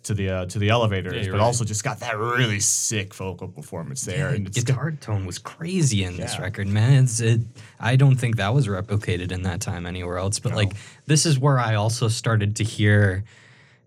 To 0.03 0.13
the 0.13 0.29
uh, 0.29 0.45
to 0.45 0.59
the 0.59 0.69
elevators, 0.69 1.25
you're 1.25 1.33
but 1.33 1.39
right. 1.39 1.45
also 1.45 1.65
just 1.65 1.83
got 1.83 1.99
that 2.01 2.15
really 2.19 2.59
sick 2.59 3.15
vocal 3.15 3.47
performance 3.47 4.03
there. 4.05 4.29
and 4.29 4.45
it's 4.45 4.63
guitar 4.63 4.91
tone 4.91 5.25
was 5.25 5.39
crazy 5.39 6.03
in 6.03 6.15
this 6.15 6.37
record, 6.37 6.67
man. 6.67 7.05
It's 7.05 7.19
it. 7.19 7.41
I 7.79 7.95
don't 7.95 8.15
think 8.15 8.35
that 8.35 8.53
was 8.53 8.67
replicated 8.67 9.31
in 9.31 9.41
that 9.41 9.61
time 9.61 9.87
anywhere 9.87 10.19
else. 10.19 10.37
But 10.37 10.53
like, 10.53 10.73
this 11.07 11.25
is 11.25 11.39
where 11.39 11.57
I 11.57 11.73
also 11.73 12.07
started 12.07 12.55
to 12.57 12.63
hear. 12.63 13.23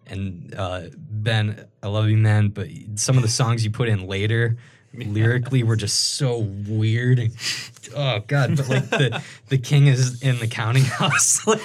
And 0.08 0.54
uh, 0.56 0.82
Ben, 0.94 1.66
I 1.82 1.88
love 1.88 2.08
you, 2.08 2.16
man. 2.16 2.48
But 2.48 2.68
some 2.96 3.16
of 3.16 3.22
the 3.22 3.28
songs 3.28 3.64
you 3.64 3.70
put 3.70 3.88
in 3.88 4.06
later, 4.06 4.56
lyrically, 4.94 5.62
were 5.62 5.76
just 5.76 6.14
so 6.16 6.38
weird. 6.66 7.18
And, 7.18 7.32
oh 7.94 8.20
God! 8.26 8.56
But 8.56 8.68
like 8.68 8.90
the 8.90 9.22
the 9.48 9.58
king 9.58 9.86
is 9.86 10.22
in 10.22 10.38
the 10.38 10.46
counting 10.48 10.84
house. 11.00 11.46
like, 11.46 11.60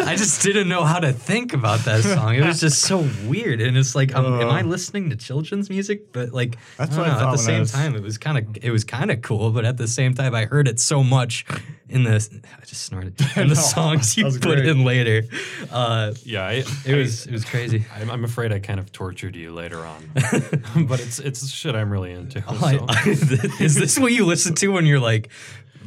I 0.00 0.14
just 0.16 0.42
didn't 0.42 0.68
know 0.68 0.84
how 0.84 0.98
to 1.00 1.12
think 1.12 1.52
about 1.52 1.80
that 1.80 2.02
song. 2.04 2.34
It 2.34 2.44
was 2.44 2.60
just 2.60 2.82
so 2.82 3.08
weird. 3.26 3.60
And 3.60 3.76
it's 3.76 3.94
like, 3.94 4.14
um, 4.14 4.40
am 4.40 4.48
I 4.50 4.62
listening 4.62 5.10
to 5.10 5.16
children's 5.16 5.70
music? 5.70 6.12
But 6.12 6.32
like, 6.32 6.56
That's 6.76 6.94
I 6.96 6.98
what 7.00 7.04
don't 7.06 7.14
I 7.14 7.18
know, 7.18 7.20
thought 7.24 7.28
at 7.28 7.32
the 7.32 7.38
same 7.42 7.60
was- 7.60 7.72
time 7.72 7.94
it 7.96 8.02
was 8.02 8.18
kind 8.18 8.38
of 8.38 8.64
it 8.64 8.70
was 8.70 8.84
kind 8.84 9.10
of 9.10 9.22
cool 9.22 9.50
but 9.50 9.64
at 9.64 9.76
the 9.76 9.88
same 9.88 10.14
time 10.14 10.34
i 10.34 10.44
heard 10.44 10.68
it 10.68 10.78
so 10.80 11.02
much 11.02 11.44
in 11.88 12.02
the 12.04 12.14
i 12.14 12.64
just 12.64 12.82
snorted 12.84 13.14
in 13.36 13.48
the 13.48 13.54
No, 13.54 13.60
songs 13.60 14.16
you 14.16 14.24
put 14.24 14.40
great. 14.42 14.66
in 14.66 14.84
later 14.84 15.22
uh 15.70 16.12
Yeah, 16.24 16.46
I, 16.46 16.64
it 16.86 16.94
was 16.94 17.26
it 17.26 17.32
was 17.32 17.44
crazy 17.44 17.84
I'm, 17.94 18.10
I'm 18.10 18.24
afraid 18.24 18.52
I 18.52 18.58
kind 18.58 18.80
of 18.80 18.92
tortured 18.92 19.36
you 19.36 19.52
later 19.52 19.84
on, 19.84 20.10
but 20.86 21.00
it's 21.00 21.18
it's 21.18 21.48
shit 21.50 21.74
I'm 21.74 21.90
really 21.90 22.12
into. 22.12 22.42
Oh, 22.62 22.86
I- 22.88 23.08
is 23.60 23.74
this 23.74 23.98
what 23.98 24.12
you 24.12 24.24
listen 24.26 24.54
to 24.56 24.68
when 24.68 24.86
you're 24.86 25.00
like 25.00 25.28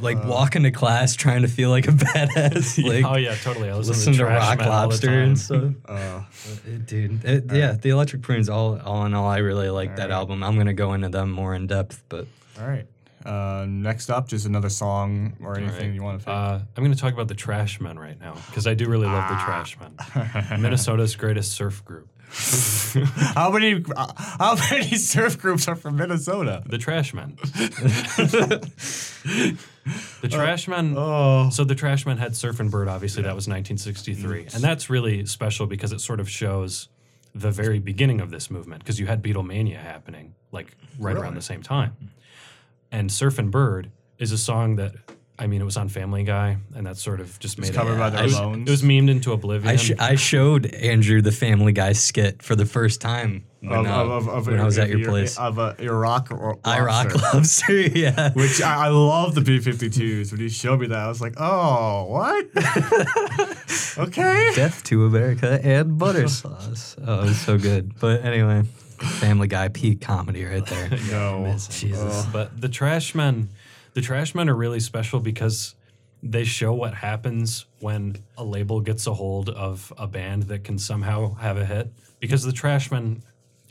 like 0.00 0.24
walking 0.24 0.64
to 0.64 0.70
class 0.72 1.14
trying 1.14 1.42
to 1.42 1.48
feel 1.48 1.70
like 1.70 1.86
a 1.86 1.92
badass 1.92 2.82
like 2.88 3.04
oh 3.04 3.16
yeah, 3.16 3.34
totally. 3.36 3.70
I 3.70 3.74
listen, 3.76 3.92
listen 3.94 4.12
to, 4.14 4.18
to 4.20 4.24
rock 4.24 4.58
Man 4.58 4.68
all 4.68 4.80
the 4.82 4.86
lobster 4.88 5.10
and 5.10 5.38
stuff 5.38 5.72
Uh, 5.88 5.92
Uh, 5.92 6.22
dude 6.86 7.24
it- 7.24 7.44
yeah 7.52 7.72
the 7.72 7.90
electric 7.90 8.22
prunes 8.22 8.48
all 8.48 8.80
all 8.80 9.06
in 9.06 9.14
all 9.14 9.28
i 9.28 9.38
really 9.38 9.70
like 9.70 9.96
that 9.96 10.04
Alright. 10.10 10.18
album 10.18 10.42
i'm 10.42 10.56
gonna 10.56 10.74
go 10.74 10.94
into 10.94 11.08
them 11.08 11.30
more 11.30 11.54
in 11.54 11.66
depth 11.68 12.02
but 12.08 12.26
all 12.60 12.66
right. 12.66 12.86
Uh, 13.24 13.64
next 13.68 14.10
up, 14.10 14.26
just 14.26 14.46
another 14.46 14.68
song 14.68 15.34
or 15.40 15.56
anything 15.56 15.90
Right. 15.90 15.94
you 15.94 16.02
want 16.02 16.22
to. 16.22 16.28
Uh, 16.28 16.60
I'm 16.76 16.82
going 16.82 16.92
to 16.92 16.98
talk 17.00 17.12
about 17.12 17.28
the 17.28 17.36
Trashmen 17.36 17.96
right 17.96 18.18
now 18.20 18.34
because 18.48 18.66
I 18.66 18.74
do 18.74 18.88
really 18.88 19.06
love 19.06 19.28
the 19.28 19.36
Ah. 19.36 19.44
Trashmen, 19.46 20.60
Minnesota's 20.60 21.14
greatest 21.14 21.52
surf 21.52 21.84
group. 21.84 22.08
How 22.32 23.50
many? 23.50 23.84
Uh, 23.94 24.12
how 24.16 24.56
many 24.70 24.96
surf 24.96 25.38
groups 25.38 25.68
are 25.68 25.76
from 25.76 25.96
Minnesota? 25.96 26.62
The 26.66 26.78
Trashmen. 26.78 27.36
the 30.20 30.28
Trashmen. 30.28 30.94
Oh, 30.96 31.50
So 31.50 31.64
the 31.64 31.74
Trashmen 31.74 32.18
had 32.18 32.32
Surfin' 32.32 32.70
Bird. 32.70 32.88
Obviously, 32.88 33.22
that 33.22 33.34
was 33.34 33.48
1963, 33.48 34.48
and 34.54 34.62
that's 34.62 34.88
really 34.88 35.26
special 35.26 35.66
because 35.66 35.92
it 35.92 36.00
sort 36.00 36.20
of 36.20 36.30
shows 36.30 36.88
the 37.34 37.50
very 37.50 37.78
beginning 37.78 38.20
of 38.20 38.30
this 38.30 38.50
movement 38.50 38.82
because 38.82 39.00
you 39.00 39.06
had 39.06 39.22
Beatlemania 39.22 39.78
happening 39.78 40.34
like 40.52 40.76
right 40.98 41.16
around 41.16 41.34
the 41.34 41.42
same 41.42 41.62
time. 41.62 41.96
And 42.90 43.10
Surfin' 43.10 43.50
Bird 43.50 43.90
is 44.18 44.32
a 44.32 44.38
song 44.38 44.76
that 44.76 44.94
I 45.42 45.48
mean 45.48 45.60
it 45.60 45.64
was 45.64 45.76
on 45.76 45.88
Family 45.88 46.22
Guy 46.22 46.56
and 46.76 46.86
that 46.86 46.96
sort 46.96 47.20
of 47.20 47.36
just 47.40 47.58
made 47.58 47.70
it, 47.70 47.74
covered 47.74 47.98
by 47.98 48.10
the 48.10 48.20
it 48.20 48.22
was, 48.22 48.34
Ramones. 48.36 48.68
it 48.68 48.70
was 48.70 48.82
memed 48.82 49.10
into 49.10 49.32
oblivion. 49.32 49.68
I, 49.68 49.74
sh- 49.76 49.90
I 49.98 50.14
showed 50.14 50.66
Andrew 50.66 51.20
the 51.20 51.32
Family 51.32 51.72
Guy 51.72 51.94
skit 51.94 52.42
for 52.42 52.54
the 52.54 52.64
first 52.64 53.00
time 53.00 53.44
when, 53.58 53.80
of, 53.80 53.86
uh, 53.86 53.90
of, 53.90 54.10
of, 54.10 54.28
of, 54.28 54.46
when 54.46 54.60
I 54.60 54.64
was 54.64 54.78
at 54.78 54.88
your 54.88 54.98
your- 55.00 55.08
place. 55.08 55.36
Of 55.36 55.58
uh, 55.58 55.74
your 55.80 55.98
rock 55.98 56.28
or 56.30 56.60
I 56.64 56.80
rock 56.80 57.12
lobster, 57.34 57.72
yeah. 57.80 58.30
Which 58.34 58.62
I, 58.62 58.86
I 58.86 58.88
love 58.90 59.34
the 59.34 59.40
B-52s. 59.40 60.30
When 60.30 60.40
you 60.40 60.48
showed 60.48 60.78
me 60.78 60.86
that, 60.86 60.98
I 60.98 61.08
was 61.08 61.20
like, 61.20 61.34
oh, 61.38 62.04
what? 62.04 62.46
okay. 63.98 64.52
Death 64.54 64.84
to 64.84 65.06
America 65.06 65.58
and 65.62 65.98
butter 65.98 66.28
sauce. 66.40 66.94
Oh, 67.04 67.22
it 67.22 67.26
was 67.26 67.40
so 67.40 67.58
good. 67.58 67.98
But 67.98 68.24
anyway, 68.24 68.62
Family 68.98 69.48
Guy 69.48 69.68
peak 69.68 70.00
comedy 70.00 70.44
right 70.44 70.64
there. 70.66 70.90
No. 71.10 71.56
Jesus. 71.68 72.26
But 72.26 72.60
the 72.60 72.68
Trashmen, 72.68 73.48
the 73.94 74.00
Trashmen 74.00 74.48
are 74.48 74.54
really 74.54 74.80
special 74.80 75.20
because 75.20 75.74
they 76.22 76.44
show 76.44 76.72
what 76.72 76.94
happens 76.94 77.66
when 77.80 78.16
a 78.36 78.44
label 78.44 78.80
gets 78.80 79.06
a 79.06 79.14
hold 79.14 79.48
of 79.50 79.92
a 79.98 80.06
band 80.06 80.44
that 80.44 80.64
can 80.64 80.78
somehow 80.78 81.34
have 81.34 81.56
a 81.56 81.64
hit. 81.64 81.92
Because 82.20 82.44
the 82.44 82.52
Trashmen, 82.52 83.22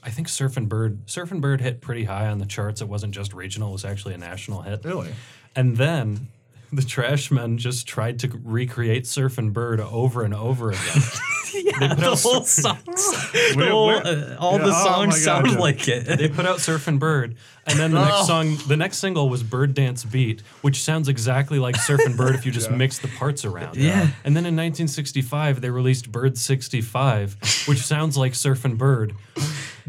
I 0.04 0.10
think 0.10 0.28
Surfin' 0.28 0.68
Bird, 0.68 1.06
Surfin' 1.08 1.40
Bird 1.40 1.62
hit 1.62 1.80
pretty 1.80 2.04
high 2.04 2.28
on 2.28 2.40
the 2.40 2.46
charts. 2.46 2.82
It 2.82 2.90
wasn't 2.90 3.14
just 3.14 3.34
regional; 3.34 3.70
it 3.70 3.74
was 3.74 3.86
actually 3.86 4.14
a 4.14 4.18
national 4.18 4.64
hit. 4.64 4.84
Really? 4.84 5.14
And 5.56 5.78
then 5.78 6.28
the 6.74 6.82
Trashmen 6.82 7.58
just 7.58 7.88
tried 7.88 8.20
to 8.20 8.40
recreate 8.44 9.04
Surfin' 9.04 9.54
Bird 9.54 9.80
over 9.80 10.24
and 10.24 10.34
over 10.34 10.70
again. 10.70 10.82
yeah, 11.54 11.88
the 11.96 12.16
whole 12.22 12.44
songs, 12.44 13.32
the 13.56 13.68
whole, 13.70 13.90
uh, 13.90 14.36
all 14.40 14.58
Yeah, 14.58 14.66
the 14.66 14.72
oh 14.74 14.84
songs 14.84 15.08
my 15.08 15.26
God, 15.26 15.46
sound 15.46 15.52
yeah. 15.52 15.58
like 15.58 15.88
it. 15.88 16.18
they 16.18 16.30
put 16.30 16.46
out 16.46 16.58
Surfin' 16.60 16.98
Bird, 17.00 17.36
and 17.68 17.78
then 17.78 17.92
the 17.92 18.00
Oh. 18.02 18.06
next 18.06 18.28
song, 18.28 18.58
the 18.68 18.78
next 18.78 18.98
single 19.00 19.28
was 19.30 19.44
Bird 19.44 19.74
Dance 19.74 20.06
Beat, 20.06 20.42
which 20.62 20.82
sounds 20.82 21.08
exactly 21.10 21.60
like 21.60 21.76
Surfin' 21.76 22.16
Bird 22.16 22.36
if 22.36 22.46
you 22.46 22.52
just 22.52 22.72
mix 22.72 23.00
the 23.00 23.10
parts 23.10 23.44
around. 23.44 23.76
Yeah. 23.76 24.08
And 24.24 24.36
then 24.36 24.46
in 24.46 24.56
1965, 24.56 25.60
they 25.62 25.70
released 25.70 26.12
Bird 26.12 26.38
65, 26.38 27.38
which 27.68 27.80
sounds 27.80 28.18
like 28.18 28.34
Surfin' 28.34 28.78
Bird. 28.78 29.14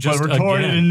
Just 0.03 0.21
but 0.21 0.31
recorded 0.31 0.65
again. 0.71 0.79
in 0.79 0.89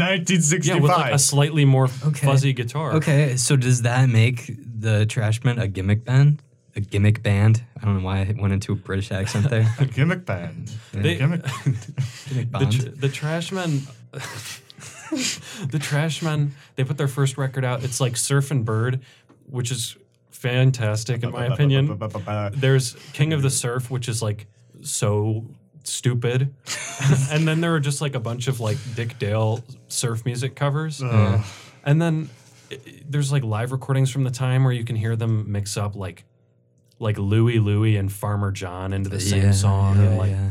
yeah, 0.64 0.74
with 0.76 0.90
like 0.90 1.12
a 1.12 1.18
slightly 1.18 1.64
more 1.64 1.88
Okay. 2.06 2.26
fuzzy 2.26 2.52
guitar. 2.52 2.92
Okay, 2.94 3.36
so 3.36 3.56
does 3.56 3.82
that 3.82 4.08
make 4.08 4.46
the 4.80 5.04
Trashmen 5.06 5.58
a 5.60 5.68
gimmick 5.68 6.04
band? 6.04 6.42
A 6.74 6.80
gimmick 6.80 7.22
band? 7.22 7.62
I 7.80 7.84
don't 7.84 7.98
know 7.98 8.04
why 8.04 8.20
I 8.20 8.34
went 8.40 8.54
into 8.54 8.72
a 8.72 8.76
British 8.76 9.12
accent 9.12 9.50
there. 9.50 9.70
a 9.78 9.84
gimmick 9.84 10.24
band. 10.24 10.72
They- 10.92 11.16
gimmick. 11.16 11.42
gimmick 11.64 12.50
The, 12.52 12.58
band. 12.58 12.72
tr- 12.72 12.88
the 12.88 13.08
Trashmen. 13.08 13.82
the 15.70 15.78
Trashmen, 15.78 16.52
they 16.76 16.84
put 16.84 16.96
their 16.96 17.08
first 17.08 17.36
record 17.36 17.64
out. 17.64 17.84
It's 17.84 18.00
like 18.00 18.14
Surfin' 18.14 18.64
Bird, 18.64 19.00
which 19.46 19.70
is 19.70 19.96
fantastic 20.30 21.22
in 21.22 21.30
my 21.32 21.46
opinion. 21.46 21.98
There's 22.54 22.94
King 23.12 23.32
of 23.34 23.42
the 23.42 23.50
Surf, 23.50 23.90
which 23.90 24.08
is 24.08 24.22
like 24.22 24.46
so 24.82 25.44
stupid. 25.84 26.54
and 27.30 27.46
then 27.46 27.60
there 27.60 27.74
are 27.74 27.80
just 27.80 28.00
like 28.00 28.14
a 28.14 28.20
bunch 28.20 28.48
of 28.48 28.60
like 28.60 28.76
Dick 28.94 29.18
Dale 29.18 29.62
surf 29.88 30.24
music 30.24 30.54
covers. 30.54 31.02
Uh. 31.02 31.42
And 31.84 32.00
then 32.00 32.30
i- 32.70 32.74
i- 32.86 33.02
there's 33.08 33.32
like 33.32 33.42
live 33.44 33.72
recordings 33.72 34.10
from 34.10 34.24
the 34.24 34.30
time 34.30 34.64
where 34.64 34.72
you 34.72 34.84
can 34.84 34.96
hear 34.96 35.16
them 35.16 35.50
mix 35.50 35.76
up 35.76 35.96
like 35.96 36.24
like 36.98 37.18
Louie 37.18 37.58
Louie 37.58 37.96
and 37.96 38.12
Farmer 38.12 38.52
John 38.52 38.92
into 38.92 39.08
the 39.10 39.18
same 39.20 39.42
Yeah, 39.44 39.50
song. 39.52 39.96
yeah, 39.96 40.02
and 40.04 40.18
like 40.18 40.30
yeah. 40.30 40.50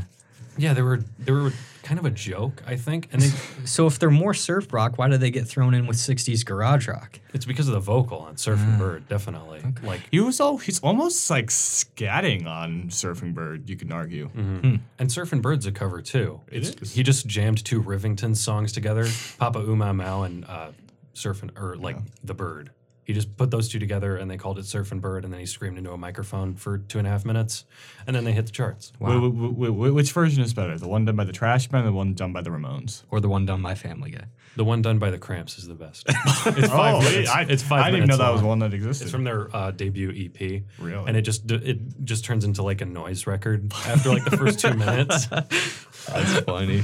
yeah, 0.58 0.74
they 0.74 0.82
were 0.82 1.04
there 1.20 1.36
were 1.36 1.54
kind 1.84 2.00
of 2.00 2.06
a 2.06 2.10
joke, 2.12 2.62
I 2.66 2.76
think. 2.76 3.10
And 3.12 3.22
they, 3.22 3.28
So 3.66 3.88
if 3.88 4.00
they're 4.00 4.10
more 4.12 4.34
surf 4.34 4.72
rock, 4.74 4.98
why 4.98 5.08
do 5.10 5.18
they 5.18 5.32
get 5.32 5.48
thrown 5.48 5.74
in 5.74 5.88
with 5.88 5.98
60s 5.98 6.46
garage 6.46 6.88
rock? 6.88 7.20
it's 7.34 7.46
because 7.46 7.68
of 7.68 7.74
the 7.74 7.80
vocal 7.80 8.20
on 8.20 8.36
Surfing 8.36 8.76
ah, 8.76 8.80
Bird, 8.80 9.08
definitely. 9.08 9.64
Like 9.84 10.02
He 10.12 10.20
was 10.20 10.40
all, 10.40 10.58
he's 10.58 10.80
almost 10.82 11.30
like 11.30 11.48
scatting 11.48 12.46
on 12.46 12.90
Surfing 12.90 13.34
Bird, 13.34 13.70
you 13.70 13.76
can 13.78 13.92
argue. 13.92 14.28
Mm-hmm. 14.30 14.58
Hmm. 14.70 14.76
and 15.00 15.10
Surfing 15.10 15.42
Bird's 15.42 15.66
a 15.66 15.72
cover 15.72 16.02
too. 16.02 16.42
It 16.52 16.68
It's, 16.68 16.82
is. 16.82 16.94
He 16.94 17.04
just 17.04 17.28
jammed 17.28 17.64
two 17.64 17.82
Rivington 17.82 18.36
songs 18.36 18.72
together, 18.72 19.08
Papa-Oom-Mow-Mow 19.38 20.24
and 20.24 20.46
uh, 20.46 20.72
Surfing 21.16 21.58
or 21.60 21.76
like 21.78 21.98
the 22.24 22.34
Bird. 22.34 22.72
He 23.12 23.14
just 23.14 23.36
put 23.36 23.52
those 23.52 23.68
two 23.68 23.78
together 23.78 24.16
and 24.16 24.32
they 24.32 24.38
called 24.38 24.58
it 24.58 24.64
Surfin' 24.64 25.02
Bird, 25.02 25.26
and 25.26 25.34
then 25.34 25.42
he 25.42 25.46
screamed 25.46 25.78
into 25.78 25.92
a 25.92 25.98
microphone 25.98 26.56
for 26.56 26.78
two 26.78 26.98
and 26.98 27.06
a 27.06 27.10
half 27.10 27.26
minutes, 27.26 27.66
and 28.08 28.16
then 28.16 28.24
they 28.24 28.32
hit 28.32 28.46
the 28.46 28.54
charts. 28.54 28.94
Wait, 29.02 29.20
wait, 29.20 29.34
wait, 29.34 29.70
wait, 29.70 29.90
which 29.90 30.14
version 30.14 30.42
is 30.42 30.54
better? 30.54 30.78
The 30.78 30.88
one 30.88 31.04
done 31.04 31.18
by 31.18 31.26
the 31.26 31.34
Trash 31.34 31.68
Band 31.68 31.84
or 31.84 31.90
the 31.90 31.94
one 31.94 32.14
done 32.14 32.32
by 32.32 32.42
the 32.42 32.52
Ramones? 32.52 33.04
Or 33.12 33.20
the 33.20 33.28
one 33.28 33.46
done 33.46 33.62
by 33.62 33.76
Family 33.76 34.12
Guy? 34.12 34.24
The 34.56 34.64
one 34.64 34.82
done 34.82 34.98
by 34.98 35.12
the 35.12 35.18
Cramps 35.18 35.58
is 35.58 35.68
the 35.68 35.74
best. 35.74 36.08
It's 36.46 36.70
five 36.70 36.96
oh, 36.96 37.02
minutes. 37.02 37.30
I, 37.30 37.42
it's 37.42 37.64
five 37.64 37.82
I 37.82 37.92
didn't 37.92 37.98
even 37.98 38.08
know 38.08 38.18
minutes 38.18 38.30
that 38.30 38.32
was 38.32 38.44
one 38.44 38.60
that 38.60 38.74
existed. 38.74 39.04
It's 39.04 39.12
from 39.12 39.26
their 39.26 39.54
uh, 39.54 39.72
debut 39.72 40.10
EP. 40.10 40.64
Really? 40.80 41.04
And 41.06 41.18
it 41.18 41.24
just 41.24 41.52
it 41.52 42.04
just 42.06 42.24
turns 42.24 42.46
into 42.46 42.64
like 42.64 42.80
a 42.80 42.86
noise 42.86 43.28
record 43.28 43.74
after 43.88 44.10
like 44.10 44.24
the 44.24 44.38
first 44.38 44.60
two 44.60 44.74
minutes. 44.74 45.26
That's 46.08 46.40
funny. 46.46 46.84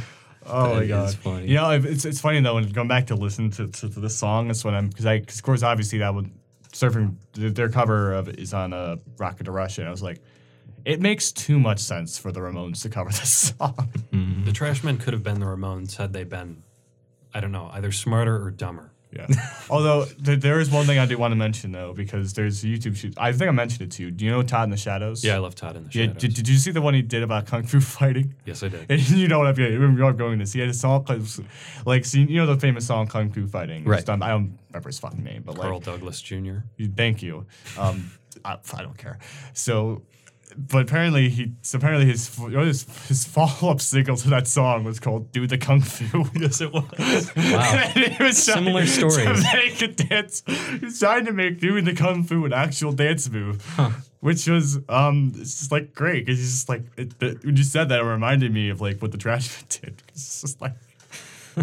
Oh 0.50 0.76
my 0.76 0.86
god, 0.86 1.10
is 1.10 1.16
funny. 1.16 1.48
You 1.48 1.56
know, 1.56 1.72
if- 1.72 1.86
it's 1.86 2.06
it's 2.06 2.22
funny 2.22 2.40
though 2.42 2.56
when 2.56 2.70
going 2.70 2.88
back 2.88 3.08
to 3.08 3.16
listen 3.16 3.52
to, 3.52 3.68
to, 3.68 3.90
to 3.90 4.00
this 4.00 4.16
song. 4.18 4.50
It's 4.50 4.64
when 4.64 4.74
I'm 4.74 4.88
because 4.90 5.06
I 5.06 5.20
cause 5.20 5.38
of 5.38 5.44
course 5.44 5.64
obviously 5.64 6.00
that 6.00 6.14
would 6.14 6.30
surfing 6.74 7.16
their 7.34 7.70
cover 7.70 8.14
of 8.14 8.28
it 8.28 8.40
is 8.40 8.54
on 8.54 8.74
uh, 8.74 8.98
Rocket 9.18 9.46
to 9.46 9.52
Russia. 9.52 9.82
And 9.82 9.88
I 9.88 9.92
was 9.92 10.04
like, 10.04 10.20
it 10.86 11.02
makes 11.02 11.32
too 11.32 11.60
much 11.60 11.80
sense 11.80 12.18
for 12.18 12.32
the 12.32 12.40
Ramones 12.40 12.82
to 12.84 12.90
cover 12.90 13.10
this 13.12 13.54
song. 13.58 13.90
The 14.12 14.52
Trashmen 14.52 14.98
could 15.00 15.14
have 15.14 15.24
been 15.24 15.40
the 15.40 15.46
Ramones 15.48 15.96
had 15.98 16.14
they 16.14 16.24
been, 16.24 16.64
I 17.34 17.40
don't 17.40 17.52
know, 17.52 17.70
either 17.74 17.92
smarter 17.92 18.42
or 18.42 18.52
dumber. 18.52 18.92
Yeah. 19.12 19.28
Although 19.70 20.06
th- 20.06 20.40
there 20.42 20.60
is 20.60 20.70
one 20.70 20.86
thing 20.86 21.00
I 21.00 21.06
do 21.06 21.18
want 21.18 21.32
to 21.32 21.36
mention 21.36 21.72
though 21.72 21.94
because 21.94 22.34
there's 22.34 22.64
a 22.64 22.68
YouTube 22.68 22.96
shoot. 22.96 23.14
I 23.18 23.32
think 23.32 23.48
I 23.48 23.52
mentioned 23.52 23.82
it 23.84 23.92
to 23.96 24.04
you. 24.04 24.12
Do 24.12 24.26
you 24.26 24.32
know 24.32 24.42
Todd 24.44 24.66
in 24.66 24.70
the 24.72 24.78
Shadows? 24.78 25.24
Yeah, 25.24 25.36
I 25.36 25.38
love 25.40 25.56
Todd 25.56 25.76
in 25.78 25.84
the 25.86 25.90
Yeah. 25.92 26.06
Shadows. 26.08 26.22
Did, 26.22 26.34
did 26.36 26.48
you 26.50 26.58
see 26.58 26.72
the 26.72 26.82
one 26.82 26.94
he 26.94 27.02
did 27.02 27.24
about 27.24 27.46
kung 27.48 27.64
fu 27.64 27.80
fighting? 27.80 28.36
yes, 28.46 28.64
I 28.64 28.68
did. 28.70 28.86
And 28.90 29.10
you 29.10 29.28
know 29.28 29.40
what 29.40 29.48
I'm 29.48 29.56
getting. 29.56 29.82
I'm 29.82 30.18
going 30.18 30.40
to 30.40 30.46
see. 30.46 30.60
He 30.60 30.62
had 30.62 30.70
a 30.70 30.74
song 30.74 31.06
like, 31.86 32.06
see, 32.06 32.22
you 32.24 32.38
know 32.38 32.46
the 32.46 32.60
famous 32.60 32.86
song 32.88 33.08
"Kung 33.08 33.32
Fu 33.32 33.48
Fighting." 33.48 33.82
It's 33.82 33.88
Right. 33.88 34.06
done- 34.06 34.22
I 34.24 34.30
don't 34.30 34.58
remember 34.72 34.90
his 34.90 35.00
fucking 35.00 35.24
name, 35.24 35.44
but 35.46 35.56
Carl 35.58 35.76
like, 35.76 35.84
Douglas 35.84 36.22
Jr. 36.22 36.60
you- 36.78 36.92
thank 36.96 37.22
you. 37.22 37.46
Um, 37.78 38.12
I, 38.46 38.58
I 38.76 38.82
don't 38.84 38.98
care. 38.98 39.18
So, 39.54 40.04
but 40.58 40.82
apparently 40.82 41.30
he, 41.30 41.54
so 41.62 41.78
apparently 41.78 42.06
his 42.08 42.36
his, 42.36 43.08
his 43.08 43.26
follow 43.26 43.72
up 43.72 43.80
single 43.82 44.18
to 44.18 44.30
that 44.30 44.48
song 44.48 44.84
was 44.84 45.00
called 45.00 45.32
"Do 45.32 45.46
the 45.48 45.58
Kung 45.58 45.82
Fu." 45.82 46.26
yes, 46.40 46.62
it 46.62 46.74
was. 46.74 46.84
Wow. 47.38 47.92
it 47.96 48.20
was 48.20 48.42
Similar 48.44 48.86
story. 48.88 49.12
stories. 49.12 49.44
To 49.44 49.56
make 49.58 49.82
a 49.82 49.88
dance. 49.88 50.44
He 50.48 50.86
was 50.86 51.00
trying 51.00 51.26
to 51.26 51.34
make 51.34 51.60
doing 51.60 51.86
the 51.86 51.94
Kung 51.94 52.24
Fu 52.24 52.46
an 52.46 52.54
actual 52.54 52.92
dance 52.92 53.30
move. 53.30 53.64
Which 54.20 54.48
was 54.48 54.80
um, 54.90 55.34
it's 55.36 55.60
just 55.60 55.72
like 55.72 55.94
great 55.94 56.26
because 56.26 56.40
it's 56.40 56.50
just 56.52 56.70
like 56.70 56.84
it, 56.98 57.14
it- 57.22 57.46
when 57.46 57.56
you 57.56 57.64
said 57.64 57.90
that, 57.90 58.00
it 58.00 58.04
reminded 58.04 58.52
me 58.54 58.70
of 58.70 58.82
like 58.82 59.00
what 59.02 59.12
the 59.12 59.18
trash 59.18 59.62
did. 59.70 60.02
It's 60.10 60.42
just 60.42 60.60
like 60.60 60.74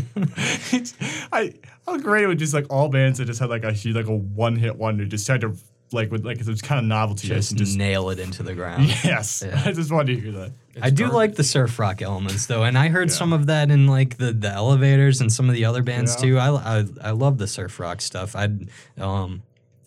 I 1.32 1.54
how 1.86 1.98
great 1.98 2.24
it 2.24 2.26
was 2.28 2.38
just 2.38 2.54
like 2.54 2.66
all 2.70 2.88
bands 2.88 3.18
that 3.18 3.26
just 3.26 3.40
had 3.40 3.50
like 3.50 3.64
a 3.64 3.72
huge 3.72 3.94
like 3.96 4.06
a 4.06 4.14
one 4.14 4.56
hit 4.56 4.76
wonder 4.76 5.04
just 5.04 5.26
tried 5.26 5.40
to 5.42 5.54
like 5.94 6.10
with 6.10 6.24
like 6.24 6.38
it 6.40 6.46
was 6.46 6.60
kind 6.60 6.78
of 6.78 6.84
novelty 6.84 7.28
Just, 7.28 7.56
just 7.56 7.76
nail 7.78 8.10
it 8.10 8.18
into 8.18 8.42
the 8.42 8.54
ground. 8.54 8.86
yes. 9.04 9.42
Yeah. 9.46 9.62
I 9.64 9.72
just 9.72 9.90
wanted 9.90 10.16
to 10.16 10.20
hear 10.20 10.32
that. 10.32 10.52
I 10.82 10.90
do 10.90 11.08
like 11.08 11.36
the 11.36 11.44
surf 11.44 11.78
rock 11.78 12.02
elements 12.02 12.46
though, 12.46 12.64
and 12.64 12.76
I 12.76 12.88
heard 12.88 13.10
some 13.10 13.32
of 13.32 13.46
that 13.46 13.70
in 13.70 13.86
like 13.86 14.16
the, 14.18 14.32
the 14.32 14.50
elevators 14.50 15.20
and 15.20 15.32
some 15.32 15.48
of 15.48 15.54
the 15.54 15.64
other 15.64 15.82
bands 15.82 16.14
Yeah. 16.16 16.20
too. 16.22 16.38
I, 16.38 16.78
I 16.80 16.84
I 17.02 17.10
love 17.12 17.38
the 17.38 17.46
surf 17.46 17.78
rock 17.80 18.00
stuff. 18.00 18.34
I 18.36 18.48
um 18.98 19.42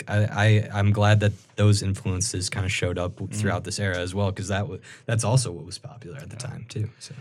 I, 0.08 0.18
I 0.26 0.70
I'm 0.74 0.92
glad 0.92 1.20
that 1.20 1.34
those 1.58 1.82
influences 1.84 2.50
kind 2.50 2.66
of 2.66 2.72
showed 2.72 2.98
up 2.98 3.20
throughout 3.34 3.64
this 3.66 3.80
era 3.80 3.98
as 3.98 4.16
well 4.16 4.32
because 4.32 4.48
that 4.48 4.62
w- 4.62 4.80
that's 5.06 5.24
also 5.26 5.52
what 5.52 5.66
was 5.66 5.78
popular 5.78 6.18
at 6.18 6.30
the 6.30 6.38
time 6.38 6.66
too. 6.70 6.90
So 7.00 7.14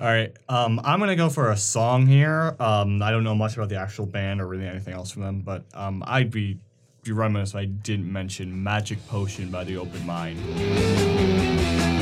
All 0.00 0.06
right, 0.06 0.32
um, 0.48 0.80
I'm 0.84 0.98
gonna 1.00 1.16
go 1.16 1.30
for 1.30 1.50
a 1.50 1.56
song 1.56 2.06
here. 2.06 2.54
Um, 2.60 3.00
I 3.00 3.10
don't 3.10 3.24
know 3.24 3.34
much 3.34 3.56
about 3.56 3.68
the 3.70 3.76
actual 3.78 4.04
band 4.06 4.40
or 4.42 4.46
really 4.46 4.66
anything 4.66 4.92
else 4.92 5.10
from 5.12 5.22
them, 5.22 5.40
but 5.40 5.64
um, 5.72 6.02
I'd 6.06 6.30
be 6.30 6.58
be 7.04 7.12
remiss 7.12 7.54
I 7.54 7.66
didn't 7.66 8.10
mention 8.10 8.62
"Magic 8.62 8.98
Potion" 9.08 9.50
by 9.50 9.64
the 9.64 9.76
Open 9.76 10.04
Mind. 10.06 11.93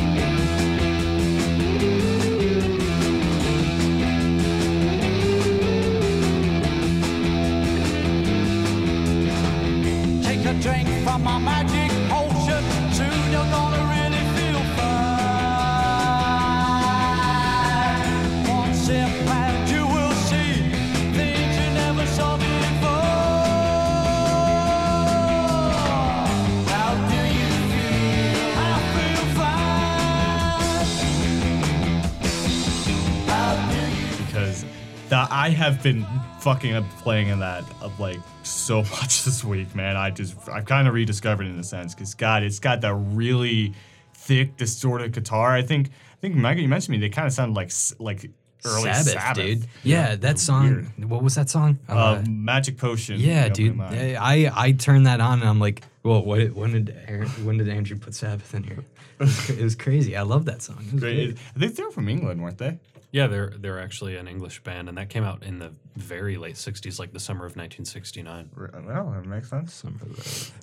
I 35.42 35.48
have 35.48 35.82
been 35.82 36.06
fucking 36.38 36.72
up 36.72 36.84
playing 37.00 37.26
in 37.26 37.40
that 37.40 37.64
of 37.80 37.98
like 37.98 38.20
so 38.44 38.82
much 39.00 39.24
this 39.24 39.42
week, 39.42 39.74
man. 39.74 39.96
I 39.96 40.10
just 40.10 40.36
I've 40.48 40.66
kind 40.66 40.86
of 40.86 40.94
rediscovered 40.94 41.46
it 41.46 41.50
in 41.50 41.58
a 41.58 41.64
sense 41.64 41.96
because 41.96 42.14
God, 42.14 42.44
it's 42.44 42.60
got 42.60 42.80
that 42.82 42.94
really 42.94 43.74
thick, 44.14 44.56
distorted 44.56 45.10
guitar. 45.10 45.52
I 45.52 45.62
think 45.62 45.88
I 45.88 46.16
think 46.20 46.36
Michael, 46.36 46.62
you 46.62 46.68
mentioned 46.68 46.92
me. 46.92 46.98
They 46.98 47.08
kind 47.08 47.26
of 47.26 47.32
sound 47.32 47.54
like 47.54 47.72
like 47.98 48.30
early 48.64 48.84
Sabbath, 48.92 49.12
Sabbath, 49.14 49.44
dude. 49.44 49.66
Yeah, 49.82 50.14
that 50.14 50.38
song. 50.38 50.92
What 50.98 51.24
was 51.24 51.34
that 51.34 51.50
song? 51.50 51.80
Uh, 51.88 52.22
Magic 52.28 52.78
Potion. 52.78 53.18
yeah, 53.18 53.48
dude. 53.48 53.80
I 53.80 54.48
I 54.54 54.70
turned 54.70 55.06
that 55.08 55.20
on 55.20 55.40
and 55.40 55.48
I'm 55.48 55.58
like, 55.58 55.82
well, 56.04 56.24
what? 56.24 56.52
When 56.52 56.70
did 56.70 56.96
Aaron, 57.08 57.26
when 57.44 57.56
did 57.58 57.68
Andrew 57.68 57.98
put 57.98 58.14
Sabbath 58.14 58.54
in 58.54 58.62
here? 58.62 58.84
It 59.18 59.24
was, 59.24 59.50
it 59.50 59.62
was 59.62 59.74
crazy. 59.74 60.16
I 60.16 60.22
love 60.22 60.44
that 60.44 60.62
song. 60.62 60.84
It 60.86 60.92
was 60.92 61.00
Great. 61.02 61.14
great. 61.34 61.38
I 61.56 61.58
think 61.58 61.74
they're 61.74 61.90
from 61.90 62.08
England, 62.08 62.40
weren't 62.40 62.58
they? 62.58 62.78
Yeah, 63.12 63.26
they're 63.26 63.52
they're 63.58 63.78
actually 63.78 64.16
an 64.16 64.26
English 64.26 64.62
band, 64.64 64.88
and 64.88 64.96
that 64.96 65.10
came 65.10 65.22
out 65.22 65.42
in 65.42 65.58
the 65.58 65.70
very 65.96 66.38
late 66.38 66.54
'60s, 66.54 66.98
like 66.98 67.12
the 67.12 67.20
summer 67.20 67.44
of 67.44 67.56
1969. 67.56 68.50
Well, 68.86 69.10
that 69.14 69.26
makes 69.26 69.50
sense. 69.50 69.84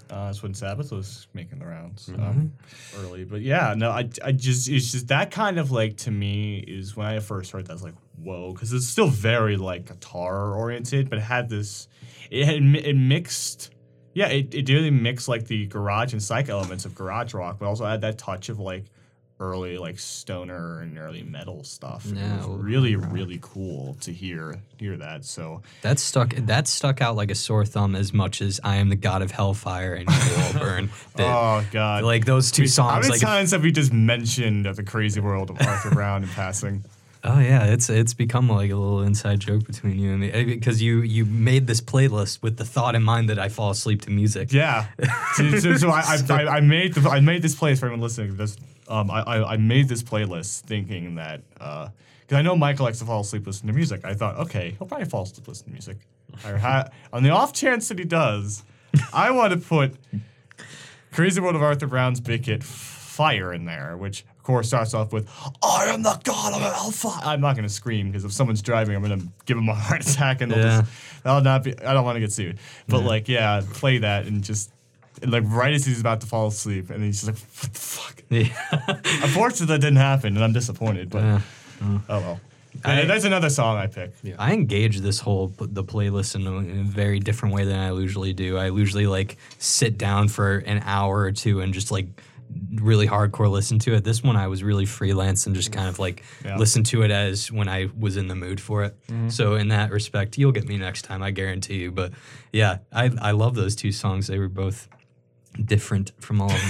Uh, 0.09 0.25
that's 0.25 0.41
when 0.41 0.55
Sabbath 0.55 0.91
was 0.91 1.27
making 1.35 1.59
the 1.59 1.67
rounds 1.67 2.09
um, 2.09 2.51
early. 2.97 3.23
But 3.23 3.41
yeah, 3.41 3.75
no, 3.77 3.91
I, 3.91 4.09
I 4.23 4.31
just, 4.31 4.67
it's 4.67 4.91
just 4.91 5.09
that 5.09 5.29
kind 5.29 5.59
of 5.59 5.69
like, 5.69 5.97
to 5.97 6.11
me, 6.11 6.57
is 6.67 6.95
when 6.97 7.05
I 7.05 7.19
first 7.19 7.51
heard 7.51 7.67
that, 7.67 7.71
I 7.71 7.75
was 7.75 7.83
like, 7.83 7.93
whoa, 8.17 8.51
because 8.51 8.73
it's 8.73 8.87
still 8.87 9.09
very 9.09 9.55
like 9.55 9.85
guitar 9.85 10.55
oriented, 10.55 11.07
but 11.07 11.19
it 11.19 11.23
had 11.23 11.49
this, 11.49 11.87
it 12.31 12.45
had, 12.45 12.63
mi- 12.63 12.79
it 12.79 12.95
mixed, 12.95 13.69
yeah, 14.15 14.27
it, 14.27 14.55
it 14.55 14.67
really 14.69 14.89
mixed 14.89 15.27
like 15.27 15.45
the 15.45 15.67
garage 15.67 16.13
and 16.13 16.23
psych 16.23 16.49
elements 16.49 16.85
of 16.85 16.95
garage 16.95 17.35
rock, 17.35 17.59
but 17.59 17.67
also 17.67 17.85
had 17.85 18.01
that 18.01 18.17
touch 18.17 18.49
of 18.49 18.59
like 18.59 18.85
early 19.39 19.77
like 19.77 19.97
stoner 19.97 20.81
and 20.81 20.97
early 20.97 21.23
metal 21.23 21.63
stuff. 21.63 22.05
Yeah, 22.05 22.43
it 22.43 22.47
was 22.47 22.59
really, 22.59 22.95
really 22.97 23.39
cool 23.41 23.95
to 24.01 24.11
hear, 24.11 24.55
hear 24.77 24.97
that. 24.97 25.23
So, 25.25 25.61
That 25.81 25.97
stuck. 25.99 26.35
That 26.35 26.67
stuck 26.67 27.01
out 27.01 27.15
like 27.15 27.31
a 27.31 27.35
sore 27.35 27.65
thumb 27.65 27.95
as 27.95 28.11
much 28.13 28.41
as 28.41 28.59
I 28.63 28.75
am 28.77 28.89
the 28.89 28.95
god 28.97 29.21
of 29.21 29.31
hellfire 29.31 29.93
and 29.93 30.07
will 30.09 30.53
burn. 30.59 30.89
Oh 31.17 31.65
God. 31.71 32.03
like 32.03 32.25
those 32.25 32.51
two 32.51 32.63
How 32.63 32.67
songs. 32.67 33.07
many 33.07 33.11
Like, 33.13 33.21
times 33.21 33.51
have 33.51 33.63
we 33.63 33.71
just 33.71 33.93
mentioned 33.93 34.65
the 34.65 34.83
crazy 34.83 35.19
world 35.21 35.49
of 35.49 35.61
Arthur 35.61 35.91
Brown 35.91 36.23
in 36.23 36.29
passing? 36.29 36.83
oh 37.25 37.37
yeah, 37.39 37.65
it's 37.65 37.89
it's 37.89 38.13
become 38.13 38.47
like 38.47 38.71
a 38.71 38.75
little 38.75 39.01
inside 39.01 39.41
joke 39.41 39.65
between 39.65 39.99
you 39.99 40.11
and 40.11 40.21
me 40.21 40.31
eh, 40.31 40.43
because 40.45 40.81
you 40.81 41.01
you 41.01 41.25
made 41.25 41.67
this 41.67 41.81
playlist 41.81 42.41
with 42.41 42.55
the 42.55 42.63
thought 42.63 42.95
in 42.95 43.03
mind 43.03 43.27
that 43.29 43.37
I 43.37 43.49
fall 43.49 43.71
asleep 43.71 44.01
to 44.03 44.09
music. 44.09 44.53
Yeah. 44.53 44.85
so 45.35 45.59
so, 45.59 45.75
so 45.75 45.89
I, 45.89 46.01
I, 46.29 46.33
I- 46.43 46.55
I 46.57 46.59
made 46.61 46.93
the, 46.93 47.09
I 47.09 47.19
made 47.19 47.41
this 47.41 47.55
playlist 47.55 47.79
for 47.79 47.87
everyone 47.87 47.99
listening. 48.01 48.37
This 48.37 48.55
um, 48.89 49.09
I, 49.11 49.21
I, 49.21 49.53
I 49.53 49.57
made 49.57 49.87
this 49.87 50.03
playlist 50.03 50.61
thinking 50.61 51.15
that 51.15 51.41
because 51.53 51.91
I 52.37 52.41
know 52.41 52.55
Michael 52.55 52.85
likes 52.85 52.99
to 52.99 53.05
fall 53.05 53.21
asleep 53.21 53.45
listening 53.47 53.67
to 53.73 53.75
music. 53.75 54.01
I 54.03 54.13
thought, 54.15 54.35
okay, 54.37 54.75
he'll 54.77 54.87
probably 54.87 55.05
fall 55.07 55.23
asleep 55.23 55.47
listening 55.47 55.77
to 55.77 55.91
music. 55.91 55.97
Ha- 56.59 56.89
on 57.13 57.23
the 57.23 57.29
off 57.29 57.53
chance 57.53 57.87
that 57.89 57.99
he 57.99 58.05
does, 58.05 58.63
I 59.13 59.31
want 59.31 59.53
to 59.53 59.59
put 59.59 59.95
Crazy 61.11 61.41
World 61.41 61.55
of 61.55 61.61
Arthur 61.63 61.87
Brown's 61.87 62.19
Big 62.19 62.45
Hit 62.45 62.63
Fire 62.63 63.51
in 63.53 63.65
there, 63.65 63.97
which 63.97 64.21
of 64.37 64.43
course 64.43 64.67
starts 64.67 64.93
off 64.93 65.11
with 65.11 65.27
"I 65.63 65.85
am 65.89 66.03
the 66.03 66.19
god 66.23 66.53
of 66.53 66.61
hellfire." 66.61 67.21
I'm 67.23 67.41
not 67.41 67.55
gonna 67.55 67.67
scream 67.69 68.07
because 68.07 68.23
if 68.25 68.31
someone's 68.31 68.61
driving, 68.61 68.95
I'm 68.95 69.01
gonna 69.01 69.23
give 69.45 69.57
them 69.57 69.67
a 69.69 69.73
heart 69.75 70.07
attack, 70.07 70.41
and 70.41 70.51
they'll 70.51 70.59
Yeah. 70.59 70.81
just, 70.81 71.23
that'll 71.23 71.41
not 71.41 71.63
be. 71.63 71.77
I 71.79 71.93
don't 71.93 72.05
want 72.05 72.15
to 72.15 72.19
get 72.21 72.31
sued, 72.31 72.59
but 72.87 73.01
like, 73.03 73.27
yeah, 73.27 73.61
play 73.73 73.97
that 73.99 74.25
and 74.27 74.43
just 74.43 74.71
like 75.25 75.43
right 75.47 75.73
as 75.73 75.85
he's 75.85 75.99
about 75.99 76.21
to 76.21 76.27
fall 76.27 76.47
asleep, 76.47 76.89
and 76.89 77.03
he's 77.03 77.23
just 77.23 77.27
like, 77.27 77.37
"What 77.63 77.73
the 77.73 77.79
fuck?" 77.79 78.23
Yeah. 78.29 78.47
Unfortunately, 79.23 79.67
that 79.75 79.81
didn't 79.81 79.97
happen, 79.97 80.35
and 80.35 80.43
I'm 80.43 80.53
disappointed. 80.53 81.09
But 81.09 81.23
Yeah. 81.23 81.41
oh 81.81 81.99
well. 82.19 82.39
I- 82.85 83.05
that's 83.05 83.25
another 83.25 83.49
song 83.49 83.77
I 83.77 83.87
picked. 83.87 84.23
I 84.37 84.53
engage 84.53 84.99
this 84.99 85.19
whole 85.19 85.49
p- 85.49 85.65
the 85.69 85.83
playlist 85.83 86.35
in 86.35 86.45
a, 86.47 86.55
in 86.57 86.79
a 86.81 86.83
very 86.83 87.19
different 87.19 87.55
way 87.55 87.65
than 87.65 87.77
I 87.79 87.91
usually 87.91 88.31
do. 88.33 88.57
I 88.57 88.67
usually 88.67 89.07
like 89.07 89.37
sit 89.57 89.97
down 89.97 90.27
for 90.29 90.57
an 90.59 90.81
hour 90.85 91.19
or 91.21 91.31
two 91.31 91.61
and 91.61 91.73
just 91.73 91.91
like 91.91 92.07
really 92.75 93.07
hardcore 93.07 93.49
listen 93.49 93.79
to 93.79 93.95
it. 93.95 94.03
This 94.03 94.23
one 94.23 94.35
I 94.35 94.47
was 94.47 94.63
really 94.63 94.85
freelance 94.85 95.45
and 95.47 95.55
just 95.55 95.71
kind 95.71 95.87
of 95.89 95.99
like 95.99 96.23
Yeah. 96.45 96.57
listen 96.57 96.83
to 96.85 97.01
it 97.01 97.11
as 97.11 97.51
when 97.51 97.67
I 97.67 97.89
was 97.97 98.17
in 98.17 98.27
the 98.27 98.35
mood 98.35 98.61
for 98.61 98.83
it. 98.83 98.95
Mm-hmm. 99.07 99.29
So 99.29 99.55
in 99.55 99.69
that 99.69 99.91
respect, 99.91 100.37
you'll 100.37 100.51
get 100.51 100.67
me 100.67 100.77
next 100.77 101.01
time, 101.03 101.21
I 101.23 101.31
guarantee 101.31 101.77
you. 101.79 101.91
But 101.91 102.13
yeah, 102.53 102.77
I 102.93 103.09
I 103.19 103.31
love 103.31 103.55
those 103.55 103.75
two 103.75 103.91
songs. 103.91 104.27
They 104.27 104.37
were 104.39 104.47
both 104.47 104.87
different 105.65 106.11
from 106.19 106.41
all 106.41 106.51
of 106.51 106.61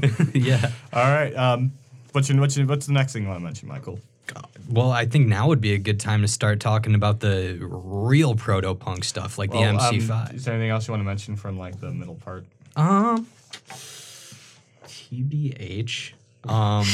them. 0.00 0.16
But 0.26 0.36
yeah. 0.40 0.70
All 0.92 1.02
right. 1.04 1.34
Um, 1.34 1.72
what's 2.12 2.28
your, 2.28 2.38
what's 2.40 2.56
your, 2.56 2.66
what's 2.66 2.86
the 2.86 2.92
next 2.92 3.12
thing 3.12 3.22
you 3.22 3.28
want 3.28 3.40
to 3.40 3.44
mention, 3.44 3.68
Michael? 3.68 4.00
Well, 4.70 4.90
I 4.92 5.06
think 5.06 5.26
now 5.26 5.48
would 5.48 5.62
be 5.62 5.72
a 5.72 5.78
good 5.78 5.98
time 5.98 6.20
to 6.20 6.28
start 6.28 6.60
talking 6.60 6.94
about 6.94 7.20
the 7.20 7.56
real 7.60 8.34
proto 8.34 8.74
punk 8.74 9.04
stuff, 9.04 9.38
like 9.38 9.52
Well, 9.54 9.62
the 9.62 9.68
um, 9.68 9.78
MC5. 9.78 10.34
is 10.34 10.44
there 10.44 10.54
anything 10.54 10.70
else 10.70 10.86
you 10.86 10.92
want 10.92 11.00
to 11.00 11.06
mention 11.06 11.36
from 11.36 11.58
like 11.58 11.80
the 11.80 11.90
middle 11.90 12.16
part? 12.16 12.44
Um, 12.76 13.26
TBH. 14.86 16.12
Um, 16.46 16.84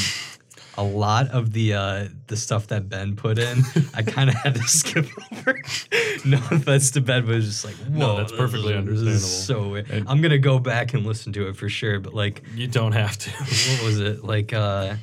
a 0.77 0.83
lot 0.83 1.29
of 1.29 1.53
the 1.53 1.75
uh, 1.75 2.09
the 2.27 2.37
stuff 2.37 2.66
that 2.68 2.89
Ben 2.89 3.16
put 3.16 3.39
in, 3.39 3.62
I 3.95 4.03
kind 4.07 4.29
of 4.29 4.37
had 4.37 4.55
to 4.57 4.62
skip 4.62 5.07
over. 5.33 5.62
no 6.25 6.39
offense 6.51 6.91
to 6.93 7.01
Ben, 7.01 7.25
but 7.27 7.37
it's 7.37 7.47
just 7.47 7.64
like, 7.64 7.75
whoa, 7.77 7.99
No, 7.99 8.16
that's 8.16 8.33
perfectly 8.33 8.72
this 8.81 8.89
is- 8.99 9.05
This 9.05 9.14
is 9.22 9.45
so 9.47 9.68
weird. 9.68 9.91
I'm 10.09 10.20
gonna 10.20 10.39
go 10.39 10.59
back 10.59 10.95
and 10.95 11.05
listen 11.07 11.33
to 11.35 11.49
it 11.49 11.57
for 11.57 11.68
sure. 11.68 12.01
But 12.01 12.14
like, 12.14 12.43
You 12.55 12.66
don't 12.66 12.93
have 12.93 13.16
to. 13.18 13.31
what 13.77 13.83
was 13.85 14.01
it? 14.01 14.25
Like, 14.25 14.53
uh, 14.53 14.97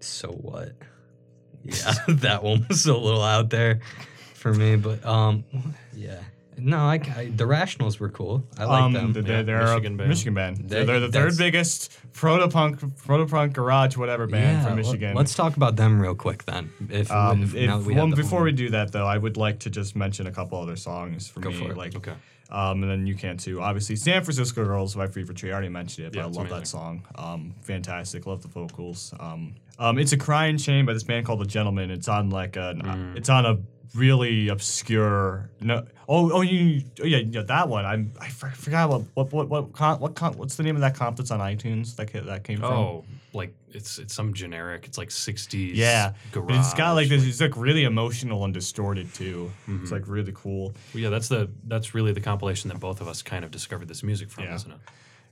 so 0.00 0.28
what? 0.28 0.72
Yeah, 1.64 1.92
that 2.08 2.44
one 2.44 2.64
was 2.68 2.86
a 2.86 2.96
little 2.96 3.22
out 3.22 3.50
there 3.50 3.80
for 4.34 4.54
me. 4.54 4.76
But 4.76 5.04
um, 5.04 5.44
yeah. 5.92 6.20
No, 6.58 6.78
I, 6.78 6.94
I 7.16 7.30
the 7.34 7.44
Rationals 7.44 7.98
were 7.98 8.08
cool. 8.08 8.44
I 8.58 8.64
like 8.64 8.82
um, 8.82 8.92
them. 8.92 9.12
They're, 9.12 9.22
Yeah, 9.22 9.42
they're 9.42 9.66
Michigan 9.66 9.94
a 9.94 9.96
band. 9.98 10.08
Michigan 10.08 10.34
band. 10.34 10.56
They- 10.68 10.84
They're, 10.84 11.00
the 11.00 11.08
third 11.12 11.36
biggest 11.36 11.92
proto 12.12 12.48
punk, 12.48 12.80
proto 13.04 13.26
punk 13.26 13.52
garage, 13.52 13.96
whatever 13.96 14.26
band 14.26 14.66
from 14.66 14.76
Michigan. 14.76 15.14
Let's 15.14 15.34
talk 15.34 15.56
about 15.56 15.76
them 15.76 16.00
real 16.00 16.14
quick 16.14 16.44
then. 16.44 16.70
If, 16.90 17.10
Um, 17.10 17.42
if, 17.42 17.54
if- 17.54 17.66
now 17.68 17.78
we 17.80 17.94
well, 17.94 18.08
before 18.10 18.38
whole- 18.40 18.44
we 18.44 18.52
do 18.52 18.70
that, 18.70 18.92
though, 18.92 19.06
I 19.06 19.18
would 19.18 19.36
like 19.36 19.58
to 19.60 19.70
just 19.70 19.96
mention 19.96 20.26
a 20.26 20.32
couple 20.32 20.58
other 20.60 20.76
songs 20.76 21.28
for 21.28 21.40
Go 21.40 21.50
me. 21.50 21.56
for 21.56 21.70
it. 21.72 21.76
Like, 21.76 21.94
Okay. 21.96 22.14
Um, 22.50 22.82
and 22.82 22.90
then 22.90 23.06
you 23.06 23.14
can 23.14 23.36
too. 23.36 23.60
Obviously, 23.60 23.96
San 23.96 24.22
Francisco 24.22 24.64
Girls 24.64 24.94
by 24.94 25.06
Fever 25.06 25.32
Tree. 25.32 25.50
I 25.50 25.54
already 25.54 25.68
mentioned 25.68 26.06
it, 26.06 26.12
but 26.12 26.18
Yeah, 26.18 26.26
I 26.26 26.28
love 26.28 26.48
that 26.50 26.66
song. 26.66 27.02
Um, 27.16 27.54
fantastic. 27.62 28.26
Love 28.26 28.42
the 28.42 28.48
vocals. 28.48 29.12
Um, 29.18 29.54
um, 29.78 29.98
it's 29.98 30.12
a 30.12 30.16
crying 30.16 30.56
shame 30.56 30.86
by 30.86 30.92
this 30.94 31.02
band 31.02 31.26
called 31.26 31.40
The 31.40 31.46
Gentleman. 31.46 31.90
It's 31.90 32.08
on 32.08 32.30
like 32.30 32.56
a, 32.56 32.74
Mm. 32.76 33.16
it's 33.16 33.28
on 33.28 33.44
a 33.44 33.58
really 33.94 34.48
obscure. 34.48 35.50
No, 35.60 35.84
oh, 36.08 36.30
oh, 36.32 36.40
you, 36.42 36.82
oh 37.02 37.04
yeah, 37.06 37.18
yeah, 37.18 37.42
that 37.42 37.68
one. 37.68 37.84
I'm, 37.84 38.12
I 38.20 38.28
forgot 38.28 38.90
what, 38.90 39.02
what, 39.14 39.32
what, 39.32 39.48
what, 39.48 39.72
con, 39.72 40.00
what, 40.00 40.14
con, 40.14 40.34
what's 40.34 40.56
the 40.56 40.62
name 40.62 40.76
of 40.76 40.82
that 40.82 40.94
comp 40.94 41.16
that's 41.16 41.30
on 41.30 41.40
iTunes 41.40 41.96
that 41.96 42.12
that 42.26 42.44
came 42.44 42.58
from? 42.58 42.72
Oh, 42.72 43.04
like 43.36 43.54
it's 43.70 43.98
it's 43.98 44.14
some 44.14 44.32
generic. 44.34 44.86
It's 44.86 44.98
like 44.98 45.10
60s. 45.10 45.72
Yeah, 45.74 46.14
garage. 46.32 46.46
but 46.48 46.56
it's 46.56 46.74
got 46.74 46.92
like 46.94 47.08
this. 47.08 47.24
It's 47.24 47.40
like 47.40 47.56
really 47.56 47.84
emotional 47.84 48.44
and 48.44 48.52
distorted 48.54 49.12
too. 49.14 49.52
Mm-hmm. 49.68 49.82
It's 49.82 49.92
like 49.92 50.08
really 50.08 50.32
cool. 50.34 50.74
Well, 50.94 51.02
yeah, 51.02 51.08
that's 51.10 51.28
the 51.28 51.50
that's 51.64 51.94
really 51.94 52.12
the 52.12 52.20
compilation 52.20 52.68
that 52.70 52.80
both 52.80 53.00
of 53.00 53.08
us 53.08 53.22
kind 53.22 53.44
of 53.44 53.50
discovered 53.50 53.88
this 53.88 54.02
music 54.02 54.30
from, 54.30 54.44
Yeah. 54.44 54.54
isn't 54.56 54.70
it? 54.72 54.78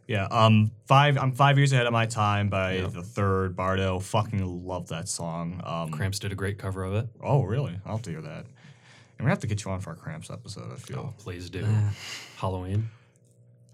Yeah. 0.06 0.26
Um. 0.30 0.70
Five. 0.86 1.16
I'm 1.16 1.32
five 1.32 1.56
years 1.56 1.72
ahead 1.72 1.86
of 1.86 1.92
my 1.92 2.04
time 2.06 2.50
by 2.50 2.74
Yeah. 2.76 2.88
the 2.88 3.02
third 3.02 3.56
Bardo. 3.56 3.98
Fucking 4.00 4.66
love 4.66 4.88
that 4.88 5.08
song. 5.08 5.60
Um. 5.64 5.90
Cramps 5.90 6.18
did 6.18 6.30
a 6.30 6.34
great 6.34 6.58
cover 6.58 6.84
of 6.84 6.94
it. 6.94 7.08
Oh 7.22 7.42
really? 7.42 7.78
I'll 7.86 7.96
have 7.96 8.02
to 8.02 8.10
hear 8.10 8.20
that. 8.22 8.44
And 9.18 9.24
we 9.26 9.30
have 9.30 9.38
to 9.40 9.46
get 9.46 9.64
you 9.64 9.70
on 9.70 9.80
for 9.80 9.90
our 9.90 9.96
Cramps 9.96 10.28
episode. 10.28 10.70
I 10.70 10.74
Oh, 10.74 10.76
feel. 10.76 11.14
please 11.18 11.48
do. 11.48 11.64
Halloween. 12.36 12.90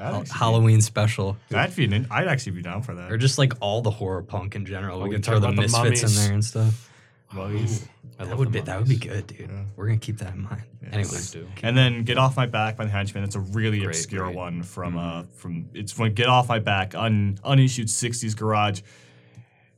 That'd 0.00 0.12
Hal- 0.14 0.20
actually 0.22 0.32
be- 0.32 0.38
Halloween 0.38 0.80
special, 0.80 1.36
That'd 1.50 1.76
be. 1.76 1.84
An, 1.84 2.06
I'd 2.10 2.26
actually 2.26 2.52
be 2.52 2.62
down 2.62 2.82
for 2.82 2.94
that. 2.94 3.12
or 3.12 3.18
just 3.18 3.36
like 3.38 3.52
all 3.60 3.82
the 3.82 3.90
horror 3.90 4.22
punk 4.22 4.54
in 4.56 4.64
general. 4.64 4.98
Oh, 4.98 5.02
we 5.02 5.10
we 5.10 5.14
can 5.16 5.22
throw 5.22 5.38
the 5.38 5.48
about 5.48 5.56
the 5.56 5.62
misfits 5.62 6.02
in 6.02 6.22
there 6.24 6.32
and 6.32 6.44
stuff. 6.44 6.90
Mummies. 7.32 7.86
I 8.18 8.24
That 8.24 8.36
would 8.38 8.50
be 8.50 8.60
that 8.60 8.78
would 8.78 8.88
be 8.88 8.96
good, 8.96 9.26
dude. 9.26 9.50
We're 9.76 9.86
gonna 9.86 9.98
keep 9.98 10.18
that 10.18 10.34
in 10.34 10.42
mind. 10.42 10.62
Anyways, 10.90 11.30
do. 11.30 11.46
And 11.62 11.76
then 11.76 12.02
"Get 12.04 12.18
Off 12.18 12.36
My 12.36 12.46
Back" 12.46 12.76
by 12.76 12.84
the 12.86 12.90
Henchmen. 12.90 13.22
It's 13.24 13.36
a 13.36 13.40
really 13.40 13.78
Great, 13.80 13.88
obscure 13.90 14.24
great. 14.24 14.36
one 14.36 14.62
from 14.62 14.96
uh 14.98 15.24
from 15.36 15.68
it's 15.74 15.96
when 15.96 16.12
"Get 16.14 16.26
Off 16.28 16.48
My 16.48 16.58
Back" 16.58 16.94
un 16.94 17.38
unissued 17.44 17.86
'60s 17.88 18.36
garage 18.36 18.80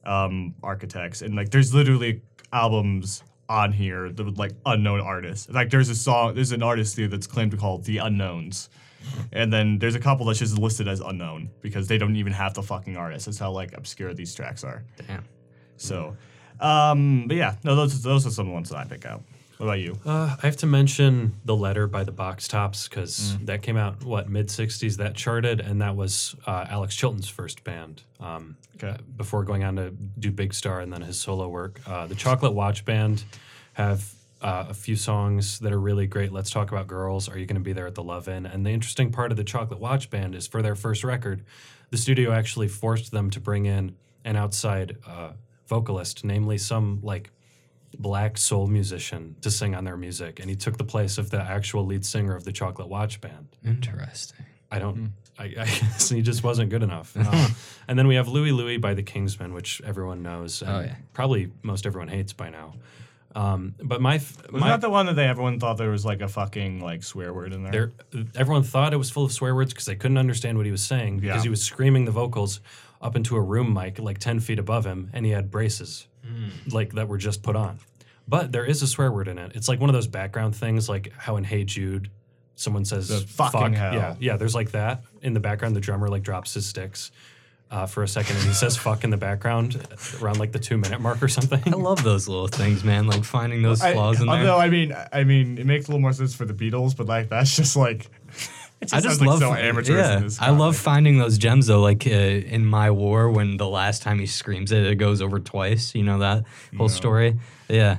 um 0.04 0.54
architects 0.62 1.22
and 1.22 1.34
like 1.36 1.50
there's 1.50 1.72
literally 1.74 2.22
albums 2.52 3.22
on 3.48 3.72
here 3.72 4.10
that 4.10 4.24
with 4.24 4.38
like 4.38 4.52
unknown 4.66 5.00
artists. 5.00 5.48
Like 5.50 5.68
there's 5.70 5.88
a 5.90 5.94
song, 5.94 6.34
there's 6.34 6.52
an 6.52 6.62
artist 6.62 6.96
here 6.96 7.08
that's 7.08 7.26
claimed 7.26 7.50
to 7.50 7.56
call 7.56 7.78
the 7.78 7.98
Unknowns. 7.98 8.70
And 9.32 9.52
then 9.52 9.78
there's 9.78 9.94
a 9.94 10.00
couple 10.00 10.26
that's 10.26 10.38
just 10.40 10.58
listed 10.58 10.88
as 10.88 11.00
unknown 11.00 11.50
because 11.60 11.88
they 11.88 11.98
don't 11.98 12.16
even 12.16 12.32
have 12.32 12.54
the 12.54 12.62
fucking 12.62 12.96
artist. 12.96 13.26
That's 13.26 13.38
how 13.38 13.50
like 13.50 13.72
obscure 13.76 14.12
these 14.14 14.34
tracks 14.34 14.64
are. 14.64 14.84
damn. 15.06 15.24
So, 15.76 16.16
um, 16.60 17.26
but 17.28 17.36
yeah, 17.36 17.56
no, 17.64 17.74
those 17.76 18.02
those 18.02 18.26
are 18.26 18.30
some 18.30 18.46
of 18.46 18.50
the 18.50 18.54
ones 18.54 18.70
that 18.70 18.78
I 18.78 18.84
pick 18.84 19.04
out. 19.06 19.22
What 19.58 19.66
about 19.66 19.80
you? 19.80 19.96
Uh, 20.04 20.34
I 20.42 20.46
have 20.46 20.56
to 20.58 20.66
mention 20.66 21.34
the 21.44 21.54
letter 21.54 21.86
by 21.86 22.02
the 22.04 22.10
Box 22.12 22.48
Tops 22.48 22.88
because 22.88 23.36
Mm. 23.36 23.46
that 23.46 23.62
came 23.62 23.76
out 23.76 24.02
what 24.04 24.28
mid 24.28 24.48
'60s. 24.48 24.96
That 24.96 25.14
charted, 25.14 25.60
and 25.60 25.80
that 25.82 25.94
was 25.96 26.34
uh, 26.46 26.66
Alex 26.68 26.96
Chilton's 26.96 27.28
first 27.28 27.62
band. 27.64 28.02
Um, 28.20 28.56
Okay. 28.82 28.96
Before 29.16 29.44
going 29.44 29.62
on 29.62 29.76
to 29.76 29.90
do 30.18 30.32
Big 30.32 30.52
Star 30.52 30.80
and 30.80 30.92
then 30.92 31.02
his 31.02 31.20
solo 31.20 31.46
work, 31.46 31.80
uh, 31.86 32.08
the 32.08 32.16
Chocolate 32.16 32.52
Watch 32.52 32.84
Band 32.84 33.22
have 33.74 34.12
uh, 34.42 34.66
a 34.68 34.74
few 34.74 34.96
songs 34.96 35.58
that 35.60 35.72
are 35.72 35.80
really 35.80 36.06
great. 36.06 36.32
Let's 36.32 36.50
talk 36.50 36.70
about 36.72 36.86
girls. 36.86 37.28
Are 37.28 37.38
you 37.38 37.46
going 37.46 37.56
to 37.56 37.62
be 37.62 37.72
there 37.72 37.86
at 37.86 37.94
the 37.94 38.02
Love 38.02 38.28
In? 38.28 38.44
And 38.46 38.66
the 38.66 38.70
interesting 38.70 39.12
part 39.12 39.30
of 39.30 39.36
the 39.36 39.44
Chocolate 39.44 39.80
Watch 39.80 40.10
Band 40.10 40.34
is 40.34 40.46
for 40.46 40.62
their 40.62 40.74
first 40.74 41.04
record, 41.04 41.44
the 41.90 41.96
studio 41.96 42.32
actually 42.32 42.68
forced 42.68 43.12
them 43.12 43.30
to 43.30 43.40
bring 43.40 43.66
in 43.66 43.96
an 44.24 44.36
outside 44.36 44.96
uh, 45.06 45.32
vocalist, 45.68 46.24
namely 46.24 46.58
some 46.58 47.00
like 47.02 47.30
black 47.98 48.38
soul 48.38 48.66
musician, 48.66 49.36
to 49.42 49.50
sing 49.50 49.74
on 49.74 49.84
their 49.84 49.96
music, 49.96 50.40
and 50.40 50.48
he 50.48 50.56
took 50.56 50.78
the 50.78 50.84
place 50.84 51.18
of 51.18 51.30
the 51.30 51.40
actual 51.40 51.84
lead 51.84 52.04
singer 52.04 52.34
of 52.34 52.44
the 52.44 52.52
Chocolate 52.52 52.88
Watch 52.88 53.20
Band. 53.20 53.48
Interesting. 53.64 54.46
I 54.70 54.78
don't. 54.78 55.12
I, 55.38 55.44
I 55.44 55.48
guess 55.64 56.08
he 56.08 56.22
just 56.22 56.42
wasn't 56.44 56.70
good 56.70 56.82
enough. 56.82 57.14
Uh, 57.18 57.48
and 57.88 57.98
then 57.98 58.06
we 58.06 58.14
have 58.16 58.28
Louie 58.28 58.52
Louie 58.52 58.76
by 58.78 58.94
the 58.94 59.02
Kingsmen, 59.02 59.52
which 59.52 59.80
everyone 59.84 60.22
knows. 60.22 60.62
And 60.62 60.70
Oh, 60.70 60.80
yeah. 60.80 60.94
Probably 61.12 61.50
most 61.62 61.84
everyone 61.86 62.08
hates 62.08 62.32
by 62.32 62.48
now. 62.50 62.74
Um, 63.34 63.74
but 63.82 64.00
my 64.02 64.16
f- 64.16 64.36
Was 64.52 64.60
my 64.60 64.68
that 64.68 64.80
the 64.82 64.90
one 64.90 65.06
that 65.06 65.14
they 65.16 65.24
everyone 65.26 65.58
thought 65.58 65.78
there 65.78 65.88
was 65.90 66.04
like 66.04 66.20
a 66.20 66.28
fucking 66.28 66.80
like 66.80 67.02
swear 67.02 67.32
word 67.32 67.52
in 67.54 67.62
there? 67.62 67.92
there, 68.12 68.24
everyone 68.36 68.62
thought 68.62 68.92
it 68.92 68.98
was 68.98 69.10
full 69.10 69.24
of 69.24 69.32
swear 69.32 69.54
words 69.54 69.72
because 69.72 69.86
they 69.86 69.96
couldn't 69.96 70.18
understand 70.18 70.58
what 70.58 70.66
he 70.66 70.72
was 70.72 70.82
saying 70.84 71.18
because 71.20 71.36
Yeah. 71.38 71.42
he 71.42 71.48
was 71.48 71.62
screaming 71.62 72.04
the 72.04 72.10
vocals 72.12 72.60
up 73.00 73.16
into 73.16 73.36
a 73.36 73.40
room 73.40 73.72
mic 73.72 73.98
like 73.98 74.18
ten 74.18 74.38
feet 74.38 74.58
above 74.58 74.84
him, 74.84 75.10
and 75.12 75.24
he 75.24 75.32
had 75.32 75.50
braces 75.50 76.06
like 76.70 76.92
that 76.92 77.08
were 77.08 77.18
just 77.18 77.42
put 77.42 77.56
on. 77.56 77.78
But 78.28 78.52
there 78.52 78.64
is 78.64 78.82
a 78.82 78.86
swear 78.86 79.10
word 79.10 79.26
in 79.28 79.38
it. 79.38 79.52
It's 79.54 79.68
like 79.68 79.80
one 79.80 79.90
of 79.90 79.94
those 79.94 80.06
background 80.06 80.54
things, 80.54 80.88
like 80.88 81.12
how 81.16 81.36
in 81.36 81.44
Hey 81.44 81.64
Jude, 81.64 82.10
someone 82.54 82.84
says 82.84 83.08
The 83.08 83.20
fucking 83.20 83.60
fuck. 83.60 83.72
hell. 83.74 83.94
Yeah, 83.94 84.14
yeah. 84.20 84.36
There's 84.36 84.54
like 84.54 84.70
that 84.72 85.02
in 85.22 85.32
the 85.34 85.40
background. 85.40 85.74
The 85.74 85.80
drummer 85.80 86.08
like 86.08 86.22
drops 86.22 86.54
his 86.54 86.66
sticks. 86.66 87.10
Uh, 87.72 87.86
for 87.86 88.02
a 88.02 88.08
second, 88.08 88.36
and 88.36 88.44
he 88.44 88.52
says 88.52 88.76
"fuck" 88.76 89.02
in 89.02 89.08
the 89.08 89.16
background 89.16 89.80
around 90.20 90.38
like 90.38 90.52
the 90.52 90.58
two-minute 90.58 91.00
mark 91.00 91.22
or 91.22 91.28
something. 91.28 91.62
I 91.66 91.70
love 91.70 92.02
those 92.02 92.28
little 92.28 92.46
things, 92.46 92.84
man. 92.84 93.06
Like 93.06 93.24
finding 93.24 93.62
those 93.62 93.80
I- 93.80 93.94
flaws 93.94 94.20
in 94.20 94.26
there. 94.26 94.36
although 94.40 94.58
I 94.58 94.68
mean, 94.68 94.94
I 95.10 95.24
mean, 95.24 95.56
it 95.56 95.64
makes 95.64 95.86
a 95.86 95.88
little 95.88 96.02
more 96.02 96.12
sense 96.12 96.34
for 96.34 96.44
the 96.44 96.52
Beatles, 96.52 96.94
but 96.94 97.06
like 97.06 97.30
that's 97.30 97.56
just 97.56 97.74
like. 97.74 98.10
Just 98.82 98.94
I 98.94 98.96
just 99.00 99.04
sounds 99.04 99.20
like 99.20 99.28
love 99.28 99.38
so 99.38 99.54
amateur. 99.54 99.96
Yeah, 99.96 100.28
I 100.40 100.50
love 100.50 100.76
finding 100.76 101.16
those 101.16 101.38
gems 101.38 101.68
though. 101.68 101.80
Like 101.80 102.04
uh, 102.06 102.10
in 102.10 102.66
my 102.66 102.90
war, 102.90 103.30
when 103.30 103.56
the 103.56 103.68
last 103.68 104.02
time 104.02 104.18
he 104.18 104.26
screams 104.26 104.70
it, 104.72 104.84
it 104.84 104.96
goes 104.96 105.22
over 105.22 105.38
twice. 105.38 105.94
You 105.94 106.02
know 106.02 106.18
that 106.18 106.44
whole 106.76 106.88
story. 106.90 107.38
Yeah, 107.70 107.98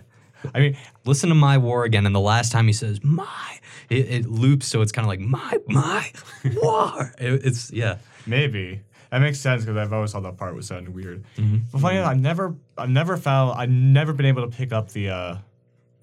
I 0.54 0.60
mean, 0.60 0.78
listen 1.06 1.30
to 1.30 1.36
my 1.36 1.58
war 1.58 1.86
again, 1.86 2.06
and 2.06 2.14
the 2.14 2.20
last 2.20 2.52
time 2.52 2.68
he 2.68 2.74
says 2.74 3.02
my, 3.02 3.60
it, 3.90 4.12
it 4.12 4.26
loops, 4.30 4.68
so 4.68 4.82
it's 4.82 4.92
kind 4.92 5.06
of 5.06 5.10
like 5.10 5.22
my 5.22 5.58
my 5.68 6.12
war. 6.62 7.14
It- 7.18 7.46
it's 7.46 7.72
yeah. 7.72 7.98
maybe 8.28 8.82
that 9.14 9.22
makes 9.22 9.40
sense 9.40 9.64
because 9.64 9.78
I've 9.78 9.94
always 9.94 10.12
thought 10.12 10.24
that 10.24 10.38
part 10.38 10.56
was 10.56 10.68
sounding 10.68 10.92
weird. 10.94 11.24
Mm-hmm. 11.38 11.58
But 11.72 11.82
funny 11.82 11.98
enough, 11.98 12.10
I've 12.12 12.20
never, 12.20 12.56
I've 12.78 12.90
never 12.90 13.16
found, 13.16 13.58
I've 13.60 13.70
never 13.70 14.12
been 14.12 14.26
able 14.26 14.50
to 14.50 14.58
pick 14.58 14.74
up 14.74 14.92
the, 14.92 15.10
uh 15.10 15.38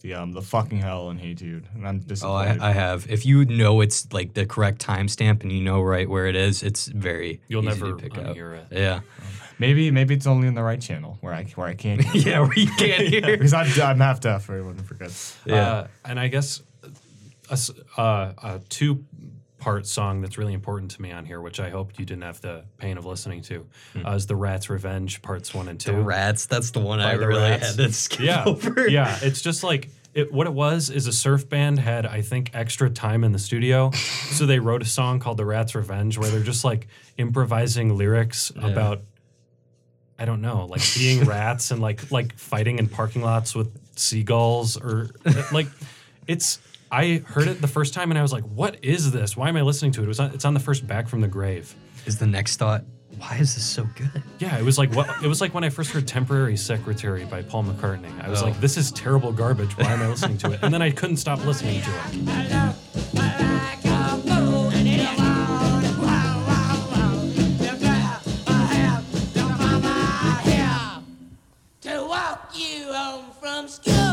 the 0.02 0.14
um 0.14 0.32
the 0.32 0.40
fucking 0.40 0.78
hell 0.78 1.10
and 1.10 1.20
Hey 1.20 1.34
Jude, 1.34 1.66
and 1.74 1.86
I'm 1.86 1.96
Oh, 2.02 2.08
disappointed. 2.08 2.60
I, 2.62 2.70
I 2.70 2.72
have. 2.72 3.06
If 3.10 3.26
you 3.26 3.44
know 3.44 3.82
it's 3.82 4.10
like 4.14 4.32
the 4.32 4.46
correct 4.46 4.80
timestamp 4.80 5.42
and 5.42 5.52
you 5.52 5.60
know 5.60 5.82
right 5.82 6.08
where 6.08 6.26
it 6.26 6.36
is, 6.36 6.62
it's 6.62 6.86
very 6.86 7.42
You'll 7.48 7.68
easy 7.68 7.80
never 7.82 7.90
to 7.90 7.96
pick 8.02 8.16
up. 8.16 8.34
it. 8.34 8.66
Yeah, 8.70 9.00
maybe 9.58 9.90
maybe 9.90 10.14
it's 10.14 10.26
only 10.26 10.48
in 10.48 10.54
the 10.54 10.62
right 10.62 10.80
channel 10.80 11.18
where 11.20 11.34
I 11.34 11.44
where 11.54 11.66
I 11.68 11.74
can't. 11.74 12.00
hear 12.02 12.22
yeah, 12.32 12.40
where 12.40 12.54
you 12.58 12.68
can't 12.78 13.08
hear. 13.08 13.20
because 13.36 13.52
I'm, 13.52 13.66
I'm 13.82 13.98
half 14.00 14.20
deaf. 14.20 14.44
For 14.44 14.54
everyone 14.54 14.78
who 14.78 14.84
forgets. 14.84 15.36
Yeah. 15.44 15.70
Uh, 15.70 15.86
and 16.06 16.18
I 16.18 16.28
guess 16.28 16.62
a, 17.50 17.52
s- 17.52 17.70
uh, 17.98 18.32
a 18.42 18.60
two 18.70 19.04
part 19.60 19.86
song 19.86 20.20
that's 20.20 20.38
really 20.38 20.54
important 20.54 20.90
to 20.92 21.02
me 21.02 21.12
on 21.12 21.24
here, 21.24 21.40
which 21.40 21.60
I 21.60 21.70
hope 21.70 21.98
you 21.98 22.04
didn't 22.04 22.22
have 22.22 22.40
the 22.40 22.64
pain 22.78 22.98
of 22.98 23.06
listening 23.06 23.42
to, 23.42 23.66
uh, 24.04 24.12
is 24.12 24.26
The 24.26 24.34
Rat's 24.34 24.68
Revenge 24.70 25.22
parts 25.22 25.54
one 25.54 25.68
and 25.68 25.78
two. 25.78 25.92
The 25.92 26.02
rats. 26.02 26.46
That's 26.46 26.70
the 26.72 26.80
one 26.80 27.00
I 27.00 27.16
the 27.16 27.28
really 27.28 27.50
Rats. 27.50 27.68
had 27.68 27.76
to 27.76 27.92
skip 27.92 28.20
yeah. 28.20 28.44
over. 28.44 28.88
yeah. 28.88 29.18
It's 29.22 29.40
just 29.42 29.62
like. 29.62 29.90
It, 30.12 30.32
what 30.32 30.48
it 30.48 30.52
was 30.52 30.90
is 30.90 31.06
a 31.06 31.12
surf 31.12 31.48
band 31.48 31.78
had 31.78 32.04
I 32.04 32.22
think 32.22 32.50
extra 32.52 32.90
time 32.90 33.22
in 33.22 33.30
the 33.30 33.38
studio, 33.38 33.90
so 34.32 34.44
they 34.44 34.58
wrote 34.58 34.82
a 34.82 34.84
song 34.84 35.20
called 35.20 35.36
"The 35.36 35.44
Rat's 35.44 35.76
Revenge" 35.76 36.18
where 36.18 36.28
they're 36.28 36.42
just 36.42 36.64
like 36.64 36.88
improvising 37.16 37.96
lyrics 37.96 38.50
about 38.56 39.02
I 40.18 40.24
don't 40.24 40.40
know, 40.40 40.66
like 40.66 40.82
being 40.98 41.24
rats 41.26 41.70
and 41.70 41.80
like 41.80 42.10
like 42.10 42.36
fighting 42.36 42.80
in 42.80 42.88
parking 42.88 43.22
lots 43.22 43.54
with 43.54 43.70
seagulls 43.94 44.76
or 44.76 45.10
like 45.52 45.68
it's. 46.26 46.58
I 46.92 47.22
heard 47.26 47.46
it 47.48 47.60
the 47.60 47.68
first 47.68 47.94
time 47.94 48.10
and 48.10 48.18
I 48.18 48.22
was 48.22 48.32
like, 48.32 48.44
"What 48.44 48.82
is 48.84 49.12
this? 49.12 49.36
Why 49.36 49.48
am 49.48 49.56
I 49.56 49.62
listening 49.62 49.92
to 49.92 50.00
it?" 50.00 50.04
It 50.04 50.08
was 50.08 50.20
on, 50.20 50.32
it's 50.32 50.44
on 50.44 50.54
the 50.54 50.60
first 50.60 50.86
"Back 50.86 51.08
from 51.08 51.20
the 51.20 51.28
Grave." 51.28 51.74
Is 52.06 52.18
the 52.18 52.26
next 52.26 52.56
thought? 52.56 52.84
Why 53.18 53.36
is 53.36 53.54
this 53.54 53.64
so 53.64 53.86
good? 53.96 54.22
Yeah, 54.38 54.56
it 54.58 54.64
was 54.64 54.78
like 54.78 54.92
what 54.94 55.08
it 55.22 55.26
was 55.28 55.40
like 55.40 55.52
when 55.54 55.62
I 55.64 55.68
first 55.68 55.90
heard 55.92 56.06
"Temporary 56.08 56.56
Secretary" 56.56 57.24
by 57.26 57.42
Paul 57.42 57.64
McCartney. 57.64 58.10
I 58.24 58.28
was 58.28 58.42
Oh. 58.42 58.46
like, 58.46 58.60
"This 58.60 58.76
is 58.76 58.90
terrible 58.92 59.32
garbage. 59.32 59.76
Why 59.76 59.92
am 59.92 60.02
I 60.02 60.08
listening 60.08 60.38
to 60.38 60.52
it?" 60.52 60.60
And 60.62 60.72
then 60.74 60.82
I 60.82 60.90
couldn't 60.90 61.18
stop 61.18 61.44
listening 61.44 61.80
to 61.82 61.90
it. 61.90 63.30
You 72.52 72.92
home 72.92 73.26
from 73.40 73.68
school. 73.68 74.09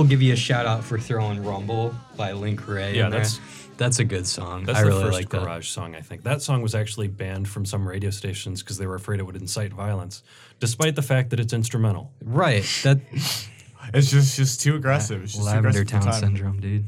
Will 0.00 0.08
give 0.08 0.22
you 0.22 0.32
a 0.32 0.36
shout 0.36 0.64
out 0.66 0.82
for 0.82 0.98
throwing 0.98 1.44
"Rumble" 1.44 1.94
by 2.16 2.32
Link 2.32 2.66
Wray. 2.66 2.96
Yeah, 2.96 3.04
in 3.06 3.10
there. 3.10 3.20
that's- 3.20 3.38
that's 3.76 3.98
a 3.98 4.04
good 4.04 4.26
song. 4.26 4.64
That's 4.64 4.78
I 4.78 4.82
the 4.82 4.88
really 4.88 5.02
first 5.04 5.14
like 5.14 5.28
that. 5.30 5.40
garage 5.42 5.68
song, 5.68 5.94
I 5.94 6.00
think. 6.02 6.22
That 6.24 6.42
song 6.42 6.60
was 6.60 6.74
actually 6.74 7.08
banned 7.08 7.48
from 7.48 7.64
some 7.64 7.86
radio 7.88 8.10
stations 8.10 8.62
because 8.62 8.76
they 8.76 8.86
were 8.86 8.94
afraid 8.94 9.20
it 9.20 9.22
would 9.24 9.36
incite 9.36 9.72
violence, 9.72 10.22
despite 10.58 10.96
the 10.96 11.02
fact 11.02 11.30
that 11.30 11.40
it's 11.40 11.52
instrumental. 11.54 12.12
Right, 12.22 12.62
that 12.84 12.98
It's 13.94 14.10
just 14.10 14.36
just 14.36 14.60
too 14.60 14.74
aggressive. 14.76 15.22
It's 15.22 15.32
just 15.32 15.42
too 15.44 15.46
Lavender 15.50 15.80
aggressive 15.80 16.02
for 16.04 16.10
Town 16.10 16.20
syndrome, 16.20 16.60
dude. 16.60 16.84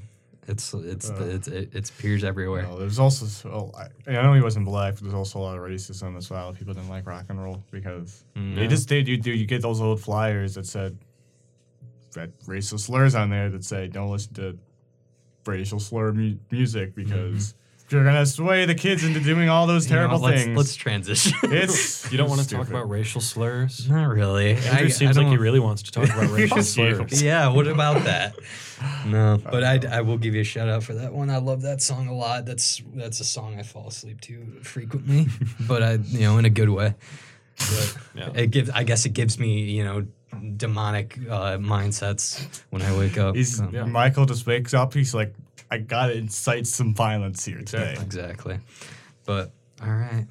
It's 0.49 0.75
it's 0.75 1.09
Uh. 1.11 1.15
it's 1.31 1.49
it, 1.49 1.71
it's 1.73 1.91
peers 1.91 2.25
everywhere. 2.25 2.67
Well, 2.69 2.77
there's 2.79 2.99
also 2.99 3.25
so, 3.27 3.73
I, 3.79 4.11
I 4.11 4.23
know 4.23 4.35
he 4.35 4.43
wasn't 4.43 4.67
black, 4.67 4.95
but 4.95 5.03
there's 5.05 5.15
also 5.15 5.39
a 5.39 5.43
lot 5.43 5.57
of 5.57 5.63
racism 5.63 6.17
as 6.19 6.29
well. 6.31 6.53
People 6.53 6.75
didn't 6.75 6.89
like 6.91 7.07
rock 7.07 7.27
and 7.31 7.43
roll 7.43 7.63
because 7.71 8.25
Mm. 8.37 8.55
they 8.57 8.67
just 8.67 8.89
did. 8.89 9.09
You 9.09 9.17
do 9.17 9.33
you 9.33 9.47
get 9.47 9.63
those 9.63 9.81
old 9.81 10.01
flyers 10.01 10.55
that 10.57 10.67
said 10.67 10.99
that 12.15 12.31
racial 12.47 12.79
slurs 12.79 13.15
on 13.15 13.31
there 13.31 13.51
that 13.51 13.65
say 13.65 13.89
don't 13.89 14.11
listen 14.11 14.35
to 14.35 14.59
racial 15.47 15.81
slur 15.81 16.13
mu- 16.13 16.37
music 16.51 16.95
mm-hmm. 16.95 17.03
because 17.05 17.55
you're 17.89 18.05
gonna 18.05 18.25
sway 18.25 18.65
the 18.65 18.75
kids 18.75 19.05
into 19.05 19.21
doing 19.21 19.49
all 19.49 19.67
those 19.67 19.87
You 19.91 19.97
know, 19.97 20.01
terrible 20.01 20.19
let's, 20.21 20.43
things. 20.43 20.57
Let's 20.57 20.75
transition. 20.75 21.39
it's 21.45 22.11
You 22.13 22.19
don't 22.19 22.29
want 22.29 22.41
to 22.41 22.49
talk 22.49 22.69
about 22.69 22.89
racial 22.89 23.21
slurs? 23.21 23.89
Not 23.89 24.09
really. 24.09 24.53
Andrew 24.53 24.87
I- 24.87 24.89
seems 24.89 25.17
I 25.17 25.23
like 25.23 25.31
he 25.31 25.37
really 25.37 25.61
wants 25.61 25.83
to 25.83 25.93
talk 25.93 26.05
about 26.05 26.31
racial 26.31 26.63
slurs. 26.63 27.23
Yeah, 27.23 27.49
what 27.49 27.67
about 27.67 28.05
that? 28.05 28.35
No, 29.07 29.41
but 29.43 29.63
I, 29.63 29.79
I 29.99 30.01
will 30.01 30.19
give 30.19 30.35
you 30.35 30.41
a 30.41 30.45
shout 30.45 30.69
out 30.69 30.83
for 30.83 30.95
that 30.95 31.13
one. 31.13 31.31
I 31.31 31.37
love 31.37 31.63
that 31.63 31.81
song 31.81 32.09
a 32.09 32.15
lot. 32.15 32.47
That's 32.47 32.83
that's 32.95 33.21
a 33.21 33.25
song 33.25 33.57
I 33.59 33.63
fall 33.63 33.89
asleep 33.89 34.21
to 34.23 34.45
frequently, 34.63 35.27
but 35.69 35.83
I 35.83 35.93
you 35.93 36.21
know 36.21 36.39
in 36.39 36.45
a 36.47 36.51
good 36.51 36.69
way. 36.69 36.95
But 37.59 37.97
Yeah. 38.15 38.31
it 38.35 38.51
gives 38.51 38.71
I 38.71 38.83
guess 38.83 39.07
it 39.07 39.13
gives 39.13 39.39
me 39.39 39.61
you 39.61 39.85
know 39.85 40.07
demonic 40.57 41.19
uh, 41.31 41.57
mindsets 41.59 42.63
when 42.71 42.83
I 42.83 42.97
wake 42.97 43.19
up. 43.19 43.35
He's 43.37 43.57
so- 43.59 43.71
Yeah. 43.73 43.85
Michael 43.85 44.27
just 44.27 44.47
wakes 44.47 44.75
up. 44.75 44.95
He's 44.95 45.15
like, 45.15 45.35
I 45.71 45.79
gotta 45.79 46.15
incite 46.17 46.67
some 46.67 46.95
violence 46.95 47.45
here 47.45 47.63
today. 47.63 47.97
Exactly. 48.01 48.59
But 49.25 49.53
all 49.83 49.89
right. 49.91 50.27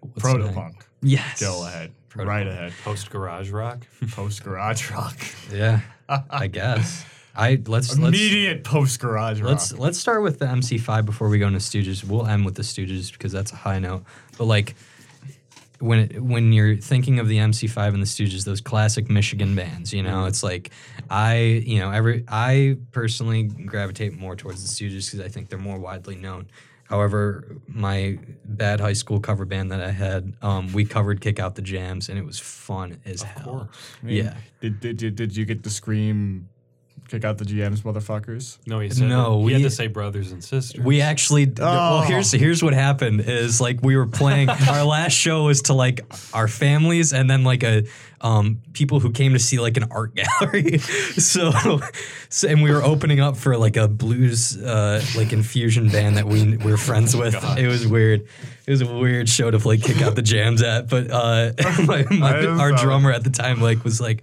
What's 0.00 0.20
Proto 0.22 0.44
next? 0.44 0.54
punk. 0.54 0.86
Yes. 1.02 1.40
Go 1.40 1.66
ahead. 1.66 1.92
Proto 2.08 2.28
right 2.28 2.46
ahead. 2.46 2.72
Post 2.84 3.10
garage 3.10 3.50
rock. 3.50 3.86
Post 4.10 4.42
garage 4.44 4.90
rock. 4.90 5.16
Yeah. 5.52 5.80
I 6.30 6.46
guess. 6.48 7.04
I 7.34 7.60
let's 7.66 7.96
let's 7.98 7.98
Immediate 7.98 8.62
post 8.64 9.00
garage 9.00 9.40
rock. 9.40 9.48
Let's 9.50 9.72
let's 9.72 9.98
start 9.98 10.22
with 10.22 10.38
the 10.38 10.44
MC5 10.46 11.06
before 11.06 11.28
we 11.28 11.38
go 11.38 11.46
into 11.46 11.60
Stooges. 11.60 12.04
We'll 12.04 12.26
end 12.26 12.44
with 12.44 12.56
the 12.56 12.62
Stooges 12.62 13.10
because 13.12 13.32
that's 13.32 13.52
a 13.52 13.56
high 13.56 13.78
note. 13.78 14.04
But 14.36 14.44
like, 14.44 14.74
when 15.82 15.98
it, 15.98 16.22
when 16.22 16.52
you're 16.52 16.76
thinking 16.76 17.18
of 17.18 17.26
the 17.28 17.38
MC5 17.38 17.88
and 17.88 18.02
the 18.02 18.06
Stooges, 18.06 18.44
those 18.44 18.60
classic 18.60 19.10
Michigan 19.10 19.54
bands, 19.54 19.92
you 19.92 20.02
Mm-hmm. 20.02 20.10
know, 20.12 20.24
it's 20.26 20.42
like 20.42 20.70
I, 21.10 21.36
you 21.66 21.78
know, 21.80 21.90
every 21.90 22.24
I 22.28 22.76
personally 22.92 23.42
gravitate 23.44 24.16
more 24.18 24.36
towards 24.36 24.62
the 24.62 24.68
Stooges 24.68 25.10
because 25.10 25.20
I 25.20 25.28
think 25.28 25.48
they're 25.48 25.58
more 25.58 25.78
widely 25.78 26.16
known. 26.16 26.46
However, 26.84 27.56
my 27.68 28.18
bad 28.44 28.78
high 28.80 28.92
school 28.92 29.18
cover 29.18 29.44
band 29.46 29.72
that 29.72 29.80
I 29.80 29.90
had, 29.90 30.34
um, 30.42 30.72
we 30.74 30.84
covered 30.84 31.20
"Kick 31.22 31.38
Out 31.40 31.54
the 31.54 31.62
Jams" 31.62 32.08
and 32.10 32.18
it 32.18 32.24
was 32.24 32.38
fun 32.38 33.00
as 33.06 33.22
hell. 33.22 33.44
course. 33.44 33.68
I 34.02 34.06
mean, 34.06 34.16
yeah. 34.24 34.34
Did, 34.60 34.80
did, 34.80 34.96
did, 34.98 35.16
did 35.16 35.36
you 35.36 35.44
get 35.46 35.62
to 35.64 35.70
scream, 35.70 36.48
kick 37.12 37.24
out 37.24 37.38
the 37.38 37.44
GMs, 37.44 37.82
motherfuckers? 37.82 38.58
No, 38.66 38.80
he 38.80 38.88
said 38.90 39.06
No, 39.08 39.38
he 39.40 39.44
we- 39.44 39.52
had 39.52 39.62
to 39.62 39.70
say 39.70 39.86
brothers 39.86 40.32
and 40.32 40.42
sisters. 40.42 40.82
We 40.84 41.00
actually 41.02 41.46
well 41.46 41.98
Oh. 41.98 42.00
here's 42.02 42.32
here's 42.32 42.62
what 42.62 42.72
happened 42.74 43.20
is 43.20 43.60
like 43.60 43.78
we 43.82 43.96
were 43.96 44.06
playing 44.06 44.48
our 44.68 44.82
last 44.84 45.12
show 45.12 45.44
was 45.44 45.62
to 45.62 45.74
like 45.74 46.00
our 46.32 46.48
families 46.48 47.12
and 47.12 47.28
then 47.30 47.44
like 47.44 47.62
a 47.62 47.84
um 48.22 48.60
people 48.72 49.00
who 49.00 49.10
came 49.10 49.32
to 49.32 49.38
see 49.38 49.58
like 49.60 49.76
an 49.76 49.84
art 49.90 50.14
gallery. 50.20 50.78
so, 50.78 51.50
so 52.28 52.48
and 52.48 52.62
we 52.62 52.70
were 52.70 52.82
opening 52.82 53.20
up 53.20 53.36
for 53.36 53.56
like 53.56 53.76
a 53.76 53.88
blues 53.88 54.56
uh 54.62 55.02
like 55.16 55.32
infusion 55.32 55.88
band 55.90 56.16
that 56.16 56.26
we 56.26 56.56
were 56.58 56.76
friends 56.76 57.14
with. 57.16 57.34
It 57.58 57.66
was 57.66 57.86
weird. 57.86 58.26
It 58.66 58.70
was 58.70 58.80
a 58.80 58.86
weird 58.92 59.28
show 59.28 59.50
to 59.50 59.58
like 59.68 59.82
kick 59.82 60.00
out 60.02 60.14
the 60.14 60.22
jams 60.22 60.62
at, 60.62 60.88
but 60.88 61.10
uh 61.10 61.52
my, 61.86 62.04
my, 62.10 62.46
our 62.46 62.70
saw 62.76 62.82
drummer 62.84 63.10
at 63.12 63.24
the 63.24 63.30
time 63.30 63.60
like 63.60 63.84
was 63.84 64.00
like 64.00 64.22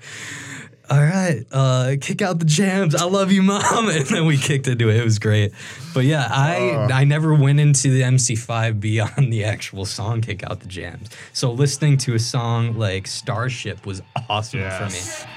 all 0.89 1.01
right, 1.01 1.45
uh, 1.51 1.95
kick 2.01 2.21
out 2.21 2.39
the 2.39 2.45
jams. 2.45 2.95
I 2.95 3.03
love 3.05 3.31
you, 3.31 3.41
mom. 3.43 3.89
And 3.89 4.05
then 4.07 4.25
we 4.25 4.37
kicked 4.37 4.67
into 4.67 4.89
it. 4.89 4.97
It 4.97 5.03
was 5.03 5.19
great. 5.19 5.51
But 5.93 6.05
yeah, 6.05 6.27
I 6.29 6.69
Uh. 6.71 6.87
I 6.93 7.03
never 7.03 7.33
went 7.33 7.59
into 7.59 7.89
the 7.91 8.01
MC5 8.01 8.79
beyond 8.79 9.31
the 9.31 9.43
actual 9.45 9.85
song 9.85 10.21
kick 10.21 10.43
out 10.43 10.59
the 10.61 10.67
jams. 10.67 11.09
So 11.33 11.51
listening 11.51 11.97
to 11.99 12.15
a 12.15 12.19
song 12.19 12.77
like 12.77 13.07
Starship 13.07 13.85
was 13.85 14.01
awesome 14.29 14.59
Yes. 14.61 14.77
for 14.77 15.25
me. 15.27 15.29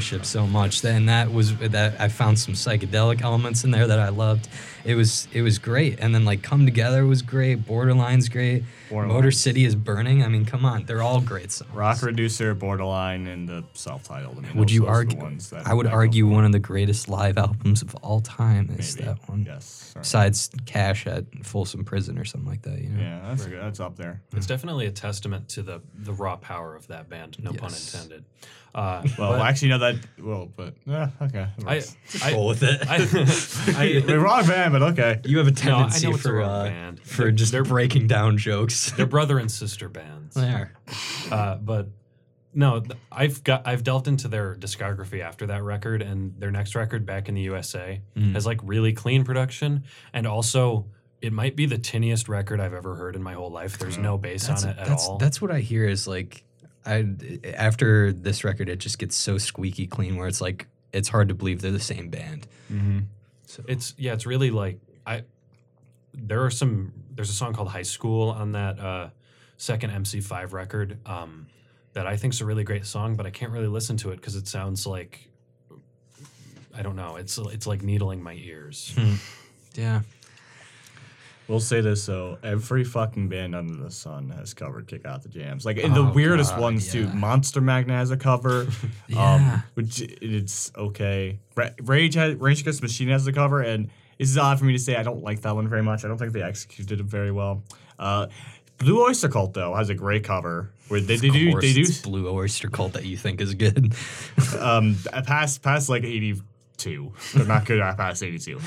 Starship 0.00 0.24
so 0.24 0.46
much, 0.46 0.82
and 0.82 1.10
that 1.10 1.30
was 1.30 1.54
that 1.58 2.00
I 2.00 2.08
found 2.08 2.38
some 2.38 2.54
psychedelic 2.54 3.20
elements 3.20 3.64
in 3.64 3.70
there 3.70 3.86
that 3.86 3.98
I 3.98 4.08
loved. 4.08 4.48
It 4.82 4.94
was 4.94 5.28
it 5.30 5.42
was 5.42 5.58
great, 5.58 6.00
and 6.00 6.14
then 6.14 6.24
like 6.24 6.40
Come 6.40 6.64
Together 6.64 7.04
was 7.04 7.20
great. 7.20 7.66
Borderline's 7.66 8.30
great. 8.30 8.64
Borderline. 8.90 9.16
Motor 9.16 9.30
City 9.30 9.64
is 9.64 9.74
burning. 9.74 10.22
I 10.24 10.28
mean, 10.28 10.44
come 10.44 10.64
on, 10.64 10.84
they're 10.84 11.00
all 11.02 11.20
great 11.20 11.50
songs. 11.52 11.70
Rock 11.72 12.02
Reducer, 12.02 12.54
Borderline, 12.54 13.26
and 13.28 13.48
the 13.48 13.64
self-titled. 13.74 14.36
I 14.38 14.40
mean, 14.42 14.56
Would 14.56 14.70
you 14.70 14.80
those 14.80 14.88
are 14.88 14.92
the 14.92 14.96
argue? 14.98 15.18
ones 15.20 15.50
that- 15.50 15.66
I 15.66 15.72
would 15.74 15.86
that 15.86 15.92
argue 15.92 16.26
one 16.26 16.44
of 16.44 16.52
the 16.52 16.58
greatest 16.58 17.08
live 17.08 17.38
albums 17.38 17.82
of 17.82 17.94
all 17.96 18.20
time 18.20 18.68
is 18.78 18.96
Maybe. 18.96 19.06
that 19.08 19.28
one. 19.28 19.44
Yes. 19.46 19.64
sorry. 19.94 20.02
Besides 20.02 20.50
Cash 20.66 21.06
at 21.06 21.24
Folsom 21.44 21.84
Prison 21.84 22.18
or 22.18 22.24
something 22.24 22.48
like 22.50 22.62
that, 22.62 22.80
you 22.80 22.88
know. 22.90 23.00
Yeah, 23.00 23.20
that's 23.28 23.46
good. 23.46 23.60
That's 23.62 23.80
up 23.80 23.96
there. 23.96 24.20
It's 24.36 24.46
definitely 24.46 24.86
a 24.86 24.90
testament 24.92 25.48
to 25.50 25.62
the 25.62 25.80
the 25.94 26.12
raw 26.12 26.36
power 26.36 26.74
of 26.74 26.86
that 26.88 27.08
band. 27.08 27.36
No 27.42 27.52
pun 27.52 27.70
intended. 27.72 28.24
Uh, 28.72 29.02
Well, 29.18 29.32
but 29.32 29.40
actually, 29.42 29.68
no, 29.70 29.78
that. 29.78 29.96
Well, 30.20 30.48
but 30.56 30.74
yeah, 30.86 31.10
okay. 31.20 31.48
it 31.58 31.66
I. 31.66 31.82
I, 32.28 32.32
Roll 32.32 32.46
with 32.48 32.62
it. 32.62 32.80
I, 32.88 34.02
We're 34.06 34.20
wrong 34.20 34.46
band, 34.46 34.72
but 34.72 34.82
okay. 34.82 35.20
you 35.24 35.38
have 35.38 35.48
a 35.48 35.50
No, 35.50 35.56
I 35.56 35.80
tendency 35.90 36.08
it's 36.08 36.18
a 36.20 36.22
for 36.22 36.32
rock 36.34 36.48
uh, 36.48 36.64
band. 36.64 37.00
for 37.02 37.30
just 37.32 37.50
they're- 37.52 37.64
breaking 37.64 38.06
down 38.06 38.38
jokes. 38.38 38.79
They're 38.96 39.06
brother 39.06 39.38
and 39.38 39.50
sister 39.50 39.88
bands. 39.88 40.34
there. 40.34 40.72
Uh, 41.30 41.56
but 41.56 41.88
no, 42.52 42.80
th- 42.80 42.98
I've 43.12 43.44
got 43.44 43.66
I've 43.66 43.84
delved 43.84 44.08
into 44.08 44.28
their 44.28 44.54
discography 44.56 45.20
after 45.20 45.46
that 45.48 45.62
record, 45.62 46.02
and 46.02 46.34
their 46.40 46.50
next 46.50 46.74
record, 46.74 47.06
Back 47.06 47.28
in 47.28 47.34
the 47.34 47.42
USA, 47.42 48.00
Mm. 48.16 48.32
has 48.34 48.44
like 48.46 48.60
really 48.64 48.92
clean 48.92 49.24
production, 49.24 49.84
and 50.12 50.26
also 50.26 50.86
it 51.20 51.32
might 51.32 51.54
be 51.54 51.66
the 51.66 51.78
tinniest 51.78 52.28
record 52.28 52.60
I've 52.60 52.72
ever 52.74 52.94
heard 52.96 53.14
in 53.14 53.22
my 53.22 53.34
whole 53.34 53.50
life. 53.50 53.78
There's 53.78 53.98
no 53.98 54.16
bass 54.18 54.46
That's, 54.46 54.64
on 54.64 54.70
it 54.70 54.78
at 54.78 54.86
that's, 54.86 55.06
all. 55.06 55.18
that's 55.18 55.40
what 55.42 55.50
I 55.50 55.60
hear 55.60 55.84
is 55.86 56.06
like 56.08 56.42
I 56.86 57.06
after 57.44 58.12
this 58.12 58.42
record 58.42 58.68
it 58.70 58.76
just 58.78 58.98
gets 58.98 59.14
so 59.16 59.36
squeaky 59.38 59.86
clean 59.86 60.16
where 60.16 60.26
it's 60.28 60.40
like 60.40 60.66
it's 60.92 61.08
hard 61.10 61.28
to 61.28 61.34
believe 61.34 61.60
they're 61.60 61.70
the 61.70 61.78
same 61.78 62.08
band. 62.08 62.46
Mm-hmm. 62.72 63.00
So 63.46 63.62
It's 63.68 63.94
yeah, 63.98 64.14
it's 64.14 64.26
really 64.26 64.50
like 64.50 64.78
I. 65.06 65.24
There 66.14 66.42
are 66.44 66.50
some. 66.50 66.92
There's 67.14 67.30
a 67.30 67.34
song 67.34 67.52
called 67.52 67.68
"High 67.68 67.82
School" 67.82 68.30
on 68.30 68.52
that 68.52 68.78
uh, 68.78 69.10
second 69.56 69.90
MC5 69.90 70.52
record 70.52 70.98
um, 71.06 71.46
that 71.92 72.06
I 72.06 72.16
think 72.16 72.34
is 72.34 72.40
a 72.40 72.46
really 72.46 72.64
great 72.64 72.86
song, 72.86 73.16
but 73.16 73.26
I 73.26 73.30
can't 73.30 73.52
really 73.52 73.66
listen 73.68 73.96
to 73.98 74.10
it 74.10 74.16
because 74.16 74.36
it 74.36 74.46
sounds 74.48 74.86
like 74.86 75.28
I 76.74 76.82
don't 76.82 76.96
know. 76.96 77.16
It's 77.16 77.36
it's 77.38 77.66
like 77.66 77.82
needling 77.82 78.22
my 78.22 78.34
ears. 78.34 78.96
yeah. 79.74 80.02
We'll 81.48 81.58
say 81.58 81.80
this 81.80 82.06
though: 82.06 82.38
every 82.44 82.84
fucking 82.84 83.28
band 83.28 83.56
under 83.56 83.74
the 83.74 83.90
sun 83.90 84.30
has 84.30 84.54
covered 84.54 84.86
"Kick 84.86 85.04
Out 85.04 85.24
the 85.24 85.28
Jams." 85.28 85.66
Like 85.66 85.78
in 85.78 85.92
the 85.94 86.02
Oh, 86.04 86.12
weirdest 86.12 86.52
God, 86.52 86.60
ones 86.60 86.92
too. 86.92 87.08
Monster 87.08 87.60
Magnet 87.60 87.96
has 87.96 88.12
a 88.12 88.16
cover, 88.16 88.68
Yeah. 89.08 89.34
um, 89.34 89.62
which 89.74 90.00
it's 90.00 90.70
okay. 90.76 91.40
Rage 91.82 92.14
has, 92.14 92.36
Rage 92.36 92.60
Against 92.60 92.80
the 92.80 92.84
Machine 92.84 93.08
has 93.08 93.26
a 93.26 93.32
cover, 93.32 93.62
and 93.62 93.90
this 94.20 94.28
is 94.28 94.36
odd 94.36 94.58
for 94.58 94.66
me 94.66 94.74
to 94.74 94.78
say. 94.78 94.96
I 94.96 95.02
don't 95.02 95.22
like 95.22 95.40
that 95.40 95.54
one 95.54 95.66
very 95.66 95.82
much. 95.82 96.04
I 96.04 96.08
don't 96.08 96.18
think 96.18 96.34
they 96.34 96.42
executed 96.42 97.00
it 97.00 97.06
very 97.06 97.32
well. 97.32 97.62
Uh, 97.98 98.26
Blue 98.76 99.02
Oyster 99.02 99.30
Cult 99.30 99.54
though 99.54 99.74
has 99.74 99.88
a 99.88 99.94
great 99.94 100.24
cover 100.24 100.70
where 100.88 101.00
they, 101.00 101.16
they 101.16 101.30
do 101.30 101.58
they 101.58 101.72
do 101.72 101.86
Blue 102.02 102.30
Oyster 102.30 102.68
Cult 102.68 102.92
that 102.92 103.06
you 103.06 103.16
think 103.16 103.40
is 103.40 103.54
good. 103.54 103.94
um 104.58 104.96
past 105.24 105.62
past 105.62 105.88
like 105.88 106.04
82 106.04 107.12
they're 107.34 107.46
not 107.46 107.64
good 107.66 107.80
at 107.80 107.96
past 107.96 108.22
82 108.22 108.58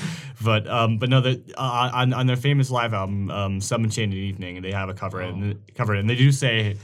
but 0.42 0.68
um 0.68 0.98
but 0.98 1.08
no 1.08 1.20
the 1.20 1.42
uh, 1.56 1.90
on, 1.92 2.12
on 2.12 2.26
their 2.26 2.36
famous 2.36 2.70
live 2.70 2.94
album 2.94 3.28
um 3.30 3.60
some 3.60 3.82
enchanted 3.82 4.18
evening 4.18 4.62
they 4.62 4.70
have 4.70 4.88
a 4.88 4.94
cover 4.94 5.20
and 5.20 5.60
cover 5.74 5.96
it 5.96 6.00
and 6.00 6.08
they 6.08 6.14
do 6.14 6.30
say 6.30 6.76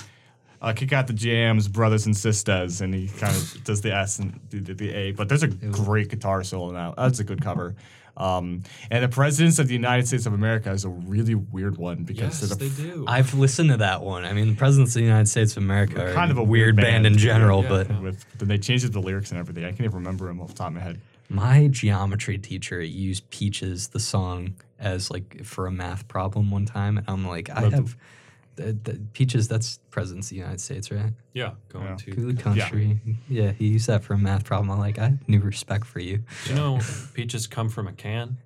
uh, 0.61 0.73
kick 0.73 0.93
out 0.93 1.07
the 1.07 1.13
jams 1.13 1.69
brothers 1.69 2.07
and 2.07 2.17
sisters 2.17 2.81
and 2.81 2.93
he 2.95 3.07
kind 3.07 3.35
of 3.37 3.65
does 3.65 3.81
the 3.81 3.95
s 3.95 4.19
and 4.19 4.41
the, 4.51 4.59
the, 4.59 4.75
the 4.75 4.91
a 4.91 5.13
but 5.13 5.29
there's 5.29 5.45
a 5.45 5.49
great 5.49 6.09
guitar 6.09 6.43
solo 6.43 6.73
now 6.73 6.95
that's 6.97 7.21
a 7.21 7.25
good 7.25 7.41
cover 7.41 7.77
um, 8.21 8.63
and 8.91 9.03
the 9.03 9.09
presidents 9.09 9.59
of 9.59 9.67
the 9.69 9.73
United 9.75 10.07
States 10.07 10.27
of 10.27 10.33
America 10.33 10.71
is 10.71 10.85
a 10.85 10.89
really 10.89 11.35
weird 11.35 11.77
one 11.79 12.05
because 12.05 12.41
Yes, 12.41 12.41
they're 12.41 12.69
the 12.69 12.75
they 12.75 12.83
do. 12.91 13.05
I've 13.09 13.33
listened 13.35 13.71
to 13.71 13.79
that 13.79 14.03
one. 14.03 14.25
I 14.25 14.33
mean, 14.33 14.51
the 14.51 14.57
Presidents 14.57 14.91
of 14.95 15.01
the 15.01 15.07
United 15.07 15.29
States 15.29 15.57
of 15.57 15.63
America 15.63 16.11
are 16.11 16.13
kind 16.13 16.31
of 16.31 16.39
a 16.39 16.43
weird 16.43 16.77
band, 16.77 17.07
in 17.07 17.17
general, 17.17 17.63
Yeah. 17.63 17.69
but 17.69 18.03
with 18.03 18.25
then 18.39 18.49
they 18.49 18.59
changed 18.59 18.93
the 18.93 19.01
lyrics 19.01 19.31
and 19.31 19.41
everything. 19.41 19.65
I 19.65 19.69
can't 19.71 19.81
even 19.83 19.97
remember 19.97 20.27
them 20.27 20.41
off 20.41 20.49
the 20.49 20.55
top 20.55 20.69
of 20.69 20.75
my 20.75 20.81
head. 20.81 21.01
my 21.29 21.69
geometry 21.69 22.37
teacher 22.39 22.81
used 22.83 23.29
Peaches 23.31 23.89
the 23.89 24.01
song 24.01 24.55
as 24.79 25.11
like 25.11 25.45
for 25.45 25.67
a 25.67 25.71
math 25.71 26.07
problem 26.09 26.51
one 26.51 26.67
time, 26.67 26.99
and 26.99 27.09
I'm 27.09 27.27
like, 27.27 27.49
I 27.51 27.63
Love 27.63 27.73
have 27.73 27.91
the, 27.91 27.97
the 28.61 29.01
Peaches. 29.13 29.49
That's 29.49 29.79
Presidents 29.91 30.29
of 30.29 30.31
the 30.31 30.37
United 30.37 30.61
States, 30.61 30.91
right? 30.91 31.13
yeah, 31.33 31.53
going 31.69 31.87
Yeah. 31.87 31.97
to. 31.97 32.15
To 32.15 32.33
the 32.33 32.43
country. 32.43 33.01
Yeah. 33.29 33.53
he 33.53 33.67
used 33.69 33.87
that 33.89 34.05
for 34.05 34.15
a 34.15 34.19
math 34.19 34.45
problem. 34.45 34.71
I'm 34.71 34.79
like, 34.79 34.99
I 34.99 35.05
have 35.11 35.29
new 35.29 35.41
respect 35.41 35.85
for 35.87 35.99
you. 36.01 36.19
Do 36.45 36.51
you 36.51 36.57
know 36.57 36.79
peaches 37.15 37.47
come 37.47 37.69
from 37.69 37.89
a 37.89 37.93
can? 37.93 38.37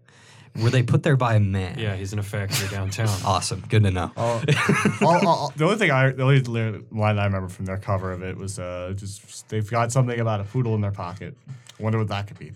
Were 0.63 0.71
they 0.71 0.85
put 0.85 1.03
there 1.03 1.17
by 1.17 1.35
a 1.35 1.41
man? 1.41 1.79
Yeah, 1.81 1.97
he's 1.97 2.13
in 2.13 2.21
a 2.21 2.23
factory 2.23 2.69
downtown. 2.69 3.09
Awesome. 3.25 3.65
Good 3.69 3.83
to 3.83 3.91
know. 3.91 4.13
All- 4.17 4.41
all- 5.03 5.27
all- 5.27 5.53
the 5.57 5.65
only 5.65 5.77
thing 5.79 5.91
I, 5.91 6.11
the 6.13 6.23
only 6.23 6.41
line 6.93 7.19
I 7.19 7.25
remember 7.25 7.49
from 7.49 7.65
their 7.65 7.79
cover 7.79 8.13
of 8.13 8.23
it 8.23 8.37
was 8.37 8.59
uh, 8.61 8.93
just 8.97 9.49
they've 9.49 9.69
got 9.69 9.91
something 9.91 10.19
about 10.21 10.41
a 10.41 10.45
poodle 10.45 10.75
in 10.77 10.81
their 10.81 10.93
pocket. 10.93 11.37
Wonder 11.81 11.99
what 11.99 12.07
that 12.09 12.29
could 12.29 12.39
be. 12.39 12.53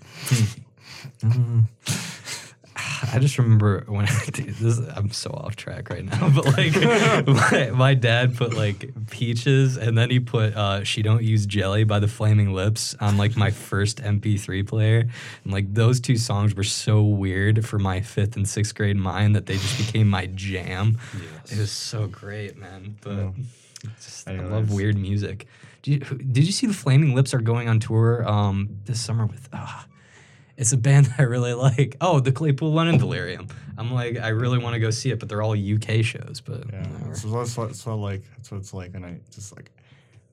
I 3.13 3.19
just 3.19 3.39
remember 3.39 3.85
when 3.87 4.07
I, 4.07 4.25
dude, 4.33 4.55
this, 4.55 4.79
I'm 4.95 5.11
so 5.11 5.31
off 5.31 5.57
track 5.57 5.91
right 5.91 6.05
now, 6.05 6.29
but 6.35 6.47
like 6.47 6.75
my, 7.27 7.71
my 7.75 7.95
dad 7.95 8.37
put 8.37 8.55
like 8.55 8.91
peaches 9.11 9.77
and 9.77 9.97
then 9.97 10.11
he 10.11 10.21
put 10.21 10.55
uh, 10.55 10.85
"She 10.85 11.03
Don't 11.03 11.23
Use 11.23 11.47
Jelly" 11.47 11.85
by 11.85 11.99
the 11.99 12.09
Flaming 12.09 12.53
Lips 12.53 12.95
on 13.01 13.17
like 13.17 13.37
my 13.37 13.51
first 13.51 13.99
MP3 14.03 14.67
player, 14.67 15.09
and 15.45 15.53
like 15.53 15.73
those 15.75 16.01
two 16.01 16.17
songs 16.17 16.55
were 16.55 16.65
so 16.65 17.03
weird 17.03 17.65
for 17.67 17.79
my 17.79 18.01
fifth 18.01 18.37
and 18.37 18.49
sixth 18.49 18.75
grade 18.75 18.97
mind 18.97 19.37
that 19.37 19.47
they 19.47 19.55
just 19.55 19.79
became 19.79 20.09
my 20.09 20.27
jam. 20.27 20.99
Yes. 21.15 21.53
It 21.53 21.59
was 21.59 21.71
so 21.71 22.07
great, 22.07 22.57
man. 22.57 22.97
But 23.01 23.33
just, 23.97 24.29
I 24.29 24.33
Anyways. 24.33 24.51
love 24.51 24.71
weird 24.73 24.97
music. 24.97 25.47
Did 25.83 25.91
you, 26.11 26.19
did 26.19 26.45
you 26.45 26.53
see 26.53 26.67
the 26.67 26.75
Flaming 26.75 27.15
Lips 27.15 27.33
are 27.33 27.41
going 27.41 27.69
on 27.69 27.79
tour 27.81 28.29
um, 28.29 28.69
this 28.85 29.01
summer 29.01 29.27
with? 29.27 29.49
ah, 29.53 29.87
it's 30.59 30.73
a 30.73 30.77
band 30.77 31.07
that 31.07 31.21
I 31.21 31.23
really 31.23 31.55
like. 31.55 31.97
Oh, 32.03 32.21
the 32.21 32.33
Claypool 32.33 32.73
Lennon 32.75 32.99
Delirium. 32.99 33.47
I'm 33.79 33.91
like, 33.93 34.19
I 34.19 34.29
really 34.29 34.59
want 34.59 34.75
to 34.75 34.81
go 34.81 34.91
see 34.91 35.11
it, 35.11 35.19
but 35.21 35.29
they're 35.29 35.41
all 35.41 35.53
UK 35.57 36.05
shows. 36.05 36.43
But 36.45 36.65
Yeah, 36.71 36.87
whatever. 36.89 37.15
so 37.15 37.29
that's 37.31 37.57
what, 37.87 37.95
like 37.97 38.23
that's 38.37 38.51
what 38.51 38.59
it's 38.59 38.75
like, 38.75 38.95
and 38.95 39.07
I 39.07 39.21
just 39.35 39.57
like. 39.57 39.71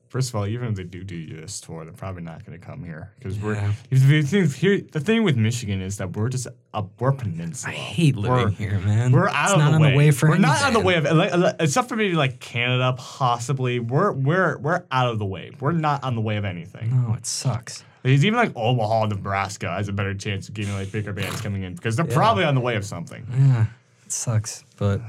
First 0.08 0.28
of 0.30 0.36
all, 0.36 0.46
even 0.46 0.68
if 0.68 0.76
they 0.76 0.84
do 0.84 1.02
do 1.02 1.40
this 1.40 1.60
tour, 1.60 1.84
they're 1.84 1.92
probably 1.92 2.22
not 2.22 2.44
going 2.46 2.58
to 2.58 2.64
come 2.64 2.84
here 2.84 3.10
because 3.18 3.38
we're. 3.40 3.54
Yeah. 3.54 3.72
if 3.90 4.06
the 4.06 4.22
thing- 4.22 4.48
here, 4.48 4.80
the 4.92 5.00
thing 5.00 5.24
with 5.24 5.36
Michigan 5.36 5.82
is 5.82 5.98
that 5.98 6.16
we're 6.16 6.28
just 6.28 6.46
a 6.72 6.84
we're 7.00 7.10
peninsula. 7.12 7.72
I 7.72 7.76
hate 7.76 8.16
living 8.16 8.30
We're- 8.38 8.50
here, 8.52 8.78
man. 8.78 9.10
We're 9.12 9.28
out 9.28 9.44
it's 9.46 9.52
of 9.54 9.58
not 9.58 9.70
the 9.70 9.74
on 9.76 9.82
way. 9.82 9.90
the 9.90 9.96
way 9.98 10.10
for 10.12 10.28
We're 10.30 10.38
not 10.38 10.62
on 10.62 10.72
the 10.74 10.80
way 10.80 10.94
of 10.94 11.04
like, 11.04 11.32
uh, 11.34 11.38
like, 11.38 11.56
except 11.58 11.88
for 11.88 11.96
maybe 11.96 12.14
like 12.14 12.38
Canada, 12.40 12.94
possibly. 12.96 13.80
We're 13.80 14.12
we're 14.12 14.56
we're 14.58 14.84
out 14.92 15.08
of 15.10 15.18
the 15.18 15.26
way. 15.26 15.50
We're 15.60 15.72
not 15.72 16.02
on 16.04 16.14
the 16.14 16.20
way 16.22 16.36
of 16.36 16.44
anything. 16.44 16.90
No, 17.08 17.14
it 17.14 17.26
sucks. 17.26 17.84
It's 18.08 18.24
even 18.24 18.36
like 18.38 18.52
Omaha, 18.54 19.06
Nebraska 19.06 19.68
has 19.70 19.88
a 19.88 19.92
better 19.92 20.14
chance 20.14 20.48
of 20.48 20.54
getting 20.54 20.72
like 20.74 20.92
bigger 20.92 21.12
bands 21.12 21.40
coming 21.40 21.62
in 21.64 21.74
because 21.74 21.96
they're 21.96 22.04
probably 22.04 22.44
on 22.44 22.54
the 22.54 22.60
way 22.60 22.76
of 22.76 22.84
something. 22.84 23.26
Yeah, 23.36 23.66
it 24.04 24.12
sucks. 24.12 24.64
But 24.76 25.00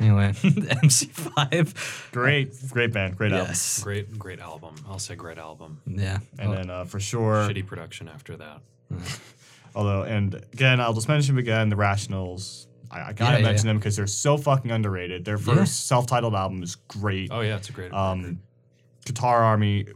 anyway, 0.00 0.28
MC5. 0.32 2.12
Great, 2.12 2.54
great 2.70 2.92
band, 2.92 3.16
great 3.16 3.32
album. 3.32 3.54
Great, 3.82 4.18
great 4.18 4.40
album. 4.40 4.74
I'll 4.88 4.98
say 4.98 5.14
great 5.16 5.38
album. 5.38 5.80
Yeah. 5.86 6.18
And 6.38 6.50
Oh, 6.50 6.54
then 6.54 6.70
uh, 6.70 6.84
for 6.84 7.00
sure, 7.00 7.46
Shitty 7.48 7.66
production 7.66 8.08
after 8.08 8.36
that. 8.36 8.60
although, 9.74 10.02
and 10.04 10.34
again, 10.52 10.80
I'll 10.80 10.94
just 10.94 11.08
mention 11.08 11.36
again, 11.38 11.68
the 11.68 11.76
Rationals. 11.76 12.66
I, 12.90 13.00
I 13.08 13.12
gotta 13.12 13.32
Yeah, 13.32 13.38
yeah, 13.38 13.44
mention 13.44 13.66
yeah. 13.66 13.70
them 13.72 13.78
because 13.78 13.96
they're 13.96 14.06
so 14.06 14.36
fucking 14.38 14.70
underrated. 14.70 15.24
Their 15.24 15.38
first 15.38 15.58
Yeah. 15.58 15.64
self-titled 15.96 16.34
album 16.34 16.62
is 16.62 16.76
great. 16.76 17.30
Oh 17.32 17.40
yeah, 17.40 17.56
it's 17.56 17.68
a 17.68 17.72
great. 17.72 17.86
record. 17.92 17.96
Um, 17.98 18.40
Guitar 19.04 19.42
Army, 19.42 19.86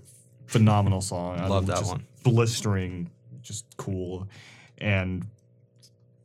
phenomenal 0.47 1.01
song. 1.01 1.39
I 1.41 1.47
Love 1.47 1.66
that 1.66 1.78
just 1.78 1.91
one. 1.93 2.05
Blistering, 2.23 3.11
just 3.43 3.65
cool, 3.77 4.29
and 4.79 5.27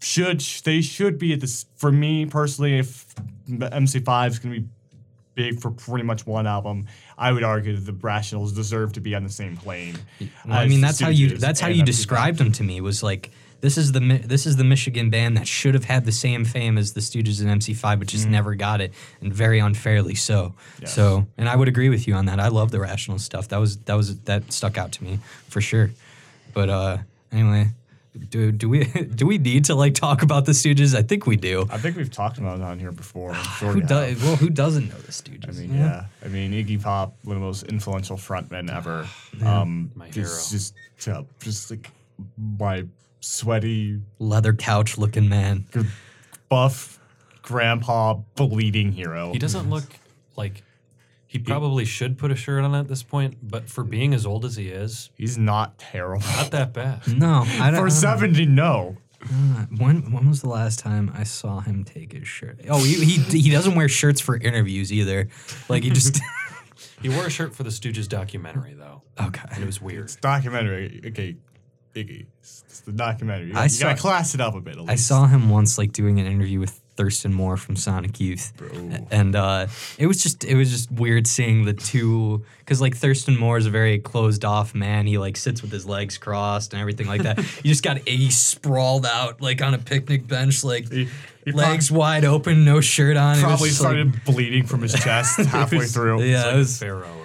should 0.02 0.42
they 0.64 0.82
should 0.82 1.18
be 1.18 1.34
at 1.34 1.40
this 1.40 1.66
for 1.76 1.92
me 1.92 2.26
personally. 2.26 2.80
If 2.80 3.14
MC5 3.48 4.28
is 4.28 4.40
gonna 4.40 4.60
be 4.60 4.68
big 5.36 5.60
for 5.60 5.72
pretty 5.72 6.04
much 6.04 6.26
one 6.26 6.48
album, 6.48 6.88
I 7.18 7.32
would 7.32 7.44
argue 7.44 7.76
that 7.76 7.86
the 7.86 7.94
Rationals 7.94 8.54
deserve 8.54 8.94
to 8.94 9.02
be 9.02 9.16
on 9.16 9.24
the 9.24 9.30
same 9.30 9.58
plane. 9.58 9.98
Well, 10.20 10.30
I 10.58 10.68
mean, 10.68 10.82
that's 10.82 11.00
how 11.00 11.10
you 11.10 11.38
that's 11.38 11.60
how 11.60 11.68
you 11.68 11.84
MC5. 11.84 11.86
described 11.86 12.38
them 12.38 12.52
to 12.54 12.64
me. 12.64 12.82
Was 12.82 13.04
like 13.04 13.32
this 13.66 13.80
is 13.80 13.92
the 13.94 14.00
this 14.00 14.46
is 14.46 14.58
the 14.58 14.64
Michigan 14.64 15.10
band 15.10 15.38
that 15.38 15.48
should 15.48 15.74
have 15.74 15.86
had 15.86 16.06
the 16.06 16.12
same 16.12 16.46
fame 16.46 16.78
as 16.78 16.94
the 16.94 17.00
Stooges 17.00 17.42
and 17.42 17.60
MC5, 17.60 17.98
but 17.98 18.08
just 18.08 18.28
never 18.28 18.54
got 18.54 18.80
it, 18.80 18.94
and 19.22 19.34
very 19.34 19.58
unfairly 19.58 20.14
so. 20.14 20.54
Yes. 20.80 20.94
So, 20.94 21.26
and 21.36 21.50
I 21.50 21.56
would 21.56 21.68
agree 21.68 21.90
with 21.90 22.08
you 22.08 22.14
on 22.14 22.28
that. 22.28 22.40
I 22.40 22.50
love 22.50 22.70
the 22.70 22.80
Rational 22.80 23.18
stuff. 23.18 23.48
That 23.48 23.58
was 23.58 23.78
that 23.78 23.96
was 23.96 24.20
that 24.22 24.54
stuck 24.54 24.78
out 24.78 24.92
to 24.94 25.04
me 25.04 25.18
for 25.50 25.62
sure. 25.62 25.90
But 26.54 26.70
uh 26.70 26.98
anyway, 27.32 27.70
do 28.30 28.52
do 28.52 28.70
we 28.70 28.84
do 29.16 29.26
we 29.26 29.40
need 29.40 29.66
to 29.66 29.74
like 29.74 29.96
talk 29.96 30.22
about 30.22 30.46
the 30.46 30.52
Stooges? 30.52 30.96
I 30.96 31.02
think 31.02 31.26
we 31.26 31.36
do. 31.36 31.66
I 31.72 31.80
think 31.80 31.98
we've 31.98 32.12
talked 32.12 32.38
about 32.38 32.60
it 32.60 32.64
on 32.64 32.78
here 32.78 32.92
before. 32.92 33.36
Sure 33.58 33.72
Who 33.72 33.82
does? 33.82 34.22
Well, 34.22 34.36
who 34.36 34.52
doesn't 34.52 34.90
know 34.90 34.98
the 34.98 35.12
Stooges? 35.12 35.50
I 35.50 35.60
mean, 35.60 35.76
yeah. 35.76 36.06
I 36.24 36.28
mean, 36.28 36.52
Iggy 36.52 36.84
Pop, 36.84 37.16
one 37.24 37.36
of 37.36 37.42
the 37.42 37.46
most 37.48 37.64
influential 37.64 38.18
frontmen 38.18 38.72
ever. 38.72 39.08
Um, 39.44 39.92
My 39.96 40.10
just, 40.10 40.52
hero. 40.52 40.60
just, 40.60 41.08
uh, 41.10 41.24
just 41.40 41.72
like 41.72 41.90
my 42.38 42.86
sweaty, 43.26 44.00
leather 44.20 44.54
couch 44.54 44.98
looking 44.98 45.28
man. 45.28 45.66
buff 46.50 47.00
grandpa 47.42 48.14
bleeding 48.36 48.92
hero. 48.92 49.32
he 49.32 49.40
doesn't 49.40 49.70
look 49.70 49.84
like 50.36 50.64
he 51.28 51.40
probably 51.40 51.86
should 51.86 52.18
put 52.18 52.32
a 52.32 52.36
shirt 52.36 52.64
on 52.64 52.74
at 52.76 52.88
this 52.88 53.04
point, 53.04 53.38
but 53.44 53.70
for 53.70 53.84
being 53.84 54.14
as 54.14 54.26
old 54.26 54.46
as 54.46 54.56
he 54.56 54.70
is, 54.70 55.10
He's 55.16 55.38
not 55.38 55.78
terrible. 55.78 56.26
not 56.28 56.52
that 56.52 56.74
bad. 56.74 57.02
No, 57.18 57.44
I 57.60 57.72
don't. 57.72 57.82
For 57.82 57.90
70, 57.90 58.46
no. 58.46 58.98
Uh, 59.22 59.66
when 59.78 60.12
when 60.12 60.30
was 60.30 60.42
the 60.42 60.50
last 60.50 60.78
time 60.80 61.12
I 61.16 61.24
saw 61.24 61.60
him 61.60 61.84
take 61.84 62.14
his 62.14 62.28
shirt? 62.28 62.60
Oh, 62.70 62.84
he 62.84 63.04
he, 63.04 63.40
he 63.42 63.50
doesn't 63.50 63.74
wear 63.76 63.90
shirts 63.90 64.22
for 64.22 64.38
interviews 64.38 64.94
either. 64.94 65.30
Like 65.68 65.84
he 65.84 65.90
just 65.90 66.20
He 67.02 67.10
wore 67.10 67.26
a 67.26 67.30
shirt 67.30 67.56
for 67.56 67.64
the 67.64 67.70
Stooges 67.72 68.08
documentary 68.08 68.76
though, 68.76 69.02
Okay, 69.20 69.42
and 69.52 69.64
it 69.64 69.66
was 69.66 69.82
weird. 69.82 70.12
Documentary. 70.22 71.02
Okay, 71.08 71.38
Iggy. 71.96 72.26
It's, 72.42 72.82
the 72.86 72.92
documentary. 72.92 73.48
You, 73.48 73.58
I 73.58 73.64
you 73.64 73.70
saw- 73.70 73.86
gotta 73.88 74.00
class 74.02 74.36
it 74.36 74.42
up 74.42 74.54
a 74.54 74.62
bit. 74.62 74.78
I 74.88 74.96
saw 74.96 75.26
him 75.28 75.50
once 75.50 75.78
like 75.78 75.92
doing 75.94 76.20
an 76.20 76.26
interview 76.28 76.60
with 76.60 76.80
Thurston 76.98 77.34
Moore 77.34 77.58
from 77.58 77.76
Sonic 77.76 78.20
Youth, 78.20 78.54
Bro. 78.58 78.70
and 79.12 79.36
uh, 79.36 79.68
it 79.98 80.06
was 80.08 80.22
just 80.22 80.44
it 80.44 80.56
was 80.56 80.70
just 80.72 80.92
weird 80.92 81.26
seeing 81.26 81.66
the 81.66 81.74
two 81.74 82.46
because 82.60 82.80
like 82.82 82.96
Thurston 82.96 83.38
Moore 83.40 83.58
is 83.58 83.66
a 83.66 83.70
very 83.70 83.98
closed 84.00 84.46
off 84.46 84.76
man. 84.76 85.08
He 85.08 85.18
like 85.18 85.36
sits 85.38 85.62
with 85.62 85.72
his 85.72 85.86
legs 85.86 86.18
crossed 86.18 86.74
and 86.74 86.82
everything 86.82 87.08
like 87.08 87.24
that. 87.24 87.38
you 87.64 87.72
just 87.72 87.84
got 87.84 87.98
Iggy 87.98 88.32
sprawled 88.32 89.06
out 89.06 89.42
like 89.42 89.62
on 89.62 89.74
a 89.74 89.78
picnic 89.80 90.28
bench, 90.28 90.64
like 90.64 90.92
He- 90.92 91.10
he 91.46 91.52
legs 91.52 91.92
wide 91.92 92.26
open, 92.26 92.66
no 92.66 92.82
shirt 92.82 93.18
on. 93.18 93.34
It 93.34 93.36
was 93.36 93.44
Probably 93.44 93.70
just, 93.70 93.82
like- 93.82 93.92
started 93.92 94.24
bleeding 94.26 94.66
from 94.66 94.82
his 94.82 94.94
chest 94.94 95.38
halfway 95.48 95.78
was- 95.80 95.94
through. 95.94 96.24
yeah, 96.24 96.38
It's 96.38 96.46
like 96.46 96.54
it 96.54 96.58
was- 96.58 96.80
Pharaoh 96.80 97.18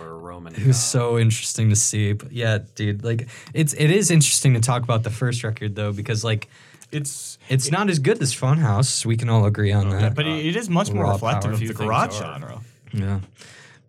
or 0.52 0.56
a 0.56 0.60
It 0.60 0.66
was 0.66 0.77
god. 0.77 0.82
so 0.82 1.18
interesting 1.18 1.70
to 1.70 1.77
see. 1.77 2.12
But 2.12 2.32
yeah, 2.32 2.59
dude, 2.74 3.05
like 3.05 3.28
it's 3.55 3.72
it 3.74 3.90
is 3.90 4.10
interesting 4.10 4.55
to 4.55 4.60
talk 4.60 4.82
about 4.82 5.02
the 5.02 5.10
first 5.10 5.43
record 5.44 5.74
though 5.77 5.93
because 5.93 6.24
like 6.24 6.48
It's 6.93 7.39
it's 7.48 7.70
not 7.70 7.89
as 7.90 7.98
good 7.98 8.20
as 8.22 8.35
Funhouse. 8.35 9.05
We 9.06 9.16
can 9.16 9.28
all 9.28 9.44
agree 9.47 9.72
on 9.72 9.90
that. 9.90 10.14
but 10.14 10.27
it, 10.27 10.47
it 10.47 10.56
is 10.56 10.68
much 10.68 10.90
more 10.93 11.05
raw 11.05 11.12
reflective 11.12 11.52
of 11.52 11.60
the 11.60 11.74
garage 11.74 12.18
genre. 12.18 12.60
yeah, 12.93 13.20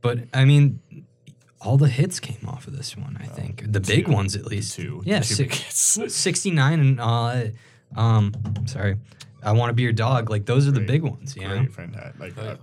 but 0.01 0.19
I 0.33 0.45
mean, 0.45 0.79
all 1.59 1.77
the 1.77 1.88
hits 1.89 2.19
came 2.19 2.47
off 2.47 2.67
of 2.67 2.75
this 2.77 2.95
one. 2.97 3.17
I 3.21 3.25
think 3.25 3.63
the 3.71 3.79
big 3.79 4.07
ones 4.07 4.35
at 4.35 4.45
least. 4.45 4.75
two. 4.75 5.01
Yeah, 5.05 5.19
two 5.21 5.49
si- 5.69 6.09
sixty 6.27 6.51
nine 6.51 6.79
and 6.79 6.99
uh, 6.99 7.45
um, 7.95 8.33
sorry, 8.65 8.97
I 9.43 9.51
want 9.53 9.69
to 9.69 9.73
be 9.73 9.83
your 9.83 9.93
dog. 9.93 10.29
Like 10.29 10.45
those 10.45 10.67
are 10.67 10.71
the 10.71 10.79
big 10.93 11.03
ones. 11.03 11.35
You 11.35 11.47
know. 11.47 11.57
Great, 11.59 11.71
fantastic. 11.73 12.19
Like, 12.19 12.35
yeah. 12.38 12.43
uh, 12.43 12.55
the 12.55 12.59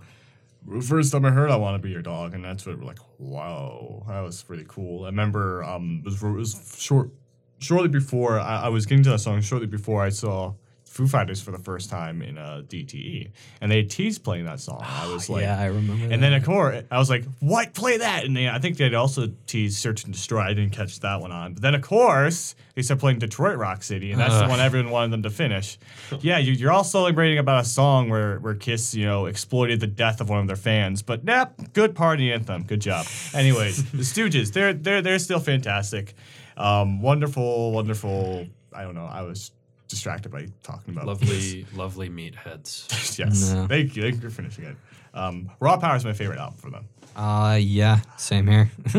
first 0.83 1.13
time 1.13 1.25
I 1.25 1.31
heard 1.31 1.51
"I 1.51 1.57
Want 1.57 1.81
to 1.81 1.87
Be 1.87 1.91
Your 1.91 2.03
Dog," 2.03 2.35
and 2.35 2.45
that's 2.45 2.67
what 2.67 2.79
we're 2.79 2.85
like, 2.85 3.01
wow, 3.19 4.05
that 4.09 4.21
was 4.21 4.43
pretty 4.43 4.65
cool. 4.69 5.05
I 5.05 5.09
remember 5.09 5.65
um, 5.65 6.03
it 6.05 6.09
was, 6.09 6.23
it 6.23 6.29
was 6.29 6.77
short, 6.79 7.11
shortly 7.59 7.89
before 7.89 8.39
I, 8.39 8.63
I 8.65 8.69
was 8.69 8.87
getting 8.87 9.05
to 9.05 9.11
that 9.11 9.21
song. 9.21 9.41
Shortly 9.41 9.67
before 9.67 10.03
I 10.03 10.11
saw 10.11 10.55
Foo 10.99 11.07
Fighters 11.07 11.41
for 11.41 11.53
the 11.53 11.61
first 11.61 11.91
time 11.91 12.23
in 12.23 12.37
a 12.39 12.65
DTE, 12.67 13.31
and 13.61 13.71
they 13.71 13.85
teased 13.85 14.25
playing 14.25 14.47
that 14.47 14.59
song. 14.59 14.81
I 14.83 15.09
was 15.13 15.31
like, 15.31 15.43
yeah, 15.43 15.57
I 15.57 15.67
remember. 15.67 16.13
and 16.13 16.21
then 16.21 16.33
of 16.35 16.45
course 16.45 16.83
I 16.91 16.99
was 16.99 17.09
like, 17.09 17.25
"What? 17.39 17.73
Play 17.73 17.99
that!" 17.99 18.25
And 18.25 18.37
they, 18.37 18.49
I 18.49 18.59
think 18.59 18.79
they'd 18.79 18.95
also 18.95 19.31
teased 19.47 19.79
"Search 19.79 20.03
and 20.03 20.13
Destroy." 20.13 20.41
I 20.41 20.55
didn't 20.55 20.73
catch 20.73 20.99
that 20.99 21.21
one 21.21 21.31
on, 21.31 21.53
but 21.53 21.63
then 21.63 21.77
of 21.77 21.83
course 21.83 22.57
they 22.75 22.83
started 22.83 22.99
playing 22.99 23.21
"Detroit 23.21 23.59
Rock 23.59 23.85
City," 23.85 24.11
and 24.11 24.21
that's 24.21 24.41
the 24.41 24.49
one 24.49 24.59
everyone 24.59 24.91
wanted 24.91 25.13
them 25.13 25.23
to 25.23 25.31
finish. 25.31 25.79
yeah, 26.19 26.39
you, 26.39 26.53
you're 26.53 26.73
all 26.73 26.83
celebrating 26.83 27.39
about 27.39 27.63
a 27.65 27.69
song 27.69 28.09
where 28.11 28.41
where 28.41 28.57
Kiss, 28.57 28.93
you 28.93 29.07
know, 29.07 29.27
exploited 29.27 29.79
the 29.79 29.87
death 29.87 30.21
of 30.21 30.29
one 30.29 30.41
of 30.41 30.49
their 30.49 30.57
fans, 30.57 31.03
but 31.03 31.23
nah, 31.23 31.47
good 31.75 31.95
party 31.95 32.33
anthem. 32.33 32.65
Good 32.65 32.81
job. 32.81 33.07
Anyways, 33.35 33.89
the 33.93 33.99
Stooges, 33.99 34.53
they're 34.53 34.73
they're 34.73 35.01
they're 35.01 35.21
still 35.21 35.39
fantastic, 35.39 36.15
um, 36.57 37.01
wonderful, 37.01 37.71
wonderful. 37.71 38.49
I 38.75 38.83
don't 38.83 38.97
know. 38.97 39.07
I 39.07 39.23
was 39.23 39.53
distracted 39.89 40.31
by 40.31 40.47
talking 40.63 40.95
about 40.95 41.07
lovely, 41.07 41.67
lovely 41.75 42.09
meatheads. 42.09 43.19
yes, 43.19 43.53
No. 43.53 43.67
thank 43.67 43.97
you. 43.97 44.03
Thank 44.03 44.17
you 44.17 44.21
for 44.21 44.31
finishing 44.31 44.65
it. 44.65 44.77
Um, 45.15 45.51
Raw 45.59 45.77
Power 45.79 45.97
is 45.97 46.05
my 46.05 46.13
favorite 46.13 46.39
album 46.39 46.59
for 46.59 46.71
them. 46.71 46.85
uh, 47.17 47.59
yeah, 47.61 48.01
same 48.19 48.47
here. 48.47 48.71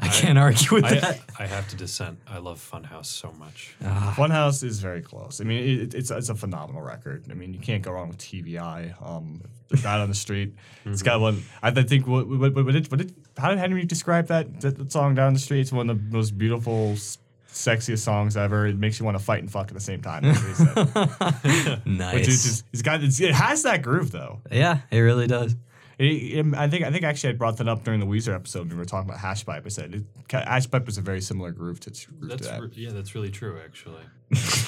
I 0.00 0.08
can't 0.08 0.38
argue 0.38 0.72
with 0.76 0.88
that. 0.88 1.20
I, 1.38 1.42
I 1.42 1.46
have 1.46 1.68
to 1.70 1.76
dissent. 1.76 2.18
I 2.26 2.38
love 2.38 2.58
Funhouse 2.72 3.06
so 3.06 3.32
much. 3.32 3.74
Funhouse 3.82 4.62
is 4.62 4.78
very 4.80 5.02
close. 5.02 5.40
I 5.40 5.44
mean, 5.44 5.80
it, 5.82 5.94
it's 5.94 6.10
it's 6.10 6.28
a 6.30 6.34
phenomenal 6.34 6.80
record. 6.82 7.24
I 7.30 7.34
mean, 7.34 7.52
you 7.52 7.60
can't 7.60 7.82
go 7.82 7.90
wrong 7.92 8.08
with 8.08 8.18
TV 8.18 8.58
Eye. 8.58 8.94
Um, 9.02 9.42
Died 9.82 10.00
on 10.00 10.08
the 10.08 10.14
Street. 10.14 10.54
It's 10.86 11.02
got 11.02 11.20
one. 11.20 11.42
I 11.62 11.70
think 11.72 12.06
what 12.06 12.26
what 12.28 12.54
what, 12.54 12.64
what, 12.64 12.72
did, 12.72 12.90
what 12.90 12.98
did 12.98 13.14
how 13.36 13.50
did 13.50 13.58
Henry 13.58 13.84
describe 13.84 14.28
that, 14.28 14.60
that 14.62 14.78
that 14.78 14.92
song 14.92 15.14
Down 15.16 15.34
the 15.34 15.38
Street? 15.40 15.60
It's 15.60 15.72
one 15.72 15.90
of 15.90 15.98
the 16.10 16.16
most 16.16 16.38
beautiful 16.38 16.92
s- 16.92 17.18
sexiest 17.52 17.98
songs 18.00 18.36
ever. 18.36 18.66
It 18.66 18.78
makes 18.78 18.98
you 18.98 19.04
want 19.04 19.18
to 19.18 19.22
fight 19.24 19.40
and 19.40 19.50
fuck 19.50 19.68
at 19.68 19.74
the 19.74 19.80
same 19.80 20.02
time. 20.02 20.22
that's 20.22 20.40
what 20.42 21.46
he 21.46 21.52
said. 21.52 21.82
nice. 21.86 22.14
Which 22.14 22.28
is 22.28 22.42
just, 22.42 22.64
it's 22.72 22.82
got, 22.82 23.02
it's, 23.02 23.20
it 23.20 23.34
has 23.34 23.62
that 23.64 23.82
groove 23.82 24.10
though. 24.10 24.40
yeah, 24.50 24.78
it 24.90 24.98
really 25.00 25.26
does. 25.26 25.54
It, 25.98 26.04
it- 26.04 26.54
I 26.54 26.68
think 26.68 26.84
I 26.84 26.90
think 26.90 27.04
actually 27.04 27.30
I 27.30 27.36
brought 27.36 27.58
that 27.58 27.68
up 27.68 27.84
during 27.84 28.00
the 28.00 28.06
Weezer 28.06 28.34
episode 28.34 28.60
when 28.60 28.70
we 28.70 28.76
were 28.76 28.84
talking 28.86 29.08
about 29.10 29.20
Hash 29.20 29.44
Pipe. 29.44 29.64
I 29.66 29.68
said 29.68 29.94
it, 29.94 30.04
Hash 30.32 30.70
Pipe 30.70 30.86
was 30.86 30.96
a 30.96 31.02
very 31.02 31.20
similar 31.20 31.50
groove 31.50 31.78
to, 31.80 31.90
groove 31.90 32.30
That's 32.30 32.46
to 32.46 32.52
that. 32.54 32.62
re- 32.62 32.70
yeah, 32.74 32.90
that's 32.92 33.14
really 33.14 33.30
true. 33.30 33.60
Actually, 33.62 34.00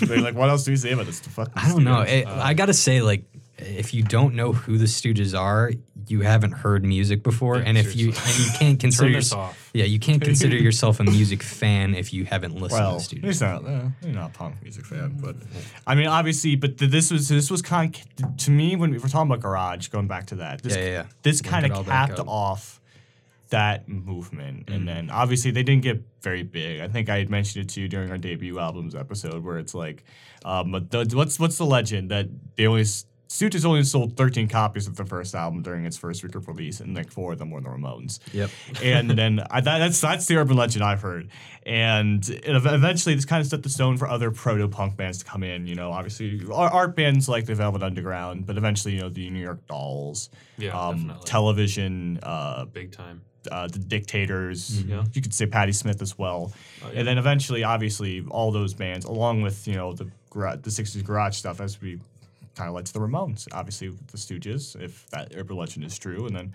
like, 0.20 0.34
what 0.34 0.50
else 0.50 0.64
do 0.64 0.72
we 0.72 0.76
say 0.76 0.92
about 0.92 1.06
this? 1.06 1.20
The 1.20 1.30
fuck. 1.30 1.50
I 1.56 1.68
don't 1.70 1.84
know. 1.84 2.04
Stooges? 2.04 2.08
It, 2.22 2.26
I 2.26 2.52
gotta 2.52 2.74
say, 2.74 3.00
like, 3.00 3.24
if 3.56 3.94
you 3.94 4.02
don't 4.02 4.34
know 4.34 4.52
who 4.52 4.76
the 4.76 4.84
Stooges 4.84 5.38
are, 5.38 5.70
you 6.08 6.20
haven't 6.22 6.52
heard 6.52 6.84
music 6.84 7.22
before, 7.22 7.56
Yeah, 7.56 7.64
and 7.66 7.78
if 7.78 7.94
you 7.96 8.08
and 8.08 8.38
you 8.38 8.50
can't 8.58 8.80
consider 8.86 9.08
yourself, 9.10 9.70
yeah, 9.72 9.84
you 9.84 9.98
can't 9.98 10.22
consider 10.22 10.56
yourself 10.68 11.00
a 11.00 11.04
music 11.04 11.42
fan 11.42 11.94
if 11.94 12.12
you 12.12 12.24
haven't 12.24 12.54
listened 12.54 12.72
well, 12.80 13.00
to 13.00 13.08
the 13.14 13.20
Stooges. 13.20 13.24
he's 13.24 13.40
not. 13.40 13.64
Uh, 13.64 13.80
he's 14.04 14.14
not 14.14 14.30
a 14.30 14.32
punk 14.32 14.62
music 14.62 14.84
fan, 14.86 15.18
but 15.22 15.36
I 15.86 15.94
mean, 15.94 16.06
obviously, 16.06 16.56
but 16.56 16.78
th- 16.78 16.90
this 16.90 17.10
was 17.10 17.28
this 17.28 17.50
was 17.50 17.62
kind 17.62 17.94
of 18.22 18.36
to 18.38 18.50
me 18.50 18.76
when 18.76 18.90
we 18.90 18.98
were 18.98 19.08
talking 19.08 19.30
about 19.30 19.40
garage. 19.40 19.88
Going 19.88 20.08
back 20.08 20.26
to 20.26 20.36
that, 20.36 20.62
this, 20.62 20.76
Yeah, 20.76 20.82
yeah, 20.82 20.90
yeah. 20.90 21.06
This 21.22 21.40
kind 21.42 21.66
of 21.70 21.86
capped 21.86 22.20
off 22.20 22.80
that 23.50 23.86
movement, 23.88 24.66
Mm. 24.66 24.74
and 24.74 24.88
then 24.88 25.10
obviously 25.10 25.50
they 25.50 25.62
didn't 25.62 25.82
get 25.82 26.02
very 26.22 26.42
big. 26.42 26.80
I 26.80 26.88
think 26.88 27.08
I 27.10 27.18
had 27.18 27.28
mentioned 27.28 27.66
it 27.66 27.68
to 27.74 27.80
you 27.82 27.88
during 27.88 28.10
our 28.10 28.16
debut 28.16 28.58
albums 28.58 28.94
episode, 28.94 29.44
where 29.44 29.58
it's 29.58 29.74
like, 29.74 30.04
um, 30.44 30.72
but 30.72 30.90
the, 30.90 31.04
what's 31.16 31.38
what's 31.38 31.58
the 31.58 31.66
legend 31.66 32.10
that 32.10 32.28
they 32.56 32.66
only. 32.66 32.84
S- 33.32 33.42
Stooges 33.42 33.64
only 33.64 33.82
sold 33.84 34.16
13 34.16 34.48
copies 34.48 34.86
of 34.86 34.96
the 34.96 35.04
first 35.04 35.34
album 35.34 35.62
during 35.62 35.84
its 35.86 35.96
first 35.96 36.22
week 36.22 36.34
of 36.34 36.46
release, 36.48 36.80
and 36.80 36.94
like 36.94 37.10
four 37.10 37.32
of 37.32 37.38
them 37.38 37.50
were 37.50 37.60
the 37.60 37.68
Ramones 37.68 38.18
Yep. 38.32 38.50
and 38.82 39.10
then 39.18 39.40
I, 39.50 39.60
that, 39.60 39.78
that's 39.78 40.00
that's 40.00 40.26
the 40.26 40.36
urban 40.36 40.56
legend 40.56 40.84
I've 40.84 41.00
heard. 41.02 41.28
And 41.64 42.28
it, 42.28 42.42
eventually, 42.46 43.14
this 43.14 43.24
kind 43.24 43.40
of 43.40 43.46
set 43.46 43.62
the 43.62 43.68
stone 43.68 43.96
for 43.96 44.08
other 44.08 44.30
proto 44.32 44.66
punk 44.68 44.96
bands 44.96 45.18
to 45.18 45.24
come 45.24 45.42
in. 45.44 45.66
You 45.66 45.74
know, 45.76 45.92
obviously 45.92 46.40
art 46.52 46.96
bands 46.96 47.28
like 47.28 47.46
the 47.46 47.54
Velvet 47.54 47.82
Underground, 47.82 48.46
but 48.46 48.56
eventually, 48.56 48.94
you 48.94 49.00
know, 49.00 49.08
the 49.08 49.30
New 49.30 49.40
York 49.42 49.64
Dolls, 49.68 50.28
Yeah, 50.58 50.78
um, 50.78 51.12
television, 51.24 52.18
uh, 52.22 52.64
big 52.66 52.90
time. 52.92 53.22
uh, 53.50 53.68
the 53.68 53.78
Dictators. 53.78 54.82
Yeah. 54.82 55.04
You 55.12 55.22
could 55.22 55.34
say 55.34 55.46
Patti 55.46 55.72
Smith 55.72 56.02
as 56.02 56.18
well. 56.18 56.52
Oh, 56.84 56.90
yeah. 56.92 56.98
And 57.00 57.08
then 57.08 57.18
eventually, 57.18 57.62
obviously, 57.64 58.24
all 58.28 58.50
those 58.52 58.74
bands, 58.74 59.04
along 59.04 59.42
with 59.42 59.66
you 59.68 59.74
know 59.74 59.92
the 59.92 60.08
gra- 60.30 60.58
the 60.60 60.70
'60s 60.70 61.04
garage 61.04 61.36
stuff, 61.36 61.60
as 61.60 61.80
we 61.80 62.00
kind 62.54 62.68
of 62.68 62.74
led 62.74 62.86
to 62.86 62.92
the 62.92 63.00
Ramones. 63.00 63.48
Obviously, 63.52 63.88
the 63.88 64.16
Stooges, 64.18 64.80
if 64.80 65.08
that 65.10 65.32
urban 65.36 65.56
legend 65.56 65.84
is 65.84 65.98
true, 65.98 66.26
and 66.26 66.36
then 66.36 66.52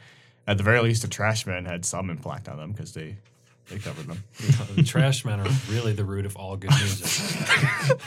at 0.47 0.57
the 0.57 0.63
very 0.63 0.79
least, 0.81 1.01
the 1.01 1.07
Trashmen 1.07 1.65
had 1.65 1.85
some 1.85 2.09
impact 2.09 2.47
on 2.47 2.57
them 2.57 2.71
because 2.71 2.93
they 2.93 3.17
they 3.69 3.79
covered 3.79 4.07
them. 4.07 4.23
the 4.75 4.83
trash 4.83 5.25
men 5.25 5.41
are 5.41 5.49
really 5.69 5.91
the 5.91 6.05
root 6.05 6.25
of 6.25 6.37
all 6.37 6.55
good 6.55 6.71
music. 6.71 7.35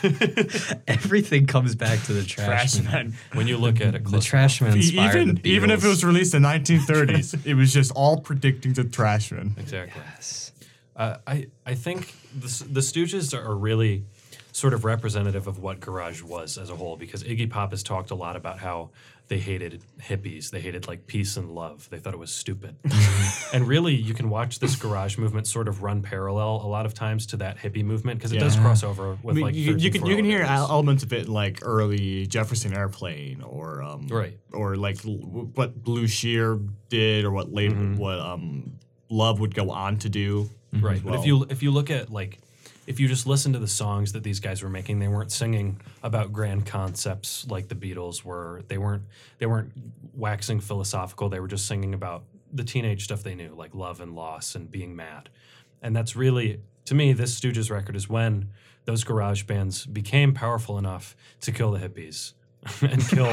Everything 0.88 1.46
comes 1.46 1.74
back 1.74 2.02
to 2.04 2.14
the 2.14 2.24
trash. 2.24 2.80
man. 2.80 3.12
Trashmen. 3.12 3.14
when 3.34 3.46
you 3.46 3.58
look 3.58 3.80
at 3.80 3.94
it, 3.94 4.04
The 4.04 4.10
close 4.10 4.24
trash 4.24 4.62
man 4.62 4.74
inspired 4.74 5.16
Even 5.16 5.34
the 5.34 5.50
even 5.50 5.70
if 5.70 5.84
it 5.84 5.88
was 5.88 6.02
released 6.02 6.34
in 6.34 6.42
1930s, 6.42 7.44
it 7.46 7.54
was 7.54 7.74
just 7.74 7.92
all 7.92 8.20
predicting 8.20 8.72
the 8.72 8.84
Trashmen. 8.84 9.54
Exactly. 9.58 10.00
Uh, 10.96 11.18
I 11.26 11.48
I 11.66 11.74
think 11.74 12.14
the, 12.34 12.64
the 12.70 12.80
Stooges 12.80 13.34
are 13.34 13.54
really 13.54 14.04
sort 14.60 14.74
of 14.74 14.84
representative 14.84 15.46
of 15.46 15.58
what 15.58 15.80
garage 15.80 16.22
was 16.22 16.58
as 16.58 16.68
a 16.70 16.76
whole 16.76 16.96
because 16.96 17.22
Iggy 17.24 17.48
Pop 17.50 17.70
has 17.70 17.82
talked 17.82 18.10
a 18.10 18.14
lot 18.14 18.36
about 18.36 18.58
how 18.58 18.90
they 19.28 19.38
hated 19.38 19.82
hippies, 20.02 20.50
they 20.50 20.60
hated 20.60 20.88
like 20.88 21.06
peace 21.06 21.36
and 21.36 21.52
love, 21.54 21.88
they 21.90 21.98
thought 21.98 22.14
it 22.14 22.18
was 22.18 22.32
stupid, 22.32 22.74
and 23.54 23.66
really 23.68 23.94
you 23.94 24.12
can 24.12 24.28
watch 24.28 24.58
this 24.58 24.74
garage 24.76 25.16
movement 25.18 25.46
sort 25.46 25.68
of 25.68 25.82
run 25.82 26.02
parallel 26.02 26.60
a 26.64 26.66
lot 26.66 26.84
of 26.84 26.94
times 26.94 27.26
to 27.26 27.36
that 27.38 27.56
hippie 27.58 27.84
movement 27.84 28.18
because 28.18 28.32
it 28.32 28.38
does 28.40 28.56
cross 28.56 28.82
over 28.82 29.12
I 29.12 29.16
with 29.22 29.36
mean, 29.36 29.44
like 29.44 29.54
you, 29.54 29.76
you 29.76 29.90
can 29.90 30.04
you 30.04 30.16
can 30.16 30.24
hear 30.24 30.42
elements 30.42 31.02
of 31.04 31.12
it 31.12 31.28
like 31.28 31.60
early 31.62 32.26
Jefferson 32.26 32.74
Airplane 32.74 33.42
or 33.42 33.82
um, 33.82 34.08
Right. 34.08 34.36
or 34.52 34.76
like 34.76 35.04
l- 35.06 35.12
what 35.54 35.80
Blue 35.82 36.06
Cheer 36.08 36.58
did 36.88 37.24
or 37.24 37.30
what 37.30 37.52
later 37.52 37.74
Mm-hmm. 37.76 37.96
what 37.98 38.18
um 38.18 38.72
Love 39.12 39.40
would 39.40 39.54
go 39.54 39.70
on 39.70 39.96
to 39.98 40.08
do. 40.08 40.48
Right. 40.72 40.96
as 40.96 41.02
But 41.02 41.14
if 41.20 41.26
you 41.26 41.46
if 41.50 41.62
you 41.62 41.70
look 41.72 41.90
at 41.90 42.10
like 42.10 42.38
if 42.90 42.98
you 42.98 43.06
just 43.06 43.24
listen 43.24 43.52
to 43.52 43.60
the 43.60 43.68
songs 43.68 44.14
that 44.14 44.24
these 44.24 44.40
guys 44.40 44.64
were 44.64 44.68
making, 44.68 44.98
they 44.98 45.06
weren't 45.06 45.30
singing 45.30 45.80
about 46.02 46.32
grand 46.32 46.66
concepts 46.66 47.46
like 47.48 47.68
the 47.68 47.76
Beatles 47.76 48.24
were. 48.24 48.62
They 48.66 48.78
weren't 48.78 49.04
they 49.38 49.46
weren't 49.46 49.70
waxing 50.12 50.58
philosophical. 50.58 51.28
They 51.28 51.38
were 51.38 51.46
just 51.46 51.66
singing 51.66 51.94
about 51.94 52.24
the 52.52 52.64
teenage 52.64 53.04
stuff 53.04 53.22
they 53.22 53.36
knew, 53.36 53.54
like 53.54 53.76
love 53.76 54.00
and 54.00 54.16
loss 54.16 54.56
and 54.56 54.68
being 54.68 54.96
mad. 54.96 55.28
And 55.80 55.94
that's 55.94 56.16
really 56.16 56.62
to 56.86 56.96
me, 56.96 57.12
this 57.12 57.38
Stooges 57.38 57.70
record 57.70 57.94
is 57.94 58.08
when 58.08 58.50
those 58.86 59.04
garage 59.04 59.44
bands 59.44 59.86
became 59.86 60.34
powerful 60.34 60.76
enough 60.76 61.14
to 61.42 61.52
kill 61.52 61.70
the 61.70 61.78
hippies 61.78 62.32
and 62.82 63.00
kill 63.08 63.30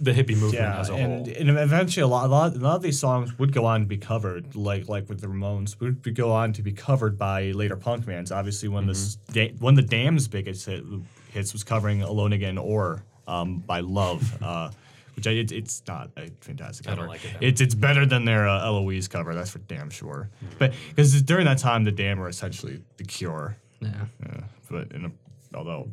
the 0.00 0.12
hippie 0.12 0.30
movement 0.30 0.54
yeah, 0.54 0.80
as 0.80 0.88
a 0.90 0.94
and, 0.94 1.26
whole. 1.26 1.36
and 1.38 1.50
eventually 1.58 2.02
a 2.02 2.06
lot, 2.06 2.26
a 2.26 2.28
lot 2.28 2.56
a 2.56 2.58
lot 2.58 2.76
of 2.76 2.82
these 2.82 2.98
songs 2.98 3.38
would 3.38 3.52
go 3.52 3.64
on 3.66 3.80
to 3.80 3.86
be 3.86 3.96
covered, 3.96 4.54
like 4.56 4.88
like 4.88 5.08
with 5.08 5.20
the 5.20 5.26
Ramones, 5.28 5.78
would 5.80 6.14
go 6.14 6.32
on 6.32 6.52
to 6.54 6.62
be 6.62 6.72
covered 6.72 7.18
by 7.18 7.50
later 7.52 7.76
punk 7.76 8.06
bands. 8.06 8.32
Obviously, 8.32 8.68
when 8.68 8.86
this 8.86 9.16
Mm-hmm. 9.16 9.32
da- 9.32 9.52
one 9.58 9.78
of 9.78 9.88
the 9.88 9.96
Damned's 9.96 10.28
biggest 10.28 10.66
hit, 10.66 10.84
hits 11.32 11.52
was 11.52 11.62
covering 11.64 12.02
"Alone 12.02 12.32
Again" 12.32 12.58
or 12.58 13.04
um, 13.28 13.58
by 13.58 13.80
Love. 13.80 14.38
Uh, 14.42 14.70
which 15.14 15.26
I, 15.26 15.32
it, 15.32 15.52
it's 15.52 15.82
not 15.86 16.08
a 16.16 16.30
fantastic 16.40 16.86
I 16.86 16.90
cover. 16.92 17.02
don't 17.02 17.08
like 17.10 17.22
it 17.22 17.36
It's 17.42 17.60
it's 17.60 17.74
better 17.74 18.06
than 18.06 18.24
their 18.24 18.48
uh, 18.48 18.64
Eloise 18.64 19.08
cover. 19.08 19.34
That's 19.34 19.50
for 19.50 19.58
damn 19.58 19.90
sure. 19.90 20.30
But 20.58 20.72
because 20.88 21.20
during 21.20 21.44
that 21.44 21.58
time, 21.58 21.84
the 21.84 21.92
Damned 21.92 22.18
were 22.18 22.30
essentially 22.30 22.82
the 22.96 23.04
Cure. 23.04 23.58
Yeah. 23.80 23.90
Yeah, 24.24 24.40
but 24.70 24.90
in 24.92 25.04
a, 25.04 25.10
although 25.54 25.90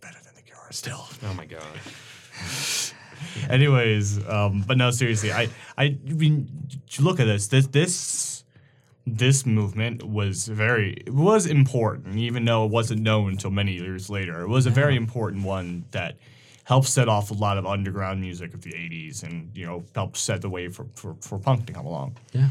better 0.00 0.18
than 0.24 0.36
the 0.36 0.42
Cure 0.42 0.68
still. 0.70 1.04
Oh 1.24 1.34
my 1.34 1.46
god. 1.46 1.62
Anyways, 3.48 4.26
um, 4.28 4.64
but 4.66 4.76
no, 4.76 4.90
seriously, 4.90 5.32
I, 5.32 5.48
I 5.76 5.96
mean, 6.04 6.48
look 6.98 7.20
at 7.20 7.24
this. 7.24 7.48
This, 7.48 7.66
this, 7.68 8.44
this 9.06 9.46
movement 9.46 10.02
was 10.02 10.46
very 10.46 10.94
it 11.06 11.12
was 11.12 11.46
important, 11.46 12.16
even 12.16 12.44
though 12.44 12.64
it 12.64 12.70
wasn't 12.70 13.00
known 13.02 13.30
until 13.30 13.50
many 13.50 13.72
years 13.72 14.10
later. 14.10 14.42
It 14.42 14.48
was 14.48 14.66
a 14.66 14.70
very 14.70 14.96
important 14.96 15.44
one 15.44 15.84
that 15.90 16.16
helped 16.64 16.88
set 16.88 17.08
off 17.08 17.30
a 17.30 17.34
lot 17.34 17.58
of 17.58 17.66
underground 17.66 18.20
music 18.20 18.54
of 18.54 18.62
the 18.62 18.72
'80s, 18.72 19.22
and 19.22 19.50
you 19.56 19.66
know, 19.66 19.84
helped 19.94 20.16
set 20.16 20.42
the 20.42 20.50
way 20.50 20.68
for 20.68 20.86
for, 20.94 21.16
for 21.20 21.38
punk 21.38 21.66
to 21.66 21.72
come 21.72 21.86
along. 21.86 22.16
Yeah. 22.32 22.48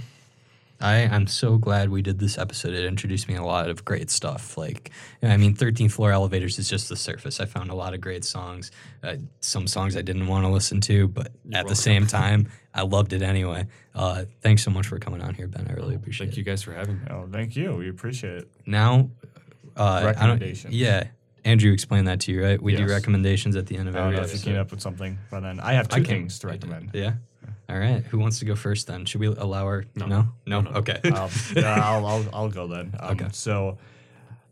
I, 0.81 1.01
I'm 1.03 1.27
so 1.27 1.57
glad 1.57 1.89
we 1.89 2.01
did 2.01 2.19
this 2.19 2.38
episode. 2.38 2.73
It 2.73 2.85
introduced 2.85 3.27
me 3.27 3.35
a 3.35 3.43
lot 3.43 3.69
of 3.69 3.84
great 3.84 4.10
stuff. 4.10 4.57
Like, 4.57 4.91
I 5.22 5.35
mean, 5.38 5.53
13th 5.56 5.91
Floor 5.91 6.11
Elevators 6.11 6.57
is 6.57 6.69
just 6.69 6.88
the 6.88 6.95
surface. 6.95 7.39
I 7.39 7.45
found 7.45 7.69
a 7.69 7.76
lot 7.76 7.93
of 7.93 7.99
great 7.99 8.23
songs. 8.23 8.72
Uh, 9.03 9.18
some 9.41 9.68
songs 9.68 9.97
I 9.97 10.01
didn't 10.01 10.27
want 10.27 10.45
to 10.45 10.49
listen 10.49 10.80
to, 10.81 11.07
but 11.10 11.31
at 11.53 11.68
the 11.68 11.76
same 11.76 12.07
time, 12.19 12.49
I 12.73 12.84
loved 12.84 13.11
it 13.14 13.22
anyway. 13.22 13.68
Uh, 13.93 14.23
thanks 14.41 14.64
so 14.64 14.72
much 14.72 14.88
for 14.88 14.97
coming 14.99 15.22
on 15.22 15.34
here, 15.34 15.47
Ben. 15.47 15.68
I 15.69 15.73
really 15.73 15.95
appreciate 15.95 16.27
Thank 16.27 16.34
it. 16.34 16.35
Thank 16.35 16.47
you 16.47 16.51
guys 16.51 16.64
for 16.64 16.73
having 16.73 16.95
me. 16.99 17.07
Oh, 17.10 17.27
thank 17.30 17.56
you. 17.57 17.76
We 17.76 17.89
appreciate 17.89 18.38
it. 18.38 18.47
Now, 18.65 19.10
uh, 19.76 20.01
Recommendations. 20.06 20.73
Yeah. 20.73 21.07
Andrew 21.45 21.72
explained 21.72 22.07
that 22.07 22.19
to 22.22 22.31
you, 22.31 22.43
right? 22.43 22.61
We 22.61 22.76
do 22.76 22.85
recommendations 22.85 23.56
at 23.56 23.65
the 23.65 23.77
end 23.77 23.89
of 23.89 23.95
I 23.95 23.99
don't 23.99 24.07
every 24.07 24.18
know 24.18 24.23
if 24.23 24.30
you 24.30 24.34
episode. 24.35 24.49
came 24.51 24.60
up 24.60 24.72
with 24.72 24.81
something, 24.81 25.18
but 25.31 25.39
then 25.39 25.60
I 25.60 25.73
have 25.73 25.88
two 25.88 26.01
I 26.01 26.03
things 26.03 26.39
to 26.39 26.47
recommend. 26.47 26.91
Yeah. 26.93 27.14
All 27.69 27.77
right. 27.77 28.03
Who 28.05 28.17
wants 28.19 28.39
to 28.39 28.45
go 28.45 28.55
first 28.55 28.87
then? 28.87 29.05
Should 29.05 29.21
we 29.21 29.27
allow 29.27 29.65
our? 29.65 29.85
No. 29.95 30.05
No. 30.07 30.27
No. 30.47 30.61
No, 30.61 30.71
no. 30.71 30.77
Okay. 30.79 30.99
um, 31.13 31.29
I'll, 31.57 32.05
I'll, 32.05 32.25
I'll 32.33 32.49
go 32.49 32.67
then. 32.67 32.95
Um, 32.99 33.11
Okay. 33.11 33.27
So, 33.31 33.77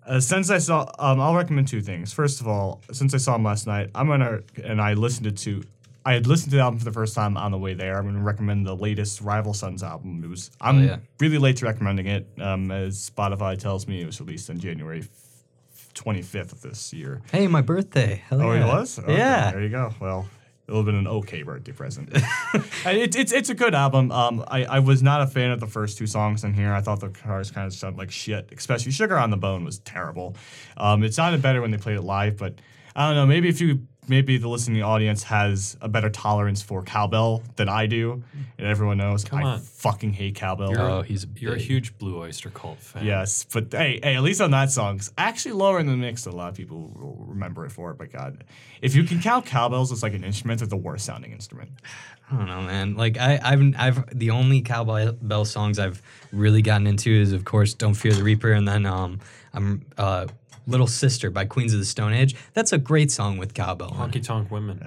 uh, 0.05 0.19
since 0.19 0.49
I 0.49 0.59
saw, 0.59 0.89
um, 0.99 1.19
I'll 1.19 1.35
recommend 1.35 1.67
two 1.67 1.81
things. 1.81 2.13
First 2.13 2.39
of 2.41 2.47
all, 2.47 2.81
since 2.91 3.13
I 3.13 3.17
saw 3.17 3.35
him 3.35 3.43
last 3.43 3.67
night, 3.67 3.89
I'm 3.95 4.07
gonna 4.07 4.41
and 4.63 4.79
I 4.81 4.93
listened 4.93 5.37
to. 5.37 5.63
I 6.05 6.13
had 6.13 6.25
listened 6.27 6.51
to 6.51 6.55
the 6.57 6.61
album 6.61 6.79
for 6.79 6.85
the 6.85 6.93
first 6.93 7.13
time 7.15 7.35
on 7.35 7.51
the 7.51 7.57
way 7.57 7.73
there. 7.73 7.97
I'm 7.97 8.05
gonna 8.05 8.23
recommend 8.23 8.65
the 8.65 8.75
latest 8.75 9.19
Rival 9.19 9.53
Sons 9.53 9.83
album. 9.83 10.21
It 10.23 10.29
was 10.29 10.49
I'm 10.61 10.77
Oh, 10.77 10.81
yeah. 10.83 10.97
really 11.19 11.37
late 11.39 11.57
to 11.57 11.65
recommending 11.65 12.05
it, 12.07 12.27
um, 12.39 12.71
as 12.71 13.09
Spotify 13.09 13.57
tells 13.57 13.87
me 13.87 14.01
it 14.01 14.05
was 14.05 14.21
released 14.21 14.49
on 14.49 14.59
January 14.59 15.03
25th 15.93 16.51
of 16.53 16.61
this 16.61 16.93
year. 16.93 17.21
hey, 17.31 17.47
my 17.47 17.61
birthday. 17.61 18.21
Hell 18.29 18.41
Oh, 18.41 18.53
yeah. 18.53 18.63
it 18.63 18.67
was? 18.67 18.99
Okay, 18.99 19.17
Yeah. 19.17 19.51
There 19.51 19.61
you 19.61 19.69
go. 19.69 19.93
Well, 19.99 20.27
it 20.67 20.71
would 20.71 20.79
have 20.79 20.85
been 20.85 20.95
an 20.95 21.07
okay 21.07 21.43
birthday 21.43 21.71
present. 21.71 22.09
It's, 22.85 23.15
it's 23.15 23.31
it's 23.33 23.49
a 23.49 23.53
good 23.53 23.75
album. 23.75 24.11
Um, 24.11 24.43
I, 24.47 24.63
I 24.65 24.79
was 24.79 25.03
not 25.03 25.21
a 25.21 25.27
fan 25.27 25.51
of 25.51 25.59
the 25.59 25.67
first 25.67 25.97
two 25.97 26.07
songs 26.07 26.43
in 26.43 26.53
here. 26.53 26.73
I 26.73 26.81
thought 26.81 27.01
the 27.01 27.09
guitars 27.09 27.51
kind 27.51 27.67
of 27.67 27.73
sounded 27.73 27.97
like 27.97 28.11
shit, 28.11 28.49
especially 28.55 28.91
Sugar 28.91 29.17
on 29.17 29.29
the 29.29 29.37
Bone 29.37 29.65
was 29.65 29.79
terrible. 29.79 30.35
Um, 30.77 31.03
it 31.03 31.13
sounded 31.13 31.41
better 31.41 31.61
when 31.61 31.71
they 31.71 31.77
played 31.77 31.97
it 31.97 32.01
live, 32.01 32.37
but 32.37 32.55
I 32.95 33.07
don't 33.07 33.15
know. 33.15 33.25
Maybe 33.25 33.49
if 33.49 33.59
you 33.61 33.87
maybe 34.07 34.37
the 34.37 34.47
listening 34.47 34.81
audience 34.83 35.23
has 35.23 35.77
a 35.81 35.87
better 35.87 36.09
tolerance 36.09 36.61
for 36.61 36.83
cowbell 36.83 37.43
than 37.55 37.69
I 37.69 37.85
do, 37.85 38.23
and 38.57 38.67
everyone 38.67 38.97
knows 38.97 39.23
Come 39.23 39.39
I 39.39 39.43
on. 39.43 39.59
fucking 39.59 40.13
hate 40.13 40.35
cowbell. 40.35 40.71
You're, 40.71 40.81
Oh, 40.89 41.01
he's 41.01 41.23
a 41.23 41.27
you're 41.37 41.55
a 41.55 41.59
huge 41.59 41.97
Blue 41.97 42.19
Oyster 42.19 42.49
Cult 42.49 42.79
fan. 42.79 43.05
Yes, 43.05 43.45
but 43.51 43.67
hey, 43.71 43.99
hey, 44.01 44.15
at 44.15 44.23
least 44.23 44.41
on 44.41 44.51
that 44.51 44.71
song, 44.71 44.97
it's 44.97 45.11
actually 45.17 45.53
lower 45.53 45.79
in 45.79 45.87
the 45.87 45.95
mix 45.97 46.25
a 46.25 46.31
lot 46.31 46.49
of 46.49 46.55
people 46.55 46.91
will 46.95 47.25
remember 47.27 47.65
it 47.65 47.71
for. 47.71 47.91
It. 47.91 47.97
But 47.97 48.11
God, 48.11 48.43
if 48.81 48.95
you 48.95 49.03
can 49.03 49.19
count 49.19 49.45
cowbells 49.45 49.91
as 49.91 50.03
like 50.03 50.13
an 50.13 50.23
instrument, 50.23 50.61
it's 50.61 50.69
the 50.69 50.77
worst 50.77 51.05
sounding 51.05 51.31
instrument. 51.31 51.71
I 52.29 52.35
don't 52.35 52.47
know, 52.47 52.61
man. 52.61 52.95
Like 52.95 53.17
I, 53.17 53.39
I've, 53.41 53.73
I've 53.77 54.17
the 54.19 54.31
only 54.31 54.61
cowbell 54.61 55.45
songs 55.45 55.79
I've 55.79 56.01
really 56.33 56.61
gotten 56.61 56.85
into 56.85 57.09
is, 57.09 57.31
of 57.31 57.45
course, 57.45 57.73
"Don't 57.73 57.93
Fear 57.93 58.13
the 58.13 58.23
Reaper," 58.23 58.51
and 58.51 58.67
then 58.67 58.85
um, 58.85 59.19
I'm 59.53 59.85
uh, 59.97 60.27
Little 60.67 60.87
Sister 60.87 61.31
by 61.31 61.45
Queens 61.45 61.73
of 61.73 61.79
the 61.79 61.85
Stone 61.85 62.13
Age. 62.13 62.35
That's 62.53 62.73
a 62.73 62.77
great 62.77 63.09
song 63.09 63.37
with 63.37 63.53
cowbell. 63.53 63.91
Honky 63.91 64.21
Tonk 64.23 64.51
women. 64.51 64.81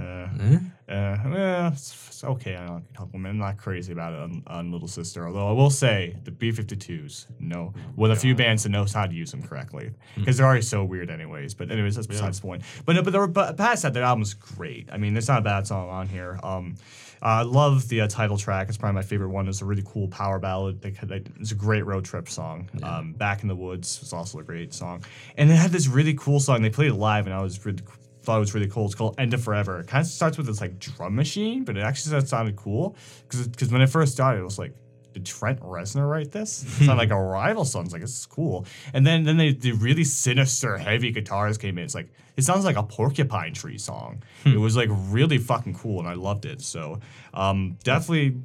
Uh, 0.91 1.17
well, 1.25 1.69
it's, 1.69 2.09
it's 2.09 2.25
okay. 2.25 2.57
I 2.57 2.67
don't 2.67 2.95
talk 2.95 3.09
I'm 3.15 3.39
not 3.39 3.57
crazy 3.57 3.93
about 3.93 4.13
it 4.13 4.19
on, 4.19 4.43
on 4.47 4.73
Little 4.73 4.89
Sister. 4.89 5.27
Although 5.27 5.49
I 5.49 5.53
will 5.53 5.71
say 5.71 6.17
the 6.25 6.33
B52s, 6.33 7.27
no, 7.39 7.73
with 7.97 8.11
a 8.11 8.17
few 8.17 8.35
bands 8.35 8.65
that 8.65 8.71
knows 8.71 8.93
how 8.93 9.07
to 9.07 9.15
use 9.15 9.31
them 9.31 9.43
correctly, 9.43 9.93
because 10.17 10.37
they're 10.37 10.47
already 10.47 10.63
so 10.63 10.85
weird, 10.85 11.09
anyways. 11.09 11.55
But 11.55 11.71
anyways, 11.71 11.95
that's 11.95 12.07
besides 12.07 12.41
the 12.41 12.47
point. 12.47 12.63
But 12.85 12.97
no, 12.97 13.03
but, 13.03 13.13
there 13.13 13.21
were, 13.21 13.29
but 13.29 13.57
past 13.57 13.83
that, 13.83 13.95
their 13.95 14.03
album's 14.03 14.35
great. 14.35 14.89
I 14.93 14.99
mean, 14.99 15.15
there's 15.15 15.29
not 15.29 15.39
a 15.39 15.43
bad 15.43 15.67
song 15.67 15.89
on 15.89 16.09
here. 16.09 16.39
Um, 16.43 16.75
I 17.23 17.43
love 17.43 17.89
the 17.89 18.03
uh, 18.03 18.09
title 18.09 18.39
track. 18.39 18.69
It's 18.69 18.79
probably 18.79 18.95
my 18.95 19.03
favorite 19.03 19.29
one. 19.29 19.47
It's 19.49 19.61
a 19.61 19.65
really 19.65 19.83
cool 19.85 20.09
power 20.09 20.39
ballad. 20.39 20.81
They, 20.81 20.91
they, 20.91 21.23
it's 21.39 21.53
a 21.53 21.55
great 21.55 21.85
road 21.85 22.05
trip 22.05 22.29
song. 22.29 22.69
Um, 22.83 23.13
Back 23.13 23.43
in 23.43 23.49
the 23.49 23.57
Woods 23.57 24.01
was 24.01 24.13
also 24.13 24.39
a 24.39 24.43
great 24.43 24.73
song. 24.73 25.05
And 25.37 25.51
it 25.51 25.55
had 25.55 25.71
this 25.71 25.87
really 25.87 26.15
cool 26.15 26.41
song. 26.41 26.63
They 26.63 26.71
played 26.71 26.91
it 26.91 26.95
live, 26.95 27.27
and 27.27 27.35
I 27.35 27.43
was 27.43 27.65
really 27.67 27.83
thought 28.23 28.37
it 28.37 28.41
was 28.41 28.55
really 28.55 28.69
cool. 28.69 28.87
It's 28.87 28.95
called 28.95 29.17
End 29.19 29.35
of 29.35 29.43
Forever. 29.43 29.81
It 29.81 29.87
kind 29.87 30.03
of 30.03 30.07
starts 30.07 30.37
with 30.37 30.47
this 30.47 30.61
like 30.61 30.79
drum 30.79 31.15
machine, 31.15 31.65
but 31.65 31.77
it 31.77 31.81
actually 31.81 32.21
sounded 32.27 32.57
cool 32.57 32.97
because 33.23 33.49
because 33.49 33.71
when 33.71 33.83
it 33.83 33.89
first 33.89 34.13
started, 34.13 34.41
it 34.41 34.45
was 34.45 34.59
like. 34.59 34.75
Did 35.13 35.27
Trent 35.27 35.61
Reznor 35.61 36.09
write 36.09 36.33
this? 36.33 36.65
It's 36.79 36.87
not 36.87 36.97
like 36.97 37.11
a 37.11 37.21
rival 37.21 37.65
song. 37.65 37.85
It's 37.85 37.93
like 37.93 38.03
it's 38.03 38.27
cool. 38.27 38.67
And 38.93 39.07
then 39.07 39.25
then 39.25 39.37
they, 39.37 39.53
the 39.53 39.73
really 39.73 40.05
sinister, 40.05 40.79
heavy 40.79 41.11
guitars 41.11 41.59
came 41.59 41.79
in. 41.79 41.85
It's 41.85 41.95
like 41.95 42.13
it 42.37 42.43
sounds 42.43 42.65
like 42.65 42.77
a 42.77 42.83
porcupine 42.83 43.53
tree 43.53 43.79
song. 43.79 44.23
It 44.45 44.59
was 44.59 44.77
like 44.77 44.89
really 44.91 45.39
fucking 45.39 45.75
cool, 45.75 45.99
and 46.01 46.09
I 46.09 46.15
loved 46.15 46.47
it. 46.47 46.63
So 46.63 47.01
um, 47.35 47.77
definitely, 47.85 48.41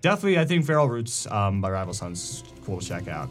definitely, 0.00 0.38
I 0.38 0.44
think 0.44 0.64
Feral 0.66 0.88
Roots 0.88 1.26
um, 1.30 1.60
by 1.60 1.70
Rival 1.70 1.94
Sons 1.94 2.44
cool 2.64 2.80
to 2.80 2.86
check 2.86 3.08
out. 3.08 3.30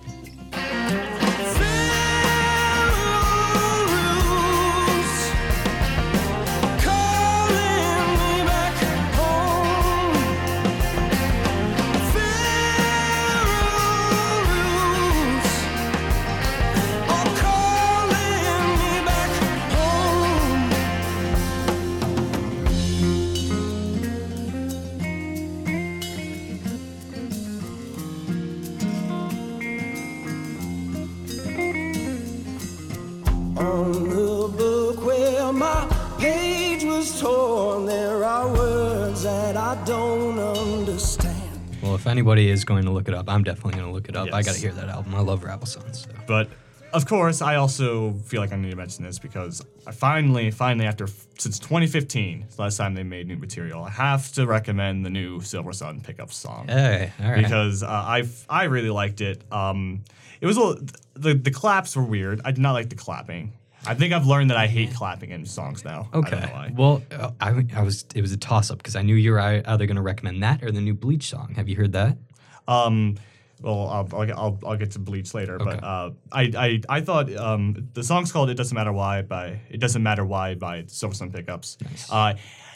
Anybody 42.13 42.49
is 42.51 42.63
going 42.63 42.85
to 42.85 42.91
look 42.91 43.07
it 43.07 43.15
up, 43.15 43.27
I'm 43.27 43.43
definitely 43.43 43.73
going 43.73 43.87
to 43.87 43.91
look 43.91 44.07
it 44.07 44.15
up. 44.15 44.31
I 44.31 44.43
got 44.43 44.53
to 44.53 44.61
hear 44.61 44.71
that 44.73 44.87
album. 44.87 45.15
I 45.15 45.21
love 45.21 45.43
Rival 45.43 45.65
Sons. 45.65 46.03
So. 46.03 46.09
But 46.27 46.47
of 46.93 47.07
course, 47.07 47.41
I 47.41 47.55
also 47.55 48.13
feel 48.25 48.39
like 48.39 48.53
I 48.53 48.55
need 48.55 48.69
to 48.69 48.75
mention 48.75 49.03
this 49.03 49.17
because 49.17 49.65
I 49.87 49.91
finally, 49.91 50.51
finally, 50.51 50.85
after 50.85 51.07
since 51.39 51.57
2015, 51.57 52.45
the 52.55 52.61
last 52.61 52.77
time 52.77 52.93
they 52.93 53.01
made 53.01 53.27
new 53.27 53.37
material, 53.37 53.83
I 53.83 53.89
have 53.89 54.31
to 54.33 54.45
recommend 54.45 55.03
the 55.03 55.09
new 55.09 55.39
Silversun 55.39 56.03
pickup 56.03 56.31
song. 56.31 56.67
Hey, 56.67 57.11
all 57.19 57.31
right. 57.31 57.43
because 57.43 57.81
uh, 57.81 57.87
I 57.87 58.23
I 58.47 58.65
really 58.65 58.91
liked 58.91 59.21
it. 59.21 59.41
Um, 59.51 60.03
it 60.39 60.45
was 60.45 60.57
a 60.57 60.59
little, 60.59 60.85
the 61.15 61.33
the 61.33 61.51
claps 61.51 61.95
were 61.95 62.03
weird. 62.03 62.41
I 62.45 62.51
did 62.51 62.61
not 62.61 62.73
like 62.73 62.89
the 62.89 62.95
clapping. 62.95 63.53
I 63.85 63.93
think 63.95 64.13
I've 64.13 64.25
learned 64.25 64.49
that 64.49 64.57
I 64.57 64.67
hate 64.67 64.93
clapping 64.93 65.31
in 65.31 65.45
songs 65.45 65.83
now. 65.83 66.07
I 66.13 66.21
don't 66.21 66.31
know 66.31 66.37
Okay. 66.37 66.73
Well, 66.75 67.03
I, 67.41 67.65
I 67.75 67.81
was 67.81 68.05
it 68.15 68.21
was 68.21 68.31
a 68.31 68.37
toss 68.37 68.71
up 68.71 68.77
because 68.77 68.95
I 68.95 69.01
knew 69.01 69.15
you 69.15 69.31
were 69.33 69.39
either 69.41 69.85
going 69.85 69.95
to 69.97 70.01
recommend 70.01 70.41
that 70.43 70.63
or 70.63 70.71
the 70.71 70.81
new 70.81 70.93
Bleach 70.93 71.29
song. 71.29 71.53
Have 71.55 71.67
you 71.69 71.75
heard 71.75 71.91
that? 71.93 72.17
Um, 72.67 73.17
well, 73.61 73.87
I'll, 73.87 74.09
I'll, 74.13 74.25
get- 74.25 74.37
I'll, 74.37 74.59
I'll 74.65 74.77
get 74.77 74.91
to 74.91 74.99
Bleach 74.99 75.33
later, 75.33 75.55
Okay. 75.61 75.65
but 75.65 75.83
uh, 75.83 76.11
I, 76.31 76.41
I 76.57 76.81
I 76.97 77.01
thought 77.01 77.33
um, 77.35 77.87
the 77.93 78.03
song's 78.03 78.31
called 78.31 78.49
"It 78.49 78.55
Doesn't 78.55 78.75
Matter 78.75 78.91
Why" 78.93 79.21
by 79.21 79.59
"It 79.69 79.79
Doesn't 79.79 80.03
Matter 80.03 80.25
Why" 80.25 80.55
by 80.55 80.83
Silversun 80.83 81.31
Pickups. 81.33 81.77
Uh, 82.09 82.33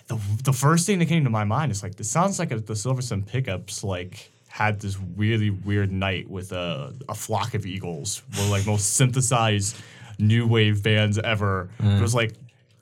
the 0.08 0.18
the 0.44 0.54
first 0.54 0.86
thing 0.86 1.00
that 1.00 1.08
came 1.08 1.24
to 1.26 1.30
my 1.30 1.44
mind 1.44 1.72
is 1.72 1.84
like 1.84 1.96
this 1.96 2.10
sounds 2.10 2.40
like 2.40 2.52
a, 2.52 2.60
the 2.60 2.74
Silversun 2.74 3.26
Pickups 3.26 3.84
like 3.84 4.30
had 4.48 4.80
this 4.80 4.98
really 5.18 5.50
weird 5.52 5.92
night 5.92 6.30
with 6.30 6.52
a, 6.52 6.94
a 7.10 7.14
flock 7.14 7.54
of 7.54 7.66
eagles, 7.66 8.24
were 8.38 8.46
like 8.50 8.66
most 8.66 8.96
synthesized 8.96 9.76
new 10.19 10.48
wave 10.48 10.84
bands 10.84 11.18
ever. 11.18 11.69
It 11.80 11.84
mm. 11.84 12.02
was 12.02 12.15
like 12.15 12.34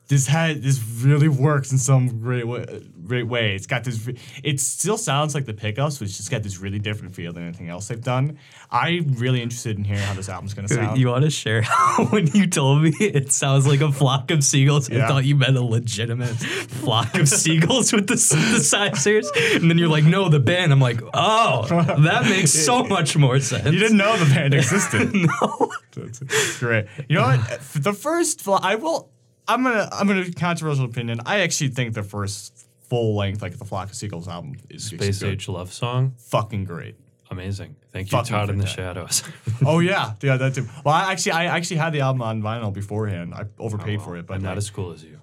this 0.07 0.27
had 0.27 0.61
this 0.61 0.83
really 1.01 1.27
works 1.27 1.71
in 1.71 1.77
some 1.77 2.21
great 2.21 2.47
way, 2.47 2.65
way. 3.05 3.55
It's 3.55 3.67
got 3.67 3.83
this. 3.83 4.09
It 4.43 4.59
still 4.59 4.97
sounds 4.97 5.35
like 5.35 5.45
the 5.45 5.53
pickups, 5.53 5.99
but 5.99 6.07
it's 6.07 6.17
just 6.17 6.31
got 6.31 6.43
this 6.43 6.59
really 6.59 6.79
different 6.79 7.15
feel 7.15 7.33
than 7.33 7.43
anything 7.43 7.69
else 7.69 7.87
they've 7.87 8.01
done. 8.01 8.37
I'm 8.71 9.13
really 9.13 9.41
interested 9.41 9.77
in 9.77 9.83
hearing 9.83 10.01
how 10.01 10.13
this 10.13 10.29
album's 10.29 10.53
gonna 10.53 10.67
sound. 10.67 10.97
You 10.97 11.09
want 11.09 11.23
to 11.23 11.29
share 11.29 11.61
how 11.63 12.05
when 12.05 12.27
you 12.27 12.47
told 12.47 12.83
me 12.83 12.93
it 12.99 13.31
sounds 13.31 13.67
like 13.67 13.81
a 13.81 13.91
flock 13.91 14.31
of 14.31 14.43
seagulls? 14.43 14.89
I 14.89 15.07
thought 15.07 15.25
you 15.25 15.35
meant 15.35 15.57
a 15.57 15.61
legitimate 15.61 16.35
flock 16.35 17.15
of 17.15 17.29
seagulls 17.45 17.93
with 17.93 18.07
the 18.07 18.15
synthesizers, 18.15 19.27
and 19.55 19.69
then 19.69 19.77
you're 19.77 19.89
like, 19.89 20.03
"No, 20.03 20.29
the 20.29 20.39
band." 20.39 20.71
I'm 20.71 20.79
like, 20.79 21.01
"Oh, 21.13 21.65
that 21.67 22.25
makes 22.25 22.51
so 22.51 22.83
much 22.87 23.15
more 23.17 23.39
sense." 23.39 23.65
You 23.65 23.79
didn't 23.79 23.97
know 23.97 24.17
the 24.17 24.33
band 24.33 24.53
existed. 24.53 25.13
know. 25.13 25.71
That's, 25.95 26.59
great. 26.59 26.87
You 27.07 27.15
know 27.15 27.23
what? 27.23 27.61
The 27.75 27.93
first, 27.93 28.47
I 28.47 28.75
will. 28.75 29.11
I'm 29.47 29.63
gonna. 29.63 29.87
I'm 29.91 30.07
gonna 30.07 30.31
controversial 30.31 30.85
opinion. 30.85 31.19
I 31.25 31.39
actually 31.39 31.69
think 31.69 31.93
the 31.93 32.03
first 32.03 32.64
full 32.89 33.15
length, 33.15 33.41
like 33.41 33.57
the 33.57 33.65
Flock 33.65 33.89
of 33.89 33.95
Seagulls 33.95 34.27
album, 34.27 34.55
is 34.69 34.85
Space 34.85 35.19
good. 35.19 35.33
Age 35.33 35.47
love 35.47 35.73
song. 35.73 36.13
Fucking 36.17 36.65
great. 36.65 36.95
Amazing. 37.31 37.75
Thank 37.91 38.11
you, 38.11 38.17
Fucking 38.17 38.31
Todd 38.31 38.49
in 38.49 38.57
the 38.57 38.65
fantastic. 38.65 39.25
Shadows. 39.33 39.65
Oh 39.65 39.79
yeah, 39.79 40.13
yeah, 40.21 40.37
that 40.37 40.53
too. 40.53 40.67
Well, 40.83 40.93
I 40.93 41.11
actually, 41.11 41.31
I 41.31 41.45
actually 41.45 41.77
had 41.77 41.93
the 41.93 42.01
album 42.01 42.21
on 42.21 42.41
vinyl 42.41 42.73
beforehand. 42.73 43.33
I 43.33 43.45
overpaid 43.57 43.99
oh, 43.99 44.03
for 44.03 44.17
it, 44.17 44.27
but 44.27 44.35
I'm 44.35 44.43
not 44.43 44.49
like, 44.49 44.57
as 44.57 44.69
cool 44.69 44.91
as 44.91 45.03
you. 45.03 45.19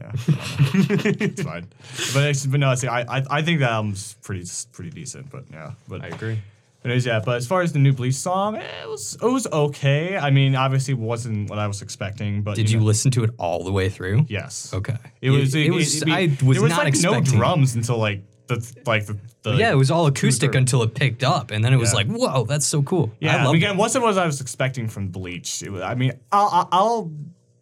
Yeah, 0.00 0.10
it's 0.16 1.42
fine. 1.42 1.68
But 2.12 2.46
but 2.50 2.60
no, 2.60 2.74
see, 2.74 2.88
I, 2.88 3.18
I 3.18 3.22
I 3.30 3.42
think 3.42 3.60
that 3.60 3.70
album's 3.70 4.14
pretty 4.22 4.44
pretty 4.72 4.90
decent. 4.90 5.30
But 5.30 5.44
yeah, 5.52 5.72
but 5.86 6.02
I 6.02 6.08
agree. 6.08 6.40
Anyways, 6.84 7.06
yeah. 7.06 7.20
But 7.24 7.36
as 7.36 7.46
far 7.46 7.62
as 7.62 7.72
the 7.72 7.78
new 7.78 7.92
Bleach 7.92 8.14
song, 8.14 8.56
eh, 8.56 8.82
it 8.82 8.88
was 8.88 9.16
it 9.20 9.26
was 9.26 9.46
okay. 9.46 10.18
I 10.18 10.30
mean, 10.30 10.54
obviously, 10.54 10.92
it 10.92 11.00
wasn't 11.00 11.48
what 11.48 11.58
I 11.58 11.66
was 11.66 11.80
expecting. 11.80 12.42
But 12.42 12.56
Did 12.56 12.70
you 12.70 12.78
know, 12.78 12.84
listen 12.84 13.10
to 13.12 13.24
it 13.24 13.30
all 13.38 13.64
the 13.64 13.72
way 13.72 13.88
through? 13.88 14.26
Yes. 14.28 14.72
Okay. 14.74 14.96
It 15.22 15.30
was. 15.30 15.54
It, 15.54 15.70
was. 15.70 16.02
I, 16.02 16.06
mean, 16.06 16.14
I 16.14 16.44
was 16.44 16.56
there 16.56 16.62
was 16.62 16.70
not 16.70 16.78
like 16.80 16.88
expecting. 16.88 17.24
no 17.24 17.38
drums 17.38 17.74
until 17.74 17.96
like 17.96 18.22
the 18.48 18.72
like 18.84 19.06
the. 19.06 19.18
the 19.44 19.54
Yeah, 19.54 19.72
it 19.72 19.76
was 19.76 19.90
all 19.90 20.06
acoustic 20.06 20.54
until 20.54 20.82
it 20.82 20.94
picked 20.94 21.24
up, 21.24 21.50
and 21.50 21.64
then 21.64 21.72
it 21.72 21.78
was 21.78 21.92
Yeah. 21.92 21.96
like, 21.96 22.06
"Whoa, 22.08 22.44
that's 22.44 22.66
so 22.66 22.82
cool." 22.82 23.12
Yeah, 23.18 23.38
I 23.38 23.44
love 23.44 23.54
again, 23.54 23.78
once 23.78 23.94
it 23.94 24.02
was 24.02 24.18
I 24.18 24.26
was 24.26 24.42
expecting 24.42 24.86
from 24.86 25.08
Bleach. 25.08 25.62
It 25.62 25.70
was, 25.70 25.80
I 25.80 25.94
mean, 25.94 26.12
I'll, 26.32 26.48
I'll, 26.52 26.68
I'll 26.70 27.10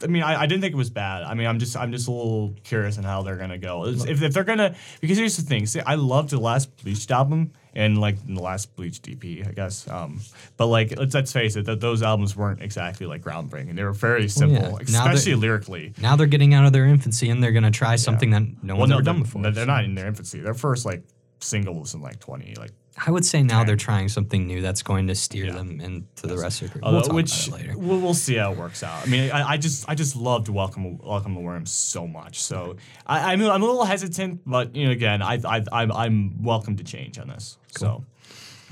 mean, 0.09 0.25
I, 0.25 0.43
I 0.43 0.47
didn't 0.47 0.63
think 0.63 0.75
it 0.75 0.77
was 0.77 0.91
bad. 0.91 1.23
I 1.23 1.35
mean, 1.35 1.47
I'm 1.47 1.61
just, 1.61 1.77
I'm 1.77 1.93
just 1.93 2.09
a 2.09 2.11
little 2.11 2.55
curious 2.65 2.99
on 2.99 3.05
how 3.05 3.23
they're 3.23 3.37
gonna 3.37 3.59
go. 3.59 3.87
If, 3.87 4.21
if 4.23 4.35
they're 4.35 4.43
gonna, 4.43 4.75
because 5.01 5.19
here's 5.19 5.37
the 5.37 5.43
thing. 5.43 5.67
See, 5.67 5.81
I 5.81 5.95
loved 5.95 6.31
the 6.31 6.41
last 6.41 6.75
Bleach 6.83 7.09
album 7.11 7.53
and 7.75 7.99
like 7.99 8.17
in 8.29 8.35
the 8.35 8.43
last 8.43 8.75
Bleach 8.77 9.01
DP, 9.01 9.47
I 9.49 9.53
guess. 9.53 9.89
Um, 9.89 10.21
but 10.57 10.67
like, 10.67 10.97
let's, 10.99 11.15
let's 11.15 11.33
face 11.33 11.57
it, 11.57 11.65
that 11.67 11.81
those 11.81 12.03
albums 12.03 12.37
weren't 12.37 12.61
exactly 12.63 13.07
like 13.07 13.23
groundbreaking. 13.23 13.75
They 13.77 13.85
were 13.85 13.93
very 13.93 14.29
simple, 14.29 14.63
yeah. 14.63 14.79
Especially 14.81 15.35
lyrically. 15.35 15.95
Now 16.01 16.17
they're 16.17 16.27
getting 16.27 16.55
out 16.55 16.65
of 16.67 16.73
their 16.73 16.87
infancy 16.87 17.31
and 17.31 17.43
they're 17.43 17.53
gonna 17.53 17.71
try 17.71 17.97
something 17.97 18.31
that 18.31 18.43
no 18.63 18.75
Well, 18.75 18.81
one's 18.81 18.91
no, 18.91 18.97
ever 18.97 19.03
done 19.05 19.23
before. 19.23 19.43
they're 19.43 19.55
so. 19.55 19.65
not 19.65 19.85
in 19.85 19.95
their 19.95 20.07
infancy. 20.07 20.41
Their 20.41 20.55
first 20.55 20.85
like 20.85 21.03
single 21.41 21.75
was 21.81 21.95
in 21.95 22.03
like 22.03 22.19
20, 22.21 22.55
like 22.57 22.73
I 23.07 23.11
would 23.11 23.25
say 23.25 23.43
now 23.43 23.65
they're 23.65 23.77
trying 23.77 24.09
something 24.11 24.47
new 24.47 24.61
that's 24.61 24.83
going 24.83 25.07
to 25.07 25.15
steer 25.15 25.51
them 25.51 25.81
into 25.81 26.27
the 26.27 26.37
rest 26.37 26.61
of 26.61 26.69
their 26.73 26.81
career. 26.81 26.83
Although, 26.85 26.97
We'll 26.99 27.05
talk 27.07 27.15
which 27.15 27.49
about 27.49 27.61
it 27.61 27.63
later. 27.69 27.79
We'll, 27.79 27.99
we'll 28.01 28.13
see 28.15 28.35
how 28.35 28.53
it 28.53 28.59
works 28.59 28.83
out. 28.83 29.07
I 29.07 29.11
mean, 29.11 29.31
I, 29.31 29.53
I 29.53 29.57
just 29.57 29.89
I 29.89 29.95
just 29.95 30.15
loved 30.15 30.49
Welcome 30.49 30.99
Welcome 30.99 31.35
to 31.35 31.41
Worms 31.41 31.73
so 31.73 32.07
much. 32.07 32.43
So 32.43 32.77
I, 33.07 33.33
I'm 33.33 33.43
I'm 33.43 33.63
a 33.63 33.67
little 33.67 33.85
hesitant, 33.85 34.43
but 34.45 34.77
you 34.77 34.85
know, 34.85 34.91
again, 34.91 35.23
I 35.23 35.41
I 35.45 35.65
I'm, 35.73 35.91
I'm 35.91 36.43
welcome 36.43 36.77
to 36.77 36.85
change 36.85 37.19
on 37.19 37.29
this. 37.29 37.57
So 37.79 38.05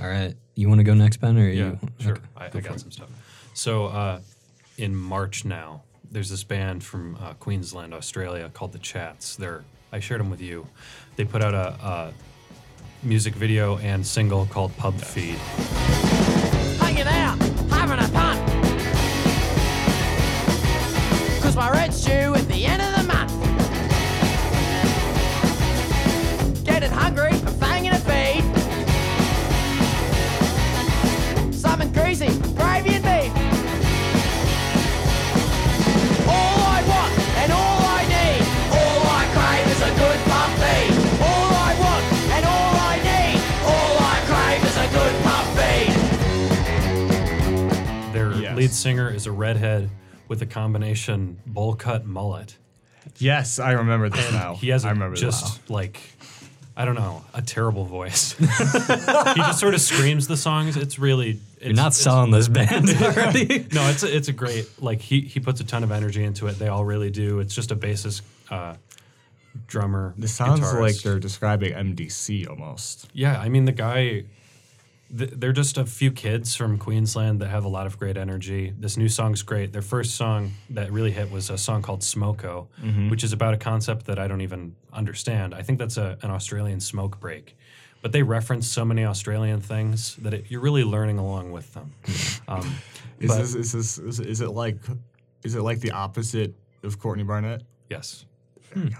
All 0.00 0.06
right, 0.08 0.34
you 0.54 0.68
want 0.68 0.80
to 0.80 0.84
go 0.84 0.94
next, 0.94 1.16
Ben, 1.16 1.38
or 1.38 1.48
Yeah, 1.48 1.64
you? 1.64 1.78
sure. 1.98 2.12
okay, 2.12 2.22
I, 2.36 2.48
go 2.50 2.58
I 2.58 2.62
got 2.62 2.76
it. 2.76 2.80
some 2.80 2.90
stuff. 2.90 3.08
So 3.54 3.86
uh, 3.86 4.20
in 4.76 4.94
March 4.94 5.44
now, 5.46 5.82
there's 6.10 6.28
this 6.28 6.44
band 6.44 6.84
from 6.84 7.16
uh, 7.16 7.32
Queensland, 7.34 7.94
Australia 7.94 8.50
called 8.52 8.72
the 8.72 8.78
Chats. 8.78 9.36
They're 9.36 9.64
I 9.92 9.98
shared 10.00 10.20
them 10.20 10.28
with 10.30 10.40
you. 10.42 10.66
They 11.16 11.24
put 11.24 11.42
out 11.42 11.54
a, 11.54 11.68
a 11.84 12.12
music 13.02 13.34
video 13.34 13.78
and 13.78 14.06
single 14.06 14.46
called 14.46 14.76
Pub 14.76 14.94
Feed. 14.94 15.36
hanging 16.78 17.06
out, 17.06 17.38
having 17.70 17.98
a. 17.98 18.10
Cause 21.40 21.56
my 21.56 21.70
due 22.04 22.34
at 22.34 22.46
the 22.48 22.66
lead 48.70 48.76
singer 48.76 49.10
is 49.10 49.26
a 49.26 49.32
redhead 49.32 49.90
with 50.28 50.42
a 50.42 50.46
combination 50.46 51.36
bowl 51.44 51.74
cut 51.74 52.06
mullet. 52.06 52.56
Yes, 53.18 53.58
I 53.58 53.72
remember 53.72 54.08
this 54.08 54.30
now. 54.30 54.54
He 54.54 54.68
has 54.68 54.84
I 54.84 54.90
a, 54.90 54.92
remember 54.92 55.16
just 55.16 55.68
like 55.68 56.00
I 56.76 56.84
don't 56.84 56.94
know, 56.94 57.24
a 57.34 57.42
terrible 57.42 57.84
voice. 57.84 58.32
he 58.38 58.46
just 58.46 59.58
sort 59.58 59.74
of 59.74 59.80
screams 59.80 60.28
the 60.28 60.36
songs. 60.36 60.76
It's 60.76 61.00
really 61.00 61.40
it's, 61.56 61.64
You're 61.64 61.72
not 61.74 61.88
it's- 61.88 61.96
selling 61.96 62.30
this 62.30 62.46
band 62.46 62.88
already. 63.02 63.66
No, 63.72 63.88
it's 63.90 64.04
a, 64.04 64.16
it's 64.16 64.28
a 64.28 64.32
great 64.32 64.68
like 64.80 65.00
he 65.00 65.22
he 65.22 65.40
puts 65.40 65.60
a 65.60 65.64
ton 65.64 65.82
of 65.82 65.90
energy 65.90 66.22
into 66.22 66.46
it. 66.46 66.56
They 66.56 66.68
all 66.68 66.84
really 66.84 67.10
do. 67.10 67.40
It's 67.40 67.54
just 67.56 67.72
a 67.72 67.76
bassist, 67.76 68.22
uh, 68.50 68.76
drummer. 69.66 70.14
This 70.16 70.32
sounds 70.32 70.60
guitarist. 70.60 70.80
like 70.80 70.96
they're 71.02 71.18
describing 71.18 71.72
MDC 71.72 72.48
almost. 72.48 73.08
Yeah, 73.14 73.36
I 73.36 73.48
mean 73.48 73.64
the 73.64 73.72
guy. 73.72 74.26
Th- 75.16 75.30
They're 75.36 75.52
just 75.52 75.78
a 75.78 75.84
few 75.86 76.10
kids 76.12 76.54
from 76.56 76.78
Queensland 76.78 77.40
that 77.40 77.48
have 77.48 77.64
a 77.64 77.68
lot 77.68 77.86
of 77.86 77.98
great 77.98 78.16
energy. 78.16 78.72
This 78.78 78.96
new 78.96 79.08
song's 79.08 79.42
great. 79.42 79.72
Their 79.72 79.82
first 79.82 80.14
song 80.16 80.52
that 80.70 80.90
really 80.92 81.10
hit 81.10 81.30
was 81.30 81.50
a 81.50 81.58
song 81.58 81.82
called 81.82 82.00
Smoko, 82.00 82.66
which 83.10 83.24
is 83.24 83.32
about 83.32 83.54
a 83.54 83.56
concept 83.56 84.06
that 84.06 84.18
I 84.18 84.26
don't 84.28 84.40
even 84.40 84.74
understand. 84.92 85.54
I 85.54 85.62
think 85.62 85.78
that's 85.78 85.96
a, 85.96 86.18
an 86.22 86.30
Australian 86.30 86.80
smoke 86.80 87.20
break. 87.20 87.56
But 88.02 88.12
they 88.12 88.22
reference 88.22 88.66
so 88.66 88.84
many 88.84 89.04
Australian 89.04 89.60
things 89.60 90.16
that 90.16 90.32
it, 90.32 90.46
you're 90.48 90.62
really 90.62 90.84
learning 90.84 91.18
along 91.18 91.52
with 91.52 91.72
them. 91.74 91.92
Um, 92.48 92.74
Is 93.20 93.28
but- 93.28 93.38
this 93.38 93.54
is 93.54 93.72
this 93.72 93.98
is, 93.98 94.18
is 94.20 94.40
it 94.40 94.50
like 94.50 94.76
is 95.44 95.54
it 95.54 95.60
like 95.62 95.80
the 95.80 95.90
opposite 95.92 96.54
of 96.82 96.98
Courtney 96.98 97.22
Barnett? 97.24 97.62
yes. 97.90 98.24
There 98.74 98.84
you 98.84 98.90
go. 98.90 98.96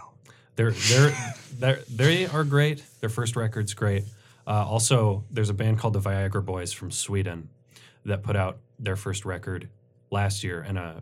They're 0.57 0.73
they're 0.73 1.15
they're 1.59 1.79
they 1.89 2.27
are 2.27 2.45
great. 2.45 2.83
Their 3.01 3.09
first 3.09 3.35
record's 3.37 3.73
great. 3.75 4.05
Uh, 4.51 4.67
also, 4.67 5.23
there's 5.31 5.49
a 5.49 5.55
band 5.55 5.79
called 5.79 5.93
the 5.93 6.01
Viagra 6.01 6.45
Boys 6.45 6.73
from 6.73 6.91
Sweden 6.91 7.51
that 8.05 8.25
put 8.25 8.35
out 8.35 8.59
their 8.81 8.97
first 8.97 9.25
record 9.25 9.69
last 10.11 10.43
year, 10.43 10.61
and 10.61 10.77
uh, 10.77 10.95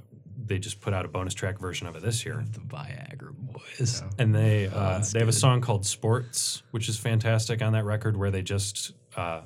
they 0.44 0.58
just 0.58 0.82
put 0.82 0.92
out 0.92 1.06
a 1.06 1.08
bonus 1.08 1.32
track 1.32 1.58
version 1.58 1.86
of 1.86 1.96
it 1.96 2.02
this 2.02 2.26
year. 2.26 2.44
the 2.52 2.60
Viagra 2.60 3.32
Boys. 3.32 4.02
And 4.18 4.34
they 4.34 4.66
uh, 4.66 4.98
that's 4.98 5.12
they 5.12 5.20
have 5.20 5.28
a 5.28 5.32
song 5.32 5.62
called 5.62 5.86
Sports, 5.86 6.62
which 6.72 6.90
is 6.90 6.98
fantastic 6.98 7.62
on 7.62 7.72
that 7.72 7.86
record, 7.86 8.18
where 8.18 8.30
they 8.30 8.42
just 8.42 8.92
uh, 9.16 9.40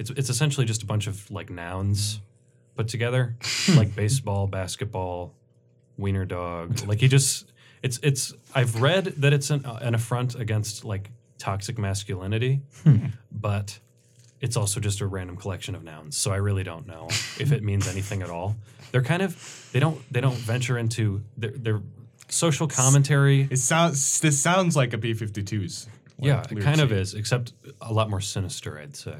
it's 0.00 0.10
it's 0.10 0.30
essentially 0.30 0.66
just 0.66 0.82
a 0.82 0.86
bunch 0.86 1.06
of 1.06 1.30
like 1.30 1.48
nouns 1.48 2.20
put 2.74 2.88
together, 2.88 3.36
like 3.76 3.94
baseball, 3.94 4.48
basketball, 4.48 5.32
wiener 5.96 6.24
dog. 6.24 6.80
Like 6.88 6.98
he 6.98 7.06
just 7.06 7.52
it's 7.84 8.00
it's 8.02 8.34
I've 8.52 8.82
read 8.82 9.04
that 9.18 9.32
it's 9.32 9.50
an, 9.50 9.64
an 9.64 9.94
affront 9.94 10.34
against 10.34 10.84
like 10.84 11.12
toxic 11.38 11.78
masculinity, 11.78 12.60
but 13.30 13.78
it's 14.40 14.56
also 14.56 14.80
just 14.80 15.00
a 15.00 15.06
random 15.06 15.36
collection 15.36 15.74
of 15.74 15.82
nouns. 15.82 16.16
So 16.16 16.32
I 16.32 16.36
really 16.36 16.62
don't 16.62 16.86
know 16.86 17.06
if 17.38 17.52
it 17.52 17.62
means 17.62 17.88
anything 17.88 18.22
at 18.22 18.30
all. 18.30 18.56
They're 18.92 19.02
kind 19.02 19.22
of 19.22 19.68
they 19.72 19.80
don't 19.80 20.00
they 20.12 20.20
don't 20.20 20.36
venture 20.36 20.78
into 20.78 21.22
their, 21.36 21.50
their 21.50 21.82
social 22.28 22.66
commentary. 22.68 23.48
It 23.50 23.58
sounds 23.58 24.20
this 24.20 24.40
sounds 24.40 24.76
like 24.76 24.94
a 24.94 24.98
B52s. 24.98 25.86
like, 25.86 26.26
Yeah, 26.26 26.44
it 26.50 26.60
kind 26.62 26.80
of 26.80 26.92
is, 26.92 27.14
except 27.14 27.52
a 27.80 27.92
lot 27.92 28.08
more 28.10 28.20
sinister, 28.20 28.78
I'd 28.78 28.96
say. 28.96 29.16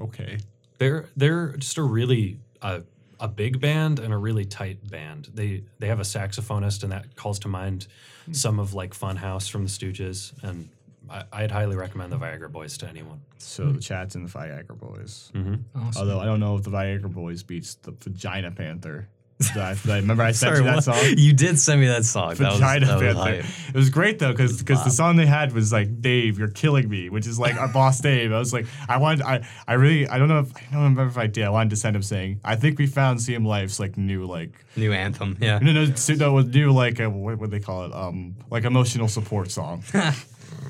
Okay. 0.00 0.38
They're 0.78 1.08
they're 1.16 1.56
just 1.56 1.78
a 1.78 1.82
really 1.82 2.38
uh, 2.60 2.80
a 3.22 3.28
big 3.28 3.60
band 3.60 4.00
and 4.00 4.12
a 4.12 4.16
really 4.16 4.44
tight 4.44 4.90
band. 4.90 5.28
They 5.32 5.62
they 5.78 5.86
have 5.86 6.00
a 6.00 6.04
saxophonist, 6.04 6.82
and 6.82 6.90
that 6.92 7.14
calls 7.14 7.38
to 7.40 7.48
mind 7.48 7.86
some 8.32 8.58
of 8.58 8.74
like 8.74 8.94
Funhouse 8.94 9.48
from 9.48 9.62
the 9.62 9.70
Stooges, 9.70 10.32
and 10.42 10.68
I, 11.08 11.24
I'd 11.32 11.50
highly 11.52 11.76
recommend 11.76 12.10
the 12.10 12.18
Viagra 12.18 12.50
Boys 12.50 12.76
to 12.78 12.88
anyone. 12.88 13.20
So 13.38 13.70
the 13.70 13.80
Chats 13.80 14.16
in 14.16 14.24
the 14.24 14.28
Viagra 14.28 14.76
Boys. 14.76 15.30
Mm-hmm. 15.34 15.54
Awesome. 15.78 16.02
Although 16.02 16.20
I 16.20 16.24
don't 16.24 16.40
know 16.40 16.56
if 16.56 16.64
the 16.64 16.70
Viagra 16.70 17.12
Boys 17.12 17.44
beats 17.44 17.76
the 17.76 17.92
Vagina 17.92 18.50
Panther. 18.50 19.08
I, 19.56 19.70
I- 19.88 19.96
remember 19.96 20.22
I 20.22 20.32
sent 20.32 20.54
Sorry, 20.54 20.58
you 20.58 20.64
that 20.64 20.74
what? 20.76 20.84
song. 20.84 20.98
You 21.16 21.32
did 21.32 21.58
send 21.58 21.80
me 21.80 21.86
that 21.88 22.04
song. 22.04 22.34
That 22.34 22.50
was, 22.52 22.58
Vagina 22.60 22.86
that 22.86 23.00
was 23.00 23.16
hype. 23.16 23.44
It 23.68 23.74
was 23.74 23.90
great 23.90 24.18
though, 24.18 24.32
because 24.32 24.62
the 24.62 24.74
Wow. 24.74 24.88
song 24.88 25.16
they 25.16 25.26
had 25.26 25.52
was 25.52 25.72
like 25.72 26.00
Dave, 26.00 26.38
you're 26.38 26.48
killing 26.48 26.88
me, 26.88 27.08
which 27.10 27.26
is 27.26 27.38
like 27.38 27.56
our 27.56 27.68
boss 27.68 28.00
Dave. 28.00 28.32
I 28.32 28.38
was 28.38 28.52
like, 28.52 28.66
I 28.88 28.96
wanted, 28.98 29.22
I, 29.22 29.46
I 29.66 29.74
really, 29.74 30.06
I 30.08 30.18
don't 30.18 30.28
know 30.28 30.40
if 30.40 30.56
I 30.56 30.60
don't 30.72 30.82
remember 30.82 31.06
if 31.06 31.18
I 31.18 31.26
did. 31.26 31.44
I 31.44 31.50
wanted 31.50 31.70
to 31.70 31.76
send 31.76 31.96
him 31.96 32.02
saying, 32.02 32.40
I 32.44 32.56
think 32.56 32.78
we 32.78 32.86
found 32.86 33.18
CM 33.20 33.46
Life's 33.46 33.78
like 33.80 33.96
new 33.96 34.26
like 34.26 34.52
New 34.76 34.92
anthem. 34.92 35.36
Yeah. 35.40 35.58
no 35.58 35.72
no 35.72 35.94
so- 35.94 36.14
no 36.14 36.40
new 36.40 36.72
like 36.72 36.98
a, 37.00 37.08
what 37.10 37.38
what 37.38 37.50
they 37.50 37.60
call 37.60 37.84
it 37.86 37.92
um 37.92 38.36
like 38.50 38.64
emotional 38.64 39.08
support 39.08 39.50
song. 39.50 39.82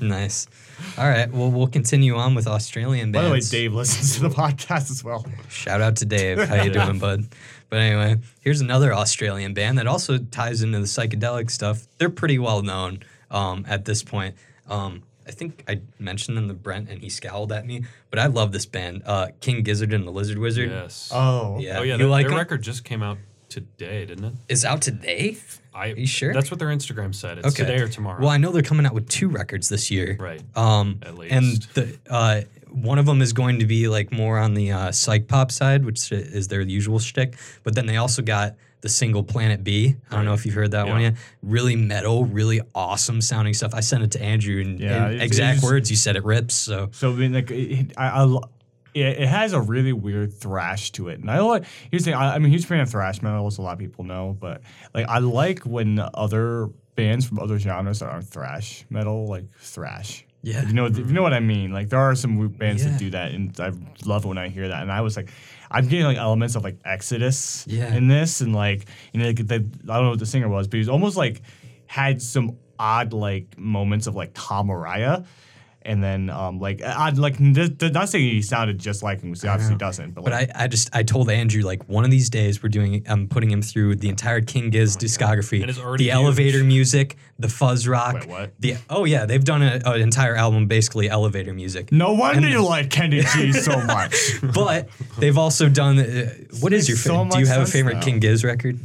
Nice. 0.01 0.47
All 0.97 1.07
right. 1.07 1.31
Well, 1.31 1.51
we'll 1.51 1.67
continue 1.67 2.15
on 2.15 2.35
with 2.35 2.47
Australian 2.47 3.11
bands. 3.11 3.23
By 3.25 3.27
the 3.27 3.33
way, 3.33 3.39
Dave 3.41 3.73
listens 3.73 4.15
to 4.15 4.21
the 4.21 4.29
podcast 4.43 4.89
as 4.89 5.03
well. 5.03 5.25
Shout 5.49 5.81
out 5.81 5.97
to 5.97 6.05
Dave. 6.05 6.39
How 6.41 6.63
you 6.63 6.71
doing, 6.71 6.99
bud? 6.99 7.25
But 7.73 7.81
anyway, 7.81 8.17
here's 8.41 8.61
another 8.61 8.93
Australian 8.93 9.55
band 9.55 9.79
that 9.79 9.87
also 9.87 10.19
ties 10.19 10.61
into 10.61 10.77
the 10.77 10.85
psychedelic 10.85 11.49
stuff. 11.49 11.87
They're 11.97 12.11
pretty 12.11 12.37
well 12.37 12.61
known 12.61 12.99
um, 13.31 13.65
at 13.67 13.85
this 13.85 14.03
point. 14.03 14.35
Um, 14.69 15.01
I 15.27 15.31
think 15.31 15.63
I 15.67 15.81
mentioned 15.97 16.37
them 16.37 16.49
to 16.49 16.53
Brent, 16.53 16.87
and 16.91 17.01
he 17.01 17.09
scowled 17.09 17.51
at 17.51 17.65
me. 17.65 17.85
But 18.11 18.19
I 18.19 18.27
love 18.27 18.51
this 18.51 18.67
band, 18.67 19.01
uh, 19.07 19.29
King 19.39 19.63
Gizzard 19.63 19.91
and 19.91 20.05
the 20.05 20.11
Lizard 20.11 20.37
Wizard. 20.37 20.69
Yes. 20.69 21.09
Oh 21.11 21.57
Yeah. 21.59 21.79
oh 21.79 21.81
yeah, 21.81 21.93
you 21.93 21.97
their, 21.97 22.07
like 22.09 22.25
their 22.27 22.33
'em? 22.33 22.37
record 22.37 22.61
just 22.61 22.83
came 22.83 23.01
out 23.01 23.17
today, 23.49 24.05
didn't 24.05 24.25
it? 24.25 24.33
Is 24.49 24.65
out 24.65 24.83
today. 24.83 25.37
I, 25.73 25.87
you 25.87 26.05
sure? 26.05 26.31
That's 26.31 26.51
what 26.51 26.59
their 26.59 26.69
Instagram 26.69 27.15
said. 27.15 27.39
It's 27.39 27.55
today 27.55 27.79
or 27.79 27.87
tomorrow. 27.87 28.19
Well, 28.21 28.29
I 28.29 28.37
know 28.37 28.51
they're 28.51 28.61
coming 28.61 28.85
out 28.85 28.93
with 28.93 29.09
two 29.09 29.29
records 29.29 29.67
this 29.69 29.89
year. 29.89 30.15
Right. 30.19 30.43
Um, 30.55 30.99
At 31.01 31.17
least. 31.17 31.33
And 31.33 31.45
the 31.73 31.97
uh, 32.07 32.41
one 32.73 32.99
of 32.99 33.05
them 33.05 33.21
is 33.21 33.33
going 33.33 33.59
to 33.59 33.65
be 33.65 33.87
like 33.87 34.11
more 34.11 34.37
on 34.37 34.53
the 34.55 34.71
uh, 34.71 34.91
psych 34.91 35.27
pop 35.27 35.51
side, 35.51 35.85
which 35.85 36.11
is 36.11 36.47
their 36.49 36.61
usual 36.61 36.99
shtick. 36.99 37.37
But 37.63 37.75
then 37.75 37.85
they 37.85 37.97
also 37.97 38.21
got 38.21 38.55
the 38.81 38.89
single 38.89 39.23
Planet 39.23 39.63
B. 39.63 39.95
I 40.11 40.15
don't 40.15 40.25
know 40.25 40.33
if 40.33 40.45
you've 40.45 40.55
heard 40.55 40.71
that 40.71 40.87
one 40.87 40.99
Yeah. 41.01 41.09
yet. 41.11 41.17
Really 41.41 41.75
metal, 41.77 42.25
really 42.25 42.59
awesome 42.75 43.21
sounding 43.21 43.53
stuff. 43.53 43.73
I 43.73 43.79
sent 43.79 44.03
it 44.03 44.11
to 44.11 44.21
Andrew, 44.21 44.59
and, 44.61 44.79
Yeah, 44.79 45.09
in 45.09 45.21
exact 45.21 45.57
it's- 45.59 45.63
words 45.71 45.89
you 45.89 45.95
said 45.95 46.15
it 46.17 46.25
rips. 46.25 46.53
So 46.53 46.89
So 46.91 47.11
I 47.11 47.15
mean, 47.15 47.31
like, 47.33 47.49
it, 47.49 47.93
I, 47.95 48.23
I, 48.25 48.37
it, 48.93 49.21
it 49.21 49.27
has 49.27 49.53
a 49.53 49.61
really 49.61 49.93
weird 49.93 50.33
thrash 50.33 50.91
to 50.93 51.07
it, 51.07 51.19
and 51.19 51.31
I 51.31 51.39
like. 51.39 51.63
Here's 51.91 52.03
the 52.03 52.11
thing: 52.11 52.19
I, 52.19 52.35
I'm 52.35 52.43
a 52.45 52.49
huge 52.49 52.65
fan 52.65 52.81
of 52.81 52.89
thrash 52.89 53.21
metal, 53.21 53.47
as 53.47 53.57
a 53.57 53.61
lot 53.61 53.73
of 53.73 53.79
people 53.79 54.03
know. 54.03 54.35
But 54.39 54.61
like, 54.93 55.07
I 55.07 55.19
like 55.19 55.59
when 55.61 55.99
other 56.13 56.69
bands 56.95 57.25
from 57.25 57.39
other 57.39 57.57
genres 57.57 57.99
that 57.99 58.09
aren't 58.09 58.27
thrash 58.27 58.85
metal, 58.89 59.27
like 59.27 59.45
thrash. 59.59 60.25
Yeah. 60.43 60.67
you 60.67 60.73
know, 60.73 60.85
if 60.85 60.97
you 60.97 61.05
know 61.05 61.23
what 61.23 61.33
I 61.33 61.39
mean. 61.39 61.71
Like, 61.71 61.89
there 61.89 61.99
are 61.99 62.13
some 62.15 62.47
bands 62.49 62.83
Yeah. 62.83 62.91
that 62.91 62.99
do 62.99 63.09
that, 63.11 63.31
and 63.31 63.57
I 63.59 63.71
love 64.05 64.25
it 64.25 64.27
when 64.27 64.37
I 64.37 64.49
hear 64.49 64.67
that. 64.67 64.81
And 64.83 64.91
I 64.91 65.01
was 65.01 65.15
like, 65.17 65.31
I'm 65.71 65.87
getting 65.87 66.05
like 66.05 66.17
elements 66.17 66.55
of 66.55 66.63
like 66.63 66.77
Exodus 66.85 67.65
Yeah. 67.67 67.95
in 67.95 68.07
this, 68.09 68.41
and 68.41 68.53
like, 68.53 68.85
you 69.13 69.19
know, 69.21 69.27
like, 69.27 69.47
the, 69.47 69.55
I 69.55 69.57
don't 69.95 70.03
know 70.03 70.09
what 70.09 70.19
the 70.19 70.25
singer 70.25 70.49
was, 70.49 70.67
but 70.67 70.73
he 70.75 70.79
was 70.79 70.89
almost 70.89 71.15
like 71.17 71.41
had 71.87 72.21
some 72.21 72.57
odd 72.77 73.13
like 73.13 73.57
moments 73.57 74.05
of 74.07 74.15
like 74.15 74.31
Tom 74.33 74.67
Araya. 74.67 75.25
And 75.85 76.01
then, 76.01 76.29
um, 76.29 76.59
like, 76.59 76.81
I 76.81 77.09
like, 77.09 77.39
not 77.41 78.07
saying 78.09 78.23
he 78.23 78.41
sounded 78.41 78.79
just 78.79 79.03
like 79.03 79.19
him, 79.21 79.31
because 79.31 79.41
he 79.41 79.47
obviously 79.49 79.75
doesn't. 79.75 80.11
But, 80.11 80.23
But 80.23 80.31
like, 80.33 80.49
I, 80.55 80.63
I 80.63 80.67
just 80.67 80.89
I 80.95 81.03
told 81.03 81.29
Andrew 81.29 81.61
like 81.61 81.87
one 81.89 82.05
of 82.05 82.11
these 82.11 82.29
days 82.29 82.63
we're 82.63 82.69
doing 82.69 83.03
I'm 83.07 83.27
putting 83.27 83.51
him 83.51 83.61
through 83.61 83.97
the 83.97 84.07
entire 84.07 84.39
King 84.39 84.69
Giz 84.69 84.95
discography, 84.95 85.59
And 85.61 85.69
it's 85.69 85.77
the 85.79 85.95
huge. 85.97 86.09
elevator 86.09 86.63
music, 86.63 87.17
the 87.37 87.49
fuzz 87.49 87.85
rock. 87.87 88.15
Wait, 88.15 88.27
what? 88.29 88.53
The 88.59 88.75
oh 88.89 89.03
yeah, 89.03 89.25
they've 89.25 89.43
done 89.43 89.61
a- 89.61 89.81
an 89.83 89.99
entire 90.01 90.35
album 90.35 90.67
basically 90.67 91.09
elevator 91.09 91.53
music. 91.53 91.91
no 91.91 92.13
wonder 92.13 92.47
you 92.47 92.63
like 92.65 92.89
Kenny 92.89 93.21
G 93.21 93.51
so 93.51 93.81
much. 93.85 94.15
But 94.41 94.87
they've 95.19 95.37
also 95.37 95.67
done. 95.67 95.99
Uh, 95.99 96.33
what 96.61 96.71
is 96.71 96.87
your 96.87 96.97
so 96.97 97.09
favorite? 97.15 97.31
do 97.33 97.39
you 97.39 97.45
have 97.47 97.61
a 97.61 97.65
favorite 97.65 97.95
now. 97.95 98.01
King 98.03 98.19
Giz 98.19 98.43
record? 98.45 98.79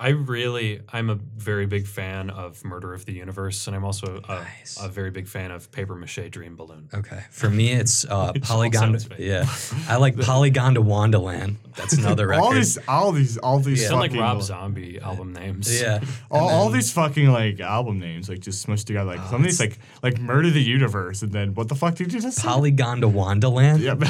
I 0.00 0.08
really, 0.08 0.80
I'm 0.92 1.08
a 1.08 1.14
very 1.14 1.66
big 1.66 1.86
fan 1.86 2.28
of 2.30 2.64
Murder 2.64 2.94
of 2.94 3.04
the 3.06 3.12
Universe, 3.12 3.66
and 3.66 3.76
I'm 3.76 3.84
also 3.84 4.20
a, 4.28 4.32
Nice. 4.34 4.78
a 4.82 4.88
very 4.88 5.10
big 5.10 5.28
fan 5.28 5.50
of 5.50 5.70
Paper 5.70 5.94
Mache 5.94 6.28
Dream 6.30 6.56
Balloon. 6.56 6.88
Okay, 6.92 7.22
for 7.30 7.48
me 7.48 7.70
it's 7.72 8.04
uh, 8.04 8.32
It 8.34 8.42
Polygon. 8.42 8.98
Yeah, 9.18 9.46
I 9.88 9.96
like 9.96 10.16
Polygondwanaland. 10.74 11.56
That's 11.76 11.94
another 11.94 12.26
record. 12.28 12.42
all 12.42 12.52
these, 12.52 12.78
all 12.88 13.12
these, 13.12 13.38
all 13.38 13.58
these 13.60 13.82
Yeah. 13.82 13.88
Sound 13.88 14.00
like 14.00 14.10
fucking, 14.10 14.22
Rob 14.22 14.42
Zombie 14.42 14.98
album 15.00 15.32
names. 15.32 15.80
Yeah, 15.80 16.00
all, 16.30 16.48
all 16.48 16.70
these 16.70 16.92
fucking 16.92 17.28
like 17.28 17.60
album 17.60 17.98
names, 18.00 18.28
like 18.28 18.40
just 18.40 18.66
smushed 18.66 18.86
together. 18.86 19.16
Like 19.16 19.26
some 19.28 19.36
of 19.36 19.42
these, 19.44 19.60
like, 19.60 19.78
like 20.02 20.18
Murder 20.18 20.50
the 20.50 20.62
Universe, 20.62 21.22
and 21.22 21.32
then 21.32 21.54
what 21.54 21.68
the 21.68 21.74
fuck 21.76 21.94
did 21.94 22.12
you 22.12 22.20
just 22.20 22.38
say? 22.38 22.48
Polygondwanaland. 22.48 23.80
Yeah, 23.80 23.94
but 23.94 24.08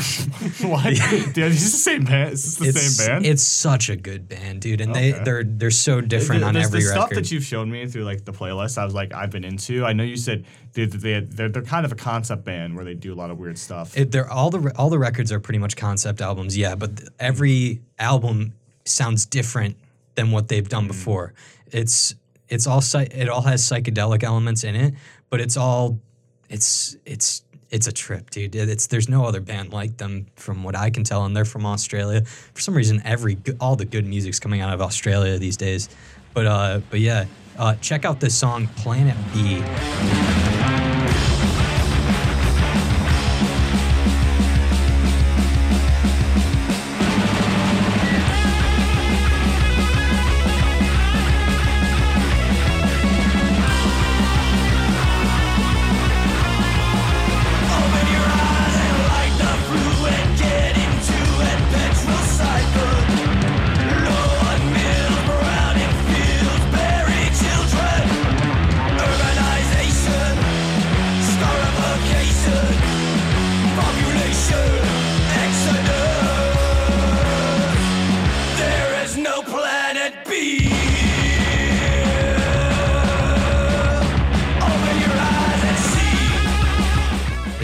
what? 0.68 0.84
Dude, 1.34 1.38
is 1.52 1.62
this 1.62 1.72
the 1.72 1.78
same 1.78 2.04
band? 2.04 2.32
Is 2.32 2.56
this 2.56 2.72
the 2.74 2.80
it's, 2.80 2.96
same 2.96 3.06
band? 3.06 3.26
It's 3.26 3.42
such 3.42 3.90
a 3.90 3.96
good 3.96 4.28
band, 4.28 4.62
dude, 4.62 4.80
and 4.80 4.94
they 4.94 5.12
they're 5.12 5.44
they're 5.44 5.70
so 5.78 6.00
different 6.00 6.42
the, 6.42 6.48
on 6.48 6.56
every 6.56 6.80
the 6.80 6.86
record. 6.86 6.98
stuff 7.00 7.10
that 7.10 7.30
you've 7.30 7.44
shown 7.44 7.70
me 7.70 7.86
through 7.86 8.04
like 8.04 8.24
the 8.24 8.32
playlist, 8.32 8.78
I 8.78 8.84
was 8.84 8.94
like, 8.94 9.12
I've 9.14 9.30
been 9.30 9.44
into. 9.44 9.84
I 9.84 9.92
know 9.92 10.02
you 10.04 10.16
said 10.16 10.44
they, 10.72 10.86
they, 10.86 11.20
they're, 11.20 11.48
they're 11.48 11.62
kind 11.62 11.86
of 11.86 11.92
a 11.92 11.94
concept 11.94 12.44
band 12.44 12.74
where 12.74 12.84
they 12.84 12.94
do 12.94 13.12
a 13.12 13.16
lot 13.16 13.30
of 13.30 13.38
weird 13.38 13.58
stuff. 13.58 13.96
it, 13.96 14.10
they're 14.10 14.28
all 14.30 14.50
the 14.50 14.72
all 14.76 14.90
the 14.90 14.98
records 14.98 15.30
are 15.30 15.38
pretty 15.40 15.58
much 15.58 15.76
concept 15.76 16.20
albums, 16.20 16.56
yeah. 16.58 16.74
But 16.74 16.96
th- 16.96 17.08
every 17.20 17.80
album 17.98 18.54
sounds 18.84 19.24
different 19.26 19.76
than 20.16 20.30
what 20.32 20.48
they've 20.48 20.64
Mm. 20.64 20.68
done 20.70 20.86
before. 20.88 21.34
It's 21.70 22.14
it's 22.48 22.66
all 22.66 22.82
it 22.94 23.28
all 23.28 23.42
has 23.42 23.62
psychedelic 23.62 24.22
elements 24.24 24.64
in 24.64 24.74
it, 24.74 24.94
but 25.30 25.40
it's 25.40 25.56
all 25.56 26.00
it's 26.50 26.96
it's 27.06 27.42
it's 27.70 27.86
a 27.86 27.92
trip, 27.92 28.30
dude. 28.30 28.54
It's 28.54 28.86
there's 28.86 29.08
no 29.08 29.24
other 29.24 29.40
band 29.40 29.72
like 29.72 29.96
them 29.96 30.26
from 30.36 30.62
what 30.62 30.76
I 30.76 30.90
can 30.90 31.04
tell, 31.04 31.24
and 31.24 31.36
they're 31.36 31.44
from 31.44 31.66
Australia. 31.66 32.22
For 32.24 32.60
some 32.60 32.74
reason, 32.74 33.02
every 33.04 33.38
all 33.60 33.76
the 33.76 33.84
good 33.84 34.06
music's 34.06 34.38
coming 34.38 34.60
out 34.60 34.72
of 34.72 34.80
Australia 34.80 35.38
these 35.38 35.56
days. 35.56 35.88
But 36.32 36.46
uh, 36.46 36.80
but 36.90 37.00
yeah, 37.00 37.26
uh, 37.58 37.74
check 37.76 38.04
out 38.04 38.20
this 38.20 38.36
song 38.36 38.66
Planet 38.76 39.16
B. 39.32 40.43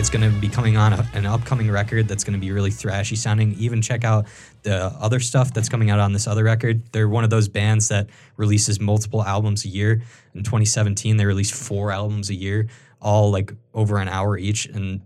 It's 0.00 0.08
going 0.08 0.22
to 0.32 0.40
be 0.40 0.48
coming 0.48 0.78
on 0.78 0.94
a, 0.94 1.06
an 1.12 1.26
upcoming 1.26 1.70
record 1.70 2.08
that's 2.08 2.24
going 2.24 2.32
to 2.32 2.38
be 2.40 2.52
really 2.52 2.70
thrashy 2.70 3.18
sounding. 3.18 3.52
Even 3.58 3.82
check 3.82 4.02
out 4.02 4.24
the 4.62 4.86
other 4.98 5.20
stuff 5.20 5.52
that's 5.52 5.68
coming 5.68 5.90
out 5.90 5.98
on 6.00 6.14
this 6.14 6.26
other 6.26 6.42
record. 6.42 6.90
They're 6.92 7.06
one 7.06 7.22
of 7.22 7.28
those 7.28 7.48
bands 7.48 7.88
that 7.88 8.08
releases 8.38 8.80
multiple 8.80 9.22
albums 9.22 9.66
a 9.66 9.68
year. 9.68 10.00
In 10.34 10.42
2017, 10.42 11.18
they 11.18 11.26
released 11.26 11.52
four 11.52 11.92
albums 11.92 12.30
a 12.30 12.34
year, 12.34 12.68
all 13.02 13.30
like 13.30 13.52
over 13.74 13.98
an 13.98 14.08
hour 14.08 14.38
each, 14.38 14.64
and 14.64 15.02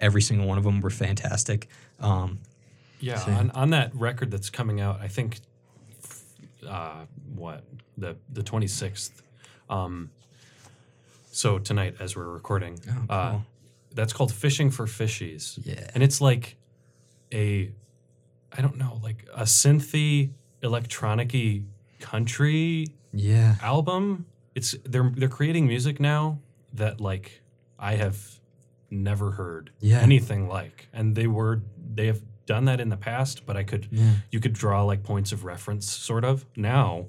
every 0.00 0.20
single 0.20 0.48
one 0.48 0.58
of 0.58 0.64
them 0.64 0.80
were 0.80 0.90
fantastic. 0.90 1.68
Um, 2.00 2.40
Yeah, 2.98 3.18
So- 3.18 3.30
on, 3.30 3.50
on 3.52 3.70
that 3.70 3.94
record 3.94 4.32
that's 4.32 4.50
coming 4.50 4.80
out, 4.80 5.00
I 5.00 5.06
think, 5.06 5.38
uh, 6.68 7.04
what 7.36 7.62
the 7.96 8.16
the 8.32 8.42
twenty 8.42 8.66
sixth. 8.66 9.22
Um, 9.70 10.10
so 11.30 11.60
tonight, 11.60 11.94
as 12.00 12.16
we're 12.16 12.28
recording, 12.28 12.80
Oh, 13.08 13.12
uh, 13.14 13.30
cool. 13.30 13.44
That's 13.94 14.12
called 14.12 14.32
"Fishing 14.32 14.70
for 14.70 14.86
Fishies." 14.86 15.58
Yeah. 15.64 15.88
and 15.94 16.02
it's 16.02 16.20
like 16.20 16.56
a, 17.32 17.70
I 18.56 18.60
don't 18.62 18.76
know, 18.76 19.00
like 19.02 19.26
a 19.34 19.42
synthy, 19.44 20.30
electronic-y 20.62 21.62
country 22.00 22.86
yeah. 23.12 23.56
album. 23.62 24.26
It's 24.54 24.74
they're 24.84 25.10
they're 25.16 25.28
creating 25.28 25.66
music 25.66 26.00
now 26.00 26.38
that 26.74 27.00
like 27.00 27.42
I 27.78 27.94
have 27.96 28.18
never 28.90 29.30
heard 29.32 29.70
Yeah. 29.80 30.00
anything 30.00 30.48
like, 30.48 30.88
and 30.92 31.14
they 31.14 31.26
were 31.26 31.62
they 31.94 32.06
have 32.06 32.20
done 32.46 32.64
that 32.66 32.80
in 32.80 32.88
the 32.90 32.96
past, 32.96 33.46
but 33.46 33.56
I 33.56 33.62
could 33.62 33.88
Yeah. 33.90 34.14
you 34.30 34.40
could 34.40 34.52
draw 34.52 34.82
like 34.84 35.02
points 35.02 35.32
of 35.32 35.44
reference 35.44 35.86
sort 35.90 36.24
of. 36.24 36.44
Now, 36.56 37.06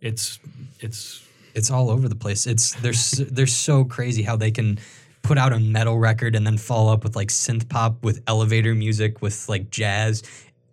it's 0.00 0.38
it's 0.80 1.22
it's 1.54 1.70
all 1.70 1.90
over 1.90 2.08
the 2.08 2.16
place. 2.16 2.46
It's 2.46 2.74
they're 2.80 3.26
they're 3.30 3.46
so 3.46 3.84
crazy 3.84 4.22
how 4.22 4.36
they 4.36 4.50
can 4.50 4.78
put 5.26 5.38
out 5.38 5.52
a 5.52 5.58
metal 5.58 5.98
record 5.98 6.34
and 6.34 6.46
then 6.46 6.58
follow 6.58 6.92
up 6.92 7.04
with 7.04 7.16
like 7.16 7.28
synth 7.28 7.68
pop 7.68 8.02
with 8.04 8.22
elevator 8.26 8.74
music 8.74 9.22
with 9.22 9.48
like 9.48 9.70
jazz. 9.70 10.22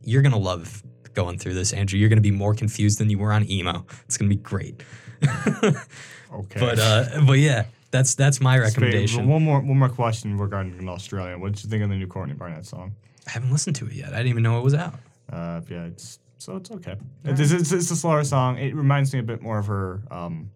You're 0.04 0.22
gonna 0.22 0.38
love 0.38 0.84
going 1.14 1.38
through 1.38 1.54
this, 1.54 1.74
Andrew. 1.74 2.00
You're 2.00 2.10
gonna 2.10 2.22
be 2.22 2.32
more 2.32 2.54
confused 2.54 3.00
than 3.00 3.10
you 3.10 3.18
were 3.18 3.34
on 3.34 3.50
emo. 3.50 3.86
It's 4.06 4.18
gonna 4.18 4.30
be 4.30 4.36
great. 4.36 4.84
Okay. 6.34 6.60
But 6.60 6.80
uh, 6.80 7.22
but 7.28 7.34
yeah, 7.34 7.66
that's 7.92 8.16
that's 8.16 8.42
my 8.42 8.58
recommendation. 8.58 9.28
One 9.28 9.44
more, 9.44 9.60
one 9.60 9.78
more 9.78 9.90
question 9.90 10.38
regarding 10.38 10.88
Australia. 10.90 11.38
What 11.38 11.54
did 11.54 11.64
you 11.64 11.70
think 11.70 11.84
of 11.84 11.90
the 11.90 11.96
new 11.96 12.08
Courtney 12.08 12.34
Barnett 12.34 12.66
song? 12.66 12.96
I 13.28 13.32
haven't 13.32 13.52
listened 13.52 13.76
to 13.78 13.88
it 13.88 13.94
yet. 13.94 14.14
I 14.14 14.18
didn't 14.18 14.30
even 14.30 14.44
know 14.44 14.58
it 14.58 14.64
was 14.64 14.74
out. 14.74 14.96
Uh, 15.32 15.62
yeah, 15.70 15.86
it's 15.86 16.20
so 16.40 16.58
it's 16.58 16.72
okay. 16.72 16.96
It's, 17.24 17.52
it's, 17.52 17.72
it's 17.72 17.92
a 17.92 17.96
slower 17.96 18.24
song. 18.24 18.58
It 18.58 18.76
reminds 18.76 19.14
me 19.14 19.20
a 19.20 19.24
bit 19.24 19.42
more 19.42 19.60
of 19.60 19.68
her 19.68 20.02
um, 20.12 20.50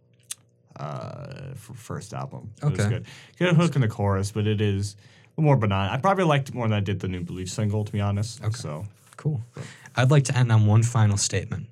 uh, 0.77 1.53
first 1.55 2.13
album. 2.13 2.51
It 2.61 2.65
was 2.71 2.79
Okay. 2.79 2.89
good. 2.89 3.05
Good 3.39 3.55
hook 3.55 3.75
in 3.75 3.81
the 3.81 3.87
chorus, 3.87 4.31
but 4.31 4.47
it 4.47 4.61
is 4.61 4.95
more 5.37 5.57
benign. 5.57 5.89
I 5.89 5.97
probably 5.97 6.23
liked 6.23 6.49
it 6.49 6.55
more 6.55 6.67
than 6.67 6.73
I 6.77 6.79
did 6.79 6.99
the 6.99 7.07
new 7.07 7.21
Belief 7.23 7.49
single, 7.49 7.83
to 7.85 7.91
be 7.91 7.99
honest. 8.01 8.41
Okay. 8.43 8.51
So 8.55 8.85
Cool. 9.17 9.41
I'd 9.95 10.11
like 10.11 10.23
to 10.25 10.37
end 10.37 10.51
on 10.51 10.65
one 10.67 10.83
final 10.83 11.17
statement. 11.17 11.67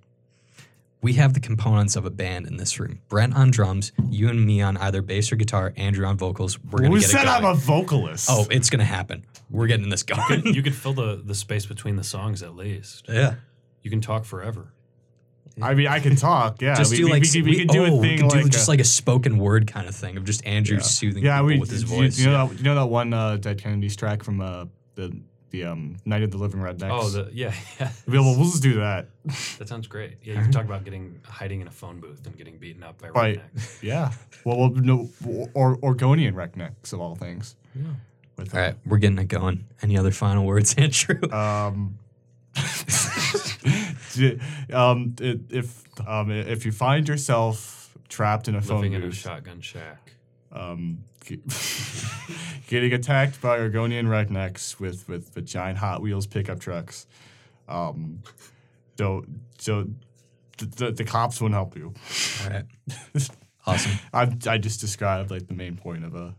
We 1.02 1.14
have 1.14 1.36
the 1.36 1.40
components 1.40 1.96
of 1.96 2.04
a 2.06 2.10
band 2.10 2.48
in 2.48 2.58
this 2.58 2.80
room. 2.80 3.00
Brent 3.10 3.36
on 3.36 3.52
drums, 3.52 3.92
you 4.10 4.28
and 4.30 4.44
me 4.44 4.62
on 4.64 4.76
either 4.78 5.04
bass 5.04 5.32
or 5.32 5.36
guitar, 5.36 5.72
Andrew 5.78 6.08
on 6.08 6.18
vocals. 6.18 6.58
We're 6.64 6.80
gonna 6.80 6.90
who 6.96 7.00
get 7.00 7.10
it 7.10 7.12
said 7.12 7.28
I'm 7.28 7.46
a 7.46 7.54
vocalist? 7.54 8.28
Oh, 8.32 8.48
it's 8.50 8.72
gonna 8.72 8.84
happen. 8.86 9.24
We're 9.52 9.68
getting 9.68 9.90
this 9.90 10.02
going. 10.02 10.46
you 10.48 10.64
could 10.64 10.74
fill 10.74 10.94
the 10.94 11.22
the 11.24 11.36
space 11.36 11.68
between 11.68 11.96
the 11.98 12.04
songs 12.04 12.42
at 12.42 12.56
least. 12.56 13.06
yeah. 13.08 13.36
You 13.84 13.92
can 13.92 14.02
talk 14.02 14.26
forever. 14.26 14.74
I 15.62 15.74
mean, 15.74 15.88
I 15.88 16.00
can 16.00 16.16
talk. 16.16 16.62
Yeah, 16.62 16.76
Just 16.76 16.92
we, 16.92 16.98
do 16.98 17.06
we, 17.06 17.12
like 17.12 17.24
we, 17.34 17.42
we 17.42 17.58
could 17.58 17.70
do 17.70 17.84
oh, 17.84 17.86
a 17.86 18.02
thing 18.02 18.24
we 18.24 18.28
do 18.28 18.28
like 18.28 18.50
just 18.50 18.68
a- 18.68 18.72
like 18.72 18.80
a 18.82 18.86
spoken 18.86 19.38
word 19.38 19.68
kind 19.68 19.88
of 19.88 19.96
thing 19.96 20.18
of 20.18 20.26
just 20.26 20.46
Andrew 20.46 20.78
yeah. 20.78 20.84
soothing 20.84 21.24
yeah, 21.24 21.38
people 21.38 21.48
we, 21.48 21.60
with 21.60 21.72
his 21.72 21.84
voice. 21.84 22.20
You, 22.20 22.28
know 22.28 22.48
that, 22.48 22.58
you 22.58 22.64
know 22.64 22.76
that 22.76 22.88
one 22.88 23.14
uh, 23.14 23.38
Dead 23.38 23.62
Kennedys 23.62 23.96
track 23.96 24.24
from 24.24 24.42
uh, 24.42 24.66
the 24.96 25.18
the 25.52 25.64
um, 25.64 25.98
Night 26.04 26.24
of 26.24 26.32
the 26.32 26.38
Living 26.38 26.60
Rednecks. 26.60 26.90
Oh, 26.92 27.10
the 27.10 27.30
yeah, 27.32 27.54
yeah. 27.80 27.92
We'll, 28.08 28.24
we'll 28.24 28.46
just 28.46 28.62
do 28.62 28.76
that. 28.76 29.08
That 29.58 29.70
sounds 29.70 29.88
great. 29.88 30.18
Yeah, 30.22 30.36
you 30.36 30.42
can 30.42 30.52
talk 30.52 30.66
about 30.66 30.84
getting 30.84 31.20
hiding 31.24 31.62
in 31.62 31.68
a 31.68 31.72
phone 31.72 32.00
booth 32.00 32.26
and 32.26 32.36
getting 32.36 32.58
beaten 32.58 32.84
up 32.84 33.02
by 33.02 33.10
Right. 33.10 33.42
rednecks. 33.56 33.80
Yeah. 33.82 34.12
Well, 34.44 34.58
well 34.58 34.70
no, 34.72 35.10
or 35.54 35.78
Oregonian 35.82 36.36
rednecks 36.36 36.92
of 36.92 37.00
all 37.00 37.16
things. 37.16 37.56
Yeah. 37.74 37.84
With, 38.38 38.54
All 38.54 38.60
right, 38.60 38.76
we're 38.86 38.98
getting 38.98 39.18
it 39.18 39.30
going. 39.30 39.66
Any 39.82 39.98
other 39.98 40.12
final 40.12 40.46
words, 40.46 40.76
Andrew? 40.78 41.22
Um, 41.32 42.00
um, 44.74 45.16
i- 45.22 45.40
if 45.50 45.84
um, 46.08 46.32
if 46.32 46.66
you 46.66 46.72
find 46.72 47.08
yourself 47.08 47.96
trapped 48.10 48.48
in 48.48 48.56
a 48.56 48.62
phone 48.62 48.78
Living 48.82 48.94
in 48.94 49.04
a 49.04 49.12
shotgun 49.12 49.62
shack. 49.62 50.14
um, 50.52 51.04
getting 52.68 52.94
attacked 52.94 53.42
by 53.42 53.58
Oregonian 53.58 54.08
rednecks 54.08 54.80
with, 54.80 55.08
with, 55.10 55.34
with 55.36 55.46
giant 55.46 55.78
Hot 55.80 56.02
Wheels 56.02 56.28
pickup 56.28 56.60
trucks, 56.60 57.08
um, 57.68 58.22
so 58.98 59.26
so 59.58 59.88
the, 60.58 60.66
the, 60.66 60.92
the 60.92 61.04
cops 61.04 61.42
won't 61.42 61.54
help 61.54 61.76
you. 61.76 61.94
All 62.44 62.50
right. 62.50 62.66
Awesome. 63.68 63.94
I 64.14 64.32
I 64.48 64.58
just 64.60 64.80
described 64.80 65.32
like 65.32 65.48
the 65.48 65.56
main 65.56 65.76
point 65.76 66.06
of 66.06 66.16
uh 66.16 66.30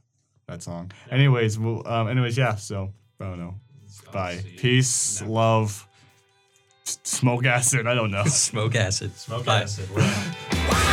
that 0.46 0.62
song. 0.62 0.92
Anyways, 1.10 1.58
well, 1.58 1.82
um, 1.84 2.06
anyways, 2.06 2.38
yeah. 2.38 2.54
So 2.54 2.92
I 3.20 3.24
don't 3.24 3.40
know. 3.40 3.56
Bye. 4.12 4.44
Peace, 4.58 5.20
love, 5.22 5.70
s- 5.70 5.85
smoke 7.04 7.44
acid. 7.44 7.86
I 7.86 7.94
don't 7.94 8.10
know. 8.10 8.24
Smoke 8.26 8.74
acid. 8.76 9.16
Smoke 9.16 9.44
Bye. 9.44 9.62
acid. 9.62 9.88
We're 9.94 10.02
out. 10.02 10.82